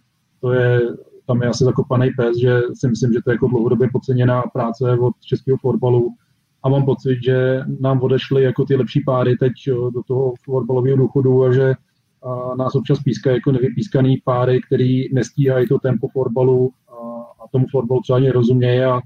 to 0.40 0.52
je, 0.52 0.80
tam 1.26 1.42
je 1.42 1.48
asi 1.48 1.64
zakopaný 1.64 2.10
pes, 2.16 2.36
že 2.38 2.60
si 2.74 2.88
myslím, 2.88 3.12
že 3.12 3.22
to 3.24 3.30
je 3.30 3.34
jako 3.34 3.48
dlouhodobě 3.48 3.88
podceněná 3.92 4.42
práce 4.42 4.98
od 4.98 5.12
českého 5.20 5.58
fotbalu. 5.58 6.08
A 6.62 6.68
mám 6.68 6.84
pocit, 6.84 7.18
že 7.24 7.60
nám 7.80 8.02
odešly 8.02 8.42
jako 8.42 8.64
ty 8.64 8.76
lepší 8.76 9.02
páry 9.06 9.36
teď 9.36 9.52
do 9.66 10.02
toho 10.06 10.34
fotbalového 10.44 10.96
důchodu 10.96 11.44
a 11.44 11.52
že 11.52 11.74
a 12.22 12.54
nás 12.54 12.74
občas 12.74 13.02
pískají 13.02 13.36
jako 13.36 13.52
nevypískaný 13.52 14.16
páry, 14.24 14.60
který 14.66 15.14
nestíhají 15.14 15.68
to 15.68 15.78
tempo 15.78 16.08
fotbalu 16.08 16.70
a, 16.88 16.94
a 17.44 17.48
tomu 17.52 17.66
fotbalu 17.70 18.00
třeba 18.00 18.16
ani 18.16 18.30
rozumějí 18.30 18.80
a, 18.80 19.00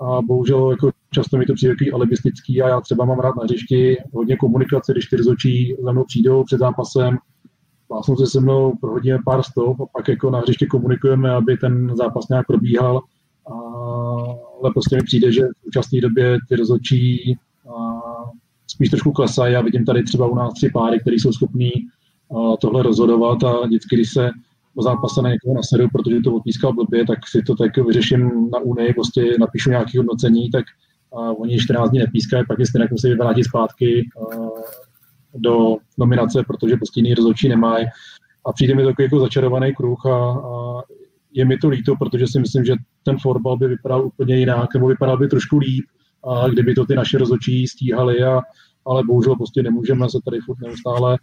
a 0.00 0.22
bohužel 0.22 0.70
jako 0.70 0.90
často 1.10 1.36
mi 1.36 1.46
to 1.46 1.54
přijde 1.54 1.72
takový 1.72 1.92
alibistický 1.92 2.62
a 2.62 2.68
já 2.68 2.80
třeba 2.80 3.04
mám 3.04 3.18
rád 3.18 3.36
na 3.36 3.44
hřišti 3.44 3.96
hodně 4.12 4.36
komunikace, 4.36 4.92
když 4.92 5.06
ty 5.06 5.16
rozhodčí 5.16 5.76
za 5.82 5.92
mnou 5.92 6.04
přijdou 6.04 6.44
před 6.44 6.58
zápasem, 6.58 7.18
Pásnou 7.88 8.16
se 8.16 8.26
se 8.26 8.40
mnou 8.40 8.72
prohodíme 8.80 9.18
pár 9.24 9.42
stop 9.42 9.80
a 9.80 9.86
pak 9.86 10.08
jako 10.08 10.30
na 10.30 10.38
hřiště 10.38 10.66
komunikujeme, 10.66 11.30
aby 11.30 11.56
ten 11.56 11.96
zápas 11.96 12.28
nějak 12.28 12.46
probíhal. 12.46 13.02
A, 13.50 13.54
ale 14.62 14.70
prostě 14.72 14.96
mi 14.96 15.02
přijde, 15.02 15.32
že 15.32 15.42
v 15.42 15.64
současné 15.64 16.00
době 16.00 16.38
ty 16.48 16.56
rozhodčí 16.56 17.36
spíš 18.66 18.90
trošku 18.90 19.12
klesají. 19.12 19.52
Já 19.52 19.60
vidím 19.60 19.84
tady 19.84 20.02
třeba 20.02 20.26
u 20.26 20.34
nás 20.34 20.54
tři 20.54 20.70
páry, 20.72 21.00
které 21.00 21.16
jsou 21.16 21.32
schopní 21.32 21.70
tohle 22.60 22.82
rozhodovat 22.82 23.44
a 23.44 23.66
vždycky, 23.66 23.96
když 23.96 24.12
se 24.12 24.30
o 24.74 24.82
zápase 24.82 25.22
na 25.22 25.30
někoho 25.30 25.54
nasedu, 25.54 25.88
protože 25.92 26.20
to 26.20 26.34
odpískal 26.34 26.72
blbě, 26.72 27.06
tak 27.06 27.18
si 27.28 27.42
to 27.42 27.54
tak 27.54 27.76
vyřeším 27.76 28.50
na 28.52 28.58
Unii, 28.58 28.94
prostě 28.94 29.36
napíšu 29.40 29.70
nějaké 29.70 29.98
hodnocení, 29.98 30.50
tak 30.50 30.64
a 31.12 31.18
oni 31.18 31.58
14 31.58 31.90
dní 31.90 31.98
nepískají, 31.98 32.44
pak 32.48 32.58
je 32.58 32.66
stejně 32.66 32.88
musí 32.90 33.14
vrátit 33.14 33.44
zpátky 33.44 34.10
do 35.36 35.76
nominace, 35.98 36.42
protože 36.46 36.76
prostě 36.76 37.00
jiný 37.00 37.14
rozhodčí 37.14 37.48
nemají. 37.48 37.86
A 38.46 38.52
přijde 38.52 38.74
mi 38.74 38.84
takový 38.84 39.04
jako 39.04 39.20
začarovaný 39.20 39.74
kruh 39.74 40.06
a, 40.06 40.30
a 40.30 40.82
je 41.32 41.44
mi 41.44 41.56
to 41.56 41.68
líto, 41.68 41.96
protože 41.96 42.26
si 42.26 42.40
myslím, 42.40 42.64
že 42.64 42.74
ten 43.02 43.16
fotbal 43.18 43.56
by 43.56 43.68
vypadal 43.68 44.06
úplně 44.06 44.36
jinak, 44.36 44.74
nebo 44.74 44.86
vypadal 44.86 45.18
by 45.18 45.28
trošku 45.28 45.58
líp, 45.58 45.84
a 46.24 46.48
kdyby 46.48 46.74
to 46.74 46.86
ty 46.86 46.94
naše 46.94 47.18
rozhodčí 47.18 47.66
stíhali, 47.66 48.22
a, 48.22 48.40
ale 48.86 49.02
bohužel 49.06 49.36
prostě 49.36 49.62
nemůžeme 49.62 50.08
se 50.08 50.18
tady 50.24 50.40
furt 50.40 50.58
neustále 50.60 51.14
a, 51.14 51.18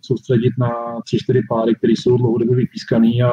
soustředit 0.00 0.52
na 0.58 0.70
tři, 1.04 1.18
čtyři 1.18 1.40
páry, 1.48 1.74
které 1.74 1.92
jsou 1.92 2.16
dlouhodobě 2.16 2.56
vypískaný 2.56 3.22
a, 3.22 3.30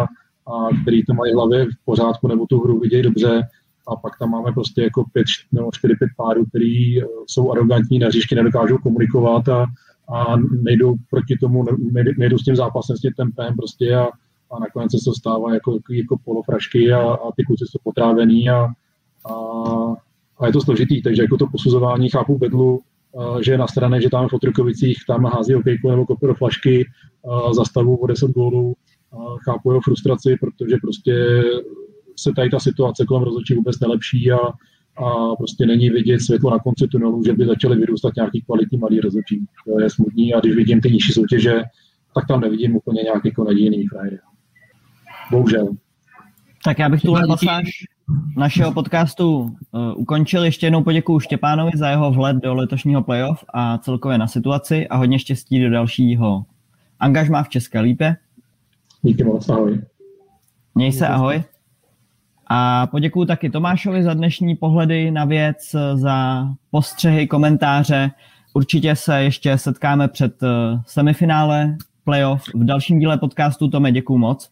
a 0.47 0.69
který 0.81 1.05
to 1.05 1.13
mají 1.13 1.33
hlavě 1.33 1.65
v 1.65 1.85
pořádku 1.85 2.27
nebo 2.27 2.45
tu 2.45 2.59
hru 2.59 2.79
vidějí 2.79 3.03
dobře 3.03 3.41
a 3.89 3.95
pak 3.95 4.17
tam 4.19 4.29
máme 4.29 4.51
prostě 4.51 4.81
jako 4.81 5.03
pět 5.13 5.25
nebo 5.51 5.69
čtyři, 5.73 5.95
pět 5.95 6.09
párů, 6.17 6.45
který 6.45 7.01
eh, 7.01 7.05
jsou 7.27 7.51
arrogantní 7.51 7.99
na 7.99 8.07
hřišti, 8.07 8.35
nedokážou 8.35 8.77
komunikovat 8.77 9.49
a, 9.49 9.65
a 10.15 10.37
nejdou 10.61 10.95
proti 11.09 11.37
tomu, 11.37 11.65
nejdou 12.17 12.37
s 12.37 12.43
tím 12.43 12.55
zápasem, 12.55 12.97
s 12.97 13.01
tím 13.01 13.13
tempem 13.13 13.55
prostě 13.55 13.95
a, 13.95 14.05
a 14.51 14.59
nakonec 14.59 14.91
se 14.91 14.97
to 15.05 15.13
stává 15.13 15.53
jako, 15.53 15.79
jako 15.89 16.17
polofrašky 16.25 16.93
a, 16.93 17.01
a 17.01 17.31
ty 17.35 17.43
kluci 17.43 17.65
jsou 17.67 17.79
potrávený 17.83 18.49
a, 18.49 18.55
a, 18.59 19.33
a, 20.39 20.47
je 20.47 20.53
to 20.53 20.61
složitý, 20.61 21.01
takže 21.01 21.21
jako 21.21 21.37
to 21.37 21.47
posuzování 21.47 22.09
chápu 22.09 22.37
bedlu, 22.37 22.79
eh, 22.79 23.43
že 23.43 23.57
na 23.57 23.67
straně, 23.67 24.01
že 24.01 24.09
tam 24.09 24.27
v 24.27 24.33
Otrokovicích 24.33 24.97
tam 25.07 25.25
hází 25.25 25.55
okejku 25.55 25.89
nebo 25.89 26.05
kopy 26.05 26.27
do 26.27 26.33
flašky 26.33 26.85
eh, 26.85 27.53
za 27.53 27.65
stavu 27.65 27.95
o 27.95 28.07
10 28.07 28.31
gólů, 28.31 28.75
chápu 29.45 29.71
jeho 29.71 29.81
frustraci, 29.81 30.35
protože 30.41 30.75
prostě 30.81 31.43
se 32.21 32.31
tady 32.35 32.49
ta 32.49 32.59
situace 32.59 33.05
kolem 33.05 33.23
rozhodčí 33.23 33.53
vůbec 33.53 33.79
nelepší 33.79 34.31
a, 34.31 34.37
a 35.05 35.35
prostě 35.35 35.65
není 35.65 35.89
vidět 35.89 36.19
světlo 36.19 36.51
na 36.51 36.59
konci 36.59 36.87
tunelu, 36.87 37.23
že 37.23 37.33
by 37.33 37.45
začaly 37.45 37.77
vyrůstat 37.77 38.15
nějaký 38.15 38.41
kvalitní 38.41 38.77
malý 38.77 38.99
rozhodčí. 38.99 39.45
To 39.65 39.79
je 39.79 39.89
smutný 39.89 40.33
a 40.33 40.39
když 40.39 40.55
vidím 40.55 40.81
ty 40.81 40.91
nižší 40.91 41.13
soutěže, 41.13 41.61
tak 42.15 42.27
tam 42.27 42.41
nevidím 42.41 42.75
úplně 42.75 43.01
nějaký 43.01 43.27
jako 43.27 43.43
nadějný 43.43 43.87
frajer. 43.87 44.19
Bohužel. 45.31 45.67
Tak 46.63 46.79
já 46.79 46.89
bych 46.89 47.01
tuhle 47.01 47.27
pasáž 47.27 47.69
našeho 48.37 48.73
podcastu 48.73 49.39
uh, 49.39 49.51
ukončil. 49.95 50.43
Ještě 50.43 50.65
jednou 50.65 50.83
poděkuju 50.83 51.19
Štěpánovi 51.19 51.71
za 51.75 51.89
jeho 51.89 52.11
vhled 52.11 52.37
do 52.37 52.53
letošního 52.53 53.03
playoff 53.03 53.43
a 53.53 53.77
celkově 53.77 54.17
na 54.17 54.27
situaci 54.27 54.87
a 54.87 54.97
hodně 54.97 55.19
štěstí 55.19 55.61
do 55.61 55.69
dalšího 55.69 56.45
angažmá 56.99 57.43
v 57.43 57.49
České 57.49 57.79
lípě. 57.79 58.15
Díky 59.01 59.23
moc, 59.23 59.49
ahoj. 59.49 59.81
Měj 60.75 60.91
se, 60.91 61.07
ahoj. 61.07 61.43
A 62.51 62.87
poděkuji 62.87 63.25
taky 63.25 63.49
Tomášovi 63.49 64.03
za 64.03 64.13
dnešní 64.13 64.55
pohledy 64.55 65.11
na 65.11 65.25
věc, 65.25 65.75
za 65.95 66.47
postřehy, 66.71 67.27
komentáře. 67.27 68.11
Určitě 68.53 68.95
se 68.95 69.23
ještě 69.23 69.57
setkáme 69.57 70.07
před 70.07 70.43
eh, 70.43 70.47
semifinále 70.85 71.77
playoff 72.03 72.43
v 72.55 72.63
dalším 72.63 72.99
díle 72.99 73.17
podcastu. 73.17 73.67
Tome, 73.67 73.91
děkuji 73.91 74.17
moc. 74.17 74.49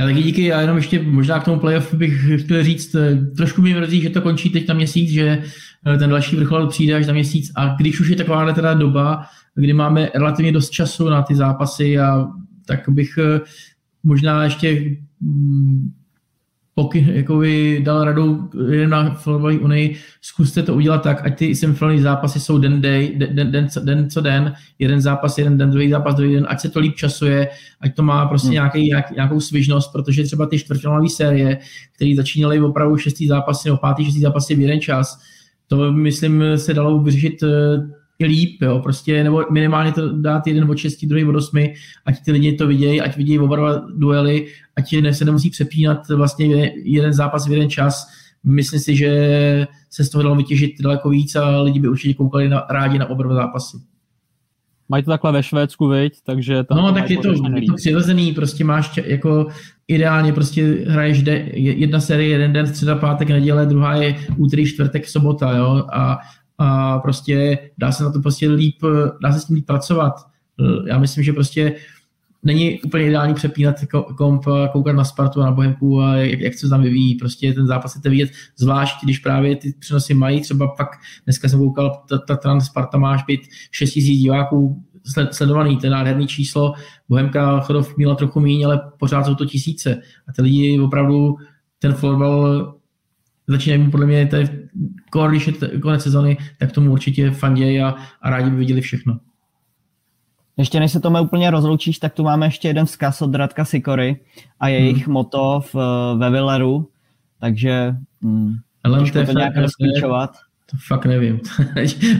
Ale 0.00 0.12
díky, 0.12 0.44
já 0.44 0.60
jenom 0.60 0.76
ještě 0.76 1.02
možná 1.02 1.40
k 1.40 1.44
tomu 1.44 1.60
playoff 1.60 1.94
bych 1.94 2.42
chtěl 2.42 2.64
říct, 2.64 2.94
eh, 2.94 3.16
trošku 3.36 3.62
mi 3.62 3.74
mrzí, 3.74 4.00
že 4.00 4.10
to 4.10 4.22
končí 4.22 4.50
teď 4.50 4.68
na 4.68 4.74
měsíc, 4.74 5.10
že 5.10 5.42
eh, 5.86 5.98
ten 5.98 6.10
další 6.10 6.36
vrchol 6.36 6.66
přijde 6.66 6.94
až 6.94 7.06
na 7.06 7.12
měsíc 7.12 7.52
a 7.56 7.74
když 7.78 8.00
už 8.00 8.08
je 8.08 8.16
taková 8.16 8.52
teda 8.52 8.74
doba, 8.74 9.24
kdy 9.54 9.72
máme 9.72 10.10
relativně 10.14 10.52
dost 10.52 10.70
času 10.70 11.08
na 11.08 11.22
ty 11.22 11.34
zápasy 11.34 11.98
a 11.98 12.26
tak 12.66 12.88
bych 12.88 13.18
možná 14.04 14.44
ještě 14.44 14.96
mm, 16.78 16.84
pokud 16.84 16.98
jako 16.98 17.36
by 17.38 17.80
dal 17.84 18.04
radu 18.04 18.50
jeden 18.70 18.90
na 18.90 19.14
fotbalové 19.14 19.58
unii, 19.58 19.96
zkuste 20.20 20.62
to 20.62 20.74
udělat 20.74 21.02
tak, 21.02 21.26
ať 21.26 21.38
ty 21.38 21.54
semifinální 21.54 22.00
zápasy 22.00 22.40
jsou 22.40 22.58
den, 22.58 22.80
day, 22.80 23.14
den, 23.16 23.36
den, 23.36 23.52
den, 23.52 23.68
co, 23.68 23.80
den 23.80 24.10
co 24.10 24.20
den, 24.20 24.52
jeden 24.78 25.00
zápas, 25.00 25.38
jeden 25.38 25.58
den, 25.58 25.70
druhý 25.70 25.90
zápas, 25.90 26.14
druhý 26.14 26.34
den, 26.34 26.46
ať 26.48 26.60
se 26.60 26.68
to 26.68 26.80
líp 26.80 26.94
časuje, 26.94 27.48
ať 27.80 27.94
to 27.94 28.02
má 28.02 28.26
prostě 28.26 28.46
hmm. 28.46 28.52
nějaký, 28.52 28.82
nějak, 28.82 29.10
nějakou 29.10 29.40
svižnost, 29.40 29.92
protože 29.92 30.24
třeba 30.24 30.46
ty 30.46 30.58
čtvrtfinálové 30.58 31.08
série, 31.08 31.58
které 31.94 32.14
začínaly 32.16 32.60
opravdu 32.60 32.96
šestý 32.96 33.26
zápasy 33.26 33.68
nebo 33.68 33.78
pátý, 33.78 34.04
šestý 34.04 34.20
zápasy 34.20 34.54
v 34.54 34.60
jeden 34.60 34.80
čas, 34.80 35.18
to 35.66 35.92
myslím 35.92 36.44
se 36.56 36.74
dalo 36.74 36.98
vyřešit 36.98 37.42
líp, 38.26 38.62
jo, 38.62 38.80
prostě, 38.82 39.24
nebo 39.24 39.44
minimálně 39.50 39.92
to 39.92 40.18
dát 40.18 40.46
jeden 40.46 40.70
od 40.70 40.78
6, 40.78 41.04
druhý 41.06 41.24
od 41.24 41.36
8, 41.36 41.68
ať 42.06 42.24
ty 42.24 42.32
lidi 42.32 42.52
to 42.52 42.66
vidějí, 42.66 43.00
ať 43.00 43.16
vidějí 43.16 43.38
oba 43.38 43.56
dva 43.56 43.82
duely, 43.96 44.46
ať 44.76 44.94
se 45.10 45.24
nemusí 45.24 45.50
přepínat 45.50 46.08
vlastně 46.08 46.72
jeden 46.84 47.12
zápas 47.12 47.46
v 47.46 47.52
jeden 47.52 47.70
čas. 47.70 48.06
Myslím 48.44 48.80
si, 48.80 48.96
že 48.96 49.66
se 49.90 50.04
z 50.04 50.10
toho 50.10 50.22
dalo 50.22 50.36
vytěžit 50.36 50.72
daleko 50.80 51.08
víc 51.08 51.36
a 51.36 51.60
lidi 51.60 51.80
by 51.80 51.88
určitě 51.88 52.14
koukali 52.14 52.48
na, 52.48 52.66
rádi 52.70 52.98
na 52.98 53.10
oba 53.10 53.22
dva 53.22 53.34
zápasy. 53.34 53.76
Mají 54.88 55.02
to 55.02 55.10
takhle 55.10 55.32
ve 55.32 55.42
Švédsku, 55.42 55.88
viď? 55.88 56.12
Takže 56.26 56.64
tam 56.64 56.78
no, 56.78 56.92
tak 56.92 57.10
je 57.10 57.18
to, 57.18 57.32
je 57.32 57.66
to 57.66 57.74
přirozený, 57.76 58.32
prostě 58.32 58.64
máš 58.64 59.00
jako 59.04 59.46
ideálně 59.88 60.32
prostě 60.32 60.84
hraješ 60.88 61.22
de, 61.22 61.48
jedna 61.54 62.00
série 62.00 62.28
jeden 62.30 62.52
den, 62.52 62.66
středa, 62.66 62.96
pátek, 62.96 63.28
neděle, 63.28 63.66
druhá 63.66 63.94
je 63.94 64.16
úterý, 64.36 64.66
čtvrtek, 64.66 65.08
sobota, 65.08 65.56
jo, 65.56 65.84
a 65.92 66.18
a 66.58 66.98
prostě 66.98 67.58
dá 67.78 67.92
se 67.92 68.04
na 68.04 68.12
to 68.12 68.20
prostě 68.20 68.50
líp, 68.50 68.76
dá 69.22 69.32
se 69.32 69.40
s 69.40 69.44
tím 69.44 69.56
líp 69.56 69.66
pracovat. 69.66 70.14
Já 70.86 70.98
myslím, 70.98 71.24
že 71.24 71.32
prostě 71.32 71.74
není 72.42 72.80
úplně 72.80 73.06
ideální 73.06 73.34
přepínat 73.34 73.76
komp, 74.16 74.44
koukat 74.72 74.96
na 74.96 75.04
Spartu 75.04 75.42
a 75.42 75.44
na 75.44 75.52
Bohemku 75.52 76.00
a 76.00 76.16
jak, 76.16 76.40
jak 76.40 76.54
se 76.54 76.68
tam 76.68 76.82
vyvíjí. 76.82 77.14
Prostě 77.14 77.52
ten 77.52 77.66
zápas 77.66 77.90
chcete 77.90 78.10
vidět, 78.10 78.30
zvlášť 78.56 79.04
když 79.04 79.18
právě 79.18 79.56
ty 79.56 79.74
přenosy 79.78 80.14
mají, 80.14 80.40
třeba 80.40 80.68
pak 80.68 80.88
dneska 81.24 81.48
jsem 81.48 81.58
koukal, 81.58 82.02
ta, 82.08 82.18
ta 82.18 82.36
trans 82.36 82.66
Sparta 82.66 82.98
máš 82.98 83.24
být 83.24 83.40
6 83.70 83.96
000 83.96 84.08
diváků 84.08 84.84
sledovaný, 85.30 85.76
ten 85.76 85.92
nádherný 85.92 86.26
číslo. 86.26 86.74
Bohemka 87.08 87.60
Chodov 87.60 87.96
měla 87.96 88.14
trochu 88.14 88.40
méně, 88.40 88.66
ale 88.66 88.80
pořád 88.98 89.26
jsou 89.26 89.34
to 89.34 89.46
tisíce. 89.46 90.00
A 90.28 90.32
ty 90.32 90.42
lidi 90.42 90.80
opravdu 90.80 91.36
ten 91.78 91.92
fotbal 91.92 92.74
začínají 93.48 93.90
podle 93.90 94.06
mě, 94.06 94.26
to 94.26 94.36
je, 94.36 94.68
když 95.28 95.46
je 95.46 95.52
konec 95.82 96.02
sezony, 96.02 96.36
tak 96.58 96.72
tomu 96.72 96.92
určitě 96.92 97.30
fandějí 97.30 97.80
a, 97.80 97.94
a 98.22 98.30
rádi 98.30 98.50
by 98.50 98.56
viděli 98.56 98.80
všechno. 98.80 99.18
Ještě 100.56 100.80
než 100.80 100.92
se 100.92 101.00
tomu 101.00 101.20
úplně 101.20 101.50
rozloučíš, 101.50 101.98
tak 101.98 102.14
tu 102.14 102.22
máme 102.22 102.46
ještě 102.46 102.68
jeden 102.68 102.86
vzkaz 102.86 103.22
od 103.22 103.34
Radka 103.34 103.64
Sikory 103.64 104.20
a 104.60 104.68
jejich 104.68 105.06
hmm. 105.06 105.12
moto 105.12 105.60
v, 105.72 105.74
ve 106.18 106.30
Villeru, 106.30 106.88
takže 107.40 107.94
hmm, 108.22 108.54
Ale 108.84 109.10
to, 109.10 109.32
nějak 109.32 109.56
rozklíčovat. 109.56 110.30
To 110.70 110.76
fakt 110.86 111.06
nevím. 111.06 111.40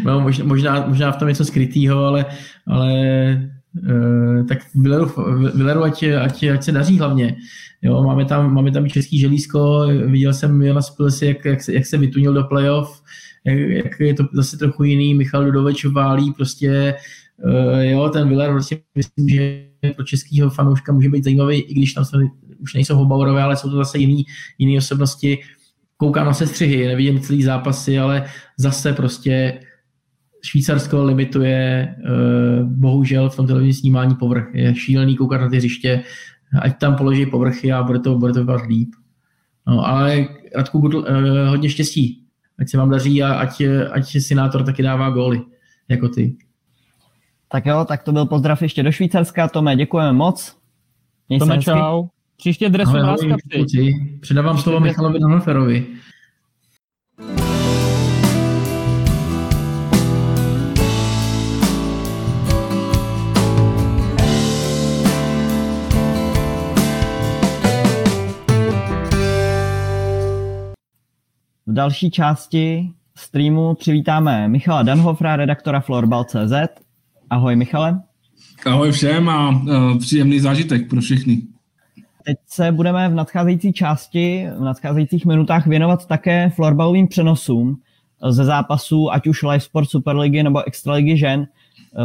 možná, 0.21 0.45
možná, 0.45 0.87
možná 0.87 1.13
v 1.13 1.17
tom 1.17 1.29
něco 1.29 1.45
skrytého, 1.45 2.05
ale, 2.05 2.27
ale 2.67 2.93
tak 4.49 4.59
Villeru, 4.75 5.13
Villeru 5.55 5.83
ať, 5.83 6.03
ať, 6.03 6.45
ať, 6.45 6.63
se 6.63 6.73
daří 6.73 6.99
hlavně. 6.99 7.37
Jo, 7.83 8.03
máme, 8.03 8.25
tam, 8.25 8.55
máme 8.55 8.71
tam 8.71 8.89
český 8.89 9.19
želízko, 9.19 9.87
viděl 10.07 10.35
jsem 10.35 10.63
Jona 10.63 10.83
Spilsi, 10.83 11.27
jak, 11.27 11.45
jak, 11.45 11.59
jak 11.69 11.87
se 11.87 11.99
vytunil 11.99 12.33
do 12.33 12.45
playoff, 12.45 13.03
jak, 13.45 13.59
jak 13.59 14.01
je 14.01 14.15
to 14.15 14.25
zase 14.33 14.57
trochu 14.57 14.85
jiný, 14.85 15.15
Michal 15.15 15.45
Dudoveč 15.45 15.85
válí 15.85 16.33
prostě 16.33 16.95
Uh, 17.45 17.81
jo, 17.81 18.09
ten 18.09 18.29
Viller 18.29 18.53
vlastně 18.53 18.79
myslím, 18.95 19.29
že 19.29 19.65
pro 19.97 20.05
českého 20.05 20.51
fanouška 20.51 20.93
může 20.93 21.09
být 21.09 21.25
zajímavý, 21.25 21.61
i 21.61 21.75
když 21.75 21.93
tam 21.93 22.05
jsou, 22.05 22.19
už 22.59 22.75
nejsou 22.75 22.97
Hobaurové, 22.97 23.43
ale 23.43 23.57
jsou 23.57 23.71
to 23.71 23.77
zase 23.77 23.99
jiný, 23.99 24.25
jiný 24.59 24.79
osobnosti. 24.79 25.39
Koukám 25.97 26.27
na 26.27 26.35
sestřihy, 26.35 26.87
nevidím 26.87 27.21
celý 27.21 27.43
zápasy, 27.43 27.99
ale 27.99 28.25
zase 28.57 28.93
prostě 28.93 29.61
Švýcarsko 30.45 31.05
limituje 31.05 31.89
uh, 31.99 32.67
bohužel 32.67 33.31
v 33.31 33.37
tom 33.37 33.47
televizním 33.47 33.75
snímání 33.75 34.15
povrch. 34.15 34.49
Je 34.55 34.75
šílený 34.75 35.17
koukat 35.17 35.41
na 35.41 35.49
ty 35.49 35.57
hřiště, 35.57 36.03
ať 36.63 36.79
tam 36.79 36.97
položí 36.97 37.27
povrchy 37.27 37.73
a 37.73 37.83
bude 37.83 37.99
to, 37.99 38.19
bude 38.19 38.33
to 38.33 38.41
vypadat 38.41 38.67
líp. 38.67 38.89
No, 39.67 39.87
ale 39.87 40.27
Radku 40.57 40.79
uh, 40.79 41.05
hodně 41.49 41.71
štěstí. 41.71 42.25
Ať 42.59 42.69
se 42.69 42.79
vám 42.79 42.91
daří 42.91 43.23
a 43.23 43.35
ať, 43.35 43.63
ať 43.91 44.17
Sinátor 44.19 44.65
taky 44.65 44.83
dává 44.83 45.11
góly, 45.11 45.43
jako 45.89 46.09
ty. 46.09 46.37
Tak 47.49 47.67
jo, 47.67 47.85
tak 47.89 48.03
to 48.03 48.13
byl 48.13 48.27
pozdrav 48.27 48.63
ještě 48.63 48.83
do 48.83 48.93
Švýcarska. 48.93 49.49
Tome, 49.49 49.77
děkujeme 49.77 50.13
moc. 50.13 50.57
Měj 51.29 51.39
Tome, 51.39 51.59
čau. 51.59 52.07
Příště 52.37 52.69
dresu 52.69 52.97
láska 52.97 53.37
Předávám 54.21 54.59
slovo 54.59 54.81
Michalovi 54.81 55.21
Danoferovi. 55.21 55.87
Další 71.79 72.11
části 72.11 72.91
streamu 73.17 73.75
přivítáme 73.75 74.49
Michala 74.49 74.83
Danhofra, 74.83 75.37
redaktora 75.37 75.81
Florbal.cz 75.81 76.53
Ahoj 77.31 77.57
Michale. 77.57 78.01
Ahoj 78.67 78.93
všem 78.93 79.29
a 79.29 79.51
uh, 79.51 79.99
příjemný 79.99 80.41
zážitek 80.41 80.89
pro 80.89 81.01
všechny. 81.01 81.43
Teď 82.25 82.37
se 82.47 82.73
budeme 82.73 83.09
v 83.09 83.15
nadcházející 83.15 83.73
části, 83.73 84.47
v 84.59 84.61
nadcházejících 84.61 85.27
minutách 85.27 85.67
věnovat 85.67 86.07
také 86.07 86.51
florbalovým 86.51 87.09
přenosům 87.09 87.77
ze 88.29 88.45
zápasů, 88.45 89.13
ať 89.13 89.27
už 89.27 89.43
Live 89.43 89.61
Sport 89.61 89.89
Superligy 89.91 90.43
nebo 90.43 90.67
Extraligy 90.67 91.17
žen. 91.17 91.47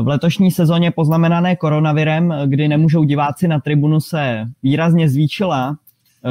V 0.01 0.07
letošní 0.07 0.51
sezóně 0.51 0.91
poznamenané 0.91 1.55
koronavirem, 1.55 2.33
kdy 2.45 2.67
nemůžou 2.67 3.03
diváci 3.03 3.47
na 3.47 3.59
tribunu, 3.59 3.99
se 3.99 4.45
výrazně 4.63 5.09
zvýšila 5.09 5.77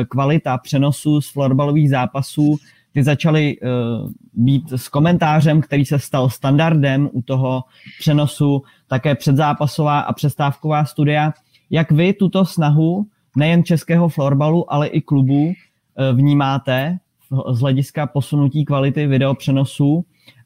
kvalita 0.08 0.58
přenosů 0.58 1.20
z 1.20 1.32
florbalových 1.32 1.90
zápasů 1.90 2.56
ty 2.92 3.02
začaly 3.02 3.56
uh, 3.60 4.10
být 4.32 4.72
s 4.72 4.88
komentářem, 4.88 5.60
který 5.60 5.84
se 5.84 5.98
stal 5.98 6.30
standardem 6.30 7.10
u 7.12 7.22
toho 7.22 7.64
přenosu, 7.98 8.62
také 8.88 9.14
předzápasová 9.14 10.00
a 10.00 10.12
přestávková 10.12 10.84
studia. 10.84 11.32
Jak 11.70 11.92
vy 11.92 12.12
tuto 12.12 12.44
snahu 12.44 13.06
nejen 13.36 13.64
českého 13.64 14.08
florbalu, 14.08 14.72
ale 14.72 14.86
i 14.86 15.00
klubů 15.00 15.46
uh, 15.46 15.52
vnímáte 16.12 16.98
z 17.52 17.60
hlediska 17.60 18.06
posunutí 18.06 18.64
kvality 18.64 19.06
videopřenosů? 19.06 20.04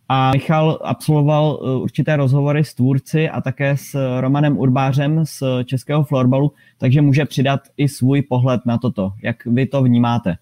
A 0.09 0.30
Michal 0.32 0.78
absolvoval 0.84 1.59
uh, 1.62 1.82
určité 1.82 2.16
rozhovory 2.16 2.64
s 2.64 2.74
tvůrci 2.74 3.28
a 3.30 3.40
také 3.40 3.76
s 3.76 4.20
Romanem 4.20 4.59
Urbářem 4.59 5.26
z 5.26 5.42
českého 5.64 6.05
florbalu, 6.05 6.53
takže 6.78 7.03
může 7.03 7.24
přidat 7.24 7.61
i 7.76 7.88
svůj 7.88 8.22
pohled 8.22 8.61
na 8.66 8.78
toto. 8.78 9.12
Jak 9.22 9.47
vy 9.47 9.66
to 9.66 9.82
vnímáte? 9.82 10.36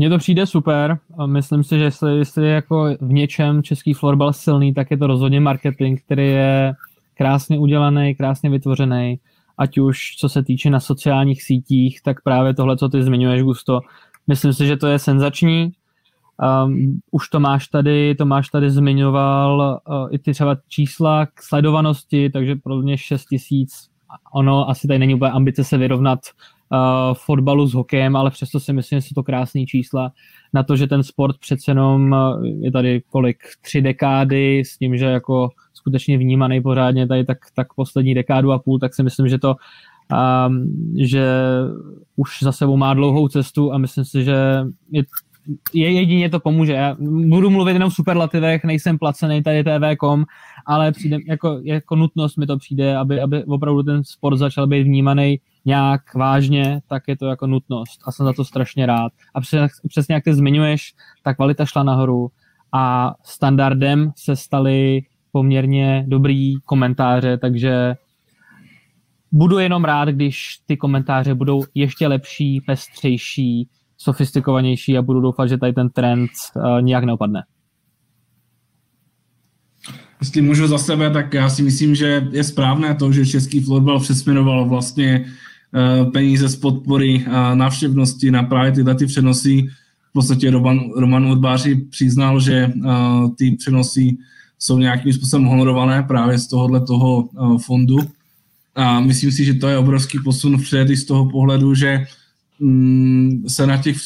Mně 0.00 0.10
to 0.10 0.18
přijde 0.18 0.46
super. 0.46 0.98
Myslím 1.26 1.64
si, 1.64 1.78
že 1.78 1.84
jestli, 1.84 2.18
jestli 2.18 2.46
je 2.46 2.52
jako 2.52 2.88
v 3.00 3.12
něčem 3.12 3.62
český 3.62 3.94
florbal 3.94 4.32
silný, 4.32 4.74
tak 4.74 4.90
je 4.90 4.96
to 4.96 5.06
rozhodně 5.06 5.40
marketing, 5.40 6.00
který 6.00 6.26
je 6.26 6.72
krásně 7.14 7.58
udělaný, 7.58 8.14
krásně 8.14 8.50
vytvořený, 8.50 9.20
ať 9.58 9.78
už 9.78 10.16
co 10.16 10.28
se 10.28 10.42
týče 10.42 10.70
na 10.70 10.80
sociálních 10.80 11.42
sítích, 11.42 12.02
tak 12.02 12.22
právě 12.22 12.54
tohle, 12.54 12.76
co 12.76 12.88
ty 12.88 13.02
zmiňuješ, 13.02 13.42
Gusto, 13.42 13.80
myslím 14.26 14.52
si, 14.52 14.66
že 14.66 14.76
to 14.76 14.86
je 14.86 14.98
senzační. 14.98 15.72
Um, 16.64 17.00
už 17.10 17.28
to 17.28 17.40
máš 17.40 17.68
tady, 17.68 18.14
to 18.14 18.26
máš 18.26 18.48
tady 18.48 18.70
zmiňoval 18.70 19.80
uh, 19.88 20.08
i 20.10 20.18
ty 20.18 20.32
třeba 20.32 20.56
čísla 20.68 21.26
k 21.26 21.42
sledovanosti, 21.42 22.30
takže 22.30 22.56
pro 22.56 22.76
mě 22.76 22.98
6 22.98 23.24
tisíc, 23.24 23.88
ono 24.34 24.70
asi 24.70 24.88
tady 24.88 24.98
není 24.98 25.14
úplně 25.14 25.30
ambice 25.30 25.64
se 25.64 25.78
vyrovnat 25.78 26.20
uh, 26.72 27.14
fotbalu 27.14 27.66
s 27.66 27.74
hokejem, 27.74 28.16
ale 28.16 28.30
přesto 28.30 28.60
si 28.60 28.72
myslím, 28.72 29.00
že 29.00 29.06
jsou 29.06 29.14
to 29.14 29.22
krásné 29.22 29.66
čísla 29.66 30.12
na 30.52 30.62
to, 30.62 30.76
že 30.76 30.86
ten 30.86 31.02
sport 31.02 31.38
přece 31.38 31.70
jenom 31.70 32.12
uh, 32.12 32.44
je 32.44 32.72
tady 32.72 33.02
kolik, 33.10 33.36
tři 33.60 33.82
dekády 33.82 34.64
s 34.64 34.78
tím, 34.78 34.96
že 34.96 35.04
jako 35.04 35.48
skutečně 35.74 36.18
vnímaný 36.18 36.60
pořádně 36.60 37.06
tady 37.06 37.24
tak, 37.24 37.38
tak 37.54 37.74
poslední 37.74 38.14
dekádu 38.14 38.52
a 38.52 38.58
půl, 38.58 38.78
tak 38.78 38.94
si 38.94 39.02
myslím, 39.02 39.28
že 39.28 39.38
to 39.38 39.54
um, 40.10 40.94
že 40.98 41.26
už 42.16 42.42
za 42.42 42.52
sebou 42.52 42.76
má 42.76 42.94
dlouhou 42.94 43.28
cestu 43.28 43.72
a 43.72 43.78
myslím 43.78 44.04
si, 44.04 44.24
že 44.24 44.64
je, 44.90 45.02
je 45.74 45.92
jedině 45.92 46.30
to 46.30 46.40
pomůže. 46.40 46.72
Já 46.72 46.96
budu 47.28 47.50
mluvit 47.50 47.72
jenom 47.72 47.90
v 47.90 47.94
superlativech, 47.94 48.64
nejsem 48.64 48.98
placený 48.98 49.42
tady 49.42 49.64
TV.com, 49.64 50.24
ale 50.66 50.92
přijde, 50.92 51.16
jako, 51.28 51.60
jako 51.64 51.96
nutnost 51.96 52.36
mi 52.36 52.46
to 52.46 52.56
přijde, 52.56 52.96
aby, 52.96 53.20
aby 53.20 53.44
opravdu 53.44 53.82
ten 53.82 54.04
sport 54.04 54.36
začal 54.36 54.66
být 54.66 54.82
vnímaný 54.82 55.40
nějak 55.64 56.14
vážně, 56.14 56.80
tak 56.88 57.02
je 57.08 57.16
to 57.16 57.26
jako 57.26 57.46
nutnost 57.46 58.00
a 58.06 58.12
jsem 58.12 58.26
za 58.26 58.32
to 58.32 58.44
strašně 58.44 58.86
rád. 58.86 59.12
A 59.34 59.40
přesně 59.88 60.14
jak 60.14 60.24
ty 60.24 60.34
zmiňuješ, 60.34 60.94
ta 61.22 61.34
kvalita 61.34 61.64
šla 61.66 61.82
nahoru 61.82 62.28
a 62.72 63.14
standardem 63.24 64.12
se 64.16 64.36
staly 64.36 65.02
poměrně 65.32 66.04
dobrý 66.08 66.54
komentáře, 66.60 67.38
takže 67.38 67.94
budu 69.32 69.58
jenom 69.58 69.84
rád, 69.84 70.08
když 70.08 70.58
ty 70.66 70.76
komentáře 70.76 71.34
budou 71.34 71.62
ještě 71.74 72.06
lepší, 72.06 72.60
pestřejší, 72.60 73.68
sofistikovanější 73.96 74.98
a 74.98 75.02
budu 75.02 75.20
doufat, 75.20 75.46
že 75.46 75.58
tady 75.58 75.72
ten 75.72 75.90
trend 75.90 76.30
uh, 76.56 76.82
nijak 76.82 77.04
neopadne. 77.04 77.42
Jestli 80.20 80.42
můžu 80.42 80.66
za 80.66 80.78
sebe, 80.78 81.10
tak 81.10 81.34
já 81.34 81.48
si 81.48 81.62
myslím, 81.62 81.94
že 81.94 82.28
je 82.32 82.44
správné 82.44 82.94
to, 82.94 83.12
že 83.12 83.26
český 83.26 83.60
florbal 83.60 84.00
přesměroval 84.00 84.68
vlastně 84.68 85.24
peníze 86.12 86.48
z 86.48 86.56
podpory 86.56 87.24
a 87.30 87.54
návštěvnosti 87.54 88.30
na 88.30 88.42
právě 88.42 88.72
tyhle 88.72 88.94
ty 88.94 89.06
přenosy. 89.06 89.66
V 90.10 90.12
podstatě 90.12 90.50
Roman, 90.50 90.80
Roman 90.96 91.26
Urbáři 91.26 91.74
přiznal, 91.74 92.40
že 92.40 92.54
eh, 92.54 92.90
ty 93.38 93.50
přenosy 93.50 94.16
jsou 94.58 94.78
nějakým 94.78 95.12
způsobem 95.12 95.46
honorované 95.46 96.02
právě 96.02 96.38
z 96.38 96.46
tohohle 96.46 96.80
toho 96.80 97.28
eh, 97.28 97.58
fondu. 97.58 97.98
A 98.74 99.00
myslím 99.00 99.32
si, 99.32 99.44
že 99.44 99.54
to 99.54 99.68
je 99.68 99.78
obrovský 99.78 100.18
posun 100.18 100.58
vpřed 100.58 100.90
i 100.90 100.96
z 100.96 101.04
toho 101.04 101.30
pohledu, 101.30 101.74
že 101.74 102.04
mm, 102.60 103.44
se 103.48 103.66
na 103.66 103.76
těch 103.76 103.96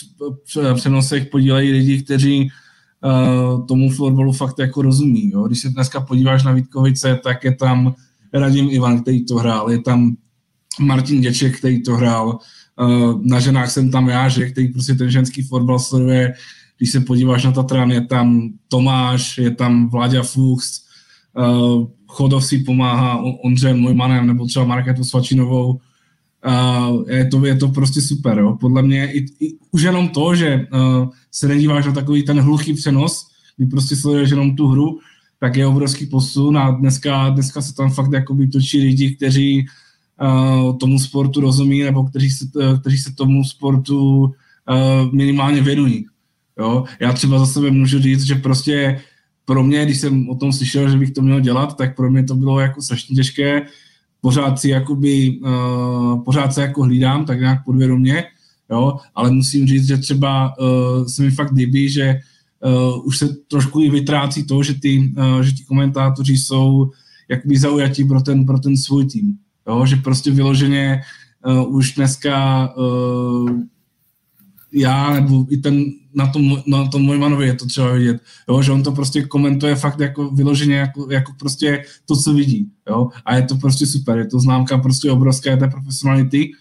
přenosech 0.75 1.27
podílejí 1.27 1.73
lidi, 1.73 2.03
kteří 2.03 2.49
tomu 3.69 3.91
florbalu 3.91 4.33
fakt 4.33 4.59
jako 4.59 4.83
rozumí. 4.83 5.31
Jo. 5.31 5.43
Když 5.43 5.61
se 5.61 5.69
dneska 5.69 6.01
podíváš 6.01 6.43
na 6.43 6.53
Vítkovice, 6.53 7.21
tak 7.23 7.45
je 7.45 7.55
tam 7.55 7.95
Radim 8.33 8.69
Ivan, 8.71 9.03
který 9.03 9.25
to 9.25 9.37
hrál, 9.37 9.71
je 9.71 9.79
tam 9.79 10.17
Martin 10.81 11.21
Děček, 11.21 11.59
který 11.59 11.83
to 11.83 11.97
hrál, 11.97 12.39
eh, 12.81 12.85
na 13.23 13.41
ženách 13.41 13.71
jsem 13.71 13.91
tam 13.91 14.09
já, 14.09 14.29
že 14.29 14.51
který 14.51 14.69
prostě 14.69 14.95
ten 14.95 15.11
ženský 15.11 15.43
fotbal 15.43 15.79
sleduje, 15.79 16.35
když 16.79 16.91
se 16.91 17.01
podíváš 17.01 17.45
na 17.45 17.53
Tatran, 17.53 17.91
je 17.91 18.01
tam 18.01 18.51
Tomáš, 18.69 19.39
je 19.39 19.51
tam 19.51 19.89
Vláďa 19.89 20.23
Fuchs, 20.23 20.83
eh, 21.39 21.87
Chodov 22.07 22.47
si 22.47 22.59
pomáhá 22.59 23.23
Ondřejem 23.45 23.81
Mojmanem 23.81 24.27
nebo 24.27 24.47
třeba 24.47 24.65
Marketu 24.65 25.05
Svačinovou, 25.05 25.81
Uh, 26.45 27.09
je, 27.09 27.27
to, 27.27 27.47
je 27.47 27.57
to 27.57 27.69
prostě 27.69 28.01
super. 28.01 28.39
Jo. 28.39 28.57
Podle 28.61 28.83
mě 28.83 29.13
i, 29.13 29.27
i, 29.41 29.57
už 29.71 29.83
jenom 29.83 30.09
to, 30.09 30.35
že 30.35 30.67
se 31.33 31.49
nedíváš 31.49 31.87
na 31.87 31.93
takový 31.93 32.23
ten 32.23 32.41
hluchý 32.41 32.75
přenos, 32.75 33.27
kdy 33.57 33.67
prostě 33.67 33.97
sleduješ 33.97 34.31
jenom 34.31 34.57
tu 34.57 34.67
hru, 34.67 34.99
tak 35.41 35.57
je 35.57 35.67
obrovský 35.67 36.07
posun 36.07 36.59
a 36.59 36.71
dneska, 36.71 37.29
dneska 37.29 37.63
se 37.63 37.75
tam 37.75 37.91
fakt 37.91 38.13
jakoby 38.13 38.49
točí 38.49 38.81
lidi, 38.81 39.17
kteří 39.17 39.67
tomu 40.81 40.99
sportu 40.99 41.41
rozumí 41.41 41.83
nebo 41.83 42.05
kteří 42.05 42.31
se, 42.31 42.45
uh, 42.55 42.81
kteří 42.81 42.99
se 42.99 43.15
tomu 43.15 43.45
sportu 43.45 44.21
uh, 44.23 44.33
minimálně 45.13 45.63
věnují. 45.63 46.07
Jo? 46.59 46.85
Já 47.01 47.13
třeba 47.13 47.39
za 47.39 47.47
sebe 47.47 47.71
můžu 47.71 47.99
říct, 47.99 48.23
že 48.23 48.35
prostě 48.35 49.01
pro 49.45 49.63
mě, 49.63 49.85
když 49.85 50.01
jsem 50.01 50.29
o 50.29 50.35
tom 50.35 50.53
slyšel, 50.53 50.91
že 50.91 50.99
bych 50.99 51.11
to 51.11 51.23
měl 51.23 51.41
dělat, 51.41 51.77
tak 51.77 51.97
pro 51.97 52.11
mě 52.11 52.25
to 52.25 52.35
bylo 52.35 52.61
jako 52.61 52.83
strašně 52.83 53.17
těžké. 53.17 53.63
Pořád 54.21 54.59
si 54.59 54.69
jakoby, 54.69 55.41
uh, 55.41 56.25
pořád 56.25 56.55
se 56.55 56.63
jako 56.63 56.83
hlídám, 56.83 57.25
tak 57.25 57.41
nějak 57.41 57.65
podvědomě, 57.65 58.25
jo? 58.71 58.97
ale 59.15 59.31
musím 59.31 59.67
říct, 59.67 59.87
že 59.87 59.97
třeba 59.97 60.55
uh, 60.59 61.07
se 61.07 61.23
mi 61.23 61.31
fakt 61.31 61.53
líbí, 61.53 61.89
že 61.89 62.21
uh, 62.65 63.07
už 63.07 63.19
se 63.19 63.29
trošku 63.49 63.81
i 63.81 63.91
vytrácí 63.91 64.47
to, 64.47 64.63
že 64.63 64.75
ty, 64.75 65.13
uh, 65.17 65.41
že 65.41 65.53
ti 65.53 65.65
komentátoři 65.65 66.33
jsou 66.33 66.91
jakoby 67.29 67.59
zaujatí 67.59 68.05
pro 68.05 68.21
ten, 68.21 68.47
pro 68.47 68.59
ten 68.59 68.77
svůj 68.77 69.07
tým. 69.07 69.39
Jo? 69.69 69.87
Že 69.87 69.97
prostě 69.97 70.31
vyloženě 70.31 71.03
uh, 71.47 71.77
už 71.77 71.95
dneska 71.95 72.69
uh, 72.77 73.51
já 74.73 75.13
nebo 75.13 75.47
i 75.51 75.57
ten 75.57 75.85
na 76.15 76.27
tom, 76.27 76.63
na 76.67 76.89
tom 76.89 77.03
Mojmanovi 77.03 77.47
je 77.47 77.55
to 77.55 77.67
třeba 77.67 77.93
vidět, 77.93 78.23
jo? 78.49 78.63
že 78.63 78.73
on 78.73 78.83
to 78.83 78.93
prostě 78.93 79.23
komentuje 79.23 79.75
fakt 79.75 80.01
jako 80.01 80.31
vyloženě 80.31 80.77
jako, 80.77 81.11
jako 81.11 81.33
prostě 81.39 81.85
to, 82.07 82.17
co 82.17 82.35
vidí. 82.35 82.71
Jo? 82.89 83.09
A 83.25 83.37
je 83.37 83.43
to 83.43 83.57
prostě 83.57 83.87
super, 83.87 84.19
je 84.19 84.27
to 84.27 84.41
známka 84.41 84.79
prostě 84.79 85.11
obrovské 85.11 85.57
té 85.57 85.69
profesionality 85.69 86.53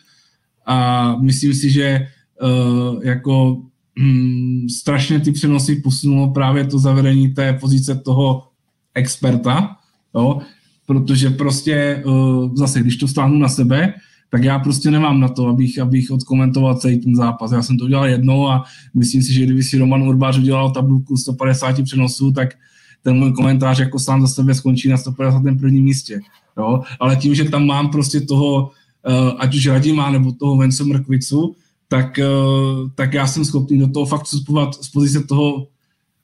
a 0.66 1.16
myslím 1.22 1.54
si, 1.54 1.70
že 1.70 2.08
uh, 2.42 3.04
jako 3.04 3.62
mm, 4.00 4.70
strašně 4.70 5.20
ty 5.20 5.32
přenosy 5.32 5.76
posunulo 5.76 6.34
právě 6.34 6.66
to 6.66 6.80
zavedení 6.80 7.34
té 7.34 7.54
pozice 7.54 7.96
toho 7.96 8.48
experta, 8.94 9.76
jo? 10.16 10.42
Protože 10.86 11.30
prostě 11.30 12.04
uh, 12.06 12.56
zase, 12.56 12.80
když 12.80 12.98
to 12.98 13.08
stáhnu 13.08 13.38
na 13.38 13.50
sebe, 13.50 13.94
tak 14.30 14.44
já 14.44 14.60
prostě 14.60 14.92
nemám 14.92 15.20
na 15.20 15.28
to, 15.28 15.48
abych, 15.48 15.80
abych 15.80 16.12
odkomentoval 16.12 16.76
celý 16.76 16.98
ten 16.98 17.16
zápas. 17.16 17.52
Já 17.52 17.62
jsem 17.62 17.78
to 17.78 17.86
udělal 17.86 18.08
jednou 18.08 18.48
a 18.48 18.64
myslím 18.94 19.22
si, 19.22 19.34
že 19.34 19.44
kdyby 19.44 19.64
si 19.64 19.78
Roman 19.78 20.04
Urbář 20.04 20.38
udělal 20.38 20.72
tabulku 20.72 21.18
150 21.18 21.84
přenosů, 21.84 22.32
tak 22.32 22.50
ten 23.04 23.18
můj 23.18 23.34
komentář 23.34 23.80
jako 23.80 24.00
sám 24.00 24.22
za 24.22 24.28
sebe 24.28 24.56
skončí 24.56 24.90
na 24.90 24.98
151. 24.98 25.70
místě. 25.72 26.20
Jo? 26.58 26.82
Ale 27.00 27.16
tím, 27.16 27.36
že 27.36 27.44
tam 27.44 27.66
mám 27.66 27.90
prostě 27.90 28.22
toho, 28.22 28.72
uh, 29.10 29.32
ať 29.38 29.56
už 29.56 29.68
Radima 29.68 30.12
nebo 30.12 30.32
toho 30.32 30.58
Vence 30.58 30.84
Mrkvicu, 30.84 31.56
tak, 31.88 32.20
uh, 32.20 32.90
tak 32.96 33.14
já 33.14 33.28
jsem 33.28 33.46
schopný 33.46 33.80
do 33.80 33.88
toho 33.88 34.06
fakt 34.06 34.24
vstupovat 34.24 34.84
z 34.84 34.90
pozice 34.90 35.24
toho 35.24 35.68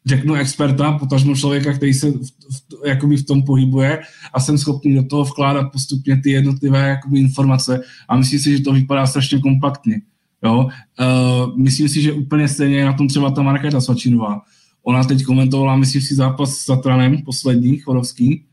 řeknu 0.06 0.34
experta, 0.36 0.92
potažmo 0.92 1.36
člověka, 1.36 1.74
který 1.74 1.94
se 1.94 2.12
v, 2.12 2.16
v, 2.16 2.88
jakoby 2.88 3.18
v 3.18 3.26
tom 3.26 3.44
pohybuje 3.44 4.02
a 4.34 4.40
jsem 4.40 4.58
schopný 4.58 4.96
do 4.96 5.04
toho 5.04 5.24
vkládat 5.24 5.72
postupně 5.72 6.22
ty 6.24 6.32
jednotlivé 6.32 6.90
jakoby 6.90 7.20
informace 7.20 7.82
a 8.10 8.18
myslím 8.18 8.40
si, 8.40 8.58
že 8.58 8.64
to 8.64 8.74
vypadá 8.74 9.08
strašně 9.08 9.40
kompaktně. 9.40 10.02
Jo? 10.44 10.58
Uh, 10.66 11.58
myslím 11.58 11.90
si, 11.90 12.02
že 12.02 12.14
úplně 12.14 12.48
stejně 12.48 12.78
je 12.78 12.86
na 12.86 12.94
tom 12.94 13.08
třeba 13.08 13.32
ta 13.32 13.42
Markéta 13.42 13.82
Svačinová. 13.82 14.42
Ona 14.84 15.04
teď 15.04 15.24
komentovala, 15.24 15.76
myslím 15.76 16.02
si, 16.02 16.16
zápas 16.16 16.56
s 16.56 16.66
Satranem, 16.66 17.18
poslední, 17.26 17.78
chorovský, 17.78 18.46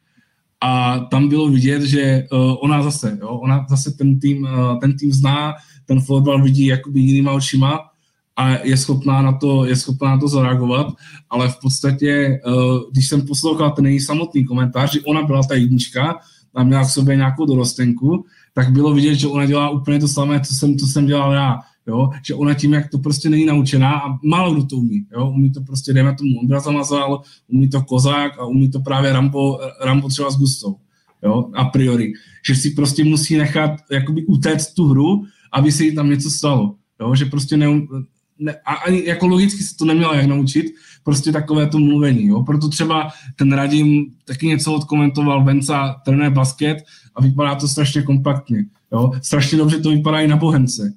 a 0.61 0.99
tam 0.99 1.29
bylo 1.29 1.49
vidět, 1.49 1.83
že 1.83 2.27
uh, 2.33 2.55
ona 2.61 2.83
zase, 2.83 3.19
jo, 3.21 3.29
ona 3.29 3.67
zase 3.71 3.91
ten 3.91 4.21
tým, 4.21 4.43
uh, 4.43 4.81
ten 4.81 4.97
tým 4.99 5.13
zná, 5.13 5.55
ten 5.85 6.01
fotbal 6.01 6.43
vidí 6.43 6.67
jakoby 6.67 7.01
jinýma 7.01 7.33
očima 7.33 7.81
a 8.37 8.67
je 8.67 8.77
schopná 8.77 9.23
na 9.23 9.33
to, 9.33 9.65
je 9.65 9.77
schopná 9.77 10.11
na 10.11 10.19
to 10.19 10.29
zareagovat, 10.29 10.87
ale 11.31 11.49
v 11.49 11.57
podstatě, 11.63 12.11
eh, 12.11 12.41
když 12.93 13.09
jsem 13.09 13.27
poslouchal 13.27 13.71
ten 13.71 13.87
její 13.87 14.01
samotný 14.01 14.45
komentář, 14.45 14.93
že 14.93 15.01
ona 15.01 15.23
byla 15.23 15.43
ta 15.43 15.55
jednička 15.55 16.19
a 16.55 16.65
měla 16.65 16.85
v 16.85 16.93
sobě 16.93 17.17
nějakou 17.17 17.47
dorostenku, 17.47 18.25
tak 18.55 18.73
bylo 18.73 18.95
vidět, 18.95 19.15
že 19.15 19.27
ona 19.27 19.47
dělá 19.47 19.71
úplně 19.71 20.01
to 20.01 20.09
samé, 20.09 20.41
co 20.41 20.55
jsem, 20.55 20.79
co 20.79 20.87
jsem 20.87 21.07
dělal 21.07 21.33
já. 21.33 21.59
Jo? 21.87 22.11
Že 22.27 22.35
ona 22.35 22.55
tím, 22.55 22.73
jak 22.73 22.91
to 22.91 22.99
prostě 22.99 23.31
není 23.31 23.47
naučená 23.47 24.01
a 24.01 24.19
málo 24.25 24.55
kdo 24.55 24.65
to 24.65 24.77
umí. 24.77 25.07
Jo? 25.13 25.31
Umí 25.31 25.53
to 25.53 25.61
prostě, 25.61 25.93
dejme 25.93 26.15
tomu 26.15 26.41
Ondra 26.41 26.61
Zamazal, 26.61 27.21
umí 27.49 27.69
to 27.69 27.83
Kozák 27.83 28.39
a 28.39 28.45
umí 28.45 28.71
to 28.71 28.81
právě 28.81 29.13
Rambo, 29.13 29.59
Rambo 29.85 30.09
třeba 30.09 30.31
s 30.31 30.39
Gustou. 30.39 30.77
Jo? 31.23 31.51
A 31.55 31.65
priori. 31.65 32.13
Že 32.47 32.55
si 32.55 32.71
prostě 32.71 33.05
musí 33.05 33.37
nechat 33.37 33.71
jakoby 33.91 34.27
utéct 34.27 34.75
tu 34.75 34.89
hru, 34.89 35.25
aby 35.53 35.73
se 35.73 35.85
jí 35.85 35.95
tam 35.95 36.11
něco 36.11 36.31
stalo. 36.31 36.75
Jo? 37.01 37.15
Že 37.15 37.25
prostě 37.25 37.57
neum, 37.57 37.89
ne, 38.39 38.55
a 38.65 38.75
ani 38.75 39.07
jako 39.07 39.27
logicky 39.27 39.63
se 39.63 39.77
to 39.77 39.85
neměla 39.85 40.17
jak 40.17 40.27
naučit, 40.27 40.67
prostě 41.05 41.33
takové 41.33 41.67
to 41.67 41.79
mluvení. 41.79 42.27
Jo? 42.27 42.43
Proto 42.43 42.69
třeba 42.69 43.09
ten 43.37 43.53
Radim 43.53 44.07
taky 44.25 44.47
něco 44.47 44.75
odkomentoval, 44.75 45.45
Venca 45.45 46.01
trénuje 46.05 46.31
basket 46.31 46.79
a 47.15 47.23
vypadá 47.23 47.55
to 47.55 47.69
strašně 47.69 48.03
kompaktně. 48.03 48.65
Jo? 48.93 49.13
Strašně 49.23 49.59
dobře 49.59 49.81
to 49.81 49.91
vypadá 49.91 50.21
i 50.21 50.29
na 50.29 50.37
Bohemce, 50.37 50.93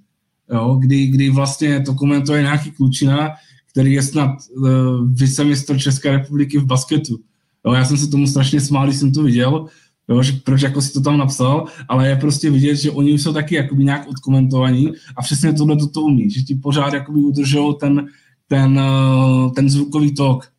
jo? 0.54 0.78
Kdy, 0.82 1.08
kdy 1.08 1.30
vlastně 1.30 1.82
to 1.82 1.94
komentuje 1.94 2.42
nějaký 2.42 2.72
klučina, 2.72 3.30
který 3.72 3.94
je 3.94 4.04
snad 4.04 4.36
uh, 4.50 4.68
vicemistr 5.14 5.78
České 5.78 6.12
republiky 6.12 6.58
v 6.58 6.66
basketu. 6.66 7.20
Jo? 7.66 7.74
Já 7.74 7.86
jsem 7.86 7.98
se 7.98 8.08
tomu 8.08 8.28
strašně 8.28 8.62
smál, 8.62 8.88
když 8.88 9.00
jsem 9.00 9.12
to 9.12 9.24
viděl, 9.24 9.68
jo, 10.10 10.24
že 10.24 10.34
proč 10.44 10.62
jako 10.62 10.82
si 10.82 10.94
to 10.94 11.02
tam 11.02 11.18
napsal, 11.18 11.66
ale 11.88 12.10
je 12.10 12.16
prostě 12.16 12.50
vidět, 12.50 12.76
že 12.76 12.92
oni 12.92 13.12
jsou 13.12 13.34
taky 13.34 13.56
jakoby 13.56 13.84
nějak 13.84 14.08
odkomentovaní 14.08 14.94
a 15.18 15.22
přesně 15.22 15.54
tohle 15.54 15.78
to, 15.78 15.88
to 15.88 16.02
umí, 16.02 16.30
že 16.30 16.42
ti 16.42 16.56
pořád 16.56 16.94
jakoby 16.94 17.20
udržou 17.20 17.74
ten, 17.74 18.08
ten, 18.48 18.80
eh, 18.80 19.50
ten 19.56 19.70
zvukový 19.70 20.16
tok. 20.16 20.52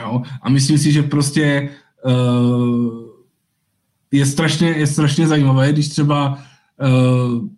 Jo? 0.00 0.22
A 0.42 0.50
myslím 0.50 0.78
si, 0.78 0.92
že 0.92 1.02
prostě 1.02 1.70
uh, 2.04 3.04
je, 4.12 4.26
strašně, 4.26 4.68
je 4.68 4.86
strašně 4.86 5.28
zajímavé, 5.28 5.72
když 5.72 5.88
třeba 5.88 6.38
uh, 6.82 7.48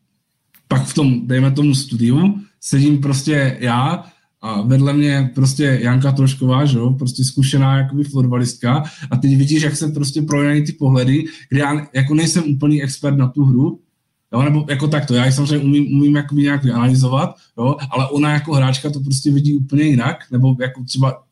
pak 0.69 0.85
v 0.87 0.95
tom, 0.95 1.27
dejme 1.27 1.51
tomu 1.51 1.75
studiu, 1.75 2.41
sedím 2.61 3.01
prostě 3.01 3.57
já 3.61 4.05
a 4.47 4.63
vedle 4.63 4.93
mě 4.93 5.31
prostě 5.35 5.79
Janka 5.83 6.13
Trošková, 6.13 6.65
že 6.65 6.79
jo, 6.79 6.91
prostě 6.91 7.25
zkušená 7.25 7.79
jakoby 7.79 8.05
fotbalistka. 8.05 8.85
A 9.11 9.17
teď 9.17 9.37
vidíš, 9.37 9.63
jak 9.63 9.77
se 9.77 9.89
prostě 9.89 10.23
projenají 10.23 10.65
ty 10.65 10.73
pohledy, 10.73 11.25
kde 11.49 11.61
já 11.61 11.87
jako 11.93 12.15
nejsem 12.15 12.45
úplný 12.47 12.83
expert 12.83 13.17
na 13.17 13.29
tu 13.29 13.45
hru, 13.45 13.81
jo, 14.33 14.43
nebo 14.43 14.67
jako 14.69 14.89
takto, 14.89 15.15
já 15.15 15.27
ji 15.27 15.33
samozřejmě 15.33 15.65
umím, 15.65 15.97
umím 15.97 16.17
jakoby 16.17 16.43
nějak 16.43 16.67
analyzovat, 16.67 17.35
jo, 17.59 17.77
ale 17.91 18.09
ona 18.09 18.33
jako 18.33 18.55
hráčka 18.55 18.91
to 18.91 19.01
prostě 19.01 19.33
vidí 19.33 19.57
úplně 19.57 19.83
jinak, 19.83 20.17
nebo 20.33 20.57
jako 20.61 20.85
třeba 20.85 21.23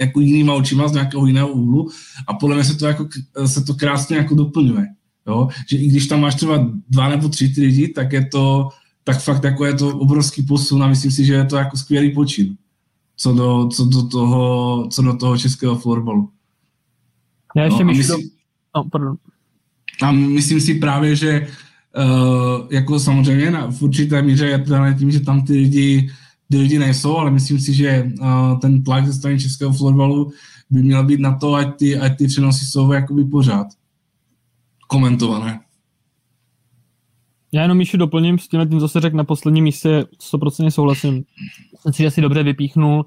jako 0.00 0.20
jinýma 0.20 0.54
očima 0.54 0.88
z 0.88 0.92
nějakého 0.92 1.26
jiného 1.26 1.48
úhlu. 1.48 1.88
A 2.26 2.34
podle 2.34 2.56
mě 2.56 2.64
se 2.64 2.76
to, 2.76 2.86
jako, 2.86 3.08
se 3.46 3.64
to 3.64 3.74
krásně 3.74 4.16
jako 4.16 4.34
doplňuje. 4.34 4.86
Jo? 5.26 5.48
Že 5.68 5.76
i 5.76 5.88
když 5.88 6.06
tam 6.06 6.20
máš 6.20 6.34
třeba 6.34 6.70
dva 6.88 7.08
nebo 7.08 7.28
tři 7.28 7.48
ty 7.48 7.60
lidi, 7.60 7.88
tak 7.88 8.12
je 8.12 8.26
to, 8.26 8.68
tak 9.04 9.22
fakt 9.22 9.44
jako 9.44 9.64
je 9.64 9.74
to 9.74 9.98
obrovský 9.98 10.42
posun 10.42 10.82
a 10.82 10.88
myslím 10.88 11.10
si, 11.10 11.24
že 11.24 11.34
je 11.34 11.44
to 11.44 11.56
jako 11.56 11.76
skvělý 11.76 12.14
počin, 12.14 12.56
co 13.16 13.32
do, 13.32 13.68
co 13.68 13.84
do, 13.84 14.08
toho, 14.08 14.86
co 14.90 15.02
do 15.02 15.16
toho 15.16 15.38
českého 15.38 15.76
florbalu. 15.76 16.30
Já 17.56 17.64
ještě 17.64 17.84
no, 17.84 17.92
myslím, 17.92 18.20
do... 18.20 18.28
oh, 18.72 18.88
pardon. 18.92 19.16
A 20.02 20.12
myslím 20.12 20.60
si 20.60 20.74
právě, 20.74 21.16
že 21.16 21.46
uh, 21.96 22.66
jako 22.70 23.00
samozřejmě 23.00 23.50
na, 23.50 23.66
v 23.70 23.82
určité 23.82 24.22
míře 24.22 24.46
je 24.46 24.58
to 24.58 24.74
tím, 24.98 25.10
že 25.10 25.20
tam 25.20 25.44
ty 25.44 25.52
lidi, 25.52 26.10
ty 26.50 26.56
lidi 26.56 26.78
nejsou, 26.78 27.16
ale 27.16 27.30
myslím 27.30 27.60
si, 27.60 27.74
že 27.74 28.12
uh, 28.20 28.58
ten 28.60 28.84
tlak 28.84 29.06
ze 29.06 29.12
strany 29.12 29.38
českého 29.38 29.72
florbalu 29.72 30.32
by 30.70 30.82
měl 30.82 31.04
být 31.04 31.20
na 31.20 31.36
to, 31.36 31.54
ať 31.54 31.76
ty, 31.76 31.98
ať 31.98 32.18
ty 32.18 32.26
přenosy 32.26 32.64
jsou 32.64 32.92
jakoby 32.92 33.24
pořád 33.24 33.66
komentované. 34.86 35.60
Já 37.52 37.62
jenom 37.62 37.78
Míšu 37.78 37.96
doplním, 37.96 38.38
s 38.38 38.48
tím, 38.48 38.68
tím 38.68 38.80
zase 38.80 39.00
řekl 39.00 39.16
na 39.16 39.24
posledním 39.24 39.64
místě, 39.64 40.04
100% 40.34 40.68
souhlasím. 40.68 41.24
Myslím 41.72 41.92
si, 41.92 42.02
že 42.02 42.10
si 42.10 42.20
dobře 42.20 42.42
vypíchnul 42.42 43.06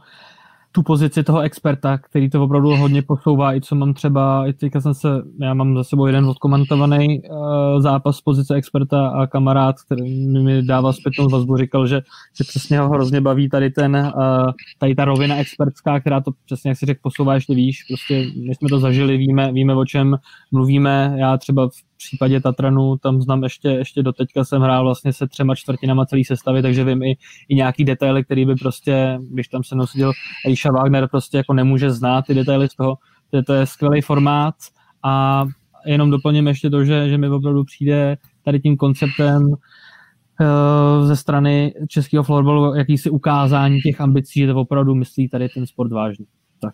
tu 0.76 0.84
pozici 0.84 1.24
toho 1.24 1.40
experta, 1.40 1.98
který 1.98 2.30
to 2.30 2.44
opravdu 2.44 2.76
hodně 2.76 3.02
posouvá, 3.02 3.56
i 3.56 3.62
co 3.62 3.76
mám 3.76 3.94
třeba, 3.94 4.48
i 4.48 4.54
teďka 4.54 4.82
jsem 4.82 4.94
se, 4.94 5.10
já 5.42 5.54
mám 5.54 5.76
za 5.76 5.84
sebou 5.84 6.06
jeden 6.06 6.26
odkomentovaný 6.26 7.22
uh, 7.22 7.38
zápas 7.82 8.22
pozice 8.22 8.56
experta 8.56 9.08
a 9.08 9.28
kamarád, 9.28 9.76
který 9.82 10.28
mi 10.28 10.64
dával 10.64 10.94
zpětnou 10.94 11.30
vazbu, 11.30 11.58
říkal, 11.58 11.88
že, 11.88 12.02
že 12.38 12.44
přesně 12.44 12.80
ho 12.80 12.90
hrozně 12.90 13.22
baví 13.22 13.50
tady 13.50 13.70
ten, 13.70 14.14
uh, 14.16 14.52
tady 14.80 14.96
ta 14.96 15.06
rovina 15.06 15.36
expertská, 15.36 16.00
která 16.00 16.22
to 16.22 16.32
přesně, 16.46 16.70
jak 16.70 16.78
si 16.78 16.86
řekl, 16.86 17.00
posouvá 17.04 17.34
ještě 17.34 17.56
výš, 17.56 17.84
prostě 17.84 18.26
my 18.48 18.56
jsme 18.56 18.70
to 18.70 18.80
zažili, 18.80 19.18
víme, 19.18 19.52
víme 19.52 19.76
o 19.76 19.86
čem 19.86 20.16
mluvíme, 20.52 21.16
já 21.18 21.38
třeba 21.38 21.70
v 21.70 21.93
případě 21.98 22.42
Tatranu 22.42 22.98
tam 22.98 23.22
znám 23.22 23.44
ještě, 23.44 23.70
ještě 23.70 24.04
do 24.04 24.14
teďka 24.14 24.44
jsem 24.44 24.62
hrál 24.62 24.84
vlastně 24.84 25.14
se 25.14 25.28
třema 25.28 25.56
čtvrtinama 25.56 26.06
celý 26.06 26.26
sestavy, 26.26 26.62
takže 26.62 26.84
vím 26.84 27.04
i, 27.04 27.18
i 27.50 27.56
nějaký 27.56 27.84
detaily, 27.84 28.24
který 28.24 28.46
by 28.46 28.56
prostě, 28.56 29.20
když 29.32 29.48
tam 29.48 29.64
se 29.64 29.76
nosil 29.76 30.12
Aisha 30.46 30.72
Wagner, 30.72 31.08
prostě 31.08 31.38
jako 31.38 31.54
nemůže 31.54 31.92
znát 31.92 32.26
ty 32.26 32.34
detaily 32.34 32.70
z 32.70 32.76
toho, 32.76 32.98
že 33.34 33.44
to 33.44 33.54
je 33.54 33.66
skvělý 33.66 34.02
formát 34.02 34.56
a 35.04 35.46
jenom 35.86 36.10
doplním 36.10 36.48
ještě 36.48 36.70
to, 36.70 36.86
že, 36.86 37.10
že 37.10 37.18
mi 37.18 37.30
opravdu 37.30 37.64
přijde 37.64 38.18
tady 38.46 38.60
tím 38.60 38.78
konceptem 38.78 39.44
uh, 39.44 41.08
ze 41.08 41.16
strany 41.16 41.74
českého 41.88 42.24
florbalu 42.24 42.76
jakýsi 42.76 43.10
ukázání 43.10 43.82
těch 43.82 44.02
ambicí, 44.02 44.40
že 44.40 44.48
to 44.48 44.56
opravdu 44.56 44.96
myslí 44.96 45.30
tady 45.30 45.50
ten 45.50 45.68
sport 45.68 45.92
vážně. 45.92 46.26
Tak. 46.62 46.74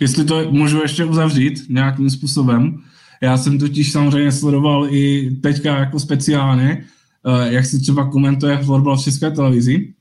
Jestli 0.00 0.24
to 0.24 0.50
můžu 0.50 0.82
ještě 0.82 1.04
uzavřít 1.04 1.58
nějakým 1.68 2.10
způsobem. 2.10 2.82
Já 3.22 3.38
jsem 3.38 3.58
totiž 3.58 3.92
samozřejmě 3.92 4.32
sledoval 4.32 4.86
i 4.90 5.36
teďka 5.42 5.78
jako 5.78 6.00
speciálně, 6.00 6.84
uh, 7.26 7.52
jak 7.52 7.66
si 7.66 7.80
třeba 7.80 8.10
komentuje 8.10 8.58
florbal 8.58 8.96
v 8.96 9.02
české 9.02 9.30
televizi. 9.30 9.92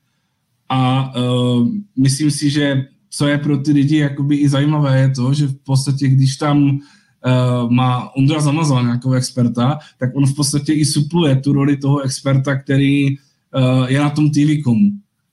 A 0.69 1.14
uh, 1.15 1.68
myslím 1.98 2.31
si, 2.31 2.49
že 2.49 2.85
co 3.10 3.27
je 3.27 3.38
pro 3.38 3.57
ty 3.57 3.72
lidi 3.72 3.98
jakoby 3.98 4.35
i 4.35 4.49
zajímavé, 4.49 4.99
je 4.99 5.10
to, 5.10 5.34
že 5.34 5.48
v 5.48 5.56
podstatě, 5.56 6.07
když 6.07 6.38
tam 6.38 6.64
uh, 6.69 7.72
má 7.72 8.15
Ondra 8.15 8.41
Zamazan 8.41 8.88
jako 8.88 9.14
experta, 9.14 9.80
tak 9.99 10.10
on 10.15 10.26
v 10.26 10.35
podstatě 10.35 10.73
i 10.73 10.85
supluje 10.85 11.35
tu 11.35 11.53
roli 11.53 11.77
toho 11.77 11.99
experta, 11.99 12.56
který 12.56 13.18
uh, 13.18 13.85
je 13.88 13.99
na 13.99 14.10
tom 14.10 14.30
TV 14.30 14.64
komu. 14.64 14.91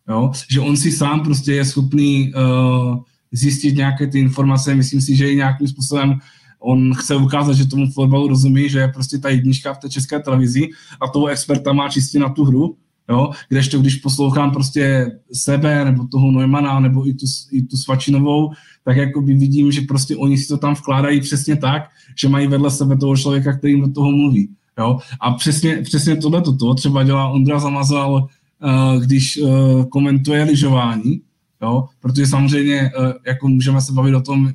Jo? 0.09 0.31
Že 0.51 0.61
on 0.61 0.77
si 0.77 0.93
sám 0.93 1.21
prostě 1.21 1.53
je 1.53 1.65
schopný 1.65 2.33
uh, 2.35 2.99
zjistit 3.33 3.77
nějaké 3.77 4.07
ty 4.07 4.19
informace, 4.19 4.75
myslím 4.75 5.01
si, 5.01 5.17
že 5.17 5.33
i 5.33 5.37
nějakým 5.37 5.69
způsobem 5.69 6.19
on 6.65 6.95
chce 6.95 7.17
ukázat, 7.17 7.53
že 7.53 7.67
tomu 7.67 7.91
fotbalu 7.91 8.29
rozumí, 8.29 8.69
že 8.69 8.79
je 8.79 8.89
prostě 8.89 9.19
ta 9.19 9.29
jednička 9.29 9.75
v 9.75 9.79
té 9.79 9.89
české 9.89 10.21
televizi 10.21 10.69
a 11.01 11.09
toho 11.09 11.27
experta 11.27 11.73
má 11.73 11.89
čistě 11.89 12.19
na 12.19 12.29
tu 12.29 12.45
hru, 12.45 12.77
jo, 13.09 13.31
kdežto 13.49 13.79
když 13.79 13.95
poslouchám 13.95 14.51
prostě 14.51 15.13
sebe, 15.33 15.85
nebo 15.85 16.07
toho 16.13 16.31
Neumana, 16.31 16.81
nebo 16.81 17.09
i 17.09 17.15
tu, 17.15 17.27
i 17.53 17.63
tu 17.63 17.77
Svačinovou, 17.77 18.51
tak 18.85 18.97
jako 18.97 19.21
by 19.21 19.35
vidím, 19.35 19.73
že 19.73 19.81
prostě 19.81 20.17
oni 20.17 20.39
si 20.39 20.49
to 20.49 20.59
tam 20.59 20.75
vkládají 20.75 21.21
přesně 21.21 21.57
tak, 21.57 21.83
že 22.19 22.29
mají 22.29 22.47
vedle 22.47 22.71
sebe 22.71 22.97
toho 22.97 23.17
člověka, 23.17 23.53
který 23.53 23.73
jim 23.73 23.81
do 23.81 23.93
toho 23.93 24.11
mluví. 24.11 24.49
Jo? 24.79 24.99
A 25.21 25.33
přesně, 25.33 25.77
přesně 25.83 26.17
tohle 26.17 26.43
toto 26.43 26.75
třeba 26.75 27.03
dělá 27.03 27.29
Ondra 27.29 27.59
Zamazal, 27.59 28.13
uh, 28.13 29.03
když 29.03 29.37
uh, 29.37 29.85
komentuje 29.85 30.45
lyžování, 30.45 31.21
jo? 31.63 31.85
protože 32.01 32.27
samozřejmě 32.27 32.91
uh, 32.99 33.13
jako 33.27 33.49
můžeme 33.49 33.81
se 33.81 33.93
bavit 33.93 34.15
o 34.15 34.21
tom, 34.21 34.53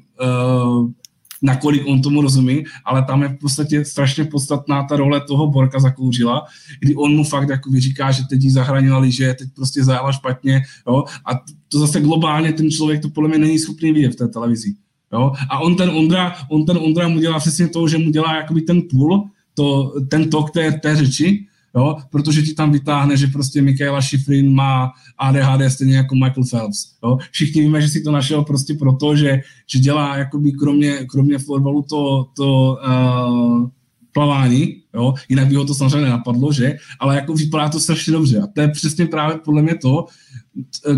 nakolik 1.41 1.87
on 1.87 2.01
tomu 2.01 2.21
rozumí, 2.21 2.63
ale 2.85 3.05
tam 3.05 3.21
je 3.23 3.29
v 3.29 3.37
podstatě 3.37 3.85
strašně 3.85 4.25
podstatná 4.25 4.83
ta 4.83 4.95
role 4.95 5.21
toho 5.21 5.47
Borka 5.47 5.79
zakouřila, 5.79 6.45
kdy 6.79 6.95
on 6.95 7.15
mu 7.15 7.23
fakt 7.23 7.49
jako 7.49 7.69
říká, 7.77 8.11
že 8.11 8.23
teď 8.29 8.43
jí 8.43 8.49
zahranila 8.49 8.97
liže, 8.97 9.33
teď 9.33 9.49
prostě 9.55 9.83
zajala 9.83 10.11
špatně, 10.11 10.61
jo, 10.87 11.03
a 11.25 11.41
to 11.67 11.79
zase 11.79 12.01
globálně 12.01 12.53
ten 12.53 12.71
člověk 12.71 13.01
to 13.01 13.09
podle 13.09 13.29
mě 13.29 13.37
není 13.37 13.59
schopný 13.59 13.91
vidět 13.91 14.13
v 14.13 14.15
té 14.15 14.27
televizi. 14.27 14.73
Jo? 15.13 15.31
A 15.49 15.59
on 15.59 15.75
ten 15.75 15.89
Ondra, 15.89 16.35
on 16.49 16.65
ten 16.65 16.77
Ondra 16.77 17.07
mu 17.07 17.19
dělá 17.19 17.39
přesně 17.39 17.67
to, 17.67 17.87
že 17.87 17.97
mu 17.97 18.09
dělá 18.09 18.35
jakoby 18.35 18.61
ten 18.61 18.81
půl, 18.81 19.29
to, 19.53 19.93
ten 20.09 20.29
tok 20.29 20.51
té, 20.51 20.71
té 20.71 20.95
řeči, 20.95 21.45
jo? 21.75 21.95
protože 22.11 22.41
ti 22.41 22.53
tam 22.53 22.71
vytáhne, 22.71 23.17
že 23.17 23.27
prostě 23.27 23.61
Michaela 23.61 24.01
Schifrin 24.01 24.53
má 24.55 24.91
ADHD 25.17 25.71
stejně 25.71 25.95
jako 25.95 26.15
Michael 26.15 26.43
Phelps. 26.49 26.95
Jo? 27.03 27.17
Všichni 27.31 27.61
víme, 27.61 27.81
že 27.81 27.87
si 27.87 28.01
to 28.01 28.11
našel 28.11 28.43
prostě 28.43 28.73
proto, 28.73 29.15
že, 29.15 29.41
že 29.67 29.79
dělá 29.79 30.17
jakoby 30.17 30.51
kromě, 30.51 31.05
kromě 31.05 31.37
florbalu 31.37 31.81
to, 31.81 32.25
to 32.35 32.77
uh, 32.87 33.69
plavání, 34.13 34.75
jo? 34.93 35.13
jinak 35.29 35.47
by 35.47 35.55
ho 35.55 35.65
to 35.65 35.73
samozřejmě 35.73 36.01
nenapadlo, 36.01 36.53
že? 36.53 36.77
Ale 36.99 37.15
jako 37.15 37.33
vypadá 37.33 37.69
to 37.69 37.79
strašně 37.79 38.13
dobře. 38.13 38.39
A 38.39 38.47
to 38.47 38.61
je 38.61 38.67
přesně 38.67 39.05
právě 39.05 39.37
podle 39.37 39.61
mě 39.61 39.75
to, 39.75 40.05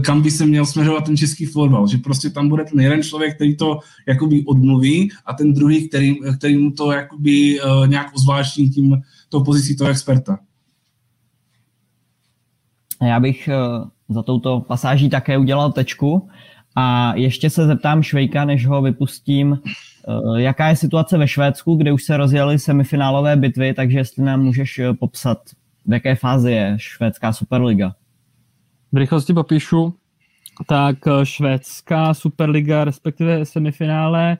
kam 0.03 0.21
by 0.21 0.31
se 0.31 0.45
měl 0.45 0.65
směřovat 0.65 1.05
ten 1.05 1.17
český 1.17 1.45
florbal, 1.45 1.87
že 1.87 1.97
prostě 1.97 2.29
tam 2.29 2.49
bude 2.49 2.63
ten 2.63 2.79
jeden 2.79 3.03
člověk, 3.03 3.35
který 3.35 3.57
to 3.57 3.79
jakoby 4.07 4.43
odmluví 4.45 5.11
a 5.25 5.33
ten 5.33 5.53
druhý, 5.53 5.89
který, 5.89 6.15
který 6.37 6.57
mu 6.57 6.71
to 6.71 6.91
jakoby 6.91 7.61
uh, 7.61 7.87
nějak 7.87 8.07
ozvláštní 8.15 8.69
tím 8.69 9.01
tou 9.29 9.43
pozicí 9.43 9.75
toho 9.75 9.89
experta. 9.89 10.39
Já 13.01 13.19
bych 13.19 13.49
uh, 13.49 13.87
za 14.09 14.23
touto 14.23 14.59
pasáží 14.59 15.09
také 15.09 15.37
udělal 15.37 15.71
tečku 15.71 16.29
a 16.75 17.15
ještě 17.15 17.49
se 17.49 17.67
zeptám 17.67 18.03
Švejka, 18.03 18.45
než 18.45 18.67
ho 18.67 18.81
vypustím, 18.81 19.51
uh, 19.51 20.37
jaká 20.39 20.67
je 20.67 20.75
situace 20.75 21.17
ve 21.17 21.27
Švédsku, 21.27 21.75
kde 21.75 21.91
už 21.91 22.03
se 22.03 22.17
rozjeli 22.17 22.59
semifinálové 22.59 23.35
bitvy, 23.35 23.73
takže 23.73 23.97
jestli 23.97 24.23
nám 24.23 24.43
můžeš 24.43 24.81
popsat, 24.99 25.37
v 25.85 25.93
jaké 25.93 26.15
fázi 26.15 26.51
je 26.51 26.73
švédská 26.77 27.33
Superliga. 27.33 27.95
V 28.91 28.97
rychlosti 28.97 29.33
popíšu, 29.33 29.93
tak 30.67 30.97
švédská 31.23 32.13
Superliga, 32.13 32.83
respektive 32.83 33.45
semifinále, 33.45 34.37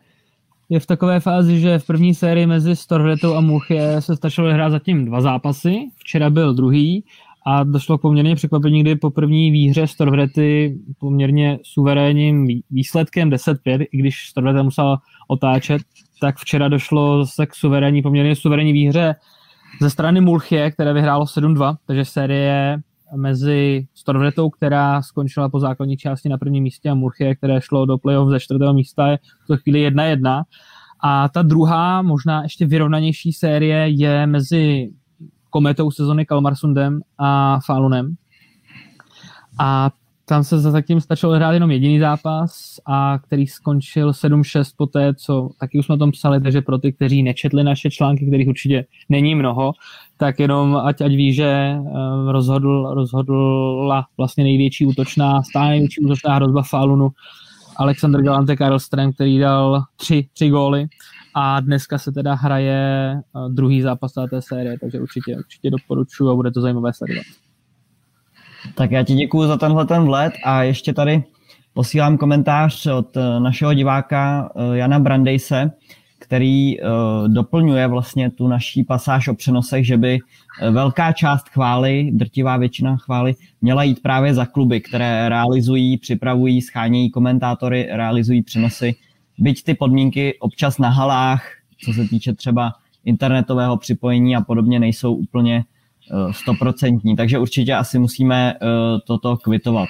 je 0.70 0.80
v 0.80 0.86
takové 0.86 1.20
fázi, 1.20 1.60
že 1.60 1.80
v 1.80 1.86
první 1.86 2.16
sérii 2.16 2.46
mezi 2.46 2.76
Storhretou 2.76 3.36
a 3.36 3.42
Muchě 3.42 3.96
se 4.00 4.16
stačilo 4.16 4.54
hrát 4.54 4.70
zatím 4.70 5.06
dva 5.06 5.22
zápasy. 5.22 5.76
Včera 5.96 6.30
byl 6.30 6.54
druhý 6.54 7.04
a 7.46 7.64
došlo 7.64 7.98
k 7.98 8.02
poměrně 8.02 8.36
překvapení, 8.36 8.82
kdy 8.82 8.96
po 8.96 9.12
první 9.12 9.52
výhře 9.52 9.88
Storvrety 9.88 10.78
poměrně 11.00 11.60
suverénním 11.64 12.48
výsledkem 12.72 13.30
10-5, 13.30 13.86
i 13.92 13.98
když 13.98 14.28
Storvreta 14.30 14.64
musel 14.64 14.98
otáčet, 15.28 15.82
tak 16.22 16.38
včera 16.38 16.68
došlo 16.68 17.26
zase 17.26 17.46
k 17.46 17.56
suverénní, 17.56 18.02
poměrně 18.02 18.36
suverénní 18.36 18.74
výhře 18.74 19.16
ze 19.82 19.90
strany 19.90 20.22
Mulchie, 20.22 20.72
které 20.72 20.94
vyhrálo 20.94 21.26
7-2, 21.26 21.76
takže 21.88 22.06
série 22.06 22.78
mezi 23.16 23.88
Storvretou, 23.94 24.50
která 24.50 25.02
skončila 25.02 25.50
po 25.50 25.60
základní 25.60 25.98
části 25.98 26.30
na 26.30 26.38
prvním 26.38 26.64
místě 26.64 26.90
a 26.90 26.96
Murchie, 26.96 27.36
které 27.36 27.62
šlo 27.62 27.86
do 27.86 27.98
playoff 27.98 28.30
ze 28.30 28.40
čtvrtého 28.40 28.74
místa, 28.74 29.08
je 29.08 29.18
v 29.44 29.48
tu 29.48 29.58
chvíli 29.58 29.90
1-1. 29.90 30.44
A 31.04 31.30
ta 31.30 31.42
druhá, 31.42 32.02
možná 32.02 32.44
ještě 32.44 32.66
vyrovnanější 32.66 33.34
série 33.34 33.90
je 33.90 34.28
mezi 34.28 34.90
kometou 35.52 35.92
sezony 35.92 36.26
Kalmarsundem 36.26 37.02
a 37.18 37.60
Falunem. 37.66 38.16
A 39.60 39.92
tam 40.26 40.44
se 40.44 40.60
zatím 40.60 41.02
stačilo 41.02 41.34
hrát 41.34 41.52
jenom 41.52 41.72
jediný 41.72 42.00
zápas, 42.00 42.80
a 42.86 43.20
který 43.20 43.48
skončil 43.48 44.12
7-6 44.12 44.64
po 44.78 44.86
té, 44.86 45.16
co 45.16 45.50
taky 45.60 45.80
už 45.80 45.86
jsme 45.86 45.96
o 45.96 45.98
tom 45.98 46.12
psali, 46.12 46.42
takže 46.42 46.62
pro 46.62 46.78
ty, 46.78 46.94
kteří 46.94 47.24
nečetli 47.24 47.64
naše 47.64 47.90
články, 47.90 48.28
kterých 48.28 48.48
určitě 48.48 48.86
není 49.10 49.36
mnoho, 49.36 49.74
tak 50.18 50.40
jenom 50.40 50.78
ať, 50.78 51.02
ať 51.02 51.12
ví, 51.12 51.34
že 51.34 51.46
eh, 51.48 51.82
rozhodl, 52.32 52.94
rozhodla 52.94 54.06
vlastně 54.18 54.44
největší 54.44 54.86
útočná, 54.86 55.44
stále 55.44 55.70
největší 55.70 56.02
útočná 56.02 56.36
hrozba 56.36 56.64
Falunu 56.64 57.10
Alexander 57.82 58.22
Galante 58.22 58.56
Karlström, 58.56 59.14
který 59.14 59.40
dal 59.40 59.84
tři, 59.96 60.28
tři 60.34 60.50
góly 60.50 60.88
a 61.36 61.60
dneska 61.60 61.98
se 61.98 62.12
teda 62.12 62.34
hraje 62.34 63.12
eh, 63.16 63.50
druhý 63.50 63.82
zápas 63.82 64.14
té 64.30 64.42
série, 64.42 64.80
takže 64.80 65.00
určitě, 65.00 65.38
určitě 65.38 65.70
doporučuji 65.70 66.32
a 66.32 66.36
bude 66.36 66.52
to 66.52 66.62
zajímavé 66.62 66.94
sledovat. 66.94 67.26
Tak 68.76 68.92
já 68.92 69.04
ti 69.04 69.14
děkuji 69.14 69.48
za 69.48 69.58
tenhle 69.58 69.86
ten 69.86 70.06
vlet 70.06 70.34
a 70.46 70.64
ještě 70.64 70.94
tady 70.94 71.24
posílám 71.74 72.18
komentář 72.18 72.88
od 72.88 73.18
eh, 73.18 73.40
našeho 73.40 73.74
diváka 73.74 74.52
eh, 74.56 74.78
Jana 74.78 75.00
Brandejse, 75.00 75.72
který 76.22 76.78
doplňuje 77.28 77.88
vlastně 77.88 78.30
tu 78.30 78.48
naší 78.48 78.84
pasáž 78.84 79.28
o 79.28 79.36
přenosech, 79.36 79.86
že 79.86 79.98
by 79.98 80.20
velká 80.72 81.12
část 81.12 81.50
chvály, 81.50 82.10
drtivá 82.14 82.58
většina 82.58 82.98
chvály, 82.98 83.36
měla 83.62 83.84
jít 83.84 84.02
právě 84.02 84.34
za 84.34 84.46
kluby, 84.46 84.82
které 84.82 85.30
realizují, 85.30 85.98
připravují, 85.98 86.62
schánějí 86.62 87.12
komentátory, 87.12 87.88
realizují 87.92 88.44
přenosy 88.44 88.96
byť 89.38 89.64
ty 89.64 89.74
podmínky 89.74 90.38
občas 90.40 90.78
na 90.78 90.90
halách, 90.90 91.44
co 91.86 91.94
se 91.94 92.08
týče 92.08 92.34
třeba 92.34 92.74
internetového 93.06 93.78
připojení 93.78 94.36
a 94.36 94.42
podobně, 94.42 94.80
nejsou 94.80 95.14
úplně 95.14 95.64
eh, 95.64 96.34
stoprocentní. 96.34 97.16
Takže 97.16 97.40
určitě 97.40 97.74
asi 97.74 98.00
musíme 98.00 98.54
eh, 98.54 98.68
toto 99.08 99.38
kvitovat. 99.38 99.90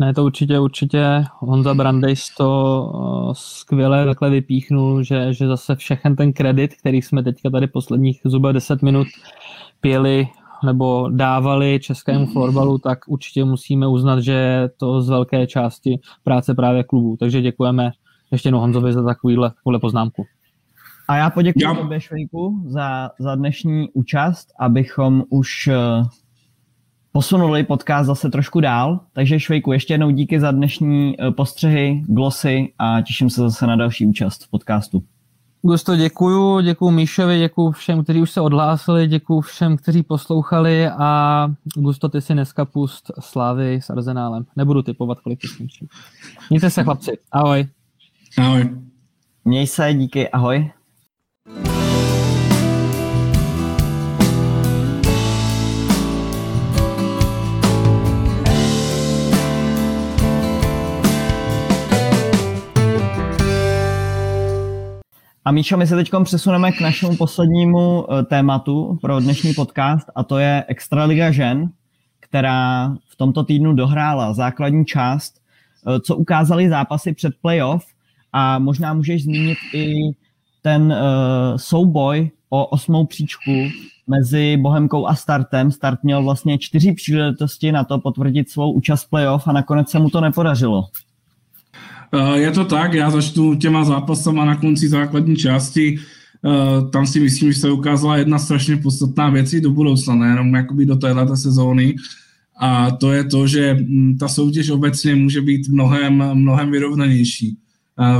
Ne, 0.00 0.14
to 0.14 0.24
určitě, 0.24 0.58
určitě 0.58 1.24
Honza 1.38 1.74
Brandejs 1.74 2.34
to 2.34 2.82
uh, 2.94 3.32
skvěle 3.32 4.04
takhle 4.04 4.30
vypíchnul, 4.30 5.02
že, 5.02 5.34
že 5.34 5.46
zase 5.46 5.76
všechen 5.76 6.16
ten 6.16 6.32
kredit, 6.32 6.74
který 6.74 7.02
jsme 7.02 7.22
teďka 7.22 7.50
tady 7.50 7.66
posledních 7.66 8.20
zhruba 8.24 8.52
10 8.52 8.82
minut 8.82 9.06
pěli 9.80 10.28
nebo 10.64 11.08
dávali 11.10 11.80
českému 11.82 12.26
florbalu, 12.26 12.78
tak 12.78 12.98
určitě 13.08 13.44
musíme 13.44 13.88
uznat, 13.88 14.20
že 14.20 14.32
je 14.32 14.68
to 14.76 15.02
z 15.02 15.08
velké 15.08 15.46
části 15.46 16.00
práce 16.24 16.54
právě 16.54 16.84
klubu. 16.84 17.16
Takže 17.16 17.42
děkujeme 17.42 17.90
ještě 18.32 18.46
jednou 18.46 18.60
Honzovi 18.60 18.92
za 18.92 19.02
takovýhle, 19.02 19.52
poznámku. 19.80 20.24
A 21.08 21.16
já 21.16 21.30
poděkuji 21.30 21.76
tobě, 21.76 22.00
Švejku, 22.00 22.62
za, 22.66 23.10
za 23.18 23.34
dnešní 23.34 23.88
účast, 23.92 24.48
abychom 24.58 25.24
už 25.30 25.68
eh, 25.68 25.76
posunuli 27.12 27.64
podcast 27.64 28.06
zase 28.06 28.30
trošku 28.30 28.60
dál. 28.60 29.00
Takže 29.12 29.40
Švejku, 29.40 29.72
ještě 29.72 29.94
jednou 29.94 30.10
díky 30.10 30.40
za 30.40 30.50
dnešní 30.50 31.14
eh, 31.20 31.30
postřehy, 31.30 32.04
glosy 32.06 32.72
a 32.78 33.00
těším 33.00 33.30
se 33.30 33.40
zase 33.40 33.66
na 33.66 33.76
další 33.76 34.06
účast 34.06 34.44
v 34.44 34.50
podcastu. 34.50 35.02
Gusto, 35.62 35.96
děkuju, 35.96 36.60
děkuju 36.60 36.90
Míšovi, 36.90 37.38
děkuju 37.38 37.70
všem, 37.70 38.04
kteří 38.04 38.20
už 38.22 38.30
se 38.30 38.40
odhlásili, 38.40 39.06
děkuju 39.06 39.40
všem, 39.40 39.76
kteří 39.76 40.02
poslouchali 40.02 40.88
a 40.88 41.48
Gusto, 41.76 42.08
ty 42.08 42.20
si 42.20 42.32
dneska 42.32 42.64
pust 42.64 43.10
Slávy 43.20 43.74
s 43.74 43.90
Arzenálem. 43.90 44.46
Nebudu 44.56 44.82
typovat, 44.82 45.20
kolik 45.20 45.46
skončí. 45.46 45.88
Mějte 46.50 46.70
se, 46.70 46.84
chlapci. 46.84 47.18
Ahoj. 47.32 47.66
Ahoj. 48.38 48.70
Měj 49.44 49.66
se, 49.66 49.94
díky, 49.94 50.28
ahoj. 50.28 50.70
A 65.44 65.52
Míšo, 65.52 65.76
my 65.76 65.86
se 65.86 65.96
teď 65.96 66.10
přesuneme 66.24 66.72
k 66.72 66.80
našemu 66.80 67.16
poslednímu 67.16 68.12
eh, 68.12 68.22
tématu 68.22 68.98
pro 69.02 69.20
dnešní 69.20 69.54
podcast 69.54 70.06
a 70.14 70.24
to 70.24 70.38
je 70.38 70.64
Extraliga 70.68 71.30
žen, 71.30 71.70
která 72.20 72.94
v 73.08 73.16
tomto 73.16 73.44
týdnu 73.44 73.72
dohrála 73.72 74.32
základní 74.32 74.84
část, 74.84 75.34
eh, 75.86 76.00
co 76.00 76.16
ukázali 76.16 76.68
zápasy 76.68 77.12
před 77.12 77.34
playoff 77.42 77.84
a 78.32 78.58
možná 78.58 78.94
můžeš 78.94 79.24
zmínit 79.24 79.58
i 79.74 79.94
ten 80.62 80.82
uh, 80.82 81.56
souboj 81.56 82.30
o 82.50 82.66
osmou 82.66 83.06
příčku 83.06 83.50
mezi 84.06 84.56
Bohemkou 84.56 85.06
a 85.06 85.14
Startem. 85.14 85.72
Start 85.72 85.98
měl 86.02 86.22
vlastně 86.22 86.58
čtyři 86.58 86.92
příležitosti 86.92 87.72
na 87.72 87.84
to 87.84 87.98
potvrdit 87.98 88.50
svou 88.50 88.72
účast 88.72 89.04
playoff 89.04 89.48
a 89.48 89.52
nakonec 89.52 89.90
se 89.90 89.98
mu 89.98 90.10
to 90.10 90.20
nepodařilo. 90.20 90.84
Eh, 92.12 92.38
je 92.38 92.50
to 92.50 92.64
tak, 92.64 92.94
já 92.94 93.10
začnu 93.10 93.54
těma 93.54 93.84
zápasama 93.84 94.44
na 94.44 94.56
konci 94.56 94.88
základní 94.88 95.36
části. 95.36 95.98
Eh, 95.98 96.90
tam 96.90 97.06
si 97.06 97.20
myslím, 97.20 97.52
že 97.52 97.58
se 97.58 97.70
ukázala 97.70 98.16
jedna 98.16 98.38
strašně 98.38 98.76
podstatná 98.76 99.30
věc 99.30 99.54
do 99.54 99.70
budoucna, 99.70 100.14
nejenom 100.14 100.54
jakoby 100.54 100.86
do 100.86 100.96
této 100.96 101.36
sezóny. 101.36 101.96
A 102.60 102.90
to 102.90 103.12
je 103.12 103.24
to, 103.24 103.46
že 103.46 103.74
hm, 103.74 104.16
ta 104.20 104.28
soutěž 104.28 104.70
obecně 104.70 105.14
může 105.14 105.40
být 105.40 105.68
mnohem, 105.68 106.24
mnohem 106.34 106.70
vyrovnanější 106.70 107.56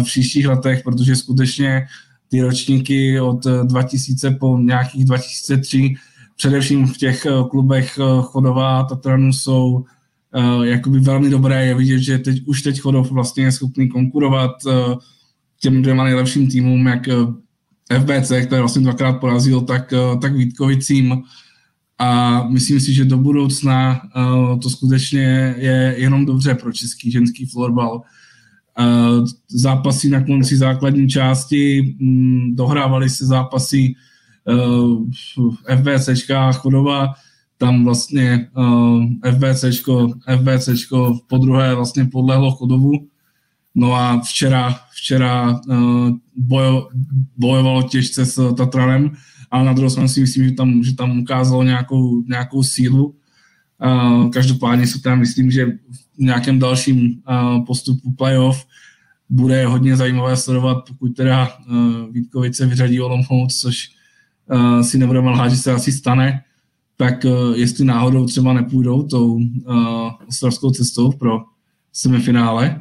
v 0.00 0.04
příštích 0.04 0.46
letech, 0.46 0.82
protože 0.84 1.16
skutečně 1.16 1.86
ty 2.28 2.42
ročníky 2.42 3.20
od 3.20 3.46
2000 3.64 4.30
po 4.30 4.58
nějakých 4.58 5.04
2003, 5.04 5.94
především 6.36 6.86
v 6.86 6.96
těch 6.96 7.26
eh, 7.26 7.30
klubech 7.50 7.98
Chodová 8.20 8.80
a 8.80 8.84
Tatranu 8.84 9.32
jsou 9.32 9.84
uh, 10.36 10.64
jakoby 10.64 11.00
velmi 11.00 11.30
dobré. 11.30 11.66
Je 11.66 11.74
vidět, 11.74 11.98
že 11.98 12.18
teď, 12.18 12.42
už 12.46 12.62
teď 12.62 12.80
Chodov 12.80 13.10
vlastně 13.10 13.44
je 13.44 13.52
schopný 13.52 13.88
konkurovat 13.88 14.50
uh, 14.66 14.72
těm 15.60 15.82
dvěma 15.82 16.04
nejlepším 16.04 16.48
týmům, 16.50 16.86
jak 16.86 17.06
uh, 17.06 17.34
FBC, 18.00 18.32
které 18.46 18.60
vlastně 18.60 18.82
dvakrát 18.82 19.12
porazil, 19.12 19.60
tak, 19.60 19.94
tak 20.20 20.32
Vítkovicím. 20.32 21.22
A 21.98 22.42
myslím 22.48 22.80
si, 22.80 22.94
že 22.94 23.04
do 23.04 23.16
budoucna 23.16 24.00
to 24.62 24.70
skutečně 24.70 25.54
je 25.58 25.94
jenom 25.98 26.26
dobře 26.26 26.54
pro 26.54 26.72
český 26.72 27.10
ženský 27.10 27.46
florbal. 27.46 28.02
Zápasy 29.48 30.08
na 30.08 30.24
konci 30.24 30.56
základní 30.56 31.08
části, 31.08 31.96
um, 32.00 32.56
dohrávaly 32.56 33.10
se 33.10 33.26
zápasy 33.26 33.94
uh, 34.44 35.06
FBCčka 35.76 36.52
Chodova, 36.52 37.14
tam 37.60 37.84
vlastně 37.84 38.48
uh, 38.56 39.04
FBCčko, 39.32 40.08
FBCčko 40.36 41.18
po 41.26 41.38
druhé 41.38 41.74
vlastně 41.74 42.04
podlehlo 42.04 42.50
chodovu. 42.50 42.92
No 43.74 43.94
a 43.94 44.20
včera, 44.20 44.78
včera 44.90 45.60
uh, 45.68 46.10
bojo, 46.36 46.88
bojovalo 47.36 47.82
těžce 47.82 48.26
s 48.26 48.54
Tatranem, 48.54 49.12
ale 49.50 49.64
na 49.64 49.72
druhou 49.72 49.90
stranu 49.90 50.08
si 50.08 50.20
myslím, 50.20 50.44
že 50.44 50.52
tam, 50.52 50.82
že 50.82 50.96
tam 50.96 51.18
ukázalo 51.18 51.62
nějakou, 51.62 52.22
nějakou 52.22 52.62
sílu. 52.62 53.14
Uh, 53.84 54.30
každopádně 54.30 54.86
si 54.86 55.00
tam 55.00 55.18
myslím, 55.18 55.50
že 55.50 55.66
v 55.66 56.18
nějakém 56.18 56.58
dalším 56.58 57.20
uh, 57.28 57.64
postupu 57.64 58.12
playoff 58.12 58.66
bude 59.28 59.66
hodně 59.66 59.96
zajímavé 59.96 60.36
sledovat, 60.36 60.84
pokud 60.88 61.16
teda 61.16 61.48
uh, 61.48 62.12
Vítkovice 62.12 62.66
vyřadí 62.66 63.00
Olomouc, 63.00 63.60
což 63.60 63.88
uh, 64.52 64.80
si 64.80 64.98
nebudeme 64.98 65.30
lhát, 65.30 65.48
že 65.48 65.56
se 65.56 65.72
asi 65.72 65.92
stane 65.92 66.42
tak 67.00 67.24
uh, 67.24 67.56
jestli 67.56 67.84
náhodou 67.84 68.26
třeba 68.26 68.52
nepůjdou 68.52 69.02
tou 69.02 69.34
uh, 69.34 70.10
ostravskou 70.28 70.70
cestou 70.70 71.12
pro 71.12 71.40
semifinále. 71.92 72.80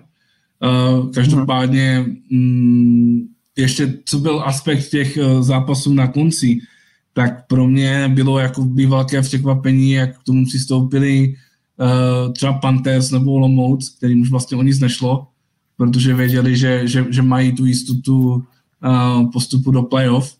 Uh, 0.64 1.12
každopádně 1.12 2.06
um, 2.32 3.28
ještě 3.56 3.94
co 4.06 4.20
byl 4.20 4.44
aspekt 4.46 4.90
těch 4.90 5.18
uh, 5.18 5.42
zápasů 5.42 5.94
na 5.94 6.08
konci, 6.08 6.60
tak 7.14 7.48
pro 7.48 7.68
mě 7.68 8.12
bylo 8.14 8.40
jako 8.40 8.66
by 8.66 8.86
velké 8.86 9.22
překvapení, 9.22 9.92
jak 9.92 10.20
k 10.20 10.24
tomu 10.24 10.46
přistoupili 10.46 11.36
uh, 11.78 12.34
třeba 12.34 12.54
Panthers 12.54 13.12
nebo 13.12 13.32
Olomouc, 13.32 13.90
kterým 13.90 14.22
už 14.22 14.32
vlastně 14.32 14.58
o 14.58 14.64
nic 14.64 14.80
nešlo, 14.80 15.28
protože 15.78 16.14
věděli, 16.14 16.58
že, 16.58 16.88
že, 16.88 17.06
že 17.10 17.22
mají 17.22 17.52
tu 17.52 17.66
jistotu 17.66 18.44
uh, 18.84 19.32
postupu 19.32 19.72
do 19.72 19.84
playoff 19.84 20.39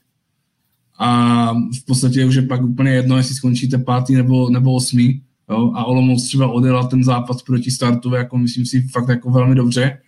a 1.00 1.52
v 1.52 1.84
podstatě 1.86 2.24
už 2.24 2.34
je 2.34 2.42
pak 2.42 2.62
úplně 2.62 2.90
jedno, 2.90 3.16
jestli 3.16 3.34
skončíte 3.34 3.78
pátý 3.78 4.14
nebo, 4.14 4.50
nebo 4.50 4.74
osmý. 4.74 5.22
Jo? 5.50 5.72
A 5.74 5.84
Olomouc 5.84 6.26
třeba 6.26 6.48
odjela 6.48 6.86
ten 6.86 7.04
zápas 7.04 7.42
proti 7.42 7.70
startu, 7.70 8.14
jako 8.14 8.38
myslím 8.38 8.66
si 8.66 8.82
fakt 8.82 9.08
jako 9.08 9.30
velmi 9.30 9.54
dobře. 9.54 9.98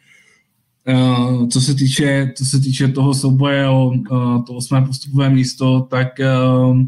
Uh, 0.89 1.49
co, 1.49 1.61
se 1.61 1.75
týče, 1.75 2.33
co 2.37 2.45
se 2.45 2.61
týče 2.61 2.89
toho 2.89 3.15
souboje 3.15 3.69
o 3.69 3.87
uh, 3.87 4.45
to 4.45 4.55
osmé 4.55 4.83
postupové 4.83 5.31
místo, 5.31 5.87
tak 5.91 6.09
uh, 6.19 6.83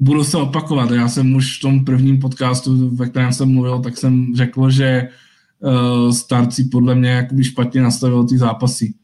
budu 0.00 0.24
se 0.24 0.36
opakovat. 0.36 0.90
Já 0.90 1.08
jsem 1.08 1.34
už 1.34 1.58
v 1.58 1.60
tom 1.60 1.84
prvním 1.84 2.18
podcastu, 2.18 2.96
ve 2.96 3.08
kterém 3.08 3.32
jsem 3.32 3.52
mluvil, 3.52 3.78
tak 3.78 3.96
jsem 3.96 4.32
řekl, 4.36 4.70
že 4.70 5.08
starci 6.10 6.64
podle 6.64 6.94
mě 6.94 7.10
jakoby 7.10 7.44
špatně 7.44 7.82
nastavil 7.82 8.24
ty 8.24 8.38
zápasy. 8.38 8.94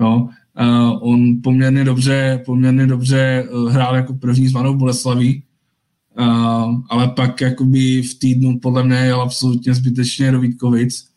Jo? 0.00 0.28
Uh, 0.60 1.12
on 1.12 1.42
poměrně 1.42 1.84
dobře, 1.84 2.42
poměrně 2.44 2.86
dobře 2.86 3.48
uh, 3.52 3.72
hrál 3.72 3.96
jako 3.96 4.14
první 4.14 4.48
s 4.48 4.52
Manou 4.52 4.74
Boleslaví, 4.74 5.42
uh, 6.18 6.80
ale 6.90 7.08
pak 7.08 7.40
jakoby 7.40 8.02
v 8.02 8.18
týdnu 8.18 8.58
podle 8.58 8.84
mě 8.84 8.96
jel 8.96 9.20
absolutně 9.20 9.74
zbytečně 9.74 10.32
do 10.32 10.40
Vítkovic, 10.40 11.08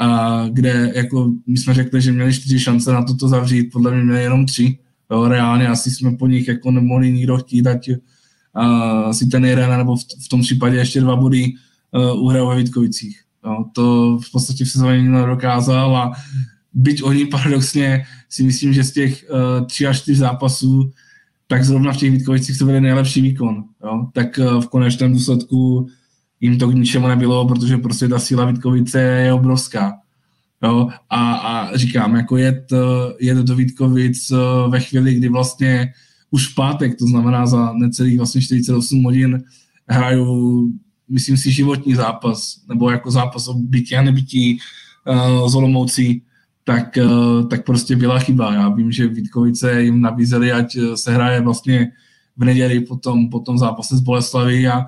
uh, 0.00 0.48
kde 0.48 0.92
jako 0.94 1.32
my 1.46 1.58
jsme 1.58 1.74
řekli, 1.74 2.00
že 2.00 2.12
měli 2.12 2.34
čtyři 2.34 2.60
šance 2.60 2.92
na 2.92 3.04
toto 3.04 3.28
zavřít, 3.28 3.72
podle 3.72 3.94
mě 3.94 4.04
měli 4.04 4.22
jenom 4.22 4.46
tři. 4.46 4.78
Jo, 5.10 5.28
reálně 5.28 5.68
asi 5.68 5.90
jsme 5.90 6.16
po 6.16 6.26
nich 6.26 6.48
jako 6.48 6.70
nemohli 6.70 7.12
nikdo 7.12 7.36
chtít 7.36 7.62
dát 7.62 7.80
uh, 7.88 9.12
si 9.12 9.26
ten 9.26 9.44
jeden, 9.44 9.70
nebo 9.70 9.96
v, 9.96 10.00
v 10.24 10.28
tom 10.28 10.40
případě 10.40 10.76
ještě 10.76 11.00
dva 11.00 11.16
body 11.16 11.52
uh, 11.92 12.24
uhrál 12.24 12.48
ve 12.48 12.56
Vítkovicích. 12.56 13.20
Jo, 13.44 13.64
to 13.72 14.18
v 14.22 14.32
podstatě 14.32 14.64
v 14.64 14.70
sezóně 14.70 15.02
nedokázal 15.02 15.96
a 15.96 16.12
byť 16.78 17.02
oni 17.02 17.26
paradoxně 17.26 18.04
si 18.28 18.42
myslím, 18.42 18.72
že 18.72 18.84
z 18.84 18.92
těch 18.92 19.24
uh, 19.30 19.66
tři 19.66 19.86
až 19.86 20.02
čtyř 20.02 20.16
zápasů, 20.16 20.90
tak 21.46 21.64
zrovna 21.64 21.92
v 21.92 21.96
těch 21.96 22.10
Vítkovicích 22.10 22.58
to 22.58 22.64
byly 22.64 22.80
nejlepší 22.80 23.20
výkon. 23.20 23.64
Jo? 23.84 24.06
Tak 24.12 24.38
uh, 24.38 24.60
v 24.60 24.68
konečném 24.68 25.12
důsledku 25.12 25.86
jim 26.40 26.58
to 26.58 26.68
k 26.68 26.74
ničemu 26.74 27.08
nebylo, 27.08 27.48
protože 27.48 27.76
prostě 27.76 28.08
ta 28.08 28.18
síla 28.18 28.44
Vítkovice 28.44 29.00
je 29.00 29.32
obrovská. 29.32 29.92
Jo? 30.62 30.88
A, 31.10 31.34
a 31.34 31.76
říkám, 31.76 32.16
jako 32.16 32.36
jet, 32.36 32.72
jet 33.20 33.38
do 33.38 33.56
Vítkovic 33.56 34.30
uh, 34.30 34.72
ve 34.72 34.80
chvíli, 34.80 35.14
kdy 35.14 35.28
vlastně 35.28 35.92
už 36.30 36.52
v 36.52 36.54
pátek, 36.54 36.98
to 36.98 37.06
znamená 37.06 37.46
za 37.46 37.72
necelých 37.72 38.16
vlastně 38.16 38.40
48 38.42 39.02
hodin, 39.02 39.42
hrajou, 39.88 40.68
myslím 41.08 41.36
si, 41.36 41.52
životní 41.52 41.94
zápas, 41.94 42.60
nebo 42.68 42.90
jako 42.90 43.10
zápas 43.10 43.48
o 43.48 43.54
bytí 43.54 43.96
a 43.96 44.02
nebytí 44.02 44.58
uh, 45.08 45.48
z 45.48 45.54
Olomoucí, 45.54 46.22
tak, 46.68 46.98
eh, 46.98 47.08
tak 47.50 47.64
prostě 47.64 47.96
byla 47.96 48.18
chyba. 48.18 48.54
Já 48.54 48.68
vím, 48.68 48.92
že 48.92 49.08
Vítkovice 49.08 49.82
jim 49.82 50.00
nabízeli, 50.00 50.52
ať 50.52 50.76
eh, 50.76 50.96
se 50.96 51.14
hraje 51.14 51.40
vlastně 51.40 51.92
v 52.36 52.44
neděli 52.44 52.80
po 52.80 52.96
tom, 52.96 53.30
po 53.30 53.40
tom 53.40 53.58
zápase 53.58 53.96
z 53.96 54.00
Boleslavy 54.00 54.68
a 54.68 54.86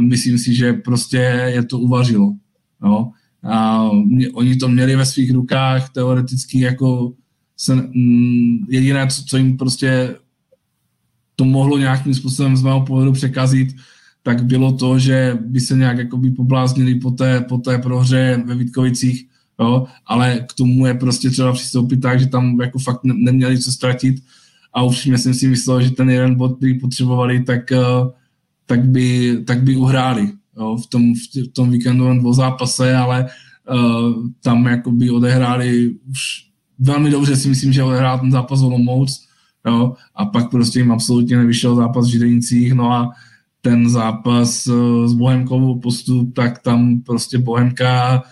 myslím 0.00 0.38
si, 0.38 0.54
že 0.54 0.72
prostě 0.72 1.16
je 1.54 1.64
to 1.64 1.78
uvařilo. 1.78 2.34
No. 2.82 3.12
A 3.42 3.88
mě, 3.92 4.30
oni 4.30 4.56
to 4.56 4.68
měli 4.68 4.96
ve 4.96 5.06
svých 5.06 5.30
rukách, 5.32 5.90
teoreticky 5.90 6.60
jako 6.60 7.12
se, 7.56 7.74
mm, 7.74 8.66
jediné, 8.68 9.06
co, 9.06 9.22
co 9.24 9.36
jim 9.36 9.56
prostě 9.56 10.14
to 11.36 11.44
mohlo 11.44 11.78
nějakým 11.78 12.14
způsobem 12.14 12.56
z 12.56 12.62
mého 12.62 12.80
pohledu 12.80 13.12
překazit, 13.12 13.68
tak 14.22 14.44
bylo 14.44 14.72
to, 14.72 14.98
že 14.98 15.38
by 15.46 15.60
se 15.60 15.76
nějak 15.76 15.98
jakoby 15.98 16.30
pobláznili 16.30 16.94
po 16.94 17.10
té, 17.10 17.40
po 17.40 17.58
té 17.58 17.78
prohře 17.78 18.42
ve 18.46 18.54
Vítkovicích 18.54 19.29
jo, 19.60 19.86
ale 20.06 20.44
k 20.48 20.52
tomu 20.52 20.86
je 20.86 20.94
prostě 20.94 21.30
třeba 21.30 21.52
přistoupit 21.52 22.00
tak, 22.00 22.20
že 22.20 22.26
tam 22.26 22.60
jako 22.60 22.78
fakt 22.78 23.04
ne, 23.04 23.14
neměli 23.16 23.58
co 23.58 23.72
ztratit. 23.72 24.16
A 24.72 24.82
upřímně 24.82 25.18
jsem 25.18 25.34
si 25.34 25.48
myslel, 25.48 25.82
že 25.82 25.90
ten 25.90 26.10
jeden 26.10 26.34
bod, 26.34 26.56
který 26.56 26.80
potřebovali, 26.80 27.42
tak, 27.42 27.72
eh, 27.72 27.78
tak, 28.66 28.88
by, 28.88 29.36
tak 29.46 29.62
by 29.62 29.76
uhráli 29.76 30.32
jo, 30.56 30.76
v, 30.76 30.86
tom, 30.86 31.14
v 31.14 31.52
tom 31.52 31.70
víkendovém 31.70 32.18
dvozápase, 32.18 32.96
ale 32.96 33.26
uh, 33.70 34.26
tam 34.42 34.66
jako 34.66 34.90
by 34.90 35.10
odehráli 35.10 35.94
už 36.10 36.20
velmi 36.78 37.10
dobře 37.10 37.36
si 37.36 37.48
myslím, 37.48 37.72
že 37.72 37.82
odehrál 37.82 38.18
ten 38.18 38.32
zápas 38.32 38.62
Olomouc, 38.62 39.26
jo, 39.66 39.94
a 40.14 40.24
pak 40.26 40.50
prostě 40.50 40.78
jim 40.78 40.92
absolutně 40.92 41.36
nevyšel 41.36 41.76
zápas 41.76 42.06
v 42.06 42.10
Židenicích, 42.10 42.72
no 42.72 42.92
a 42.92 43.10
ten 43.60 43.88
zápas 43.88 44.66
uh, 44.66 45.06
s 45.06 45.12
Bohemkovou 45.12 45.80
postup, 45.80 46.34
tak 46.34 46.58
tam 46.58 47.00
prostě 47.00 47.38
Bohemka 47.38 48.22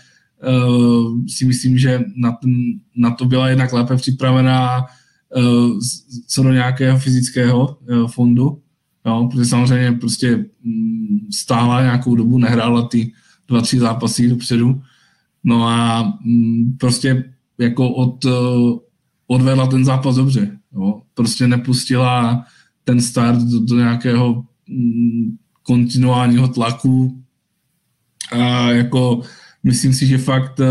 uh, 0.49 1.19
si 1.27 1.45
myslím, 1.45 1.79
že 1.79 2.05
na, 2.17 2.33
ten, 2.33 2.51
na 2.97 3.11
to 3.11 3.25
byla 3.25 3.49
jednak 3.49 3.73
lépe 3.73 3.97
připravená 3.97 4.79
uh, 5.37 5.79
co 6.27 6.43
do 6.43 6.53
nějakého 6.53 6.99
fyzického 6.99 7.79
uh, 7.91 8.09
fondu, 8.09 8.63
jo, 9.07 9.29
protože 9.33 9.45
samozřejmě 9.45 9.93
prostě 9.93 10.45
um, 10.65 11.19
stála 11.33 11.83
nějakou 11.83 12.15
dobu, 12.15 12.39
nehrála 12.39 12.89
ty 12.89 13.13
dva, 13.49 13.61
tři 13.61 13.79
zápasy 13.79 14.29
dopředu, 14.29 14.83
no 15.45 15.69
a 15.69 16.13
um, 16.27 16.77
prostě 16.81 17.33
jako 17.59 17.91
od, 17.91 18.25
uh, 18.25 18.79
odvedla 19.27 19.67
ten 19.67 19.85
zápas 19.85 20.17
dobře, 20.17 20.59
jo, 20.75 21.03
prostě 21.15 21.49
nepustila 21.49 22.45
ten 22.85 23.01
start 23.01 23.39
do, 23.39 23.61
do 23.61 23.77
nějakého 23.77 24.45
um, 24.71 25.39
kontinuálního 25.63 26.49
tlaku. 26.49 27.23
A 28.33 28.71
jako 28.71 29.21
myslím 29.63 29.93
si, 29.93 30.07
že 30.07 30.19
fakt, 30.19 30.61
eh, 30.61 30.67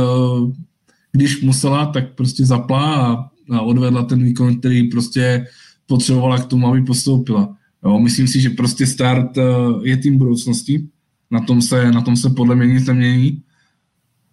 když 1.11 1.41
musela, 1.41 1.85
tak 1.85 2.15
prostě 2.15 2.45
zapla 2.45 2.95
a, 2.95 3.29
a 3.51 3.61
odvedla 3.61 4.03
ten 4.03 4.23
výkon, 4.23 4.59
který 4.59 4.83
prostě 4.83 5.47
potřebovala 5.85 6.37
k 6.37 6.45
tomu, 6.45 6.67
aby 6.67 6.81
postoupila. 6.81 7.55
Jo, 7.85 7.99
myslím 7.99 8.27
si, 8.27 8.41
že 8.41 8.49
prostě 8.49 8.87
start 8.87 9.37
eh, 9.37 9.43
je 9.83 9.97
tým 9.97 10.17
budoucnosti, 10.17 10.87
na 11.31 11.39
tom 11.39 11.61
se, 11.61 11.91
na 11.91 12.01
tom 12.01 12.15
se 12.15 12.29
podle 12.29 12.55
mě 12.55 12.67
nic 12.67 12.87
nemění, 12.87 13.41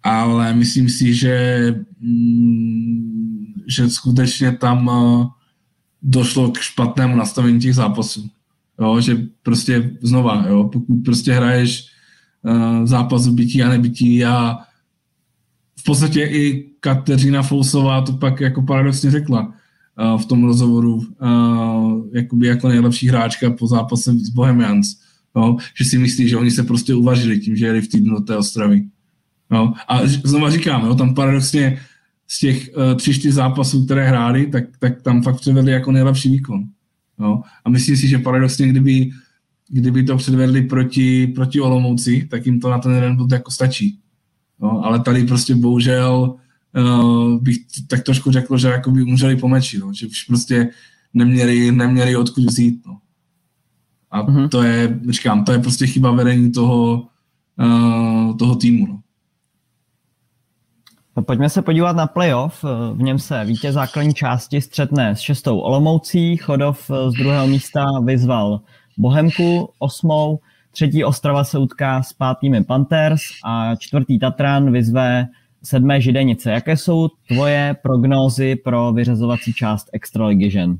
ale 0.03 0.53
myslím 0.53 0.89
si, 0.89 1.13
že, 1.13 1.35
mm, 1.99 3.53
že 3.67 3.89
skutečně 3.89 4.51
tam 4.51 4.89
eh, 4.89 5.25
došlo 6.01 6.51
k 6.51 6.57
špatnému 6.57 7.15
nastavení 7.15 7.59
těch 7.59 7.75
zápasů. 7.75 8.29
Jo, 8.79 9.01
že 9.01 9.27
prostě 9.43 9.91
znova, 10.01 10.45
jo, 10.49 10.69
pokud 10.73 10.95
prostě 11.05 11.33
hraješ 11.33 11.94
uh, 12.45 12.85
zápas 12.85 13.27
bytí 13.27 13.63
a 13.63 13.69
nebytí 13.69 14.25
a 14.25 14.57
v 15.79 15.83
podstatě 15.83 16.21
i 16.21 16.69
Kateřina 16.79 17.43
Fousová 17.43 18.01
to 18.01 18.13
pak 18.13 18.41
jako 18.41 18.61
paradoxně 18.61 19.11
řekla 19.11 19.41
uh, 19.47 20.21
v 20.21 20.25
tom 20.25 20.43
rozhovoru 20.43 20.95
uh, 20.95 22.05
jakoby 22.13 22.47
jako 22.47 22.69
nejlepší 22.69 23.07
hráčka 23.07 23.49
po 23.49 23.67
zápase 23.67 24.13
s 24.13 24.29
Bohemians, 24.29 24.87
jo, 25.35 25.57
že 25.77 25.85
si 25.85 25.97
myslí, 25.97 26.29
že 26.29 26.37
oni 26.37 26.51
se 26.51 26.63
prostě 26.63 26.95
uvažili 26.95 27.39
tím, 27.39 27.55
že 27.55 27.65
jeli 27.65 27.81
v 27.81 27.87
týdnu 27.87 28.13
do 28.13 28.21
té 28.21 28.37
Ostravy. 28.37 28.85
Jo. 29.51 29.73
A 29.87 29.99
znova 30.05 30.49
říkám, 30.49 30.85
jo, 30.85 30.95
tam 30.95 31.13
paradoxně 31.13 31.79
z 32.27 32.39
těch 32.39 32.69
uh, 32.77 32.97
tři, 32.97 33.13
čtyři 33.13 33.31
zápasů, 33.31 33.85
které 33.85 34.07
hráli, 34.07 34.47
tak, 34.47 34.63
tak 34.79 35.01
tam 35.01 35.21
fakt 35.21 35.39
předvedli 35.39 35.71
jako 35.71 35.91
nejlepší 35.91 36.31
výkon. 36.31 36.63
Jo. 37.19 37.41
A 37.65 37.69
myslím 37.69 37.97
si, 37.97 38.07
že 38.07 38.17
paradoxně, 38.17 38.67
kdyby 38.67 39.09
kdyby 39.69 40.03
to 40.03 40.17
předvedli 40.17 40.61
proti, 40.61 41.27
proti 41.27 41.61
Olomouci, 41.61 42.27
tak 42.31 42.45
jim 42.45 42.59
to 42.59 42.69
na 42.69 42.79
ten 42.79 42.93
jeden 42.95 43.15
bod 43.15 43.31
jako 43.31 43.51
stačí. 43.51 43.99
No, 44.59 44.85
ale 44.85 44.99
tady 44.99 45.23
prostě 45.23 45.55
bohužel 45.55 46.35
uh, 46.77 47.41
bych 47.41 47.57
tak 47.87 48.03
trošku 48.03 48.31
řekl, 48.31 48.57
že 48.57 48.67
jako 48.67 48.91
by 48.91 49.03
umřeli 49.03 49.35
po 49.35 49.47
meči, 49.47 49.79
no, 49.79 49.93
že 49.93 50.07
už 50.07 50.23
prostě 50.23 50.69
neměli, 51.13 51.71
neměli 51.71 52.15
odkud 52.15 52.45
vzít. 52.45 52.85
No. 52.87 52.97
A 54.11 54.23
uh-huh. 54.23 54.49
to 54.49 54.63
je, 54.63 54.99
říkám, 55.09 55.43
to 55.45 55.51
je 55.51 55.59
prostě 55.59 55.87
chyba 55.87 56.11
vedení 56.11 56.51
toho, 56.51 57.07
uh, 57.59 58.37
toho 58.37 58.55
týmu. 58.55 58.87
No. 58.87 58.99
No, 61.17 61.23
pojďme 61.23 61.49
se 61.49 61.61
podívat 61.61 61.95
na 61.95 62.07
playoff. 62.07 62.63
V 62.93 63.01
něm 63.01 63.19
se 63.19 63.45
vítěz 63.45 63.73
základní 63.73 64.13
části 64.13 64.61
střetne 64.61 65.15
s 65.15 65.19
šestou 65.19 65.59
Olomoucí. 65.59 66.37
Chodov 66.37 66.91
z 67.09 67.13
druhého 67.13 67.47
místa 67.47 67.85
vyzval 68.05 68.61
Bohemku 68.97 69.69
osmou, 69.79 70.39
třetí 70.71 71.03
Ostrava 71.03 71.43
se 71.43 71.59
utká 71.59 72.03
s 72.03 72.13
pátými 72.13 72.63
Panthers 72.63 73.21
a 73.45 73.75
čtvrtý 73.75 74.19
Tatran 74.19 74.71
vyzve 74.71 75.27
sedmé 75.63 76.01
Židenice. 76.01 76.51
Jaké 76.51 76.77
jsou 76.77 77.07
tvoje 77.27 77.75
prognózy 77.83 78.55
pro 78.55 78.93
vyřazovací 78.93 79.53
část 79.53 79.89
Extraligy 79.93 80.51
žen? 80.51 80.77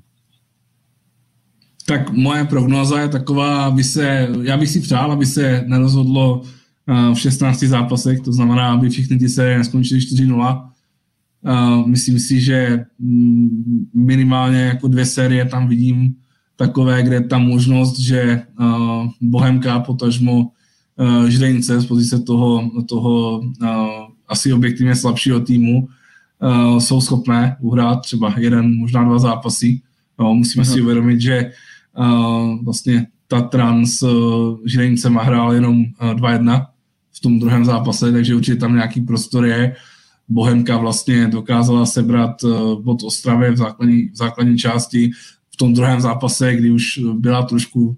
Tak 1.88 2.10
moje 2.10 2.46
prognóza 2.46 3.00
je 3.00 3.08
taková, 3.08 3.66
aby 3.66 3.84
se, 3.84 4.28
já 4.42 4.58
bych 4.58 4.70
si 4.70 4.82
přál, 4.82 5.12
aby 5.12 5.26
se 5.26 5.64
nerozhodlo 5.68 6.42
eh, 6.88 7.14
v 7.14 7.20
16 7.20 7.60
zápasech, 7.60 8.20
to 8.20 8.34
znamená, 8.34 8.74
aby 8.74 8.90
všechny 8.90 9.18
ty 9.18 9.30
série 9.30 9.58
neskončily 9.58 10.00
4-0. 10.00 10.70
Eh, 11.46 11.88
myslím 11.88 12.20
si, 12.20 12.42
že 12.42 12.86
mm, 13.00 13.50
minimálně 13.94 14.60
jako 14.60 14.88
dvě 14.88 15.06
série 15.06 15.46
tam 15.46 15.68
vidím 15.68 16.16
takové, 16.56 17.04
kde 17.04 17.22
ta 17.22 17.38
možnost, 17.38 18.00
že 18.00 18.42
uh, 18.60 19.08
Bohemka, 19.22 19.80
potažmo 19.80 20.48
uh, 20.96 21.26
Žrejnice 21.26 21.82
z 21.82 21.86
pozice 21.86 22.20
toho, 22.20 22.72
toho 22.90 23.40
uh, 23.40 23.68
asi 24.28 24.54
objektivně 24.54 24.96
slabšího 24.96 25.40
týmu 25.40 25.88
uh, 26.42 26.80
jsou 26.80 27.02
schopné 27.02 27.58
uhrát 27.62 28.02
třeba 28.02 28.34
jeden, 28.38 28.78
možná 28.78 29.04
dva 29.04 29.20
zápasy. 29.20 29.82
No, 30.20 30.34
musíme 30.34 30.64
Aha. 30.64 30.74
si 30.74 30.82
uvědomit, 30.82 31.22
že 31.22 31.52
uh, 31.98 32.64
vlastně 32.64 33.08
Tatran 33.28 33.86
s 33.86 34.04
uh, 34.04 34.58
Žrejnicem 34.66 35.16
hrál 35.16 35.54
jenom 35.54 35.80
uh, 35.80 36.12
2-1 36.12 36.66
v 37.14 37.20
tom 37.20 37.40
druhém 37.40 37.66
zápase, 37.66 38.12
takže 38.12 38.36
určitě 38.36 38.56
tam 38.56 38.76
nějaký 38.76 39.02
prostor 39.02 39.46
je. 39.46 39.76
Bohemka 40.30 40.78
vlastně 40.78 41.28
dokázala 41.28 41.86
sebrat 41.86 42.44
uh, 42.44 42.82
bod 42.82 43.04
Ostravě 43.04 43.52
v 43.52 43.58
základní, 43.58 44.10
v 44.10 44.16
základní 44.16 44.58
části, 44.58 45.12
v 45.56 45.58
tom 45.58 45.74
druhém 45.74 46.02
zápase, 46.02 46.56
kdy 46.56 46.72
už 46.72 47.00
byla 47.14 47.44
trošku, 47.44 47.98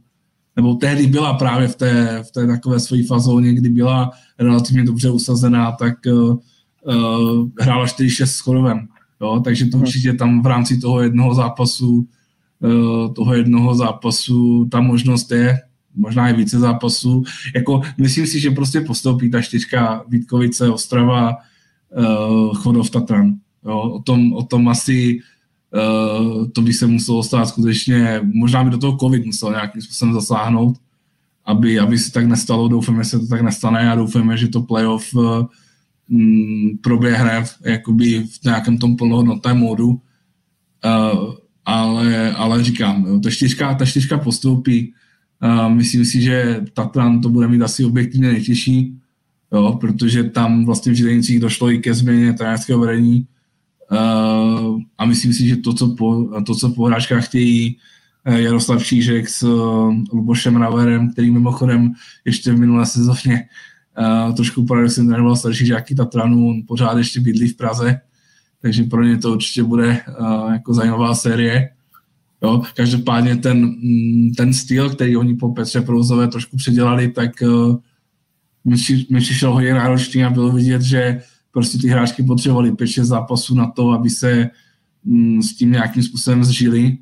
nebo 0.56 0.76
tehdy 0.76 1.08
byla 1.08 1.34
právě 1.34 1.68
v 1.68 1.76
té, 1.76 2.24
v 2.24 2.32
té 2.32 2.48
takové 2.48 2.80
své 2.80 3.04
fazóně, 3.04 3.54
kdy 3.54 3.70
byla 3.70 4.12
relativně 4.40 4.84
dobře 4.84 5.10
usazená, 5.10 5.72
tak 5.72 5.94
uh, 6.06 6.38
hrála 7.60 7.86
4-6 7.86 8.26
s 8.26 8.40
Chodovem. 8.40 8.88
Jo? 9.22 9.42
Takže 9.44 9.66
to 9.66 9.78
určitě 9.78 10.14
tam 10.14 10.42
v 10.42 10.46
rámci 10.46 10.78
toho 10.78 11.02
jednoho 11.02 11.34
zápasu 11.34 12.08
uh, 12.60 13.14
toho 13.14 13.34
jednoho 13.34 13.76
zápasu 13.76 14.68
ta 14.72 14.82
možnost 14.82 15.32
je, 15.32 15.58
možná 15.96 16.30
i 16.30 16.34
více 16.34 16.60
zápasů. 16.60 17.24
Jako, 17.56 17.82
myslím 17.98 18.28
si, 18.28 18.40
že 18.40 18.52
prostě 18.52 18.82
postoupí 18.82 19.32
ta 19.32 19.42
čtyřka 19.42 20.04
Vítkovice, 20.08 20.70
Ostrava, 20.70 21.36
uh, 21.98 22.54
Chodov, 22.54 22.90
Tatran. 22.90 23.34
Jo? 23.66 23.80
O, 23.80 24.02
tom, 24.02 24.34
o 24.34 24.44
tom 24.44 24.68
asi 24.68 25.20
to 26.54 26.62
by 26.62 26.74
se 26.74 26.88
muselo 26.88 27.24
stát 27.24 27.46
skutečně, 27.46 28.22
možná 28.24 28.64
by 28.64 28.70
do 28.70 28.78
toho 28.78 28.98
covid 28.98 29.26
musel 29.26 29.52
nějakým 29.52 29.82
způsobem 29.82 30.14
zasáhnout, 30.14 30.78
aby, 31.46 31.80
aby 31.80 31.98
se 31.98 32.12
tak 32.12 32.26
nestalo, 32.26 32.68
doufáme, 32.68 33.04
že 33.04 33.10
se 33.10 33.20
to 33.20 33.28
tak 33.28 33.42
nestane 33.42 33.92
a 33.92 33.96
doufáme, 33.96 34.38
že 34.38 34.48
to 34.48 34.62
playoff 34.62 35.14
uh, 35.14 35.46
proběhne 36.82 37.46
jakoby 37.66 38.24
v 38.24 38.44
nějakém 38.44 38.78
tom 38.78 38.96
plnohodnotném 38.96 39.58
módu, 39.58 39.88
uh, 39.90 40.00
ale, 41.66 42.32
ale 42.34 42.64
říkám, 42.64 43.06
jo, 43.08 43.20
ta, 43.20 43.30
čtyřka, 43.30 43.74
ta 43.74 43.86
čtyřka 43.86 44.18
postoupí, 44.18 44.94
uh, 45.44 45.74
myslím 45.74 46.06
si, 46.06 46.22
že 46.22 46.62
Tatran 46.74 47.22
to 47.22 47.30
bude 47.30 47.48
mít 47.48 47.62
asi 47.62 47.86
objektivně 47.86 48.32
nejtěžší, 48.32 48.98
jo, 49.54 49.78
protože 49.82 50.24
tam 50.24 50.66
vlastně 50.66 50.92
v 50.92 50.96
Žilenicích 50.96 51.40
došlo 51.40 51.72
i 51.72 51.78
ke 51.78 51.94
změně 51.94 52.34
trenérského 52.34 52.80
vedení, 52.80 53.28
a 54.98 55.06
myslím 55.06 55.34
si, 55.34 55.48
že 55.48 55.56
to, 55.56 55.74
co 55.74 55.88
po, 55.88 56.30
to, 56.46 56.56
co 56.56 56.70
po 56.70 56.86
hráčkách 56.86 57.26
chtějí 57.26 57.78
uh, 58.28 58.36
Jaroslav 58.36 58.86
Šížek 58.86 59.30
s 59.30 59.44
uh, 59.44 59.96
Lubošem 60.14 60.56
Raverem, 60.56 61.12
který 61.12 61.32
mimochodem 61.32 61.94
ještě 62.26 62.52
v 62.52 62.60
minulé 62.60 62.86
sezóně 62.86 63.48
uh, 64.00 64.36
trošku 64.36 64.66
paradoxně 64.66 65.06
trénoval 65.06 65.36
starší 65.36 65.66
žáky 65.66 65.96
Tatranu, 65.96 66.50
on 66.50 66.62
pořád 66.68 66.98
ještě 66.98 67.20
bydlí 67.20 67.48
v 67.48 67.58
Praze, 67.58 68.00
takže 68.62 68.84
pro 68.84 69.04
ně 69.04 69.18
to 69.18 69.32
určitě 69.32 69.64
bude 69.64 70.02
uh, 70.20 70.52
jako 70.52 70.74
zajímavá 70.74 71.16
série. 71.16 71.70
Jo, 72.44 72.62
každopádně 72.76 73.36
ten, 73.36 73.66
mm, 73.66 74.32
ten 74.38 74.54
styl, 74.54 74.90
který 74.90 75.18
oni 75.18 75.36
po 75.36 75.50
Petře 75.54 75.82
Prouzové 75.82 76.28
trošku 76.28 76.58
předělali, 76.58 77.08
tak 77.08 77.32
uh, 77.42 77.78
mi 79.10 79.20
přišel 79.20 79.54
hodně 79.54 79.74
náročný 79.74 80.24
a 80.24 80.30
bylo 80.30 80.52
vidět, 80.52 80.82
že 80.82 81.22
prostě 81.58 81.78
ty 81.78 81.88
hráčky 81.88 82.24
potřebovaly 82.24 82.72
5-6 82.72 83.04
zápasů 83.04 83.56
na 83.56 83.72
to, 83.72 83.92
aby 83.92 84.10
se 84.10 84.50
mm, 85.04 85.42
s 85.42 85.56
tím 85.56 85.72
nějakým 85.72 86.04
způsobem 86.04 86.44
zžili. 86.44 86.98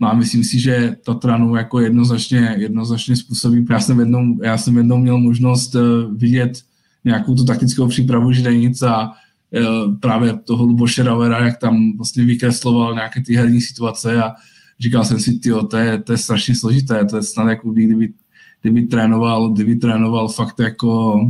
No 0.00 0.10
a 0.10 0.14
myslím 0.14 0.44
si, 0.44 0.60
že 0.60 0.96
Tatranu 1.04 1.56
jako 1.56 1.80
jednoznačně, 1.80 2.54
jednoznačně 2.58 3.16
způsobí. 3.16 3.64
Já 3.70 3.80
jsem, 3.80 4.00
jednou, 4.00 4.42
já 4.42 4.58
jsem 4.58 4.76
jednou 4.76 4.98
měl 4.98 5.18
možnost 5.18 5.74
uh, 5.74 5.80
vidět 6.16 6.62
nějakou 7.04 7.34
tu 7.34 7.44
taktickou 7.44 7.88
přípravu 7.88 8.32
Židenic 8.32 8.82
a 8.82 9.08
uh, 9.08 9.96
právě 10.00 10.38
toho 10.44 10.64
Luboše 10.64 11.02
Ravera, 11.02 11.44
jak 11.44 11.58
tam 11.58 11.96
vlastně 11.96 12.24
vykresloval 12.24 12.94
nějaké 12.94 13.22
ty 13.22 13.36
herní 13.36 13.60
situace 13.60 14.22
a 14.22 14.32
říkal 14.80 15.04
jsem 15.04 15.20
si, 15.20 15.38
tyjo, 15.38 15.62
to 15.62 15.76
je, 15.76 16.02
to 16.02 16.12
je 16.12 16.18
strašně 16.18 16.54
složité, 16.54 17.04
to 17.04 17.16
je 17.16 17.22
snad 17.22 17.48
jako 17.48 17.70
kdyby, 17.70 18.12
kdyby 18.60 18.82
trénoval, 18.82 19.48
kdyby 19.48 19.76
trénoval 19.76 20.28
fakt 20.28 20.60
jako 20.60 21.20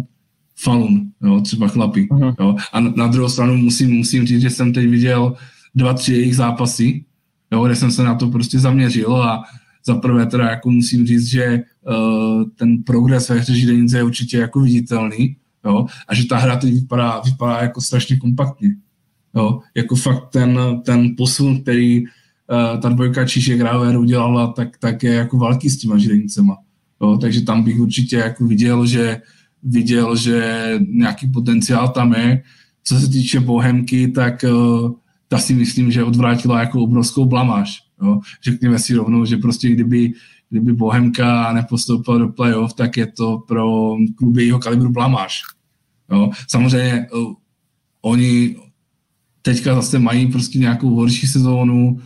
Falun, 0.57 1.11
jo, 1.23 1.41
třeba 1.41 1.69
chlapi. 1.69 2.09
Uh-huh. 2.11 2.35
Jo. 2.41 2.57
A 2.73 2.81
na, 2.81 2.93
na 2.97 3.07
druhou 3.07 3.29
stranu 3.29 3.57
musím, 3.57 3.91
musím 3.91 4.27
říct, 4.27 4.41
že 4.41 4.51
jsem 4.51 4.73
teď 4.73 4.89
viděl 4.89 5.37
dva, 5.75 5.95
tři 5.95 6.13
jejich 6.13 6.37
zápasy, 6.37 7.05
jo, 7.53 7.65
kde 7.65 7.77
jsem 7.77 7.91
se 7.91 8.03
na 8.03 8.15
to 8.15 8.29
prostě 8.29 8.59
zaměřil 8.59 9.23
a 9.23 9.43
za 9.87 9.95
prvé 9.95 10.27
teda 10.27 10.51
jako 10.51 10.71
musím 10.71 11.07
říct, 11.07 11.27
že 11.27 11.63
uh, 11.89 12.45
ten 12.57 12.83
progres 12.83 13.29
ve 13.29 13.39
hře 13.39 13.55
Židenice 13.55 13.97
je 13.97 14.03
určitě 14.03 14.39
jako 14.39 14.61
viditelný, 14.61 15.37
Jo? 15.65 15.87
A 16.09 16.15
že 16.15 16.27
ta 16.27 16.37
hra 16.37 16.57
teď 16.57 16.75
vypadá, 16.75 17.21
vypadá 17.25 17.63
jako 17.63 17.81
strašně 17.81 18.17
kompaktně. 18.17 18.75
Jo? 19.35 19.61
Jako 19.75 19.97
fakt 19.97 20.29
ten, 20.33 20.59
ten 20.85 21.15
posun, 21.17 21.61
který 21.63 22.03
uh, 22.03 22.81
ta 22.81 22.89
dvojka 22.89 23.27
Číšek 23.27 23.59
Grauer 23.59 23.97
udělala, 23.97 24.53
tak, 24.53 24.79
tak 24.79 25.03
je 25.03 25.13
jako 25.13 25.39
velký 25.39 25.71
s 25.71 25.79
těma 25.79 25.99
žrejnicema. 25.99 26.57
Jo? 27.03 27.19
Takže 27.21 27.41
tam 27.41 27.63
bych 27.63 27.81
určitě 27.81 28.17
jako 28.17 28.47
viděl, 28.47 28.87
že 28.87 29.21
viděl, 29.65 30.17
že 30.17 30.71
nějaký 30.89 31.29
potenciál 31.29 31.89
tam 31.89 32.13
je. 32.13 32.43
Co 32.85 33.01
se 33.01 33.09
týče 33.09 33.41
Bohemky, 33.41 34.09
tak 34.09 34.45
uh, 34.45 34.93
ta 35.29 35.39
si 35.39 35.55
myslím, 35.55 35.91
že 35.91 36.05
odvrátila 36.05 36.61
jako 36.61 36.83
obrovskou 36.83 37.25
blamáž. 37.25 37.79
Jo? 38.03 38.21
Řekněme 38.45 38.79
si 38.79 38.95
rovnou, 38.95 39.25
že 39.25 39.37
prostě 39.37 39.69
kdyby, 39.69 40.13
kdyby 40.51 40.73
Bohemka 40.73 41.53
nepostoupila 41.53 42.19
do 42.19 42.29
playoff, 42.29 42.75
tak 42.75 42.97
je 42.97 43.07
to 43.07 43.39
pro 43.49 43.97
kluby 44.17 44.47
jeho 44.47 44.59
kalibru 44.59 44.93
blamáž. 44.93 45.43
Jo? 46.13 46.31
Samozřejmě 46.49 47.07
uh, 47.15 47.33
oni 48.03 48.57
teďka 49.43 49.75
zase 49.75 49.99
mají 49.99 50.27
prostě 50.27 50.59
nějakou 50.59 50.95
horší 50.95 51.27
sezónu, 51.27 51.99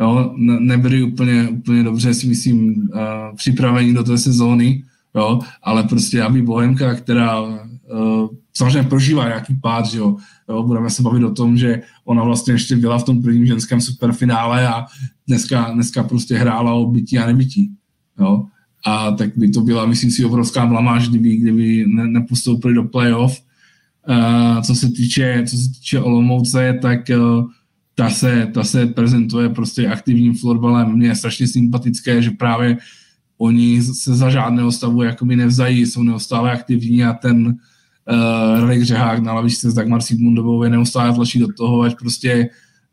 jo? 0.00 0.34
Ne, 0.36 0.60
nebyli 0.60 1.02
úplně, 1.02 1.48
úplně 1.48 1.82
dobře, 1.82 2.14
si 2.14 2.26
myslím, 2.26 2.66
uh, 2.66 3.36
připraveni 3.36 3.94
do 3.94 4.04
té 4.04 4.18
sezóny, 4.18 4.82
jo? 5.14 5.38
ale 5.62 5.84
prostě 5.84 6.22
aby 6.22 6.42
Bohemka, 6.42 6.94
která 6.94 7.42
uh, 7.42 8.28
samozřejmě 8.56 8.88
prožívá 8.88 9.28
nějaký 9.28 9.54
pád, 9.54 9.94
jo? 9.94 10.16
jo, 10.48 10.62
budeme 10.62 10.90
se 10.90 11.02
bavit 11.02 11.24
o 11.24 11.34
tom, 11.34 11.56
že 11.56 11.82
ona 12.04 12.22
vlastně 12.22 12.54
ještě 12.54 12.76
byla 12.76 12.98
v 12.98 13.04
tom 13.04 13.22
prvním 13.22 13.46
ženském 13.46 13.80
superfinále 13.80 14.68
a 14.68 14.84
dneska, 15.28 15.70
dneska 15.70 16.02
prostě 16.02 16.36
hrála 16.36 16.72
o 16.74 16.86
bytí 16.86 17.18
a 17.18 17.26
nebytí, 17.26 17.70
jo? 18.20 18.44
a 18.86 19.10
tak 19.10 19.30
by 19.36 19.48
to 19.48 19.60
byla, 19.60 19.86
myslím 19.86 20.10
si, 20.10 20.24
obrovská 20.24 20.66
blamáž, 20.66 21.08
kdyby, 21.08 21.36
kdyby 21.36 21.84
ne, 21.88 22.06
nepostoupili 22.06 22.74
do 22.74 22.84
playoff. 22.84 23.40
Uh, 24.08 24.62
co 24.62 24.74
se 24.74 24.88
týče, 24.88 25.44
co 25.48 25.56
se 25.56 25.68
týče 25.68 26.00
Olomouce, 26.00 26.78
tak 26.82 27.00
uh, 27.18 27.50
ta 27.94 28.10
se, 28.10 28.48
ta 28.54 28.64
se 28.64 28.86
prezentuje 28.86 29.48
prostě 29.48 29.88
aktivním 29.88 30.34
florbalem. 30.34 30.92
Mně 30.92 31.08
je 31.08 31.14
strašně 31.14 31.46
sympatické, 31.46 32.22
že 32.22 32.30
právě 32.30 32.76
oni 33.38 33.82
se 33.82 34.14
za 34.14 34.30
žádného 34.30 34.72
stavu 34.72 35.02
jakoby 35.02 35.36
nevzají, 35.36 35.86
jsou 35.86 36.02
neustále 36.02 36.52
aktivní 36.52 37.04
a 37.04 37.12
ten 37.12 37.46
uh, 37.46 38.60
Radek 38.60 38.82
Řehák 38.82 39.22
na 39.22 39.32
lavičce 39.32 39.70
s 39.70 39.74
Dagmar 39.74 40.02
Sigmundovou 40.02 40.62
je 40.62 40.70
neustále 40.70 41.14
tlačí 41.14 41.38
do 41.38 41.52
toho, 41.52 41.82
ať 41.82 41.98
prostě 41.98 42.48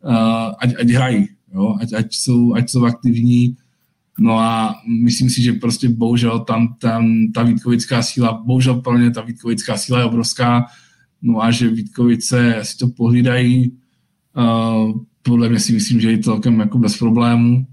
uh, 0.06 0.54
ať, 0.60 0.74
ať 0.80 0.88
hrají, 0.90 1.28
jo? 1.54 1.76
Ať, 1.82 1.94
ať, 1.94 2.06
jsou, 2.16 2.54
ať 2.54 2.70
jsou 2.70 2.86
aktivní. 2.86 3.56
No 4.20 4.40
a 4.40 4.76
myslím 5.04 5.30
si, 5.30 5.42
že 5.42 5.54
prostě 5.54 5.90
bohužel 5.90 6.40
tam, 6.40 6.76
tam 6.80 7.32
ta 7.34 7.44
Vítkovická 7.44 8.02
síla, 8.02 8.44
bohužel 8.46 8.82
mě 8.98 9.12
ta 9.12 9.22
Vítkovická 9.22 9.78
síla 9.78 10.00
je 10.00 10.06
obrovská, 10.06 10.66
no 11.22 11.44
a 11.44 11.52
že 11.52 11.70
Vítkovice 11.70 12.60
si 12.62 12.78
to 12.78 12.88
pohlídají, 12.88 13.72
uh, 14.38 14.92
podle 15.22 15.50
mě 15.50 15.60
si 15.60 15.74
myslím, 15.74 16.00
že 16.00 16.12
je 16.12 16.20
celkem 16.20 16.60
jako 16.60 16.78
bez 16.78 16.98
problémů, 16.98 17.66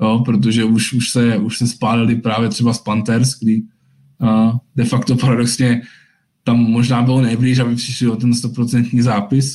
jo, 0.00 0.22
protože 0.24 0.64
už, 0.64 0.92
už, 0.92 1.10
se, 1.10 1.38
už 1.38 1.58
se 1.58 1.66
spálili 1.66 2.16
právě 2.16 2.48
třeba 2.48 2.72
z 2.72 2.78
Panthers, 2.78 3.38
kdy 3.40 3.62
uh, 4.18 4.56
de 4.76 4.84
facto 4.84 5.16
paradoxně 5.16 5.82
tam 6.44 6.56
možná 6.56 7.02
bylo 7.02 7.20
nejblíž, 7.20 7.58
aby 7.58 7.74
přišli 7.74 8.08
o 8.08 8.16
ten 8.16 8.30
100% 8.30 9.02
zápis, 9.02 9.54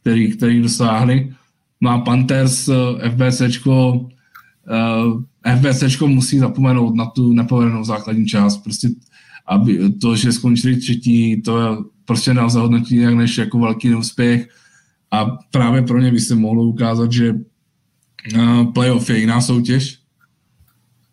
který, 0.00 0.32
který 0.32 0.62
dosáhli. 0.62 1.32
No 1.80 1.90
a 1.90 1.98
Panthers, 1.98 2.68
eh, 2.68 3.10
FBCčko, 3.10 3.92
uh, 3.92 5.22
eh, 5.46 5.56
FBCčko 5.56 6.08
musí 6.08 6.38
zapomenout 6.38 6.94
na 6.94 7.06
tu 7.06 7.32
nepovedenou 7.32 7.84
základní 7.84 8.26
část. 8.26 8.56
Prostě 8.56 8.88
aby 9.46 9.90
to, 9.90 10.16
že 10.16 10.32
skončili 10.32 10.76
třetí, 10.76 11.42
to 11.42 11.60
je 11.60 11.68
prostě 12.04 12.34
nelze 12.34 12.58
hodnotit 12.58 12.90
jinak 12.90 13.14
než 13.14 13.38
jako 13.38 13.58
velký 13.58 13.88
neúspěch. 13.88 14.48
A 15.10 15.24
právě 15.50 15.82
pro 15.82 16.00
ně 16.00 16.12
by 16.12 16.20
se 16.20 16.34
mohlo 16.34 16.64
ukázat, 16.64 17.12
že 17.12 17.34
uh, 18.34 18.72
playoff 18.72 19.10
je 19.10 19.18
jiná 19.18 19.40
soutěž, 19.40 20.02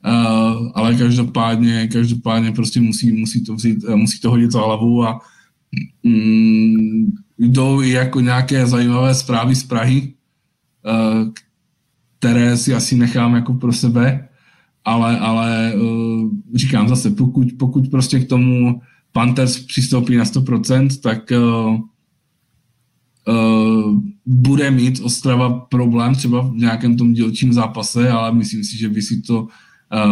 Uh, 0.05 0.71
ale 0.75 0.95
každopádně, 0.95 1.87
každopádně 1.87 2.51
prostě 2.51 2.81
musí, 2.81 3.11
musí, 3.11 3.43
to 3.43 3.55
vzít, 3.55 3.83
uh, 3.83 3.95
musí 3.95 4.19
to 4.19 4.29
hodit 4.29 4.51
za 4.51 4.61
hlavu 4.61 5.03
a 5.03 5.19
um, 6.03 7.13
jdou 7.37 7.81
i 7.81 7.89
jako 7.89 8.19
nějaké 8.19 8.67
zajímavé 8.67 9.15
zprávy 9.15 9.55
z 9.55 9.63
Prahy, 9.63 10.13
uh, 10.85 11.33
které 12.19 12.57
si 12.57 12.73
asi 12.73 12.95
nechám 12.95 13.35
jako 13.35 13.53
pro 13.53 13.73
sebe, 13.73 14.29
ale, 14.85 15.19
ale 15.19 15.73
říkám 16.55 16.87
zase, 16.87 17.09
pokud, 17.09 17.47
pokud 17.59 17.87
prostě 17.91 18.19
k 18.19 18.27
tomu 18.27 18.81
Panthers 19.11 19.59
přistoupí 19.59 20.15
na 20.15 20.23
100%, 20.23 21.01
tak 21.01 21.31
uh, 21.31 21.79
uh, 23.27 23.99
bude 24.25 24.71
mít 24.71 24.99
Ostrava 25.03 25.59
problém 25.59 26.15
třeba 26.15 26.41
v 26.41 26.55
nějakém 26.55 26.97
tom 26.97 27.13
dílčím 27.13 27.53
zápase, 27.53 28.09
ale 28.09 28.33
myslím 28.33 28.63
si, 28.63 28.77
že 28.77 28.89
by 28.89 29.01
si 29.01 29.21
to 29.21 29.47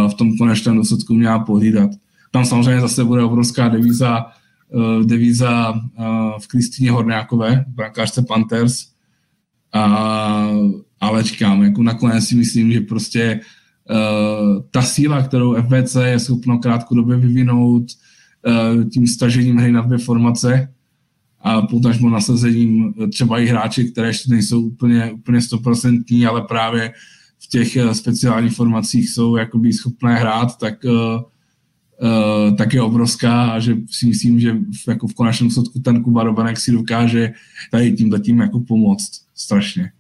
v 0.07 0.13
tom 0.13 0.38
konečném 0.38 0.75
důsledku 0.75 1.13
měla 1.13 1.39
pohlídat. 1.39 1.89
Tam 2.31 2.45
samozřejmě 2.45 2.81
zase 2.81 3.03
bude 3.03 3.23
obrovská 3.23 3.69
devíza, 3.69 4.25
eh, 4.73 5.05
devíza 5.05 5.73
eh, 5.73 6.03
v 6.39 6.47
Kristýně 6.47 6.91
Horňákové, 6.91 7.65
brankářce 7.67 8.21
Panthers, 8.21 8.85
a, 9.73 10.49
ale 10.99 11.23
říkám, 11.23 11.63
jako 11.63 11.84
nakonec 11.84 12.25
si 12.25 12.35
myslím, 12.35 12.71
že 12.71 12.81
prostě 12.81 13.39
ta 14.71 14.81
síla, 14.81 15.21
kterou 15.21 15.55
FBC 15.55 15.95
je 15.95 16.19
schopno 16.19 16.59
krátkodobě 16.59 17.17
vyvinout 17.17 17.84
tím 18.91 19.07
stažením 19.07 19.57
hry 19.57 19.71
na 19.71 19.81
dvě 19.81 19.97
formace 19.97 20.73
a 21.48 21.61
potažmo 21.61 22.10
nasazením 22.10 22.94
třeba 23.14 23.40
i 23.40 23.45
hráči, 23.45 23.91
které 23.91 24.07
ještě 24.07 24.32
nejsou 24.32 24.61
úplně, 24.61 25.11
úplně 25.11 25.41
stoprocentní, 25.41 26.26
ale 26.26 26.41
právě 26.41 26.94
v 27.40 27.48
těch 27.48 27.76
eh, 27.76 27.94
speciálních 27.94 28.56
formacích 28.56 29.10
jsou 29.10 29.36
jakoby 29.36 29.74
schopné 29.74 30.15
hrát, 30.15 30.57
tak, 30.57 30.84
uh, 30.84 30.91
uh, 30.91 32.56
tak 32.56 32.74
je 32.74 32.82
obrovská 32.82 33.52
a 33.52 33.60
že 33.60 33.78
si 33.90 34.06
myslím, 34.06 34.40
že 34.40 34.53
v, 34.53 34.88
jako 34.88 35.07
v 35.07 35.14
konečném 35.14 35.52
sledku 35.52 35.80
ten 35.80 36.03
Kuba 36.03 36.24
Robanek 36.24 36.60
si 36.60 36.72
dokáže 36.72 37.34
tady 37.72 37.91
tím 37.91 38.22
tím 38.22 38.40
jako 38.40 38.60
pomoct 38.60 39.11
strašně. 39.36 39.91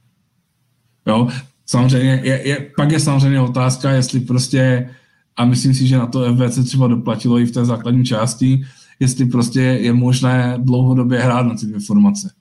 Jo? 1.07 1.27
Samozřejmě, 1.65 2.21
je, 2.23 2.47
je, 2.47 2.71
pak 2.77 2.91
je 2.91 2.99
samozřejmě 2.99 3.41
otázka, 3.41 3.91
jestli 3.91 4.19
prostě, 4.19 4.89
a 5.35 5.45
myslím 5.45 5.73
si, 5.73 5.87
že 5.87 5.97
na 5.97 6.07
to 6.07 6.35
FVC 6.35 6.65
třeba 6.65 6.87
doplatilo 6.87 7.39
i 7.39 7.45
v 7.45 7.51
té 7.51 7.65
základní 7.65 8.05
části, 8.05 8.63
jestli 8.99 9.25
prostě 9.25 9.61
je 9.61 9.93
možné 9.93 10.57
dlouhodobě 10.57 11.19
hrát 11.19 11.47
na 11.47 11.55
ty 11.55 11.65
dvě 11.65 11.79
formace. 11.79 12.31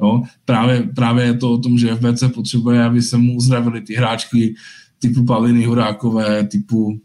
Jo? 0.00 0.22
Právě, 0.44 0.82
právě 0.82 1.24
je 1.24 1.34
to 1.34 1.52
o 1.52 1.58
tom, 1.58 1.78
že 1.78 1.94
FBC 1.94 2.24
potřebuje, 2.34 2.84
aby 2.84 3.02
se 3.02 3.18
mu 3.18 3.36
uzdravili 3.36 3.80
ty 3.80 3.94
hráčky 3.94 4.54
typu 4.98 5.24
Pavliny 5.24 5.64
Hurákové, 5.64 6.46
typu 6.46 6.84
uh, 6.84 6.98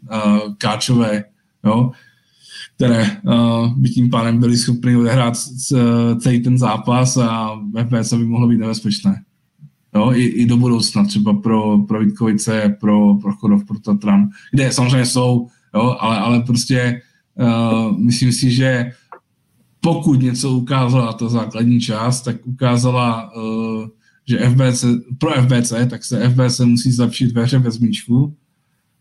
Káčové, 0.58 1.24
jo? 1.64 1.90
které 2.76 3.20
uh, 3.22 3.78
by 3.78 3.88
tím 3.88 4.10
pádem 4.10 4.38
byli 4.38 4.56
schopni 4.56 4.96
odehrát 4.96 5.34
celý 6.20 6.42
ten 6.42 6.58
zápas 6.58 7.16
a 7.16 7.50
FBC 7.86 8.12
by 8.12 8.24
mohlo 8.24 8.48
být 8.48 8.58
nebezpečné. 8.58 9.22
Jo, 9.94 10.12
i, 10.12 10.24
i 10.24 10.46
do 10.46 10.56
budoucna, 10.56 11.04
třeba 11.04 11.34
pro, 11.34 11.78
pro 11.78 12.00
Vítkovice, 12.00 12.76
pro, 12.80 13.14
pro 13.14 13.32
Chodov, 13.32 13.64
pro 13.64 13.78
Tatran, 13.78 14.28
kde 14.52 14.72
samozřejmě 14.72 15.06
jsou, 15.06 15.48
jo, 15.74 15.96
ale, 16.00 16.18
ale 16.18 16.40
prostě 16.40 17.00
uh, 17.38 17.98
myslím 17.98 18.32
si, 18.32 18.50
že 18.50 18.92
pokud 19.80 20.22
něco 20.22 20.50
ukázala 20.50 21.12
ta 21.12 21.28
základní 21.28 21.80
část, 21.80 22.22
tak 22.22 22.36
ukázala, 22.46 23.30
uh, 23.36 23.86
že 24.28 24.38
FBC, 24.38 24.84
pro 25.18 25.30
FBC, 25.42 25.72
tak 25.90 26.04
se 26.04 26.28
FBC 26.28 26.60
musí 26.60 26.92
zlepšit 26.92 27.32
ve 27.32 27.42
hře 27.42 27.58
bez 27.58 27.78
míčku 27.78 28.36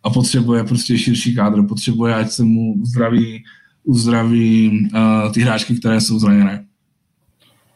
a 0.03 0.09
potřebuje 0.09 0.63
prostě 0.63 0.97
širší 0.97 1.35
kádr, 1.35 1.63
potřebuje, 1.63 2.15
ať 2.15 2.29
se 2.29 2.43
mu 2.43 2.73
uzdraví, 2.73 3.43
uzdraví 3.83 4.71
uh, 4.93 5.31
ty 5.31 5.41
hráčky, 5.41 5.75
které 5.75 6.01
jsou 6.01 6.19
zraněné. 6.19 6.65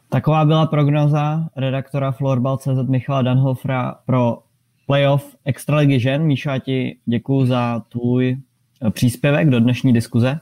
Taková 0.09 0.45
byla 0.45 0.65
prognoza 0.65 1.47
redaktora 1.55 2.11
Florbal.cz 2.11 2.89
Michala 2.89 3.21
Danhofra 3.21 3.95
pro 4.05 4.37
playoff 4.85 5.35
Extraligy 5.45 5.99
žen. 5.99 6.23
Míša, 6.23 6.59
ti 6.59 6.97
děkuji 7.05 7.45
za 7.45 7.79
tvůj 7.79 8.37
eh, 8.85 8.91
příspěvek 8.91 9.49
do 9.49 9.59
dnešní 9.59 9.93
diskuze. 9.93 10.39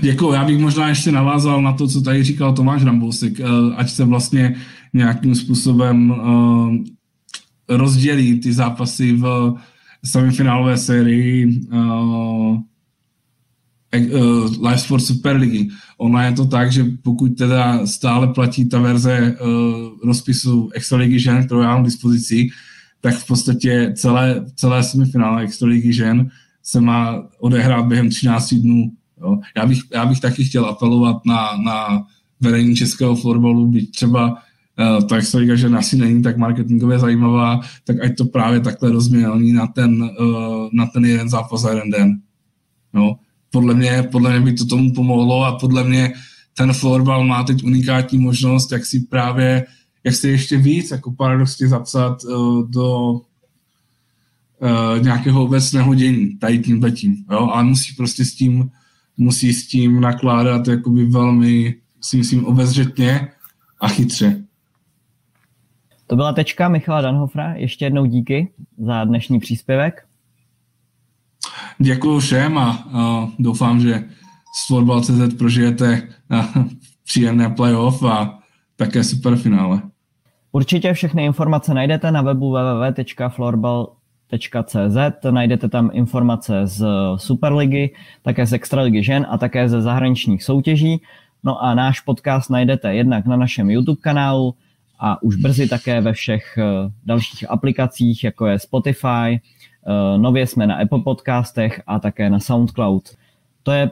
Děkuji. 0.00 0.32
Já 0.32 0.44
bych 0.44 0.58
možná 0.58 0.88
ještě 0.88 1.12
navázal 1.12 1.62
na 1.62 1.72
to, 1.72 1.88
co 1.88 2.00
tady 2.00 2.24
říkal 2.24 2.52
Tomáš 2.52 2.84
Rambousek, 2.84 3.40
eh, 3.40 3.44
ať 3.76 3.90
se 3.90 4.04
vlastně 4.04 4.56
nějakým 4.92 5.34
způsobem 5.34 6.14
eh, 6.14 7.76
rozdělí 7.76 8.40
ty 8.40 8.52
zápasy 8.52 9.12
v 9.12 9.54
semifinálové 10.04 10.76
sérii 10.76 11.60
uh, 11.72 12.58
Live 14.62 14.78
Sport 14.78 15.04
Super 15.04 15.36
Ligy. 15.36 15.68
Ono 15.98 16.20
je 16.20 16.32
to 16.32 16.46
tak, 16.46 16.72
že 16.72 16.84
pokud 17.02 17.38
teda 17.38 17.86
stále 17.86 18.26
platí 18.26 18.68
ta 18.68 18.78
verze 18.78 19.36
rozpisu 20.04 20.70
Extraligy 20.74 21.18
žen, 21.18 21.46
kterou 21.46 21.60
já 21.60 21.68
mám 21.68 21.82
k 21.82 21.84
dispozici, 21.84 22.48
tak 23.00 23.14
v 23.14 23.26
podstatě 23.26 23.92
celé, 23.96 24.44
celé 24.54 24.82
semifinále 24.82 25.42
Extraligy 25.42 25.92
žen 25.92 26.30
se 26.62 26.80
má 26.80 27.22
odehrát 27.38 27.86
během 27.86 28.08
13 28.08 28.54
dnů 28.54 28.92
Jo. 29.24 29.38
Já, 29.56 29.66
bych, 29.66 29.78
já 29.94 30.06
bych 30.06 30.20
taky 30.20 30.44
chtěl 30.44 30.66
apelovat 30.66 31.16
na, 31.26 31.56
na 31.64 32.06
vedení 32.40 32.76
českého 32.76 33.16
florbalu, 33.16 33.66
byť 33.66 33.90
třeba 33.90 34.36
tak 35.08 35.24
se 35.24 35.40
říká, 35.40 35.54
že 35.54 35.68
asi 35.68 35.96
není 35.96 36.22
tak 36.22 36.36
marketingově 36.36 36.98
zajímavá, 36.98 37.60
tak 37.84 38.04
ať 38.04 38.16
to 38.16 38.24
právě 38.24 38.60
takhle 38.60 38.92
rozmělní 38.92 39.52
na 39.52 39.66
ten, 39.66 40.02
uh, 40.02 40.68
na 40.72 40.86
ten 40.86 41.04
jeden 41.04 41.28
zápas 41.28 41.60
za 41.60 41.70
jeden 41.70 41.90
den. 41.90 42.20
No, 42.92 43.16
podle 43.50 43.74
mě, 43.74 44.08
podle 44.12 44.30
mě 44.30 44.40
by 44.40 44.52
to 44.52 44.64
tomu 44.64 44.92
pomohlo 44.92 45.44
a 45.44 45.58
podle 45.58 45.84
mě 45.84 46.12
ten 46.56 46.72
florbal 46.72 47.24
má 47.24 47.44
teď 47.44 47.64
unikátní 47.64 48.18
možnost, 48.18 48.72
jak 48.72 48.86
si 48.86 49.00
právě, 49.00 49.66
jak 50.04 50.14
si 50.14 50.28
ještě 50.28 50.58
víc 50.58 50.90
jako 50.90 51.12
paradoxně 51.12 51.68
zapsat 51.68 52.24
uh, 52.24 52.70
do 52.70 53.20
nějakého 55.00 55.44
obecného 55.44 55.94
dění, 55.94 56.38
tady 56.38 56.58
tím 56.58 56.82
letím, 56.82 57.24
jo, 57.30 57.48
ale 57.52 57.64
musí 57.64 57.94
prostě 57.94 58.24
s 58.24 58.34
tím, 58.34 58.70
musí 59.16 59.52
s 59.52 59.66
tím 59.68 60.00
nakládat 60.00 60.68
jakoby 60.68 61.04
velmi, 61.04 61.74
si 62.00 62.16
myslím, 62.16 62.44
obezřetně 62.44 63.28
a 63.80 63.88
chytře. 63.88 64.44
To 66.06 66.16
byla 66.16 66.32
tečka 66.32 66.68
Michala 66.68 67.00
Danhofra. 67.00 67.54
Ještě 67.54 67.84
jednou 67.84 68.06
díky 68.06 68.52
za 68.78 69.04
dnešní 69.04 69.38
příspěvek. 69.38 70.06
Děkuji 71.78 72.20
všem 72.20 72.58
a, 72.58 72.84
a 72.92 73.28
doufám, 73.38 73.80
že 73.80 74.04
s 74.56 74.66
Florbal.cz 74.66 75.34
prožijete 75.38 76.08
příjemné 77.04 77.50
playoff 77.50 78.02
a 78.02 78.38
také 78.76 79.04
superfinále. 79.04 79.82
Určitě 80.52 80.92
všechny 80.92 81.24
informace 81.24 81.74
najdete 81.74 82.10
na 82.10 82.22
webu 82.22 82.50
www.florbal.cz, 82.50 84.03
najdete 85.30 85.68
tam 85.68 85.90
informace 85.92 86.66
z 86.66 86.86
Superligy, 87.16 87.90
také 88.22 88.46
z 88.46 88.52
Extraligy 88.52 89.02
žen 89.02 89.26
a 89.30 89.38
také 89.38 89.68
ze 89.68 89.82
zahraničních 89.82 90.44
soutěží. 90.44 91.02
No 91.44 91.62
a 91.62 91.74
náš 91.74 92.00
podcast 92.00 92.50
najdete 92.50 92.94
jednak 92.94 93.26
na 93.26 93.36
našem 93.36 93.70
YouTube 93.70 94.00
kanálu, 94.00 94.54
a 94.98 95.22
už 95.22 95.36
brzy 95.36 95.68
také 95.68 96.00
ve 96.00 96.12
všech 96.12 96.58
eh, 96.58 96.64
dalších 97.06 97.50
aplikacích, 97.50 98.24
jako 98.24 98.46
je 98.46 98.58
Spotify, 98.58 99.28
eh, 99.28 100.18
nově 100.18 100.46
jsme 100.46 100.66
na 100.66 100.76
Apple 100.76 101.02
podcastech 101.02 101.82
a 101.86 101.98
také 101.98 102.30
na 102.30 102.40
SoundCloud. 102.40 103.02
To 103.62 103.72
je 103.72 103.90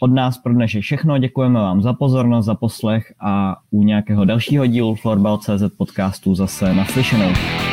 od 0.00 0.12
nás 0.12 0.38
pro 0.38 0.52
dnešek 0.52 0.82
všechno, 0.82 1.18
děkujeme 1.18 1.60
vám 1.60 1.82
za 1.82 1.92
pozornost, 1.92 2.46
za 2.46 2.54
poslech 2.54 3.14
a 3.20 3.56
u 3.70 3.82
nějakého 3.82 4.24
dalšího 4.24 4.66
dílu 4.66 4.94
Florbal.cz 4.94 5.76
podcastu 5.76 6.34
zase 6.34 6.74
naslyšenou. 6.74 7.63